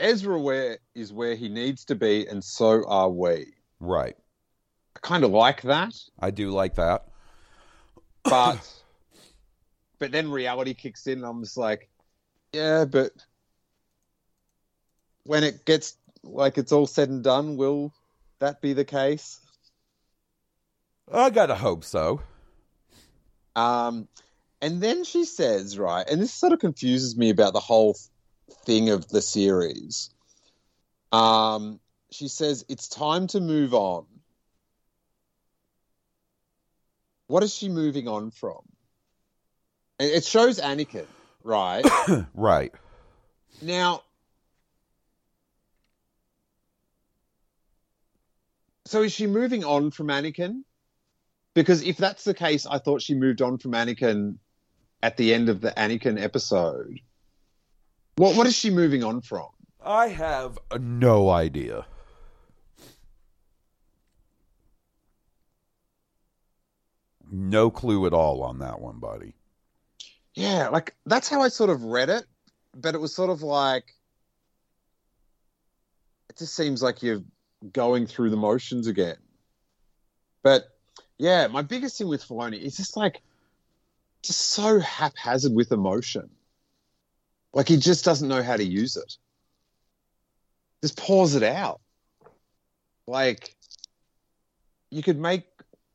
Ezra 0.00 0.38
where 0.38 0.78
is 0.94 1.12
where 1.12 1.34
he 1.34 1.48
needs 1.48 1.84
to 1.86 1.94
be, 1.94 2.26
and 2.26 2.44
so 2.44 2.86
are 2.86 3.08
we. 3.08 3.54
Right. 3.80 4.16
I 4.96 4.98
kind 5.00 5.24
of 5.24 5.30
like 5.30 5.62
that, 5.62 5.94
I 6.18 6.30
do 6.30 6.50
like 6.50 6.74
that. 6.74 7.06
but 8.24 8.58
but 9.98 10.12
then 10.12 10.30
reality 10.30 10.74
kicks 10.74 11.06
in, 11.06 11.18
and 11.20 11.26
I'm 11.26 11.42
just 11.42 11.56
like, 11.56 11.88
yeah, 12.52 12.84
but 12.84 13.12
when 15.24 15.44
it 15.44 15.64
gets 15.64 15.96
like 16.22 16.58
it's 16.58 16.72
all 16.72 16.86
said 16.86 17.08
and 17.08 17.22
done, 17.22 17.56
will 17.56 17.92
that 18.40 18.60
be 18.60 18.72
the 18.72 18.84
case? 18.84 19.40
I 21.12 21.30
gotta 21.30 21.54
hope 21.54 21.84
so. 21.84 22.20
Um, 23.56 24.08
and 24.60 24.80
then 24.80 25.04
she 25.04 25.24
says, 25.24 25.78
right, 25.78 26.08
and 26.08 26.20
this 26.20 26.32
sort 26.32 26.52
of 26.52 26.58
confuses 26.58 27.16
me 27.16 27.30
about 27.30 27.52
the 27.52 27.60
whole 27.60 27.96
thing 28.64 28.90
of 28.90 29.08
the 29.08 29.22
series. 29.22 30.10
Um, 31.12 31.80
she 32.10 32.28
says, 32.28 32.64
it's 32.68 32.88
time 32.88 33.26
to 33.28 33.40
move 33.40 33.74
on. 33.74 34.06
What 37.26 37.42
is 37.42 37.54
she 37.54 37.68
moving 37.68 38.08
on 38.08 38.30
from? 38.30 38.60
It 39.98 40.24
shows 40.24 40.60
Anakin, 40.60 41.06
right? 41.48 41.84
Right. 42.34 42.72
now, 43.62 44.02
so 48.84 49.02
is 49.02 49.12
she 49.12 49.26
moving 49.26 49.64
on 49.64 49.90
from 49.90 50.08
Anakin? 50.08 50.62
Because 51.54 51.82
if 51.82 51.96
that's 51.96 52.24
the 52.24 52.34
case, 52.34 52.66
I 52.66 52.78
thought 52.78 53.02
she 53.02 53.14
moved 53.14 53.42
on 53.42 53.58
from 53.58 53.72
Anakin 53.72 54.36
at 55.02 55.16
the 55.16 55.34
end 55.34 55.48
of 55.48 55.60
the 55.60 55.70
Anakin 55.70 56.22
episode. 56.22 57.00
What 58.16 58.36
what 58.36 58.46
is 58.46 58.54
she 58.54 58.70
moving 58.70 59.02
on 59.02 59.22
from? 59.22 59.48
I 59.84 60.08
have 60.08 60.58
no 60.78 61.30
idea. 61.30 61.86
No 67.30 67.70
clue 67.70 68.06
at 68.06 68.12
all 68.12 68.42
on 68.42 68.58
that 68.58 68.80
one, 68.80 68.98
buddy. 68.98 69.37
Yeah, 70.38 70.68
like 70.68 70.94
that's 71.04 71.28
how 71.28 71.42
I 71.42 71.48
sort 71.48 71.68
of 71.68 71.82
read 71.82 72.10
it, 72.10 72.24
but 72.72 72.94
it 72.94 72.98
was 72.98 73.12
sort 73.12 73.28
of 73.28 73.42
like 73.42 73.92
it 76.30 76.38
just 76.38 76.54
seems 76.54 76.80
like 76.80 77.02
you're 77.02 77.24
going 77.72 78.06
through 78.06 78.30
the 78.30 78.36
motions 78.36 78.86
again. 78.86 79.16
But 80.44 80.68
yeah, 81.18 81.48
my 81.48 81.62
biggest 81.62 81.98
thing 81.98 82.06
with 82.06 82.22
Filoni 82.22 82.62
is 82.62 82.76
just 82.76 82.96
like 82.96 83.20
just 84.22 84.38
so 84.38 84.78
haphazard 84.78 85.56
with 85.56 85.72
emotion. 85.72 86.30
Like 87.52 87.66
he 87.66 87.76
just 87.76 88.04
doesn't 88.04 88.28
know 88.28 88.44
how 88.44 88.56
to 88.56 88.64
use 88.64 88.96
it. 88.96 89.16
Just 90.82 90.96
pours 90.96 91.34
it 91.34 91.42
out. 91.42 91.80
Like 93.08 93.56
you 94.90 95.02
could 95.02 95.18
make 95.18 95.46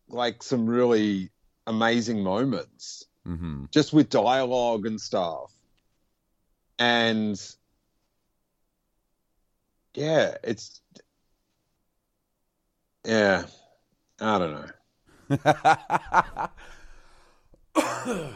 like 0.10 0.44
some 0.44 0.65
really 0.65 1.30
amazing 1.65 2.24
moments 2.24 3.06
hmm 3.26 3.66
just 3.72 3.94
with 3.94 4.10
dialogue 4.10 4.86
and 4.86 5.00
stuff. 5.00 5.52
And 6.80 7.40
yeah, 9.95 10.36
it's 10.44 10.82
yeah, 13.06 13.45
I 14.22 14.40
don't 14.40 14.54
know. 15.36 16.50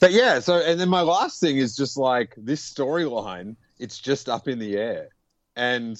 But 0.00 0.12
yeah, 0.12 0.40
so 0.40 0.56
and 0.58 0.78
then 0.80 0.88
my 0.88 1.02
last 1.02 1.40
thing 1.40 1.56
is 1.58 1.76
just 1.76 1.96
like 1.96 2.34
this 2.36 2.68
storyline, 2.68 3.56
it's 3.78 3.98
just 3.98 4.28
up 4.28 4.48
in 4.48 4.58
the 4.58 4.76
air. 4.76 5.08
And 5.56 5.96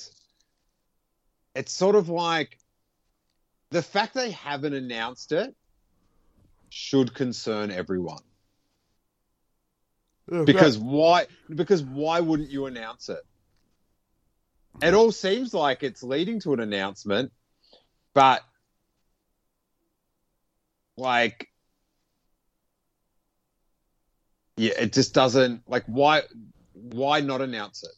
it's 1.54 1.72
sort 1.72 1.96
of 1.96 2.08
like 2.08 2.58
the 3.70 3.82
fact 3.82 4.14
they 4.14 4.30
haven't 4.30 4.74
announced 4.74 5.32
it 5.32 5.54
should 6.74 7.12
concern 7.12 7.70
everyone. 7.70 8.22
Because 10.46 10.78
why 10.78 11.26
because 11.54 11.82
why 11.82 12.20
wouldn't 12.20 12.50
you 12.50 12.64
announce 12.64 13.10
it? 13.10 13.20
It 14.80 14.94
all 14.94 15.12
seems 15.12 15.52
like 15.52 15.82
it's 15.82 16.02
leading 16.02 16.40
to 16.40 16.54
an 16.54 16.60
announcement, 16.60 17.30
but 18.14 18.42
like 20.96 21.48
yeah, 24.56 24.72
it 24.78 24.94
just 24.94 25.12
doesn't 25.12 25.68
like 25.68 25.84
why 25.84 26.22
why 26.72 27.20
not 27.20 27.42
announce 27.42 27.84
it? 27.84 27.90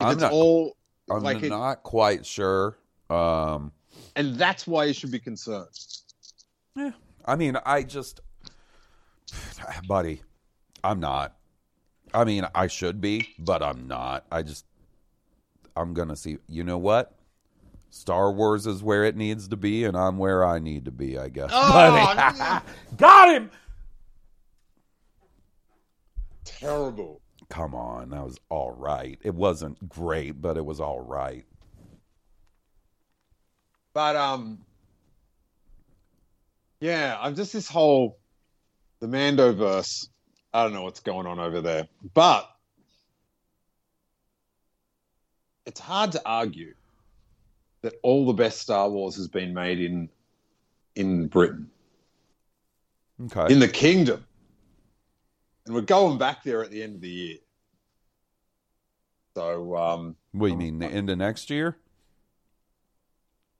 If 0.00 0.06
I'm 0.06 0.12
it's 0.12 0.22
not- 0.22 0.32
all 0.32 0.76
I'm 1.10 1.24
like 1.24 1.42
it, 1.42 1.48
not 1.48 1.82
quite 1.82 2.24
sure. 2.24 2.78
Um, 3.08 3.72
and 4.14 4.36
that's 4.36 4.68
why 4.68 4.84
you 4.84 4.92
should 4.92 5.10
be 5.10 5.18
concerned. 5.18 5.66
I 7.24 7.36
mean, 7.36 7.56
I 7.64 7.82
just, 7.82 8.20
buddy, 9.88 10.22
I'm 10.82 11.00
not. 11.00 11.36
I 12.12 12.24
mean, 12.24 12.46
I 12.54 12.66
should 12.66 13.00
be, 13.00 13.34
but 13.38 13.62
I'm 13.62 13.86
not. 13.86 14.26
I 14.32 14.42
just, 14.42 14.64
I'm 15.76 15.94
gonna 15.94 16.16
see. 16.16 16.38
You 16.48 16.64
know 16.64 16.78
what? 16.78 17.14
Star 17.90 18.32
Wars 18.32 18.66
is 18.66 18.82
where 18.82 19.04
it 19.04 19.16
needs 19.16 19.48
to 19.48 19.56
be, 19.56 19.84
and 19.84 19.96
I'm 19.96 20.18
where 20.18 20.44
I 20.44 20.58
need 20.58 20.84
to 20.86 20.90
be. 20.90 21.18
I 21.18 21.28
guess. 21.28 21.50
buddy. 21.50 22.64
Got 22.96 23.34
him. 23.34 23.50
terrible. 26.44 27.20
Come 27.48 27.74
on, 27.74 28.10
that 28.10 28.24
was 28.24 28.38
all 28.48 28.72
right. 28.72 29.18
It 29.22 29.34
wasn't 29.34 29.88
great, 29.88 30.40
but 30.40 30.56
it 30.56 30.64
was 30.64 30.80
all 30.80 31.00
right. 31.00 31.44
But 33.92 34.14
um, 34.14 34.64
yeah, 36.80 37.16
I'm 37.20 37.34
just 37.34 37.52
this 37.52 37.68
whole 37.68 38.18
the 39.00 39.08
Mando 39.08 39.52
verse. 39.52 40.08
I 40.52 40.62
don't 40.64 40.72
know 40.72 40.82
what's 40.82 41.00
going 41.00 41.26
on 41.26 41.38
over 41.38 41.60
there, 41.60 41.86
but 42.14 42.48
it's 45.66 45.80
hard 45.80 46.12
to 46.12 46.22
argue 46.24 46.74
that 47.82 47.94
all 48.02 48.26
the 48.26 48.32
best 48.32 48.58
Star 48.60 48.88
Wars 48.90 49.16
has 49.16 49.28
been 49.28 49.54
made 49.54 49.80
in 49.80 50.08
in 50.96 51.28
Britain, 51.28 51.70
Okay. 53.24 53.52
in 53.52 53.60
the 53.60 53.68
kingdom. 53.68 54.26
And 55.66 55.74
we're 55.74 55.82
going 55.82 56.18
back 56.18 56.42
there 56.42 56.64
at 56.64 56.70
the 56.70 56.82
end 56.82 56.96
of 56.96 57.00
the 57.00 57.08
year. 57.08 57.36
So 59.36 59.76
um 59.76 60.16
what 60.32 60.46
do 60.48 60.52
you 60.52 60.58
mean? 60.58 60.78
The 60.78 60.88
end 60.88 61.10
of 61.10 61.18
next 61.18 61.50
year? 61.50 61.76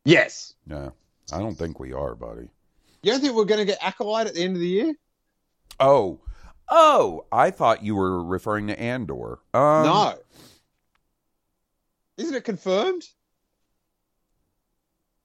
yes. 0.04 0.54
No, 0.66 0.92
I 1.32 1.38
don't 1.38 1.54
think 1.56 1.78
we 1.78 1.92
are, 1.92 2.14
buddy. 2.14 2.48
You 3.02 3.12
don't 3.12 3.20
think 3.20 3.34
we're 3.34 3.44
gonna 3.44 3.64
get 3.64 3.78
Acolyte 3.82 4.26
at 4.26 4.34
the 4.34 4.42
end 4.42 4.56
of 4.56 4.60
the 4.60 4.68
year? 4.68 4.94
Oh, 5.78 6.20
oh! 6.68 7.26
I 7.32 7.50
thought 7.50 7.82
you 7.82 7.94
were 7.94 8.22
referring 8.22 8.66
to 8.66 8.78
Andor. 8.78 9.38
Um, 9.54 9.84
no. 9.84 10.18
Isn't 12.18 12.34
it 12.34 12.44
confirmed? 12.44 13.08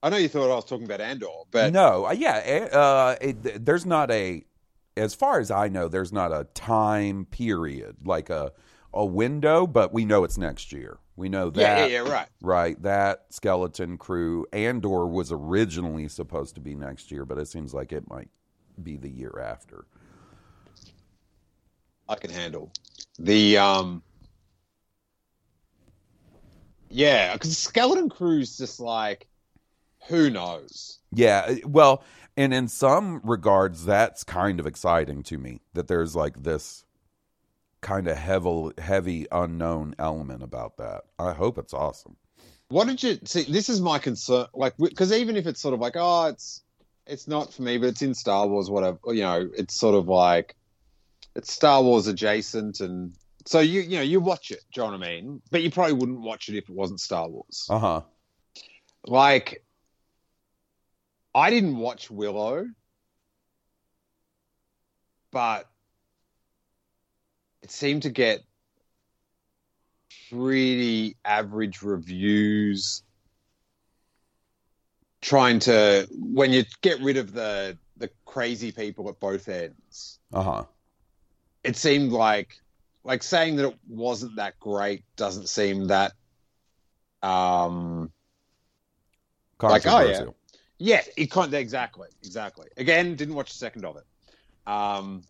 I 0.02 0.10
know 0.10 0.18
you 0.18 0.30
thought 0.30 0.52
I 0.52 0.56
was 0.56 0.66
talking 0.66 0.86
about 0.86 1.02
Andor, 1.02 1.28
but 1.52 1.74
no, 1.74 2.06
uh, 2.06 2.12
yeah. 2.12 2.42
eh, 2.46 2.66
Uh, 2.66 3.16
it, 3.20 3.66
there's 3.66 3.86
not 3.86 4.12
a, 4.12 4.46
as 4.96 5.16
far 5.16 5.40
as 5.40 5.50
I 5.52 5.68
know, 5.68 5.88
there's 5.88 6.14
not 6.14 6.32
a 6.32 6.46
time 6.54 7.26
period 7.26 7.98
like 8.06 8.30
a 8.30 8.52
a 8.94 9.04
window, 9.06 9.68
but 9.68 9.94
we 9.94 10.06
know 10.06 10.24
it's 10.24 10.38
next 10.38 10.72
year. 10.72 11.00
We 11.16 11.30
know 11.30 11.50
that. 11.50 11.62
yeah, 11.62 11.86
yeah, 11.86 12.04
yeah, 12.04 12.12
right. 12.12 12.28
Right, 12.42 12.82
that 12.84 13.26
skeleton 13.30 13.98
crew 13.98 14.46
Andor 14.52 15.08
was 15.08 15.32
originally 15.32 16.08
supposed 16.10 16.56
to 16.56 16.62
be 16.62 16.76
next 16.76 17.12
year, 17.12 17.26
but 17.26 17.38
it 17.38 17.48
seems 17.48 17.74
like 17.74 17.94
it 17.94 18.10
might 18.10 18.30
be 18.82 18.98
the 18.98 19.10
year 19.10 19.40
after. 19.42 19.86
I 22.08 22.16
can 22.16 22.32
handle 22.32 22.72
the 23.18 23.58
um. 23.58 24.04
Yeah, 26.90 27.34
because 27.34 27.58
Skeleton 27.58 28.10
Crew's 28.10 28.58
just 28.58 28.80
like, 28.80 29.28
who 30.08 30.30
knows? 30.30 31.00
Yeah, 31.12 31.46
eh, 31.48 31.60
well, 31.66 32.04
and 32.38 32.54
in 32.54 32.68
some 32.68 33.22
regards, 33.24 33.86
that's 33.86 34.24
kind 34.24 34.60
of 34.60 34.68
exciting 34.68 35.24
to 35.24 35.38
me 35.38 35.62
that 35.74 35.88
there's 35.88 36.16
like 36.16 36.44
this 36.44 36.85
kind 37.86 38.08
of 38.08 38.18
heavy, 38.18 38.72
heavy 38.80 39.28
unknown 39.32 39.94
element 40.00 40.42
about 40.42 40.78
that. 40.78 41.04
I 41.20 41.34
hope 41.34 41.60
it's 41.60 41.74
awesome. 41.74 42.16
What 42.70 42.88
did 42.88 43.04
you 43.04 43.20
see? 43.26 43.44
This 43.44 43.70
is 43.70 43.80
my 43.80 44.00
concern. 44.00 44.48
Like, 44.56 44.74
because 44.78 45.14
even 45.14 45.36
if 45.36 45.46
it's 45.46 45.62
sort 45.62 45.76
of 45.76 45.80
like, 45.80 45.94
oh, 45.96 46.26
it's 46.26 46.64
it's 47.06 47.28
not 47.28 47.54
for 47.54 47.62
me, 47.62 47.78
but 47.78 47.90
it's 47.90 48.02
in 48.02 48.16
Star 48.16 48.48
Wars, 48.48 48.72
whatever. 48.72 48.98
You 49.06 49.22
know, 49.22 49.50
it's 49.56 49.76
sort 49.76 49.94
of 49.94 50.08
like 50.08 50.56
it's 51.36 51.54
Star 51.54 51.84
Wars 51.84 52.08
adjacent, 52.08 52.80
and 52.80 53.14
so 53.46 53.60
you 53.60 53.82
you 53.82 53.98
know 53.98 54.02
you 54.02 54.20
watch 54.20 54.50
it. 54.50 54.62
Do 54.74 54.82
you 54.82 54.88
know 54.88 54.98
what 54.98 55.08
I 55.08 55.10
mean? 55.12 55.42
But 55.52 55.62
you 55.62 55.70
probably 55.70 55.94
wouldn't 55.94 56.22
watch 56.22 56.50
it 56.50 56.58
if 56.58 56.68
it 56.68 56.76
wasn't 56.76 57.00
Star 57.00 57.30
Wars. 57.30 57.68
Uh 57.70 57.78
huh. 57.78 58.02
Like, 59.06 59.64
I 61.36 61.52
didn't 61.52 61.78
watch 61.78 62.10
Willow, 62.10 62.66
but 65.32 65.70
it 67.66 67.72
seemed 67.72 68.04
to 68.04 68.12
get 68.12 68.42
pretty 70.30 71.18
average 71.26 71.82
reviews. 71.82 73.02
Trying 75.22 75.58
to 75.62 76.08
when 76.12 76.54
you 76.54 76.64
get 76.82 77.02
rid 77.02 77.18
of 77.18 77.34
the 77.34 77.76
the 77.98 78.12
crazy 78.26 78.72
people 78.72 79.10
at 79.10 79.20
both 79.20 79.50
ends, 79.50 80.20
Uh 80.32 80.44
huh. 80.44 80.64
it 81.64 81.76
seemed 81.76 82.12
like 82.12 82.62
like 83.04 83.24
saying 83.24 83.56
that 83.56 83.70
it 83.70 83.80
wasn't 83.88 84.36
that 84.36 84.60
great 84.60 85.04
doesn't 85.16 85.50
seem 85.50 85.88
that 85.88 86.14
um 87.24 88.12
Like, 89.60 89.88
oh, 89.88 90.02
yeah. 90.02 90.26
Yeah, 90.78 91.02
it 91.18 91.32
can't 91.32 91.52
exactly, 91.56 92.10
exactly. 92.22 92.68
Again, 92.78 93.16
didn't 93.16 93.34
watch 93.34 93.50
a 93.50 93.56
second 93.56 93.86
of 93.86 93.98
it. 93.98 94.06
Um, 94.72 95.24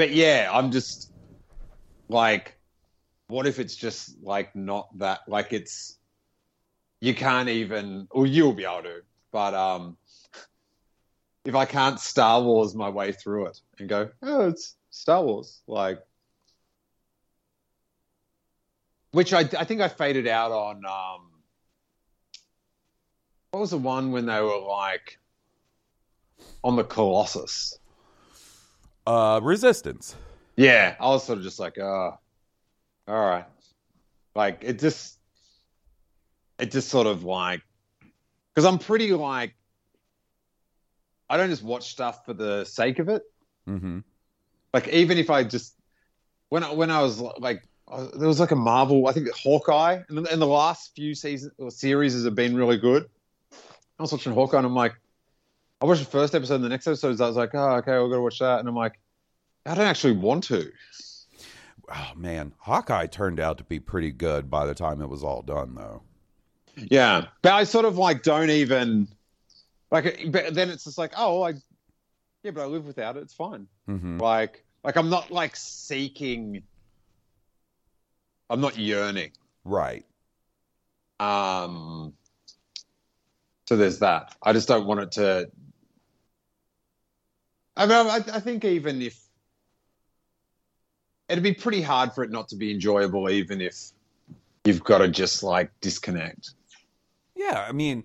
but 0.00 0.12
yeah, 0.12 0.48
I'm 0.50 0.70
just 0.70 1.12
like, 2.08 2.56
what 3.26 3.46
if 3.46 3.58
it's 3.58 3.76
just 3.76 4.16
like 4.22 4.56
not 4.56 4.88
that? 4.96 5.20
Like 5.28 5.52
it's 5.52 5.98
you 7.02 7.14
can't 7.14 7.50
even, 7.50 8.08
or 8.10 8.26
you'll 8.26 8.54
be 8.54 8.64
able 8.64 8.84
to, 8.84 9.02
but 9.30 9.52
um, 9.52 9.98
if 11.44 11.54
I 11.54 11.66
can't 11.66 12.00
Star 12.00 12.40
Wars 12.40 12.74
my 12.74 12.88
way 12.88 13.12
through 13.12 13.48
it 13.48 13.60
and 13.78 13.90
go, 13.90 14.08
oh, 14.22 14.48
it's 14.48 14.74
Star 14.88 15.22
Wars, 15.22 15.60
like. 15.66 15.98
Which 19.10 19.34
I, 19.34 19.40
I 19.40 19.64
think 19.64 19.82
I 19.82 19.88
faded 19.88 20.26
out 20.28 20.50
on 20.50 20.76
um, 20.86 21.28
what 23.50 23.60
was 23.60 23.70
the 23.72 23.76
one 23.76 24.12
when 24.12 24.24
they 24.24 24.40
were 24.40 24.60
like 24.60 25.18
on 26.64 26.76
the 26.76 26.84
Colossus? 26.84 27.79
Uh, 29.10 29.40
Resistance. 29.40 30.14
Yeah, 30.54 30.94
I 31.00 31.08
was 31.08 31.24
sort 31.24 31.38
of 31.38 31.44
just 31.44 31.58
like, 31.58 31.76
oh, 31.78 32.16
all 33.08 33.28
right. 33.28 33.44
Like 34.36 34.58
it 34.62 34.78
just, 34.78 35.18
it 36.60 36.70
just 36.70 36.90
sort 36.90 37.08
of 37.08 37.24
like, 37.24 37.60
because 38.54 38.64
I'm 38.64 38.78
pretty 38.78 39.12
like, 39.12 39.56
I 41.28 41.36
don't 41.36 41.50
just 41.50 41.64
watch 41.64 41.90
stuff 41.90 42.24
for 42.24 42.34
the 42.34 42.64
sake 42.64 43.00
of 43.00 43.08
it. 43.08 43.22
Mm-hmm. 43.68 43.98
Like 44.72 44.86
even 44.86 45.18
if 45.18 45.28
I 45.28 45.42
just, 45.42 45.74
when 46.50 46.62
I, 46.62 46.72
when 46.72 46.92
I 46.92 47.02
was 47.02 47.18
like, 47.18 47.64
uh, 47.88 48.06
there 48.16 48.28
was 48.28 48.38
like 48.38 48.52
a 48.52 48.56
Marvel, 48.56 49.08
I 49.08 49.12
think 49.12 49.28
Hawkeye, 49.30 50.02
and, 50.08 50.24
and 50.24 50.40
the 50.40 50.46
last 50.46 50.94
few 50.94 51.16
seasons 51.16 51.52
or 51.58 51.72
series 51.72 52.22
have 52.22 52.36
been 52.36 52.54
really 52.54 52.78
good. 52.78 53.10
I 53.98 54.02
was 54.02 54.12
watching 54.12 54.32
Hawkeye, 54.32 54.58
and 54.58 54.66
I'm 54.66 54.74
like, 54.76 54.94
I 55.80 55.86
watched 55.86 56.00
the 56.00 56.10
first 56.10 56.34
episode, 56.34 56.56
and 56.56 56.64
the 56.64 56.68
next 56.68 56.86
episode, 56.86 57.20
I 57.20 57.26
was 57.26 57.36
like, 57.36 57.54
oh, 57.54 57.76
okay, 57.76 57.98
we've 57.98 58.10
got 58.10 58.16
to 58.16 58.22
watch 58.22 58.38
that, 58.40 58.60
and 58.60 58.68
I'm 58.68 58.74
like, 58.74 58.98
I 59.64 59.74
don't 59.74 59.86
actually 59.86 60.16
want 60.16 60.44
to. 60.44 60.70
Oh 61.92 62.12
man, 62.16 62.52
Hawkeye 62.58 63.06
turned 63.06 63.40
out 63.40 63.58
to 63.58 63.64
be 63.64 63.80
pretty 63.80 64.12
good 64.12 64.50
by 64.50 64.66
the 64.66 64.74
time 64.74 65.00
it 65.00 65.08
was 65.08 65.24
all 65.24 65.42
done, 65.42 65.74
though. 65.74 66.02
Yeah, 66.76 67.26
but 67.42 67.52
I 67.52 67.64
sort 67.64 67.84
of 67.84 67.98
like 67.98 68.22
don't 68.22 68.50
even 68.50 69.08
like. 69.90 70.30
But 70.30 70.54
then 70.54 70.70
it's 70.70 70.84
just 70.84 70.98
like, 70.98 71.12
oh, 71.16 71.42
I 71.42 71.54
yeah, 72.42 72.52
but 72.52 72.62
I 72.62 72.66
live 72.66 72.86
without 72.86 73.16
it. 73.16 73.20
It's 73.20 73.34
fine. 73.34 73.66
Mm-hmm. 73.88 74.18
Like, 74.18 74.64
like 74.84 74.96
I'm 74.96 75.10
not 75.10 75.30
like 75.30 75.56
seeking. 75.56 76.62
I'm 78.48 78.60
not 78.60 78.78
yearning. 78.78 79.32
Right. 79.64 80.04
Um. 81.18 82.14
So 83.68 83.76
there's 83.76 83.98
that. 84.00 84.34
I 84.42 84.52
just 84.52 84.68
don't 84.68 84.86
want 84.86 85.00
it 85.00 85.12
to. 85.12 85.50
I 87.76 87.86
mean, 87.86 88.06
I, 88.06 88.16
I 88.16 88.40
think 88.40 88.64
even 88.64 89.00
if 89.00 89.18
it'd 91.28 91.44
be 91.44 91.54
pretty 91.54 91.80
hard 91.80 92.12
for 92.12 92.24
it 92.24 92.30
not 92.30 92.48
to 92.48 92.56
be 92.56 92.72
enjoyable, 92.72 93.30
even 93.30 93.60
if 93.60 93.92
you've 94.64 94.84
got 94.84 94.98
to 94.98 95.08
just 95.08 95.42
like 95.42 95.70
disconnect. 95.80 96.50
Yeah, 97.34 97.64
I 97.66 97.72
mean, 97.72 98.04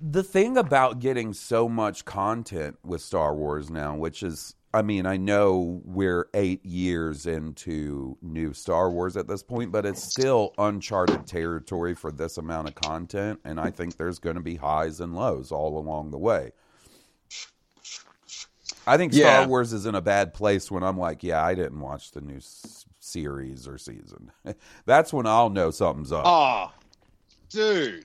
the 0.00 0.22
thing 0.22 0.56
about 0.56 0.98
getting 0.98 1.32
so 1.32 1.68
much 1.68 2.04
content 2.04 2.76
with 2.84 3.00
Star 3.00 3.34
Wars 3.34 3.70
now, 3.70 3.94
which 3.94 4.22
is, 4.22 4.54
I 4.74 4.82
mean, 4.82 5.06
I 5.06 5.16
know 5.16 5.80
we're 5.84 6.28
eight 6.34 6.66
years 6.66 7.26
into 7.26 8.18
new 8.20 8.52
Star 8.52 8.90
Wars 8.90 9.16
at 9.16 9.28
this 9.28 9.42
point, 9.42 9.72
but 9.72 9.86
it's 9.86 10.02
still 10.02 10.52
uncharted 10.58 11.26
territory 11.26 11.94
for 11.94 12.10
this 12.10 12.36
amount 12.36 12.68
of 12.68 12.74
content. 12.74 13.40
And 13.44 13.58
I 13.60 13.70
think 13.70 13.96
there's 13.96 14.18
going 14.18 14.36
to 14.36 14.42
be 14.42 14.56
highs 14.56 15.00
and 15.00 15.14
lows 15.14 15.52
all 15.52 15.78
along 15.78 16.10
the 16.10 16.18
way. 16.18 16.50
I 18.86 18.96
think 18.96 19.12
Star 19.12 19.24
Yeah. 19.42 19.46
Wars 19.46 19.72
is 19.72 19.86
in 19.86 19.94
a 19.94 20.00
bad 20.00 20.34
place 20.34 20.70
when 20.70 20.82
I'm 20.82 20.98
like, 20.98 21.22
yeah, 21.22 21.42
I 21.42 21.54
didn't 21.54 21.80
watch 21.80 22.10
the 22.12 22.20
new 22.20 22.36
s- 22.36 22.84
series 23.00 23.66
or 23.66 23.78
season. 23.78 24.30
That's 24.86 25.12
when 25.12 25.26
I'll 25.26 25.50
know 25.50 25.70
something's 25.70 26.12
up. 26.12 26.24
Oh, 26.26 26.72
dude, 27.48 28.04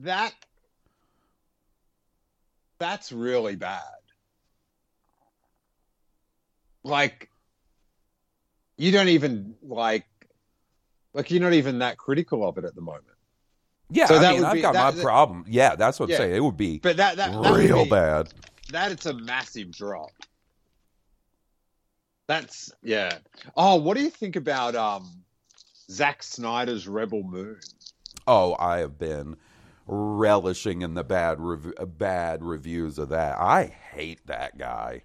that 0.00 0.34
that's 2.78 3.12
really 3.12 3.56
bad. 3.56 3.82
Like, 6.82 7.28
you 8.78 8.90
don't 8.90 9.08
even 9.08 9.54
like, 9.62 10.06
like 11.12 11.30
you're 11.30 11.42
not 11.42 11.52
even 11.52 11.80
that 11.80 11.98
critical 11.98 12.48
of 12.48 12.56
it 12.58 12.64
at 12.64 12.74
the 12.74 12.80
moment. 12.80 13.04
Yeah, 13.90 14.06
So 14.06 14.16
I 14.16 14.18
that 14.20 14.30
mean, 14.32 14.40
would 14.40 14.46
I've 14.48 14.54
be- 14.54 14.60
got 14.62 14.72
that- 14.74 14.84
my 14.84 14.90
that- 14.92 15.02
problem. 15.02 15.44
Yeah, 15.48 15.74
that's 15.76 16.00
what 16.00 16.06
I'm 16.06 16.10
Yeah. 16.12 16.16
saying. 16.18 16.36
It 16.36 16.42
would 16.44 16.56
be 16.56 16.78
But 16.78 16.96
that 16.96 17.16
that, 17.16 17.32
that 17.32 17.38
would 17.52 17.58
real 17.58 17.84
be- 17.84 17.90
bad. 17.90 18.32
That 18.72 18.92
it's 18.92 19.06
a 19.06 19.14
massive 19.14 19.72
drop. 19.72 20.10
That's 22.26 22.72
yeah. 22.82 23.18
Oh, 23.56 23.76
what 23.76 23.96
do 23.96 24.02
you 24.02 24.10
think 24.10 24.36
about 24.36 24.76
um, 24.76 25.10
Zack 25.90 26.22
Snyder's 26.22 26.86
Rebel 26.86 27.22
Moon? 27.22 27.58
Oh, 28.26 28.56
I 28.58 28.78
have 28.78 28.98
been 28.98 29.36
relishing 29.86 30.82
in 30.82 30.94
the 30.94 31.02
bad 31.02 31.40
rev- 31.40 31.98
bad 31.98 32.44
reviews 32.44 32.98
of 32.98 33.08
that. 33.08 33.38
I 33.40 33.64
hate 33.64 34.24
that 34.26 34.56
guy. 34.56 35.02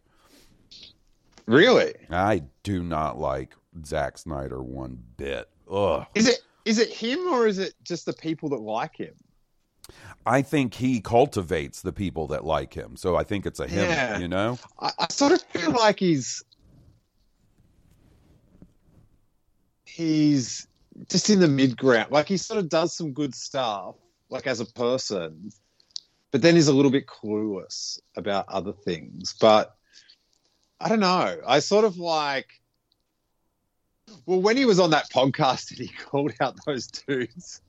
Really? 1.48 1.94
I 2.12 2.44
do 2.62 2.84
not 2.84 3.18
like 3.18 3.56
Zack 3.86 4.18
Snyder 4.20 4.62
one 4.62 5.00
bit. 5.18 5.50
Ugh. 5.72 6.06
Is 6.14 6.28
it 6.28 6.42
Is 6.66 6.78
it 6.78 6.90
him 6.90 7.20
or 7.28 7.48
is 7.48 7.58
it 7.58 7.74
just 7.84 8.06
the 8.06 8.14
people 8.14 8.50
that 8.50 8.62
like 8.62 8.96
him? 8.96 9.16
I 10.26 10.42
think 10.42 10.74
he 10.74 11.02
cultivates 11.02 11.82
the 11.82 11.94
people 11.94 12.28
that 12.28 12.44
like 12.44 12.74
him. 12.74 12.96
So 12.98 13.16
I 13.16 13.24
think 13.24 13.46
it's 13.46 13.60
a 13.60 13.68
him, 13.68 13.86
Yeah. 13.90 14.18
you 14.18 14.28
know? 14.28 14.58
I, 14.80 14.92
I 15.00 15.08
sort 15.10 15.32
of 15.34 15.42
feel 15.44 15.72
like 15.72 16.00
he's 16.00 16.44
he's 19.86 20.68
just 21.10 21.30
in 21.30 21.40
the 21.40 21.48
mid 21.48 21.78
ground. 21.78 22.12
Like 22.12 22.28
he 22.28 22.38
sort 22.38 22.60
of 22.60 22.70
does 22.70 22.96
some 22.96 23.14
good 23.14 23.36
stuff, 23.36 23.96
like 24.30 24.48
as 24.48 24.60
a 24.60 24.66
person, 24.66 25.52
but 26.32 26.42
then 26.42 26.56
he's 26.56 26.68
a 26.68 26.74
little 26.74 26.92
bit 26.92 27.08
clueless 27.08 28.00
about 28.16 28.50
other 28.50 28.74
things. 28.74 29.36
But 29.40 29.76
I 30.80 30.90
don't 30.90 31.00
know. 31.00 31.38
I 31.46 31.60
sort 31.60 31.86
of 31.86 31.98
like. 31.98 32.48
Well, 34.28 34.42
when 34.42 34.56
he 34.56 34.66
was 34.66 34.80
on 34.80 34.92
that 34.92 35.10
podcast 35.10 35.70
and 35.78 35.80
he 35.80 35.88
called 35.88 36.34
out 36.40 36.56
those 36.66 36.88
dudes, 36.88 37.62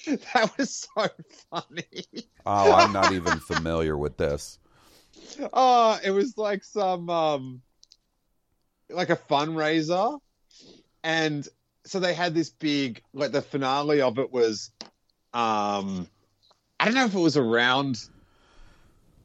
that 0.06 0.52
was 0.58 0.86
so 0.94 1.08
funny. 1.50 2.06
Oh, 2.44 2.72
I'm 2.72 2.92
not 2.92 3.12
even 3.12 3.38
familiar 3.40 3.96
with 3.96 4.16
this. 4.16 4.58
Oh, 5.52 5.98
it 6.04 6.10
was 6.10 6.36
like 6.36 6.64
some 6.64 7.08
um 7.10 7.62
like 8.90 9.10
a 9.10 9.16
fundraiser. 9.16 10.18
And 11.02 11.46
so 11.84 12.00
they 12.00 12.14
had 12.14 12.34
this 12.34 12.50
big 12.50 13.02
like 13.12 13.32
the 13.32 13.42
finale 13.42 14.00
of 14.00 14.18
it 14.18 14.32
was 14.32 14.70
um 15.32 16.08
I 16.78 16.84
don't 16.84 16.94
know 16.94 17.04
if 17.04 17.14
it 17.14 17.20
was 17.20 17.36
around 17.36 18.08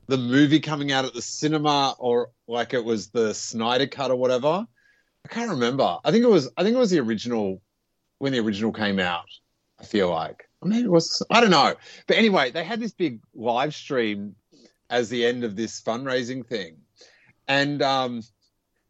the 0.08 0.18
movie 0.18 0.60
coming 0.60 0.92
out 0.92 1.06
at 1.06 1.14
the 1.14 1.22
cinema 1.22 1.96
or 2.00 2.32
like 2.48 2.74
it 2.74 2.84
was 2.84 3.10
the 3.10 3.34
Snyder 3.34 3.88
cut 3.88 4.12
or 4.12 4.16
whatever. 4.16 4.66
I 5.24 5.28
can't 5.28 5.52
remember. 5.52 5.98
I 6.04 6.12
think 6.12 6.24
it 6.24 6.30
was 6.30 6.50
I 6.58 6.64
think 6.64 6.76
it 6.76 6.80
was 6.80 6.92
the 6.92 7.00
original 7.00 7.62
when 8.20 8.34
the 8.34 8.40
original 8.40 8.72
came 8.72 9.00
out, 9.00 9.26
I 9.80 9.86
feel 9.86 10.10
like. 10.10 10.48
Maybe 10.64 10.86
it 10.86 10.92
was 10.92 11.24
I 11.30 11.42
don't 11.42 11.52
know. 11.52 11.76
But 12.08 12.18
anyway, 12.18 12.52
they 12.52 12.64
had 12.64 12.80
this 12.80 12.94
big 12.94 13.22
live 13.34 13.74
stream 13.74 14.36
as 14.90 15.10
the 15.10 15.26
end 15.26 15.44
of 15.44 15.56
this 15.56 15.82
fundraising 15.82 16.46
thing. 16.46 16.78
And 17.48 17.82
um, 17.82 18.22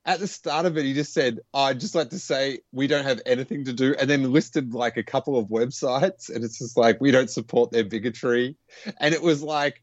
at 0.05 0.19
the 0.19 0.27
start 0.27 0.65
of 0.65 0.77
it, 0.77 0.85
he 0.85 0.93
just 0.93 1.13
said, 1.13 1.39
I'd 1.53 1.79
just 1.79 1.95
like 1.95 2.09
to 2.09 2.19
say 2.19 2.59
we 2.71 2.87
don't 2.87 3.05
have 3.05 3.21
anything 3.25 3.65
to 3.65 3.73
do, 3.73 3.95
and 3.97 4.09
then 4.09 4.33
listed 4.33 4.73
like 4.73 4.97
a 4.97 5.03
couple 5.03 5.37
of 5.37 5.47
websites. 5.47 6.33
And 6.33 6.43
it's 6.43 6.57
just 6.57 6.75
like, 6.75 6.99
we 6.99 7.11
don't 7.11 7.29
support 7.29 7.71
their 7.71 7.85
bigotry. 7.85 8.57
And 8.99 9.13
it 9.13 9.21
was 9.21 9.43
like, 9.43 9.81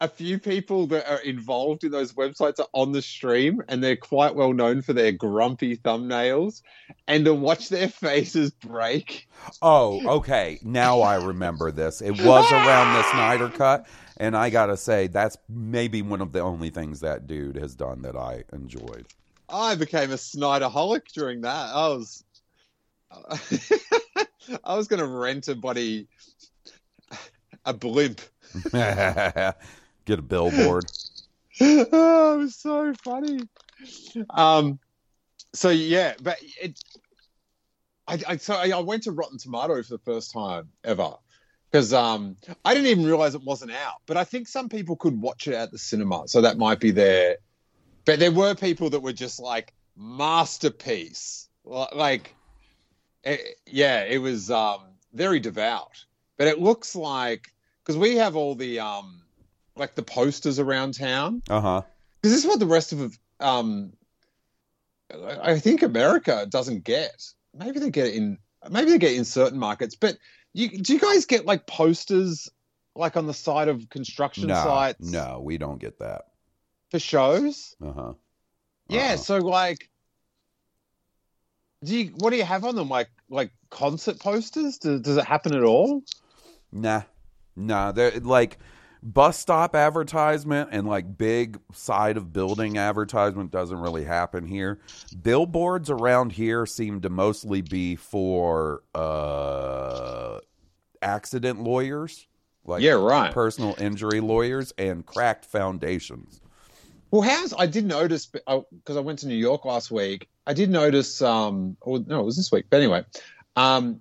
a 0.00 0.08
few 0.08 0.38
people 0.38 0.86
that 0.86 1.08
are 1.10 1.20
involved 1.20 1.84
in 1.84 1.90
those 1.90 2.14
websites 2.14 2.58
are 2.58 2.68
on 2.72 2.92
the 2.92 3.02
stream 3.02 3.62
and 3.68 3.82
they're 3.82 3.96
quite 3.96 4.34
well 4.34 4.52
known 4.52 4.80
for 4.80 4.92
their 4.92 5.12
grumpy 5.12 5.76
thumbnails 5.76 6.62
and 7.06 7.24
to 7.26 7.34
watch 7.34 7.68
their 7.68 7.88
faces 7.88 8.50
break 8.50 9.28
Oh, 9.62 10.18
okay. 10.18 10.58
Now 10.62 11.00
I 11.00 11.16
remember 11.16 11.70
this. 11.70 12.00
It 12.00 12.10
was 12.10 12.52
around 12.52 12.94
the 12.94 13.02
Snyder 13.10 13.48
Cut, 13.48 13.86
and 14.16 14.36
I 14.36 14.50
gotta 14.50 14.76
say 14.76 15.06
that's 15.06 15.36
maybe 15.48 16.02
one 16.02 16.20
of 16.20 16.32
the 16.32 16.40
only 16.40 16.70
things 16.70 17.00
that 17.00 17.26
dude 17.26 17.56
has 17.56 17.74
done 17.74 18.02
that 18.02 18.16
I 18.16 18.44
enjoyed. 18.52 19.06
I 19.48 19.74
became 19.74 20.10
a 20.12 20.16
Snyderholic 20.16 21.08
during 21.12 21.40
that. 21.42 21.74
I 21.74 21.88
was, 21.88 22.24
I 24.64 24.76
was 24.76 24.86
going 24.88 25.00
to 25.00 25.08
rent 25.08 25.48
a 25.48 25.56
buddy, 25.56 26.06
a 27.64 27.74
blimp. 27.74 28.20
Get 30.10 30.18
a 30.18 30.22
billboard. 30.22 30.86
oh, 31.60 32.34
it 32.34 32.38
was 32.38 32.56
so 32.56 32.92
funny. 32.94 33.42
Um, 34.30 34.80
so 35.54 35.70
yeah, 35.70 36.14
but 36.20 36.36
it, 36.60 36.76
I, 38.08 38.18
I 38.26 38.36
so 38.38 38.54
I 38.54 38.70
I 38.70 38.80
went 38.80 39.04
to 39.04 39.12
Rotten 39.12 39.38
Tomato 39.38 39.80
for 39.84 39.90
the 39.90 40.02
first 40.04 40.32
time 40.32 40.68
ever 40.82 41.12
because 41.70 41.92
um, 41.92 42.34
I 42.64 42.74
didn't 42.74 42.88
even 42.88 43.06
realize 43.06 43.36
it 43.36 43.44
wasn't 43.44 43.70
out. 43.70 44.02
But 44.06 44.16
I 44.16 44.24
think 44.24 44.48
some 44.48 44.68
people 44.68 44.96
could 44.96 45.22
watch 45.22 45.46
it 45.46 45.54
at 45.54 45.70
the 45.70 45.78
cinema, 45.78 46.26
so 46.26 46.40
that 46.40 46.58
might 46.58 46.80
be 46.80 46.90
there. 46.90 47.36
But 48.04 48.18
there 48.18 48.32
were 48.32 48.56
people 48.56 48.90
that 48.90 49.00
were 49.04 49.12
just 49.12 49.38
like 49.38 49.72
masterpiece, 49.96 51.48
like 51.64 52.34
it, 53.22 53.60
yeah, 53.64 54.02
it 54.02 54.18
was 54.18 54.50
um, 54.50 54.80
very 55.14 55.38
devout. 55.38 56.04
But 56.36 56.48
it 56.48 56.58
looks 56.58 56.96
like 56.96 57.52
because 57.84 57.96
we 57.96 58.16
have 58.16 58.34
all 58.34 58.56
the 58.56 58.80
um, 58.80 59.20
like 59.76 59.94
the 59.94 60.02
posters 60.02 60.58
around 60.58 60.94
town 60.94 61.42
Uh 61.48 61.60
huh. 61.60 61.82
because 62.20 62.32
this 62.34 62.44
is 62.44 62.46
what 62.46 62.58
the 62.60 62.66
rest 62.66 62.92
of 62.92 63.18
um 63.40 63.92
I 65.42 65.58
think 65.58 65.82
America 65.82 66.46
doesn't 66.48 66.84
get. 66.84 67.24
Maybe 67.52 67.80
they 67.80 67.90
get 67.90 68.06
it 68.06 68.14
in 68.14 68.38
maybe 68.70 68.90
they 68.92 68.98
get 68.98 69.14
in 69.14 69.24
certain 69.24 69.58
markets, 69.58 69.96
but 69.96 70.16
you 70.52 70.68
do 70.68 70.92
you 70.94 71.00
guys 71.00 71.26
get 71.26 71.46
like 71.46 71.66
posters 71.66 72.48
like 72.94 73.16
on 73.16 73.26
the 73.26 73.34
side 73.34 73.68
of 73.68 73.88
construction 73.88 74.48
No, 74.48 74.54
sites 74.54 75.10
no, 75.12 75.40
we 75.42 75.58
don't 75.58 75.78
get 75.80 75.98
that. 76.00 76.26
for 76.90 76.98
shows? 76.98 77.74
Uh 77.84 77.92
huh. 77.92 78.12
Yeah, 78.88 79.10
Uh-uh. 79.10 79.16
so 79.16 79.38
like 79.38 79.88
do 81.82 81.96
you 81.98 82.06
what 82.18 82.30
do 82.30 82.36
you 82.36 82.44
have 82.44 82.64
on 82.64 82.74
them 82.76 82.88
like 82.88 83.08
like 83.30 83.50
concert 83.70 84.18
posters? 84.20 84.78
Does, 84.78 85.00
does 85.00 85.16
it 85.16 85.24
happen 85.24 85.54
at 85.54 85.62
all? 85.64 86.02
Nah, 86.72 87.02
nah. 87.56 87.92
They're 87.92 88.20
like 88.20 88.58
bus 89.02 89.38
stop 89.38 89.74
advertisement 89.74 90.70
and 90.72 90.86
like 90.86 91.16
big 91.16 91.58
side 91.72 92.16
of 92.16 92.32
building 92.32 92.78
advertisement 92.78 93.50
doesn't 93.50 93.78
really 93.78 94.04
happen 94.04 94.46
here. 94.46 94.80
Billboards 95.22 95.90
around 95.90 96.32
here 96.32 96.66
seem 96.66 97.00
to 97.00 97.08
mostly 97.10 97.62
be 97.62 97.96
for 97.96 98.82
uh 98.94 100.38
accident 101.02 101.62
lawyers, 101.62 102.26
like 102.64 102.82
Yeah, 102.82 102.92
right. 102.92 103.32
personal 103.32 103.74
injury 103.78 104.20
lawyers 104.20 104.72
and 104.76 105.04
cracked 105.06 105.46
foundations. 105.46 106.40
Well, 107.10 107.22
how's 107.22 107.52
I 107.54 107.66
did 107.66 107.86
notice 107.86 108.26
because 108.26 108.96
I 108.96 109.00
went 109.00 109.18
to 109.20 109.26
New 109.26 109.34
York 109.36 109.64
last 109.64 109.90
week. 109.90 110.28
I 110.46 110.52
did 110.52 110.70
notice, 110.70 111.20
um, 111.22 111.76
or 111.80 112.00
no, 112.06 112.20
it 112.20 112.24
was 112.24 112.36
this 112.36 112.52
week. 112.52 112.66
But 112.70 112.76
anyway, 112.78 113.04
um, 113.56 114.00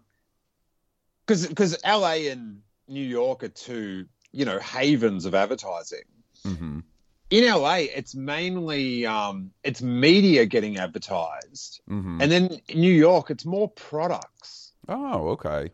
because 1.26 1.48
because 1.48 1.78
LA 1.84 2.30
and 2.32 2.62
New 2.88 3.04
York 3.04 3.44
are 3.44 3.50
two, 3.50 4.06
you 4.32 4.46
know, 4.46 4.60
havens 4.60 5.26
of 5.26 5.36
advertising. 5.36 6.04
hmm 6.44 6.80
In 7.30 7.46
LA, 7.46 7.86
it's 7.96 8.16
mainly 8.16 9.06
um, 9.06 9.52
it's 9.64 9.82
media 9.82 10.46
getting 10.46 10.78
advertised, 10.78 11.82
hmm 11.88 12.22
and 12.22 12.32
then 12.32 12.60
in 12.68 12.80
New 12.80 12.94
York, 12.94 13.30
it's 13.30 13.46
more 13.46 13.70
products. 13.70 14.74
Oh, 14.88 15.30
okay. 15.30 15.72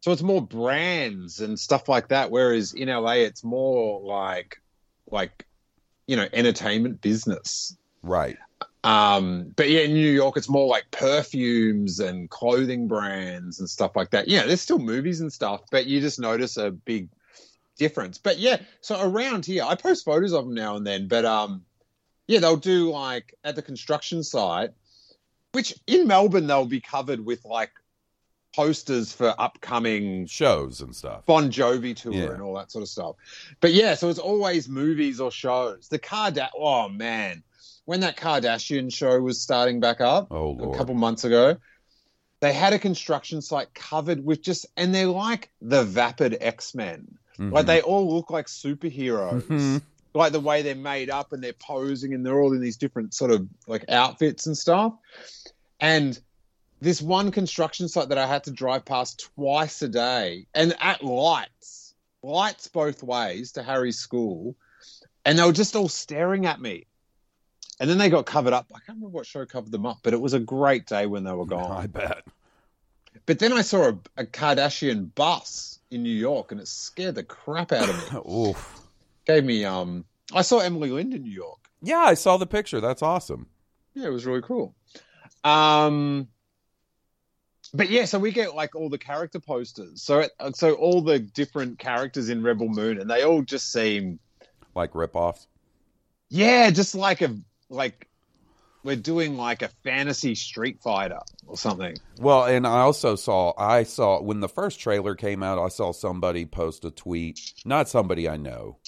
So 0.00 0.12
it's 0.12 0.22
more 0.22 0.40
brands 0.42 1.40
and 1.40 1.58
stuff 1.58 1.88
like 1.88 2.08
that. 2.08 2.30
Whereas 2.30 2.72
in 2.72 2.88
LA, 2.88 3.14
it's 3.28 3.42
more 3.42 4.00
like 4.00 4.60
like 5.10 5.46
you 6.06 6.16
know 6.16 6.28
entertainment 6.32 7.00
business. 7.00 7.76
Right. 8.02 8.36
Um, 8.84 9.52
but 9.56 9.68
yeah, 9.68 9.80
in 9.80 9.92
New 9.92 10.10
York, 10.12 10.36
it's 10.36 10.48
more 10.48 10.66
like 10.66 10.90
perfumes 10.90 11.98
and 11.98 12.30
clothing 12.30 12.86
brands 12.86 13.58
and 13.58 13.68
stuff 13.68 13.96
like 13.96 14.10
that. 14.10 14.28
Yeah, 14.28 14.46
there's 14.46 14.60
still 14.60 14.78
movies 14.78 15.20
and 15.20 15.32
stuff, 15.32 15.62
but 15.70 15.86
you 15.86 16.00
just 16.00 16.20
notice 16.20 16.56
a 16.56 16.70
big 16.70 17.08
difference. 17.78 18.18
But 18.18 18.38
yeah, 18.38 18.58
so 18.82 19.00
around 19.00 19.46
here, 19.46 19.64
I 19.64 19.74
post 19.74 20.04
photos 20.04 20.32
of 20.34 20.44
them 20.44 20.54
now 20.54 20.76
and 20.76 20.86
then. 20.86 21.08
But 21.08 21.24
um, 21.24 21.64
yeah, 22.26 22.40
they'll 22.40 22.56
do 22.56 22.90
like 22.90 23.34
at 23.42 23.56
the 23.56 23.62
construction 23.62 24.22
site, 24.22 24.70
which 25.52 25.74
in 25.86 26.06
Melbourne 26.06 26.46
they'll 26.46 26.66
be 26.66 26.80
covered 26.80 27.24
with 27.24 27.44
like 27.46 27.70
posters 28.54 29.12
for 29.12 29.34
upcoming 29.38 30.26
Shows 30.26 30.80
and 30.80 30.94
stuff. 30.94 31.24
Bon 31.26 31.50
Jovi 31.50 31.94
tour 31.94 32.12
Yeah. 32.12 32.32
and 32.32 32.42
all 32.42 32.54
that 32.54 32.70
sort 32.72 32.82
of 32.82 32.88
stuff. 32.88 33.16
But 33.60 33.72
yeah, 33.72 33.94
so 33.94 34.08
it's 34.08 34.18
always 34.18 34.68
movies 34.68 35.20
or 35.20 35.30
shows. 35.30 35.88
The 35.88 35.98
Kardashian, 35.98 36.48
oh 36.58 36.88
man, 36.88 37.42
when 37.84 38.00
that 38.00 38.16
Kardashian 38.16 38.92
show 38.92 39.20
was 39.20 39.40
starting 39.40 39.80
back 39.80 40.00
up 40.00 40.28
Oh, 40.30 40.72
a 40.72 40.76
couple 40.76 40.94
months 40.94 41.24
ago, 41.24 41.56
they 42.40 42.52
had 42.52 42.72
a 42.72 42.78
construction 42.78 43.42
site 43.42 43.74
covered 43.74 44.24
with 44.24 44.42
just, 44.42 44.66
and 44.76 44.94
they're 44.94 45.06
like 45.06 45.50
the 45.60 45.84
vapid 45.84 46.36
X 46.40 46.74
Men. 46.74 47.18
Like 47.38 47.64
Mhm. 47.64 47.66
they 47.66 47.82
all 47.82 48.12
look 48.14 48.30
like 48.30 48.46
superheroes. 48.46 49.42
Mhm. 49.42 49.82
Like 50.14 50.32
the 50.32 50.40
way 50.40 50.62
they're 50.62 50.74
made 50.74 51.10
up 51.10 51.32
and 51.32 51.42
they're 51.42 51.52
posing 51.52 52.12
and 52.14 52.24
they're 52.26 52.40
all 52.40 52.52
in 52.52 52.60
these 52.60 52.76
different 52.76 53.14
sort 53.14 53.30
of 53.30 53.46
like 53.66 53.84
outfits 53.88 54.46
and 54.46 54.56
stuff. 54.58 54.94
And 55.80 56.18
this 56.80 57.00
one 57.00 57.30
construction 57.30 57.88
site 57.88 58.08
that 58.08 58.18
I 58.18 58.26
had 58.26 58.44
to 58.44 58.50
drive 58.50 58.84
past 58.84 59.30
twice 59.36 59.82
a 59.82 59.88
day 59.88 60.46
and 60.54 60.74
at 60.80 61.04
lights, 61.04 61.94
lights 62.22 62.66
both 62.68 63.02
ways 63.02 63.52
to 63.52 63.62
Harry's 63.62 63.98
school. 63.98 64.56
And 65.24 65.38
they 65.38 65.44
were 65.44 65.52
just 65.52 65.76
all 65.76 65.88
staring 65.88 66.46
at 66.46 66.60
me. 66.60 66.86
And 67.80 67.88
then 67.88 67.98
they 67.98 68.08
got 68.10 68.26
covered 68.26 68.52
up. 68.52 68.66
I 68.74 68.78
can't 68.80 68.98
remember 68.98 69.08
what 69.10 69.26
show 69.26 69.46
covered 69.46 69.70
them 69.70 69.86
up, 69.86 69.98
but 70.02 70.12
it 70.14 70.20
was 70.20 70.32
a 70.34 70.40
great 70.40 70.86
day 70.86 71.06
when 71.06 71.22
they 71.22 71.32
were 71.32 71.46
gone. 71.46 71.70
I 71.84 71.86
bet. 71.86 72.24
But 73.26 73.38
then 73.38 73.52
I 73.52 73.62
saw 73.62 73.90
a, 73.90 73.98
a 74.16 74.24
Kardashian 74.24 75.14
bus 75.14 75.77
in 75.90 76.02
New 76.02 76.10
York 76.14 76.52
and 76.52 76.60
it 76.60 76.68
scared 76.68 77.14
the 77.14 77.22
crap 77.24 77.72
out 77.72 77.88
of 77.88 78.12
me. 78.12 78.32
Oof. 78.50 78.80
Gave 79.26 79.44
me, 79.44 79.64
um, 79.64 80.04
I 80.34 80.42
saw 80.42 80.58
Emily 80.58 80.90
Lind 80.90 81.14
in 81.14 81.22
New 81.22 81.30
York. 81.30 81.58
Yeah, 81.82 81.98
I 82.00 82.14
saw 82.14 82.36
the 82.36 82.46
picture. 82.46 82.80
That's 82.80 83.02
awesome. 83.02 83.46
Yeah, 83.94 84.06
it 84.06 84.12
was 84.12 84.26
really 84.26 84.42
cool. 84.42 84.74
Um, 85.44 86.28
but 87.74 87.90
yeah, 87.90 88.04
so 88.06 88.18
we 88.18 88.32
get 88.32 88.54
like 88.54 88.74
all 88.74 88.88
the 88.88 88.98
character 88.98 89.38
posters. 89.40 90.02
So 90.02 90.20
it, 90.20 90.32
so 90.54 90.74
all 90.74 91.02
the 91.02 91.18
different 91.18 91.78
characters 91.78 92.28
in 92.28 92.42
Rebel 92.42 92.68
Moon, 92.68 93.00
and 93.00 93.08
they 93.10 93.22
all 93.22 93.42
just 93.42 93.72
seem 93.72 94.18
Like 94.74 94.92
ripoffs. 94.92 95.46
yeah, 96.30 96.70
just 96.70 96.94
like 96.94 97.22
a 97.22 97.36
like 97.68 98.08
we're 98.82 98.96
doing 98.96 99.36
like 99.36 99.62
a 99.62 99.68
fantasy 99.84 100.34
Street 100.34 100.80
Fighter 100.82 101.20
something. 101.56 101.96
Well, 102.18 102.44
and 102.44 102.66
I 102.66 102.80
also 102.80 103.14
saw 103.16 103.52
I 103.56 103.82
saw 103.84 104.20
when 104.20 104.40
the 104.40 104.48
first 104.48 104.80
trailer 104.80 105.14
came 105.14 105.42
out, 105.42 105.58
I 105.58 105.68
saw 105.68 105.92
somebody 105.92 106.44
post 106.44 106.84
a 106.84 106.90
tweet, 106.90 107.38
not 107.64 107.88
somebody 107.88 108.28
I 108.28 108.36
know, 108.36 108.78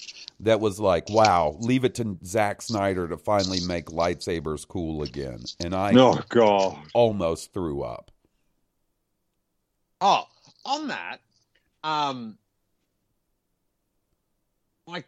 that 0.41 0.59
was 0.59 0.79
like, 0.79 1.09
"Wow, 1.09 1.55
leave 1.59 1.85
it 1.85 1.95
to 1.95 2.17
Zack 2.25 2.61
Snyder 2.61 3.07
to 3.07 3.17
finally 3.17 3.59
make 3.59 3.85
lightsabers 3.87 4.67
cool 4.67 5.01
again." 5.03 5.47
And 5.59 5.73
I 5.75 5.93
Oh 5.93 6.21
god. 6.29 6.77
almost 6.93 7.53
threw 7.53 7.83
up. 7.83 8.11
Oh, 10.01 10.25
on 10.65 10.87
that, 10.87 11.21
um, 11.83 12.37
like 14.87 15.05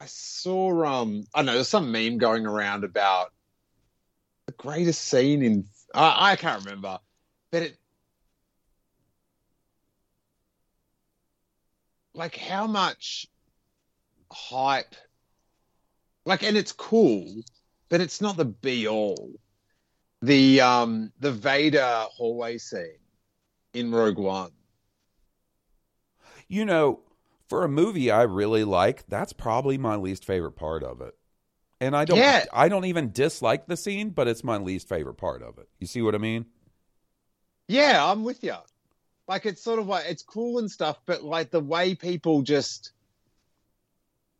I 0.00 0.06
saw, 0.06 0.84
um, 0.84 1.24
I 1.34 1.42
know, 1.42 1.54
there's 1.54 1.68
some 1.68 1.90
meme 1.90 2.18
going 2.18 2.46
around 2.46 2.84
about 2.84 3.32
the 4.46 4.52
greatest 4.52 5.02
scene 5.02 5.42
in. 5.42 5.64
I 5.94 6.32
I 6.32 6.36
can't 6.36 6.64
remember, 6.64 6.98
but 7.50 7.62
it, 7.62 7.78
like, 12.14 12.36
how 12.36 12.66
much 12.66 13.26
hype, 14.32 14.94
like, 16.24 16.42
and 16.42 16.56
it's 16.56 16.72
cool, 16.72 17.42
but 17.88 18.00
it's 18.00 18.20
not 18.20 18.36
the 18.36 18.44
be 18.44 18.88
all. 18.88 19.32
The 20.22 20.60
um 20.60 21.12
the 21.20 21.32
Vader 21.32 22.06
hallway 22.10 22.58
scene 22.58 22.98
in 23.72 23.92
Rogue 23.92 24.18
One. 24.18 24.50
You 26.48 26.64
know, 26.64 27.00
for 27.46 27.62
a 27.62 27.68
movie 27.68 28.10
I 28.10 28.22
really 28.22 28.64
like, 28.64 29.06
that's 29.06 29.32
probably 29.32 29.78
my 29.78 29.96
least 29.96 30.24
favorite 30.24 30.56
part 30.56 30.82
of 30.82 31.00
it. 31.00 31.17
And 31.80 31.96
I 31.96 32.04
don't 32.04 32.18
Yeah. 32.18 32.44
I 32.52 32.68
don't 32.68 32.84
even 32.86 33.12
dislike 33.12 33.66
the 33.66 33.76
scene, 33.76 34.10
but 34.10 34.26
it's 34.26 34.42
my 34.42 34.56
least 34.56 34.88
favorite 34.88 35.14
part 35.14 35.42
of 35.42 35.58
it. 35.58 35.68
You 35.78 35.86
see 35.86 36.02
what 36.02 36.14
I 36.14 36.18
mean? 36.18 36.46
Yeah, 37.68 38.04
I'm 38.04 38.24
with 38.24 38.42
you. 38.42 38.56
Like 39.28 39.46
it's 39.46 39.62
sort 39.62 39.78
of 39.78 39.86
like 39.86 40.06
it's 40.08 40.22
cool 40.22 40.58
and 40.58 40.70
stuff, 40.70 40.98
but 41.06 41.22
like 41.22 41.50
the 41.50 41.60
way 41.60 41.94
people 41.94 42.42
just 42.42 42.92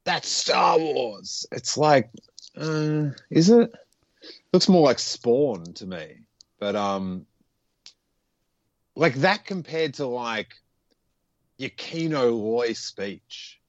that's 0.05 0.28
Star 0.28 0.78
Wars. 0.78 1.47
It's 1.52 1.77
like, 1.77 2.10
uh, 2.56 3.10
is 3.31 3.51
it? 3.51 3.70
Looks 4.52 4.69
more 4.69 4.82
like 4.82 4.98
Spawn 4.98 5.74
to 5.74 5.86
me, 5.86 6.20
but 6.59 6.74
um, 6.74 7.27
like 8.97 9.15
that 9.16 9.44
compared 9.44 9.94
to 9.94 10.06
like 10.06 10.55
your 11.59 11.70
Kino 11.70 12.31
Loy 12.31 12.73
speech, 12.73 13.60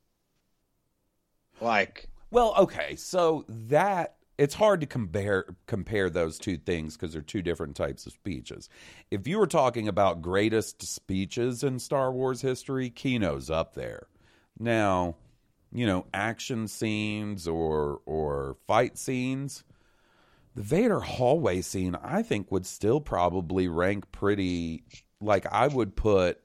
like 1.60 2.09
Well, 2.32 2.54
okay, 2.58 2.96
so 2.96 3.46
that 3.48 4.16
it's 4.38 4.54
hard 4.54 4.80
to 4.82 4.88
compare 4.88 5.46
compare 5.68 6.10
those 6.10 6.38
two 6.38 6.58
things 6.58 6.96
because 6.96 7.14
they're 7.14 7.22
two 7.22 7.42
different 7.42 7.76
types 7.76 8.06
of 8.06 8.14
speeches. 8.14 8.70
If 9.12 9.28
you 9.28 9.38
were 9.38 9.48
talking 9.48 9.88
about 9.88 10.22
greatest 10.22 10.82
speeches 10.82 11.64
in 11.64 11.80
Star 11.80 12.12
Wars 12.12 12.42
history, 12.42 12.90
Kino's 12.90 13.50
up 13.50 13.74
there. 13.74 14.08
Now, 14.58 15.16
you 15.74 15.86
know, 15.86 16.06
action 16.14 16.68
scenes 16.68 17.48
or 17.48 18.02
or 18.06 18.56
fight 18.68 18.98
scenes, 18.98 19.64
the 20.56 20.64
Vader 20.64 21.00
hallway 21.02 21.62
scene 21.62 21.96
I 22.02 22.22
think 22.22 22.52
would 22.52 22.66
still 22.66 23.02
probably 23.02 23.68
rank 23.68 24.12
pretty 24.12 24.84
like 25.20 25.46
I 25.52 25.68
would 25.68 25.96
put 25.96 26.42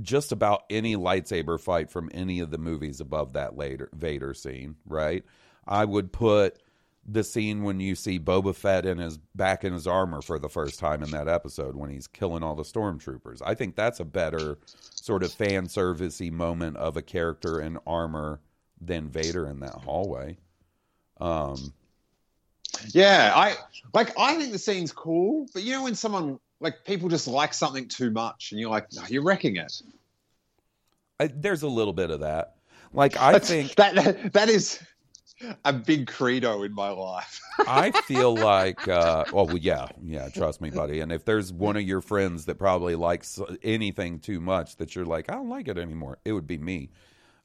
just 0.00 0.32
about 0.32 0.64
any 0.70 0.96
lightsaber 0.96 1.60
fight 1.60 1.90
from 1.90 2.10
any 2.14 2.40
of 2.40 2.50
the 2.50 2.58
movies 2.58 3.00
above 3.00 3.34
that 3.34 3.56
later 3.56 3.88
Vader 3.92 4.34
scene, 4.34 4.76
right? 4.86 5.24
I 5.66 5.84
would 5.84 6.12
put 6.12 6.58
the 7.06 7.24
scene 7.24 7.64
when 7.64 7.80
you 7.80 7.94
see 7.94 8.18
Boba 8.18 8.54
Fett 8.54 8.86
in 8.86 8.98
his 8.98 9.18
back 9.34 9.64
in 9.64 9.72
his 9.72 9.86
armor 9.86 10.22
for 10.22 10.38
the 10.38 10.48
first 10.48 10.78
time 10.78 11.02
in 11.02 11.10
that 11.10 11.28
episode 11.28 11.74
when 11.74 11.90
he's 11.90 12.06
killing 12.06 12.42
all 12.42 12.54
the 12.54 12.62
stormtroopers. 12.62 13.42
I 13.44 13.54
think 13.54 13.74
that's 13.74 14.00
a 14.00 14.04
better 14.04 14.58
sort 14.66 15.24
of 15.24 15.32
fan 15.32 15.66
servicey 15.66 16.30
moment 16.30 16.76
of 16.76 16.96
a 16.96 17.02
character 17.02 17.60
in 17.60 17.78
armor 17.86 18.40
than 18.80 19.08
Vader 19.08 19.46
in 19.48 19.60
that 19.60 19.74
hallway. 19.74 20.38
Um, 21.20 21.72
yeah, 22.88 23.32
I 23.34 23.56
like 23.92 24.12
I 24.18 24.36
think 24.36 24.52
the 24.52 24.58
scene's 24.58 24.92
cool, 24.92 25.46
but 25.52 25.62
you 25.62 25.72
know 25.72 25.84
when 25.84 25.94
someone 25.94 26.38
like 26.62 26.84
people 26.84 27.08
just 27.08 27.28
like 27.28 27.52
something 27.52 27.88
too 27.88 28.10
much, 28.10 28.52
and 28.52 28.60
you're 28.60 28.70
like, 28.70 28.86
no, 28.92 29.02
you're 29.08 29.22
wrecking 29.22 29.56
it. 29.56 29.82
I, 31.20 31.26
there's 31.26 31.62
a 31.62 31.68
little 31.68 31.92
bit 31.92 32.10
of 32.10 32.20
that. 32.20 32.56
Like 32.92 33.16
I 33.18 33.32
That's- 33.32 33.48
think 33.48 33.74
that, 33.76 33.94
that 33.96 34.32
that 34.32 34.48
is 34.48 34.80
a 35.64 35.72
big 35.72 36.06
credo 36.06 36.62
in 36.62 36.72
my 36.72 36.90
life. 36.90 37.40
I 37.66 37.90
feel 38.02 38.34
like, 38.34 38.86
uh, 38.86 39.24
oh 39.32 39.44
well, 39.44 39.58
yeah, 39.58 39.88
yeah. 40.02 40.28
Trust 40.28 40.60
me, 40.60 40.70
buddy. 40.70 41.00
And 41.00 41.10
if 41.10 41.24
there's 41.24 41.52
one 41.52 41.76
of 41.76 41.82
your 41.82 42.00
friends 42.00 42.44
that 42.46 42.58
probably 42.58 42.94
likes 42.94 43.40
anything 43.62 44.20
too 44.20 44.40
much, 44.40 44.76
that 44.76 44.94
you're 44.94 45.04
like, 45.04 45.30
I 45.30 45.34
don't 45.34 45.48
like 45.48 45.68
it 45.68 45.78
anymore, 45.78 46.18
it 46.24 46.32
would 46.32 46.46
be 46.46 46.58
me. 46.58 46.90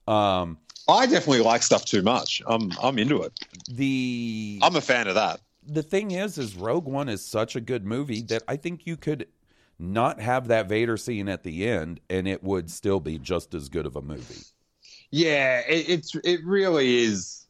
Um, 0.07 0.57
I 0.87 1.05
definitely 1.05 1.41
like 1.41 1.63
stuff 1.63 1.85
too 1.85 2.01
much. 2.01 2.41
I'm 2.47 2.71
I'm 2.81 2.97
into 2.99 3.23
it. 3.23 3.33
the 3.69 4.59
I'm 4.61 4.75
a 4.75 4.81
fan 4.81 5.07
of 5.07 5.15
that. 5.15 5.41
The 5.67 5.83
thing 5.83 6.11
is, 6.11 6.37
is 6.37 6.55
Rogue 6.55 6.85
One 6.85 7.09
is 7.09 7.25
such 7.25 7.55
a 7.55 7.61
good 7.61 7.85
movie 7.85 8.21
that 8.23 8.43
I 8.47 8.55
think 8.55 8.85
you 8.85 8.97
could 8.97 9.27
not 9.79 10.19
have 10.19 10.47
that 10.47 10.67
Vader 10.67 10.97
scene 10.97 11.29
at 11.29 11.43
the 11.43 11.67
end, 11.67 11.99
and 12.09 12.27
it 12.27 12.43
would 12.43 12.71
still 12.71 12.99
be 12.99 13.19
just 13.19 13.53
as 13.53 13.69
good 13.69 13.85
of 13.85 13.95
a 13.95 14.01
movie. 14.01 14.43
Yeah, 15.11 15.59
it, 15.67 15.89
it's 15.89 16.15
it 16.23 16.43
really 16.43 17.03
is 17.03 17.47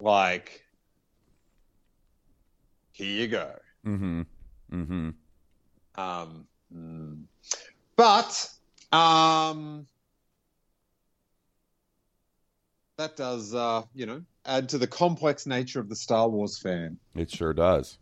like 0.00 0.64
here 2.92 3.22
you 3.22 3.28
go. 3.28 3.52
Mm-hmm. 3.86 4.22
Mm-hmm. 4.72 5.10
Um, 6.00 6.46
mm. 6.74 7.22
but 7.94 8.50
um, 8.92 9.86
that 12.96 13.16
does 13.16 13.54
uh, 13.54 13.82
you 13.94 14.06
know 14.06 14.22
add 14.44 14.68
to 14.70 14.78
the 14.78 14.86
complex 14.86 15.46
nature 15.46 15.80
of 15.80 15.88
the 15.88 15.96
Star 15.96 16.28
Wars 16.28 16.58
fan. 16.58 16.98
It 17.14 17.30
sure 17.30 17.52
does. 17.52 17.98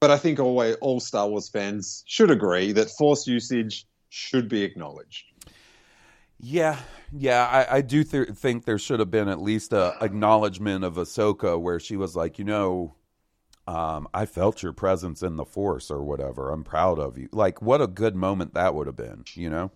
But 0.00 0.10
I 0.10 0.18
think 0.18 0.38
always 0.38 0.76
all 0.76 1.00
Star 1.00 1.28
Wars 1.28 1.48
fans 1.48 2.04
should 2.06 2.30
agree 2.30 2.72
that 2.72 2.90
Force 2.98 3.26
usage 3.26 3.86
should 4.10 4.48
be 4.48 4.62
acknowledged. 4.62 5.24
Yeah, 6.38 6.78
yeah, 7.10 7.46
I, 7.46 7.76
I 7.76 7.80
do 7.80 8.04
th- 8.04 8.28
think 8.30 8.66
there 8.66 8.78
should 8.78 9.00
have 9.00 9.10
been 9.10 9.28
at 9.28 9.40
least 9.40 9.72
a 9.72 9.96
acknowledgement 10.02 10.84
of 10.84 10.96
Ahsoka 10.96 11.58
where 11.58 11.80
she 11.80 11.96
was 11.96 12.14
like, 12.14 12.38
you 12.38 12.44
know, 12.44 12.96
um, 13.66 14.06
I 14.12 14.26
felt 14.26 14.62
your 14.62 14.74
presence 14.74 15.22
in 15.22 15.36
the 15.36 15.46
Force 15.46 15.90
or 15.90 16.02
whatever. 16.02 16.50
I'm 16.50 16.64
proud 16.64 16.98
of 16.98 17.16
you. 17.16 17.30
Like, 17.32 17.62
what 17.62 17.80
a 17.80 17.86
good 17.86 18.14
moment 18.14 18.52
that 18.52 18.74
would 18.74 18.86
have 18.86 18.96
been, 18.96 19.24
you 19.34 19.48
know? 19.48 19.70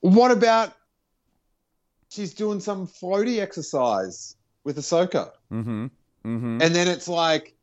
What 0.00 0.32
about 0.32 0.72
she's 2.08 2.34
doing 2.34 2.60
some 2.60 2.86
floaty 2.86 3.40
exercise 3.40 4.36
with 4.64 4.78
Ahsoka? 4.78 5.32
Mm-hmm. 5.52 5.86
Mm-hmm. 6.24 6.62
And 6.62 6.74
then 6.74 6.88
it's 6.88 7.08
like, 7.08 7.54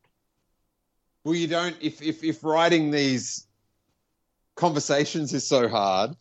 well, 1.23 1.35
you 1.35 1.47
don't. 1.47 1.76
If 1.81 2.01
if 2.01 2.23
if 2.23 2.43
writing 2.43 2.91
these 2.91 3.47
conversations 4.55 5.34
is 5.34 5.45
so 5.47 5.67
hard, 5.67 6.15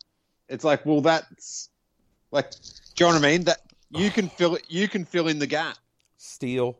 it's 0.49 0.63
like, 0.63 0.85
well, 0.85 1.01
that's 1.01 1.69
like, 2.31 2.51
do 2.51 3.05
you 3.05 3.11
know 3.11 3.15
what 3.15 3.25
I 3.25 3.31
mean? 3.31 3.43
That 3.45 3.61
you 3.91 4.09
can 4.09 4.29
fill 4.29 4.55
it. 4.55 4.63
You 4.67 4.87
can 4.87 5.05
fill 5.05 5.27
in 5.27 5.39
the 5.39 5.47
gap. 5.47 5.77
Steel. 6.17 6.79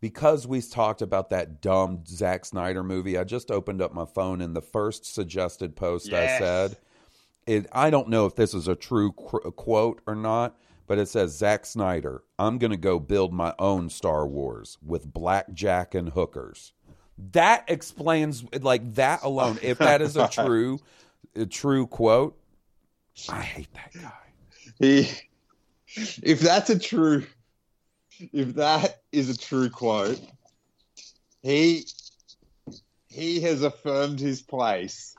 Because 0.00 0.46
we 0.46 0.60
talked 0.60 1.00
about 1.00 1.30
that 1.30 1.62
dumb 1.62 2.04
Zack 2.06 2.44
Snyder 2.44 2.84
movie, 2.84 3.16
I 3.16 3.24
just 3.24 3.50
opened 3.50 3.80
up 3.80 3.94
my 3.94 4.04
phone 4.04 4.42
and 4.42 4.54
the 4.54 4.60
first 4.60 5.06
suggested 5.06 5.74
post 5.74 6.12
I 6.12 6.38
said, 6.38 6.76
it, 7.46 7.66
I 7.72 7.90
don't 7.90 8.08
know 8.08 8.26
if 8.26 8.34
this 8.34 8.54
is 8.54 8.68
a 8.68 8.74
true 8.74 9.12
qu- 9.12 9.50
quote 9.52 10.00
or 10.06 10.14
not, 10.14 10.56
but 10.86 10.98
it 10.98 11.08
says 11.08 11.36
Zack 11.36 11.66
Snyder, 11.66 12.22
I'm 12.38 12.58
going 12.58 12.70
to 12.70 12.76
go 12.76 12.98
build 12.98 13.32
my 13.32 13.54
own 13.58 13.88
Star 13.90 14.26
Wars 14.26 14.78
with 14.84 15.12
blackjack 15.12 15.94
and 15.94 16.10
hookers. 16.10 16.72
That 17.32 17.64
explains 17.68 18.44
like 18.60 18.94
that 18.94 19.22
alone. 19.22 19.58
If 19.62 19.78
that 19.78 20.02
is 20.02 20.16
a 20.16 20.28
true, 20.32 20.78
a 21.34 21.46
true 21.46 21.86
quote, 21.86 22.38
I 23.28 23.40
hate 23.40 23.72
that 23.74 23.92
guy. 23.94 24.12
He, 24.78 25.08
if 26.22 26.40
that's 26.40 26.68
a 26.68 26.78
true, 26.78 27.24
if 28.32 28.54
that 28.56 29.00
is 29.12 29.30
a 29.30 29.38
true 29.38 29.70
quote, 29.70 30.20
he 31.42 31.86
he 33.08 33.40
has 33.40 33.62
affirmed 33.62 34.20
his 34.20 34.42
place 34.42 35.14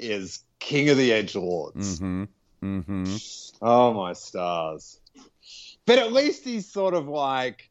as 0.00 0.42
king 0.64 0.88
of 0.88 0.96
the 0.96 1.12
edge 1.12 1.36
lords. 1.36 2.00
Mm-hmm. 2.00 2.24
Mm-hmm. 2.64 3.16
Oh 3.60 3.92
my 3.92 4.14
stars! 4.14 4.98
But 5.86 5.98
at 5.98 6.12
least 6.12 6.44
he's 6.44 6.70
sort 6.70 6.94
of 6.94 7.06
like, 7.06 7.70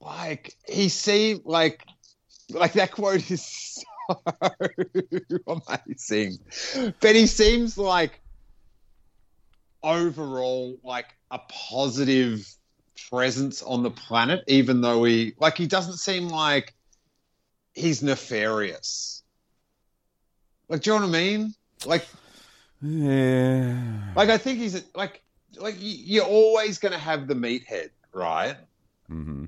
like 0.00 0.56
he 0.68 0.88
seemed 0.88 1.42
like 1.44 1.84
like 2.50 2.72
that 2.72 2.90
quote 2.90 3.30
is 3.30 3.44
so 4.08 4.14
amazing, 5.46 6.38
but 7.00 7.14
he 7.14 7.28
seems 7.28 7.78
like 7.78 8.20
overall 9.84 10.76
like 10.82 11.14
a 11.30 11.38
positive 11.48 12.44
presence 13.08 13.62
on 13.62 13.84
the 13.84 13.90
planet, 13.90 14.42
even 14.48 14.80
though 14.80 15.04
he 15.04 15.34
like 15.38 15.56
he 15.56 15.68
doesn't 15.68 15.98
seem 15.98 16.28
like 16.28 16.74
he's 17.74 18.02
nefarious. 18.02 19.23
Like, 20.68 20.82
do 20.82 20.90
you 20.92 20.98
know 21.00 21.06
what 21.06 21.14
I 21.16 21.20
mean? 21.20 21.54
Like, 21.84 22.06
Yeah. 22.80 24.12
like 24.16 24.30
I 24.30 24.38
think 24.38 24.58
he's 24.58 24.82
like 24.94 25.22
like 25.56 25.76
you're 25.78 26.24
always 26.24 26.78
going 26.78 26.92
to 26.92 26.98
have 26.98 27.28
the 27.28 27.34
meathead, 27.34 27.90
right? 28.12 28.56
hmm 29.06 29.44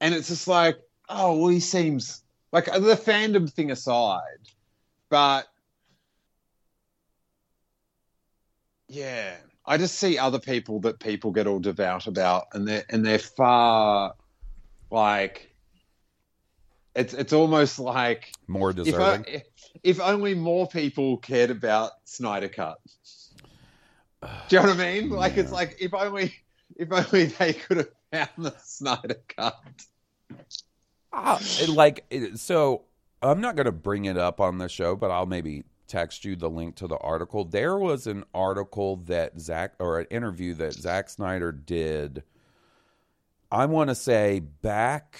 And 0.00 0.14
it's 0.14 0.28
just 0.28 0.46
like, 0.48 0.78
oh, 1.08 1.36
well, 1.38 1.48
he 1.48 1.60
seems 1.60 2.22
like 2.52 2.66
the 2.66 2.96
fandom 2.96 3.50
thing 3.50 3.70
aside, 3.70 4.20
but 5.08 5.46
yeah, 8.88 9.36
I 9.64 9.76
just 9.78 9.96
see 9.98 10.18
other 10.18 10.38
people 10.38 10.80
that 10.80 10.98
people 10.98 11.30
get 11.30 11.46
all 11.46 11.60
devout 11.60 12.06
about, 12.06 12.46
and 12.52 12.66
they're 12.66 12.84
and 12.90 13.04
they're 13.06 13.18
far 13.18 14.14
like 14.90 15.54
it's 16.94 17.14
it's 17.14 17.32
almost 17.32 17.78
like 17.78 18.32
More 18.48 18.70
if, 18.70 18.76
I, 18.76 18.82
deserving. 19.18 19.42
If 19.82 20.00
only 20.00 20.34
more 20.34 20.66
people 20.68 21.16
cared 21.18 21.50
about 21.50 21.92
Snyder 22.04 22.48
Cut. 22.48 22.78
Do 24.22 24.28
you 24.50 24.58
know 24.62 24.68
what 24.68 24.80
I 24.80 25.00
mean? 25.00 25.10
Like 25.10 25.36
it's 25.36 25.52
like 25.52 25.76
if 25.80 25.94
only 25.94 26.34
if 26.76 26.92
only 26.92 27.26
they 27.26 27.52
could 27.54 27.78
have 27.78 27.88
found 28.12 28.28
the 28.46 28.54
Snyder 28.62 29.16
Cut. 29.28 29.54
Ah, 31.12 31.38
it- 31.40 31.68
like 31.68 32.04
so 32.36 32.82
i'm 33.22 33.40
not 33.40 33.56
going 33.56 33.66
to 33.66 33.72
bring 33.72 34.04
it 34.04 34.16
up 34.16 34.40
on 34.40 34.58
the 34.58 34.68
show 34.68 34.94
but 34.94 35.10
i'll 35.10 35.26
maybe 35.26 35.64
text 35.88 36.24
you 36.24 36.36
the 36.36 36.48
link 36.48 36.76
to 36.76 36.86
the 36.86 36.96
article 36.98 37.44
there 37.44 37.76
was 37.76 38.06
an 38.06 38.22
article 38.32 38.96
that 38.96 39.38
zack 39.40 39.74
or 39.80 39.98
an 39.98 40.06
interview 40.10 40.54
that 40.54 40.72
Zack 40.72 41.10
snyder 41.10 41.50
did 41.50 42.22
i 43.50 43.66
want 43.66 43.90
to 43.90 43.94
say 43.96 44.38
back 44.38 45.18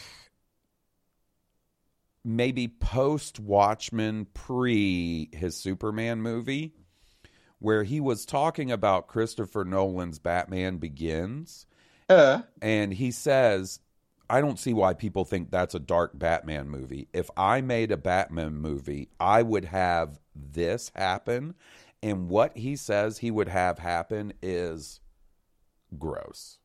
maybe 2.25 2.69
post 2.69 3.41
watchmen 3.41 4.27
pre 4.35 5.29
his 5.33 5.57
superman 5.57 6.21
movie 6.21 6.75
where 7.59 7.83
he 7.85 8.01
was 8.01 8.25
talking 8.27 8.71
about 8.71 9.09
christopher 9.09 9.65
nolan's 9.65 10.19
batman 10.19 10.77
begins 10.79 11.67
Yeah. 12.11 12.43
and 12.61 12.93
he 12.93 13.11
says, 13.11 13.81
I 14.29 14.41
don't 14.41 14.59
see 14.61 14.73
why 14.75 14.95
people 14.95 15.25
think 15.25 15.51
that's 15.51 15.75
a 15.75 15.81
dark 15.81 16.17
Batman 16.17 16.69
movie. 16.69 17.09
If 17.13 17.31
I 17.37 17.63
made 17.63 17.91
a 17.91 17.97
Batman 17.97 18.55
movie, 18.55 19.09
I 19.19 19.43
would 19.43 19.65
have 19.65 20.21
this 20.37 20.93
happen. 20.95 21.55
And 22.01 22.29
what 22.29 22.57
he 22.57 22.77
says 22.77 23.19
he 23.19 23.33
would 23.33 23.49
have 23.49 23.81
happen 23.81 24.33
is 24.41 25.01
gross. 25.99 26.59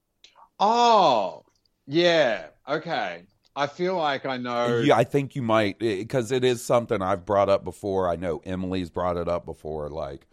Oh, 0.60 1.44
yeah. 1.88 2.50
Okay. 2.70 3.24
I 3.56 3.68
feel 3.68 3.96
like 3.98 4.26
I 4.26 4.38
know. 4.38 4.80
Yeah, 4.80 4.96
I 4.98 5.04
think 5.06 5.36
you 5.36 5.42
might, 5.42 5.80
because 5.80 6.32
it 6.32 6.44
is 6.44 6.64
something 6.64 7.02
I've 7.02 7.26
brought 7.26 7.50
up 7.50 7.64
before. 7.64 8.10
I 8.10 8.16
know 8.16 8.42
Emily's 8.46 8.90
brought 8.90 9.18
it 9.18 9.28
up 9.30 9.46
before. 9.46 9.90
Like, 9.90 10.28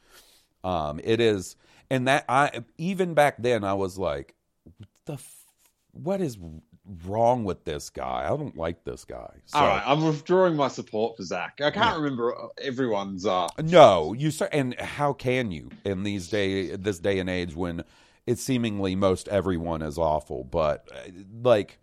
um, 0.64 1.00
it 1.04 1.20
is, 1.20 1.56
and 1.90 2.08
that 2.08 2.24
I 2.28 2.62
even 2.78 3.14
back 3.14 3.36
then 3.38 3.64
I 3.64 3.74
was 3.74 3.98
like, 3.98 4.34
the, 5.06 5.14
f- 5.14 5.44
what 5.92 6.20
is 6.20 6.36
wrong 7.06 7.44
with 7.44 7.64
this 7.64 7.90
guy? 7.90 8.24
I 8.24 8.28
don't 8.36 8.56
like 8.56 8.84
this 8.84 9.04
guy. 9.04 9.30
So, 9.46 9.58
All 9.58 9.66
right, 9.66 9.82
I'm 9.86 10.04
withdrawing 10.04 10.56
my 10.56 10.68
support 10.68 11.16
for 11.16 11.22
Zack. 11.22 11.60
I 11.62 11.70
can't 11.70 11.98
remember 11.98 12.34
everyone's. 12.60 13.24
Uh, 13.26 13.48
No, 13.62 14.12
you 14.14 14.30
cer- 14.30 14.48
and 14.52 14.74
how 14.80 15.12
can 15.12 15.52
you 15.52 15.70
in 15.84 16.02
these 16.02 16.28
day 16.28 16.74
this 16.76 16.98
day 16.98 17.18
and 17.18 17.30
age 17.30 17.54
when 17.54 17.84
it's 18.26 18.42
seemingly 18.42 18.94
most 18.96 19.28
everyone 19.28 19.82
is 19.82 19.98
awful, 19.98 20.44
but 20.44 20.88
uh, 20.92 21.10
like 21.42 21.78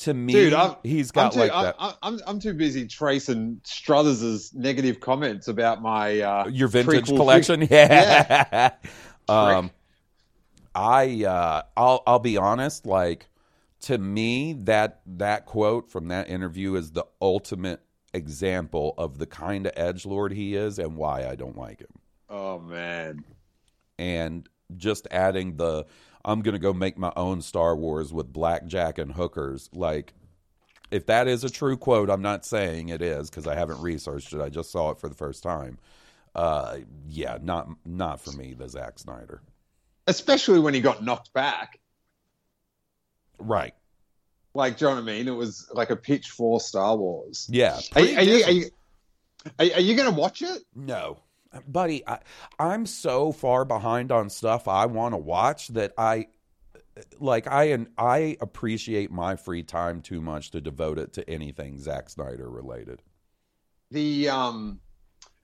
to 0.00 0.14
me, 0.14 0.32
dude, 0.32 0.52
I'm, 0.54 0.76
he's 0.82 1.10
I'm 1.10 1.14
got 1.14 1.32
too, 1.32 1.40
like 1.40 1.52
I'm, 1.52 1.64
that. 1.64 1.76
I'm, 1.78 1.94
I'm, 2.02 2.20
I'm 2.26 2.40
too 2.40 2.54
busy 2.54 2.86
tracing 2.86 3.60
Struthers's 3.64 4.52
negative 4.54 5.00
comments 5.00 5.48
about 5.48 5.82
my 5.82 6.20
uh, 6.20 6.48
Your 6.48 6.68
vintage 6.68 7.06
collection, 7.06 7.62
fic- 7.62 7.70
yeah. 7.70 8.72
um, 9.28 9.70
I 10.74 11.24
uh, 11.24 11.62
I'll 11.76 12.02
I'll 12.06 12.18
be 12.18 12.36
honest, 12.36 12.86
like 12.86 13.28
to 13.82 13.98
me 13.98 14.54
that 14.64 15.00
that 15.06 15.46
quote 15.46 15.90
from 15.90 16.08
that 16.08 16.28
interview 16.28 16.74
is 16.74 16.92
the 16.92 17.06
ultimate 17.20 17.80
example 18.12 18.94
of 18.98 19.18
the 19.18 19.26
kind 19.26 19.66
of 19.66 19.72
edge 19.76 20.04
lord 20.04 20.32
he 20.32 20.56
is 20.56 20.80
and 20.80 20.96
why 20.96 21.26
I 21.26 21.34
don't 21.34 21.56
like 21.56 21.80
him. 21.80 21.92
Oh 22.28 22.58
man, 22.58 23.24
and 23.98 24.48
just 24.76 25.06
adding 25.10 25.56
the 25.56 25.86
I'm 26.24 26.42
going 26.42 26.54
to 26.54 26.58
go 26.60 26.72
make 26.72 26.98
my 26.98 27.12
own 27.16 27.40
Star 27.42 27.74
Wars 27.76 28.12
with 28.12 28.32
blackjack 28.32 28.98
and 28.98 29.12
hookers 29.12 29.68
like 29.72 30.12
if 30.90 31.06
that 31.06 31.28
is 31.28 31.44
a 31.44 31.50
true 31.50 31.76
quote 31.76 32.10
I'm 32.10 32.22
not 32.22 32.44
saying 32.44 32.88
it 32.88 33.00
is 33.02 33.30
cuz 33.30 33.46
I 33.46 33.54
haven't 33.54 33.80
researched 33.80 34.32
it 34.32 34.40
I 34.40 34.48
just 34.48 34.70
saw 34.70 34.90
it 34.90 34.98
for 34.98 35.08
the 35.08 35.14
first 35.14 35.42
time 35.42 35.78
uh 36.34 36.78
yeah 37.08 37.38
not 37.42 37.68
not 37.84 38.20
for 38.20 38.32
me 38.32 38.54
the 38.54 38.68
Zack 38.68 38.98
Snyder 38.98 39.40
especially 40.06 40.58
when 40.60 40.74
he 40.74 40.80
got 40.80 41.04
knocked 41.04 41.32
back. 41.32 41.78
right 43.38 43.74
Like, 44.54 44.76
do 44.78 44.84
you 44.84 44.90
know 44.90 44.96
what 44.96 45.02
I 45.02 45.06
mean? 45.06 45.28
It 45.28 45.36
was 45.36 45.68
like 45.72 45.90
a 45.90 45.96
pitch 45.96 46.30
for 46.30 46.60
Star 46.60 46.96
Wars. 46.96 47.46
yeah 47.50 47.78
Are, 47.94 48.00
you- 48.00 48.16
are 48.16 48.22
you, 48.22 48.44
are 48.44 48.50
you, 48.50 48.64
are, 49.60 49.66
are 49.76 49.80
you 49.80 49.94
going 49.96 50.12
to 50.12 50.14
watch 50.20 50.42
it? 50.42 50.62
no 50.74 51.18
buddy 51.66 52.06
I 52.06 52.20
I'm 52.58 52.86
so 52.86 53.32
far 53.32 53.64
behind 53.64 54.12
on 54.12 54.30
stuff 54.30 54.68
I 54.68 54.86
want 54.86 55.14
to 55.14 55.18
watch 55.18 55.68
that 55.68 55.92
I 55.98 56.28
like 57.18 57.46
I 57.46 57.64
and 57.64 57.88
I 57.98 58.36
appreciate 58.40 59.10
my 59.10 59.36
free 59.36 59.62
time 59.62 60.02
too 60.02 60.20
much 60.20 60.50
to 60.52 60.60
devote 60.60 60.98
it 60.98 61.12
to 61.14 61.28
anything 61.28 61.78
Zack 61.78 62.10
Snyder 62.10 62.48
related 62.48 63.02
the 63.90 64.28
um 64.28 64.80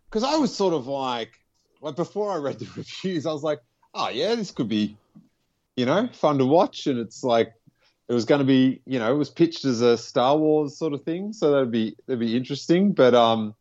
because 0.08 0.22
I 0.22 0.36
was 0.36 0.54
sort 0.54 0.74
of 0.74 0.86
like 0.86 1.40
like 1.80 1.96
before 1.96 2.32
I 2.32 2.36
read 2.36 2.58
the 2.58 2.68
reviews, 2.76 3.26
I 3.26 3.32
was 3.32 3.42
like, 3.42 3.60
oh 3.94 4.08
yeah, 4.08 4.34
this 4.34 4.50
could 4.50 4.68
be, 4.68 4.96
you 5.76 5.86
know, 5.86 6.08
fun 6.12 6.38
to 6.38 6.46
watch, 6.46 6.86
and 6.86 6.98
it's 6.98 7.22
like 7.22 7.52
it 8.08 8.14
was 8.14 8.24
going 8.24 8.38
to 8.38 8.44
be, 8.44 8.80
you 8.86 8.98
know, 8.98 9.12
it 9.12 9.16
was 9.16 9.30
pitched 9.30 9.64
as 9.64 9.80
a 9.80 9.98
Star 9.98 10.36
Wars 10.36 10.78
sort 10.78 10.92
of 10.92 11.02
thing, 11.02 11.32
so 11.32 11.50
that'd 11.50 11.70
be 11.70 11.96
that'd 12.06 12.20
be 12.20 12.36
interesting. 12.36 12.92
But 12.92 13.14
um, 13.14 13.54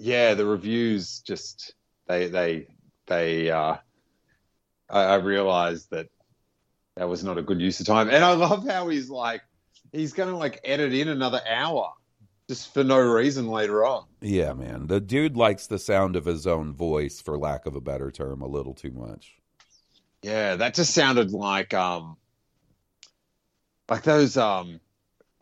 yeah, 0.00 0.32
the 0.32 0.46
reviews 0.46 1.20
just 1.20 1.74
they 2.08 2.28
they 2.28 2.66
they 3.06 3.50
uh, 3.50 3.76
I, 4.88 5.00
I 5.02 5.14
realized 5.16 5.90
that 5.90 6.08
that 6.96 7.08
was 7.08 7.22
not 7.22 7.36
a 7.36 7.42
good 7.42 7.60
use 7.60 7.80
of 7.80 7.86
time, 7.86 8.08
and 8.08 8.24
I 8.24 8.32
love 8.32 8.66
how 8.66 8.88
he's 8.88 9.10
like 9.10 9.42
he's 9.92 10.14
going 10.14 10.30
to 10.30 10.36
like 10.36 10.58
edit 10.64 10.94
in 10.94 11.08
another 11.08 11.42
hour 11.46 11.92
just 12.48 12.72
for 12.72 12.82
no 12.82 12.98
reason 12.98 13.48
later 13.48 13.84
on. 13.84 14.06
Yeah, 14.22 14.54
man. 14.54 14.86
The 14.86 15.00
dude 15.00 15.36
likes 15.36 15.66
the 15.66 15.78
sound 15.78 16.16
of 16.16 16.24
his 16.24 16.46
own 16.46 16.72
voice, 16.72 17.20
for 17.20 17.38
lack 17.38 17.66
of 17.66 17.76
a 17.76 17.80
better 17.80 18.10
term, 18.10 18.40
a 18.40 18.48
little 18.48 18.74
too 18.74 18.92
much. 18.92 19.34
Yeah, 20.22 20.56
that 20.56 20.74
just 20.74 20.94
sounded 20.94 21.30
like 21.30 21.74
um 21.74 22.16
like 23.90 24.02
those 24.02 24.38
um 24.38 24.80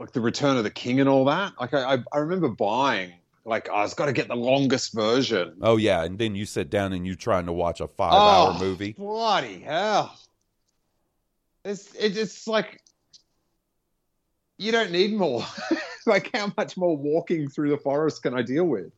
like 0.00 0.10
the 0.10 0.20
Return 0.20 0.56
of 0.56 0.64
the 0.64 0.70
King 0.70 0.98
and 0.98 1.08
all 1.08 1.26
that. 1.26 1.52
Like 1.60 1.74
I 1.74 1.94
I, 1.94 1.98
I 2.12 2.18
remember 2.18 2.48
buying 2.48 3.12
like 3.48 3.68
oh, 3.70 3.74
I 3.74 3.82
was 3.82 3.94
got 3.94 4.06
to 4.06 4.12
get 4.12 4.28
the 4.28 4.36
longest 4.36 4.94
version. 4.94 5.56
Oh 5.62 5.76
yeah, 5.76 6.04
and 6.04 6.18
then 6.18 6.34
you 6.34 6.44
sit 6.44 6.70
down 6.70 6.92
and 6.92 7.06
you 7.06 7.14
trying 7.14 7.46
to 7.46 7.52
watch 7.52 7.80
a 7.80 7.88
five 7.88 8.12
Oh, 8.12 8.16
hour 8.52 8.58
movie. 8.58 8.92
Bloody 8.92 9.60
hell! 9.60 10.16
It's 11.64 11.94
it's 11.94 12.16
it's 12.16 12.46
like 12.46 12.80
you 14.58 14.70
don't 14.72 14.90
need 14.90 15.14
more. 15.14 15.44
like 16.06 16.30
how 16.34 16.52
much 16.56 16.76
more 16.76 16.96
walking 16.96 17.48
through 17.48 17.70
the 17.70 17.78
forest 17.78 18.22
can 18.22 18.34
I 18.34 18.42
deal 18.42 18.64
with? 18.64 18.92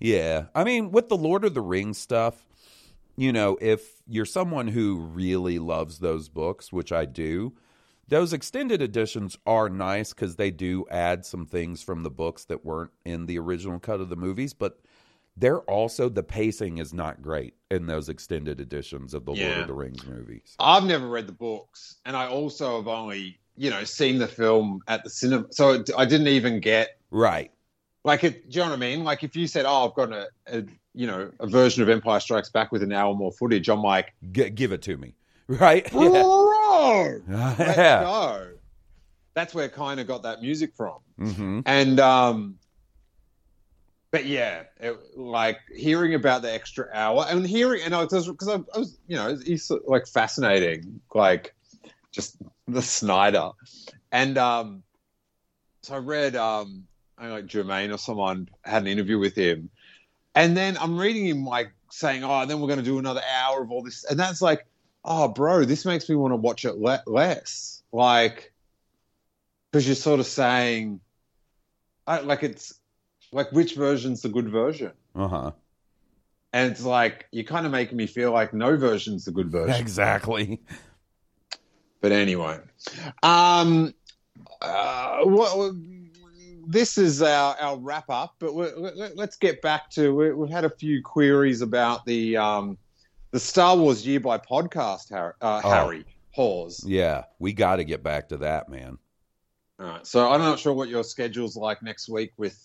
Yeah. 0.00 0.46
I 0.54 0.64
mean, 0.64 0.90
with 0.90 1.08
the 1.08 1.16
Lord 1.16 1.44
of 1.44 1.54
the 1.54 1.60
Rings 1.62 1.98
stuff, 1.98 2.46
you 3.16 3.32
know, 3.32 3.56
if 3.60 4.02
you're 4.08 4.24
someone 4.24 4.68
who 4.68 4.96
really 4.98 5.58
loves 5.58 5.98
those 6.00 6.28
books, 6.28 6.72
which 6.72 6.90
I 6.90 7.04
do, 7.04 7.52
those 8.08 8.32
extended 8.32 8.82
editions 8.82 9.38
are 9.46 9.68
nice 9.68 10.12
because 10.12 10.36
they 10.36 10.50
do 10.50 10.84
add 10.90 11.24
some 11.24 11.46
things 11.46 11.82
from 11.82 12.02
the 12.02 12.10
books 12.10 12.44
that 12.46 12.64
weren't 12.64 12.90
in 13.04 13.26
the 13.26 13.38
original 13.38 13.78
cut 13.78 14.00
of 14.00 14.08
the 14.08 14.16
movies, 14.16 14.52
but 14.52 14.80
they're 15.36 15.60
also 15.62 16.08
the 16.08 16.22
pacing 16.22 16.78
is 16.78 16.92
not 16.94 17.20
great 17.22 17.54
in 17.70 17.86
those 17.86 18.08
extended 18.08 18.60
editions 18.60 19.14
of 19.14 19.24
the 19.24 19.32
Lord 19.32 19.58
of 19.58 19.66
the 19.66 19.74
Rings 19.74 20.06
movies. 20.06 20.54
I've 20.60 20.84
never 20.84 21.08
read 21.08 21.26
the 21.26 21.32
books, 21.32 21.96
and 22.04 22.16
I 22.16 22.26
also 22.28 22.76
have 22.76 22.88
only 22.88 23.38
you 23.56 23.70
know 23.70 23.84
seen 23.84 24.18
the 24.18 24.28
film 24.28 24.80
at 24.86 25.02
the 25.04 25.10
cinema, 25.10 25.46
so 25.50 25.72
it, 25.72 25.90
I 25.96 26.04
didn't 26.04 26.28
even 26.28 26.60
get 26.60 26.98
Right. 27.10 27.50
like 28.04 28.22
it. 28.24 28.48
Do 28.50 28.58
you 28.58 28.64
know 28.64 28.70
what 28.70 28.76
I 28.76 28.80
mean? 28.80 29.02
Like 29.04 29.24
if 29.24 29.34
you 29.34 29.46
said, 29.46 29.64
"Oh, 29.66 29.88
I've 29.88 29.94
got 29.94 30.12
a, 30.12 30.28
a 30.46 30.64
you 30.94 31.06
know 31.08 31.32
a 31.40 31.46
version 31.48 31.82
of 31.82 31.88
Empire 31.88 32.20
Strikes 32.20 32.50
Back 32.50 32.70
with 32.70 32.82
an 32.84 32.92
hour 32.92 33.14
more 33.14 33.32
footage," 33.32 33.68
I'm 33.68 33.82
like, 33.82 34.12
G- 34.30 34.50
give 34.50 34.70
it 34.72 34.82
to 34.82 34.96
me. 34.96 35.14
Right? 35.46 35.86
Yeah. 35.92 36.22
"Bro, 37.26 37.54
let's 37.58 37.76
go." 37.76 38.50
that's 39.34 39.54
where 39.54 39.68
kind 39.68 40.00
of 40.00 40.06
got 40.06 40.22
that 40.22 40.40
music 40.40 40.74
from. 40.76 40.98
Mm-hmm. 41.20 41.60
And 41.66 42.00
um, 42.00 42.58
but 44.10 44.26
yeah, 44.26 44.62
it, 44.80 44.96
like 45.16 45.58
hearing 45.74 46.14
about 46.14 46.42
the 46.42 46.52
extra 46.52 46.88
hour 46.94 47.26
and 47.28 47.46
hearing 47.46 47.82
and 47.82 47.94
I 47.94 48.04
was 48.04 48.28
because 48.28 48.48
I, 48.48 48.54
I, 48.74 48.78
was 48.78 48.96
you 49.06 49.16
know 49.16 49.36
it's 49.44 49.70
like 49.86 50.06
fascinating, 50.06 51.00
like 51.14 51.54
just 52.12 52.36
the 52.68 52.82
Snyder, 52.82 53.50
and 54.12 54.38
um, 54.38 54.82
so 55.82 55.96
I 55.96 55.98
read 55.98 56.36
um, 56.36 56.84
I 57.18 57.28
like 57.28 57.46
Jermaine 57.46 57.92
or 57.92 57.98
someone 57.98 58.48
had 58.64 58.82
an 58.82 58.88
interview 58.88 59.18
with 59.18 59.34
him, 59.34 59.68
and 60.34 60.56
then 60.56 60.78
I'm 60.78 60.96
reading 60.96 61.26
him 61.26 61.44
like 61.44 61.72
saying, 61.90 62.24
oh, 62.24 62.46
then 62.46 62.60
we're 62.60 62.68
going 62.68 62.78
to 62.78 62.84
do 62.84 62.98
another 62.98 63.22
hour 63.36 63.62
of 63.62 63.70
all 63.70 63.82
this, 63.82 64.04
and 64.04 64.18
that's 64.18 64.42
like, 64.42 64.66
oh, 65.04 65.28
bro, 65.28 65.64
this 65.64 65.84
makes 65.84 66.08
me 66.08 66.16
want 66.16 66.32
to 66.32 66.36
watch 66.36 66.64
it 66.64 66.76
le- 66.76 67.02
less, 67.06 67.82
like 67.92 68.52
because 69.70 69.86
you're 69.86 69.96
sort 69.96 70.20
of 70.20 70.26
saying, 70.26 71.00
I, 72.06 72.20
like 72.20 72.42
it's 72.42 72.74
like 73.32 73.50
which 73.52 73.74
version's 73.74 74.22
the 74.22 74.28
good 74.28 74.48
version? 74.48 74.92
Uh 75.14 75.28
huh. 75.28 75.50
And 76.52 76.70
it's 76.70 76.84
like 76.84 77.26
you're 77.32 77.44
kind 77.44 77.66
of 77.66 77.72
making 77.72 77.96
me 77.96 78.06
feel 78.06 78.30
like 78.30 78.54
no 78.54 78.76
version's 78.76 79.24
the 79.24 79.32
good 79.32 79.50
version. 79.50 79.74
Exactly. 79.80 80.60
But 82.00 82.12
anyway, 82.12 82.60
um, 83.22 83.94
uh, 84.60 85.20
well, 85.24 85.74
this 86.66 86.98
is 86.98 87.22
our, 87.22 87.56
our 87.56 87.76
wrap 87.78 88.10
up. 88.10 88.36
But 88.38 88.54
let, 88.54 89.18
us 89.18 89.36
get 89.36 89.62
back 89.62 89.90
to 89.90 90.14
we, 90.14 90.32
we've 90.32 90.50
had 90.50 90.64
a 90.64 90.70
few 90.70 91.02
queries 91.02 91.62
about 91.62 92.04
the 92.04 92.36
um, 92.36 92.78
the 93.34 93.40
Star 93.40 93.76
Wars 93.76 94.06
Year 94.06 94.20
by 94.20 94.38
podcast, 94.38 95.10
Harry, 95.10 95.32
uh, 95.40 95.60
Oh. 95.64 95.68
Harry 95.68 96.04
Hawes. 96.30 96.84
Yeah, 96.86 97.24
we 97.40 97.52
got 97.52 97.76
to 97.76 97.84
get 97.84 98.00
back 98.00 98.28
to 98.28 98.36
that, 98.36 98.68
man. 98.68 98.96
All 99.80 99.86
right. 99.86 100.06
So 100.06 100.30
I'm 100.30 100.40
not 100.40 100.60
sure 100.60 100.72
what 100.72 100.88
your 100.88 101.02
schedule's 101.02 101.56
like 101.56 101.82
next 101.82 102.08
week 102.08 102.30
with 102.36 102.56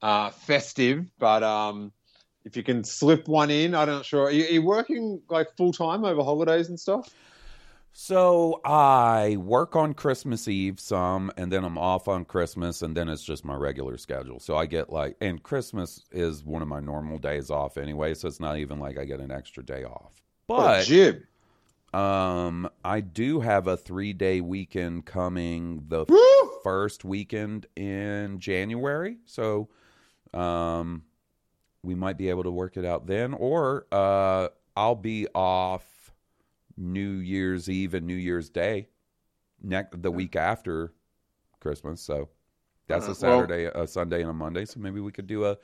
uh, 0.00 0.30
festive, 0.30 1.10
but 1.18 1.42
um, 1.42 1.90
if 2.44 2.56
you 2.56 2.62
can 2.62 2.84
slip 2.84 3.26
one 3.26 3.50
in, 3.50 3.74
I'm 3.74 3.88
not 3.88 4.06
sure. 4.06 4.26
Are 4.26 4.30
you, 4.30 4.44
are 4.44 4.50
you 4.50 4.62
working 4.62 5.20
like 5.28 5.48
full 5.56 5.72
time 5.72 6.04
over 6.04 6.22
holidays 6.22 6.68
and 6.68 6.78
stuff? 6.78 7.12
So 8.00 8.60
I 8.64 9.38
work 9.40 9.74
on 9.74 9.92
Christmas 9.92 10.46
Eve 10.46 10.78
some, 10.78 11.32
and 11.36 11.50
then 11.50 11.64
I'm 11.64 11.76
off 11.76 12.06
on 12.06 12.24
Christmas, 12.24 12.80
and 12.82 12.96
then 12.96 13.08
it's 13.08 13.24
just 13.24 13.44
my 13.44 13.56
regular 13.56 13.96
schedule. 13.96 14.38
So 14.38 14.56
I 14.56 14.66
get 14.66 14.88
like, 14.88 15.16
and 15.20 15.42
Christmas 15.42 16.04
is 16.12 16.44
one 16.44 16.62
of 16.62 16.68
my 16.68 16.78
normal 16.78 17.18
days 17.18 17.50
off 17.50 17.76
anyway, 17.76 18.14
so 18.14 18.28
it's 18.28 18.38
not 18.38 18.56
even 18.56 18.78
like 18.78 18.98
I 18.98 19.04
get 19.04 19.18
an 19.18 19.32
extra 19.32 19.64
day 19.64 19.82
off. 19.82 20.12
What 20.46 20.88
a 20.88 21.22
But 21.90 21.98
um, 21.98 22.70
I 22.84 23.00
do 23.00 23.40
have 23.40 23.66
a 23.66 23.76
three 23.76 24.12
day 24.12 24.40
weekend 24.42 25.04
coming 25.04 25.82
the 25.88 26.04
Woo! 26.08 26.50
first 26.62 27.04
weekend 27.04 27.66
in 27.74 28.38
January. 28.38 29.16
So 29.26 29.70
um, 30.32 31.02
we 31.82 31.96
might 31.96 32.16
be 32.16 32.28
able 32.28 32.44
to 32.44 32.52
work 32.52 32.76
it 32.76 32.84
out 32.84 33.08
then, 33.08 33.34
or 33.34 33.88
uh, 33.90 34.50
I'll 34.76 34.94
be 34.94 35.26
off 35.34 35.97
New 36.78 37.10
Year's 37.18 37.68
Eve 37.68 37.94
and 37.94 38.06
New 38.06 38.14
Year's 38.14 38.48
Day 38.50 38.88
next 39.62 40.00
the 40.00 40.10
week 40.10 40.36
after 40.36 40.92
Christmas. 41.60 42.00
So 42.00 42.28
that's 42.86 43.04
Uh, 43.04 43.06
a 43.06 43.08
well- 43.08 43.14
Saturday, 43.14 43.64
a 43.64 43.86
Sunday, 43.86 44.20
and 44.22 44.30
a 44.30 44.34
Monday. 44.34 44.64
So 44.64 44.80
maybe 44.80 45.00
we 45.00 45.10
could 45.12 45.26
do 45.26 45.44
a, 45.44 45.56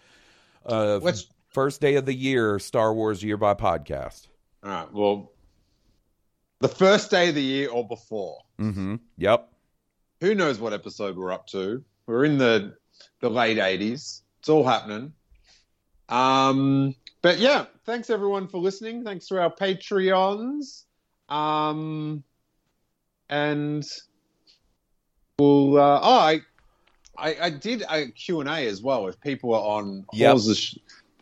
a 0.65 1.01
first 1.49 1.81
day 1.81 1.95
of 1.95 2.05
the 2.05 2.15
year 2.15 2.59
Star 2.59 2.93
Wars 2.93 3.23
Year 3.23 3.37
by 3.37 3.55
podcast. 3.55 4.27
All 4.65 4.71
right. 4.71 4.93
Well, 4.93 5.31
the 6.61 6.69
first 6.69 7.11
day 7.11 7.29
of 7.29 7.35
the 7.35 7.43
year 7.43 7.69
or 7.71 7.87
before. 7.87 8.39
Mm-hmm. 8.59 8.97
Yep. 9.19 9.53
Who 10.21 10.35
knows 10.35 10.59
what 10.59 10.73
episode 10.73 11.17
we're 11.17 11.33
up 11.33 11.47
to? 11.49 11.85
We're 12.07 12.25
in 12.25 12.39
the 12.39 12.77
the 13.21 13.29
late 13.31 13.59
80s. 13.59 14.23
It's 14.41 14.49
all 14.49 14.65
happening. 14.65 15.13
Um, 16.09 16.95
but 17.23 17.39
yeah, 17.39 17.67
thanks 17.85 18.11
everyone 18.11 18.49
for 18.49 18.59
listening. 18.59 19.05
Thanks 19.05 19.27
to 19.29 19.41
our 19.41 19.51
Patreons. 19.55 20.85
Um, 21.29 22.23
and 23.29 23.85
we'll. 25.39 25.77
Uh, 25.79 26.01
oh, 26.03 26.19
I, 26.19 26.41
I 27.17 27.37
I 27.43 27.51
did 27.51 27.83
a 27.89 28.09
Q 28.11 28.41
and 28.41 28.49
A 28.49 28.67
as 28.67 28.83
well. 28.83 29.07
If 29.09 29.21
people 29.21 29.55
are 29.55 29.79
on 29.79 30.05
Yep. 30.13 30.37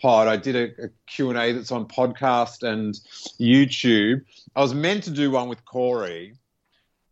Pod, 0.00 0.26
I 0.26 0.36
did 0.36 0.56
a, 0.56 0.84
a 0.86 0.88
Q 1.06 1.30
and 1.30 1.38
A 1.38 1.52
that's 1.52 1.70
on 1.70 1.86
podcast 1.86 2.64
and 2.64 2.94
YouTube. 3.40 4.24
I 4.56 4.60
was 4.60 4.74
meant 4.74 5.04
to 5.04 5.10
do 5.10 5.30
one 5.30 5.48
with 5.48 5.64
Corey, 5.64 6.34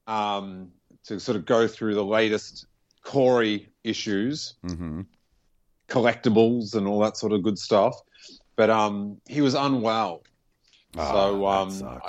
um, 0.08 0.72
to 1.04 1.20
sort 1.20 1.36
of 1.36 1.46
go 1.46 1.68
through 1.68 1.94
the 1.94 2.04
latest 2.04 2.66
Corey 3.04 3.68
issues 3.84 4.54
Mm-hmm. 4.66 5.02
collectibles 5.88 6.74
and 6.74 6.86
all 6.86 6.98
that 7.00 7.16
sort 7.16 7.32
of 7.32 7.42
good 7.44 7.58
stuff. 7.58 7.94
But 8.56 8.70
um, 8.70 9.20
he 9.28 9.40
was 9.40 9.54
unwell. 9.54 10.22
So, 10.96 11.46
Ah, 11.46 11.62
um, 11.62 12.00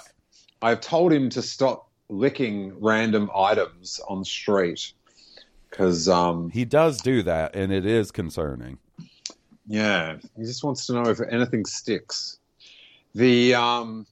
I've 0.61 0.81
told 0.81 1.11
him 1.11 1.29
to 1.31 1.41
stop 1.41 1.89
licking 2.09 2.79
random 2.79 3.31
items 3.35 3.99
on 4.07 4.19
the 4.19 4.25
street 4.25 4.93
because, 5.69 6.09
um, 6.09 6.49
he 6.49 6.65
does 6.65 7.01
do 7.01 7.23
that, 7.23 7.55
and 7.55 7.71
it 7.71 7.85
is 7.85 8.11
concerning. 8.11 8.77
yeah, 9.67 10.17
he 10.37 10.43
just 10.43 10.63
wants 10.63 10.85
to 10.87 10.93
know 10.93 11.09
if 11.09 11.21
anything 11.21 11.65
sticks. 11.65 12.39
The 13.15 13.55
um, 13.55 14.05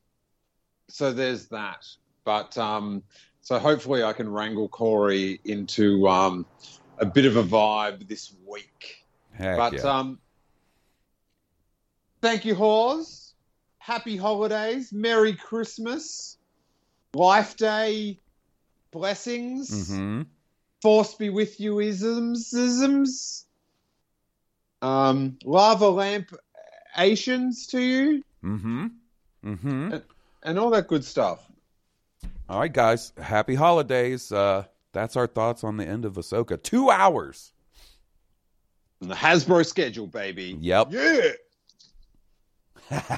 so 0.87 1.13
there's 1.13 1.47
that. 1.47 1.85
But 2.25 2.57
um, 2.57 3.03
so 3.41 3.59
hopefully 3.59 4.03
I 4.03 4.13
can 4.13 4.29
wrangle 4.29 4.67
Corey 4.67 5.39
into 5.45 6.07
um, 6.07 6.45
a 6.97 7.05
bit 7.05 7.25
of 7.25 7.37
a 7.37 7.43
vibe 7.43 8.07
this 8.07 8.35
week. 8.45 9.05
Heck 9.33 9.57
But 9.57 9.73
yeah. 9.73 9.81
um, 9.81 10.19
thank 12.21 12.45
you, 12.45 12.55
Hawes. 12.55 13.33
Happy 13.77 14.17
holidays. 14.17 14.91
Merry 14.91 15.33
Christmas. 15.33 16.37
Life 17.13 17.57
Day 17.57 18.19
blessings. 18.91 19.69
mm-hmm. 19.71 20.21
Force 20.81 21.15
be 21.15 21.29
with 21.29 21.59
you 21.59 21.79
isms. 21.79 22.53
isms. 22.53 23.45
Um, 24.81 25.37
lava 25.43 25.89
lamp 25.89 26.33
Asians 26.97 27.67
to 27.67 27.81
you 27.81 28.23
Mm-hmm. 28.43 28.87
Mm-hmm. 29.45 29.97
and 30.43 30.59
all 30.59 30.69
that 30.69 30.87
good 30.87 31.03
stuff. 31.03 31.45
All 32.47 32.59
right, 32.61 32.71
guys. 32.71 33.11
Happy 33.21 33.55
holidays. 33.55 34.31
Uh, 34.31 34.63
that's 34.93 35.17
our 35.17 35.27
thoughts 35.27 35.63
on 35.65 35.75
the 35.77 35.85
end 35.85 36.05
of 36.05 36.13
Ahsoka. 36.13 36.61
Two 36.61 36.89
hours. 36.89 37.51
And 39.01 39.11
the 39.11 39.15
Hasbro 39.15 39.65
schedule, 39.65 40.07
baby. 40.07 40.57
Yep. 40.59 40.91
Yeah. 40.91 41.31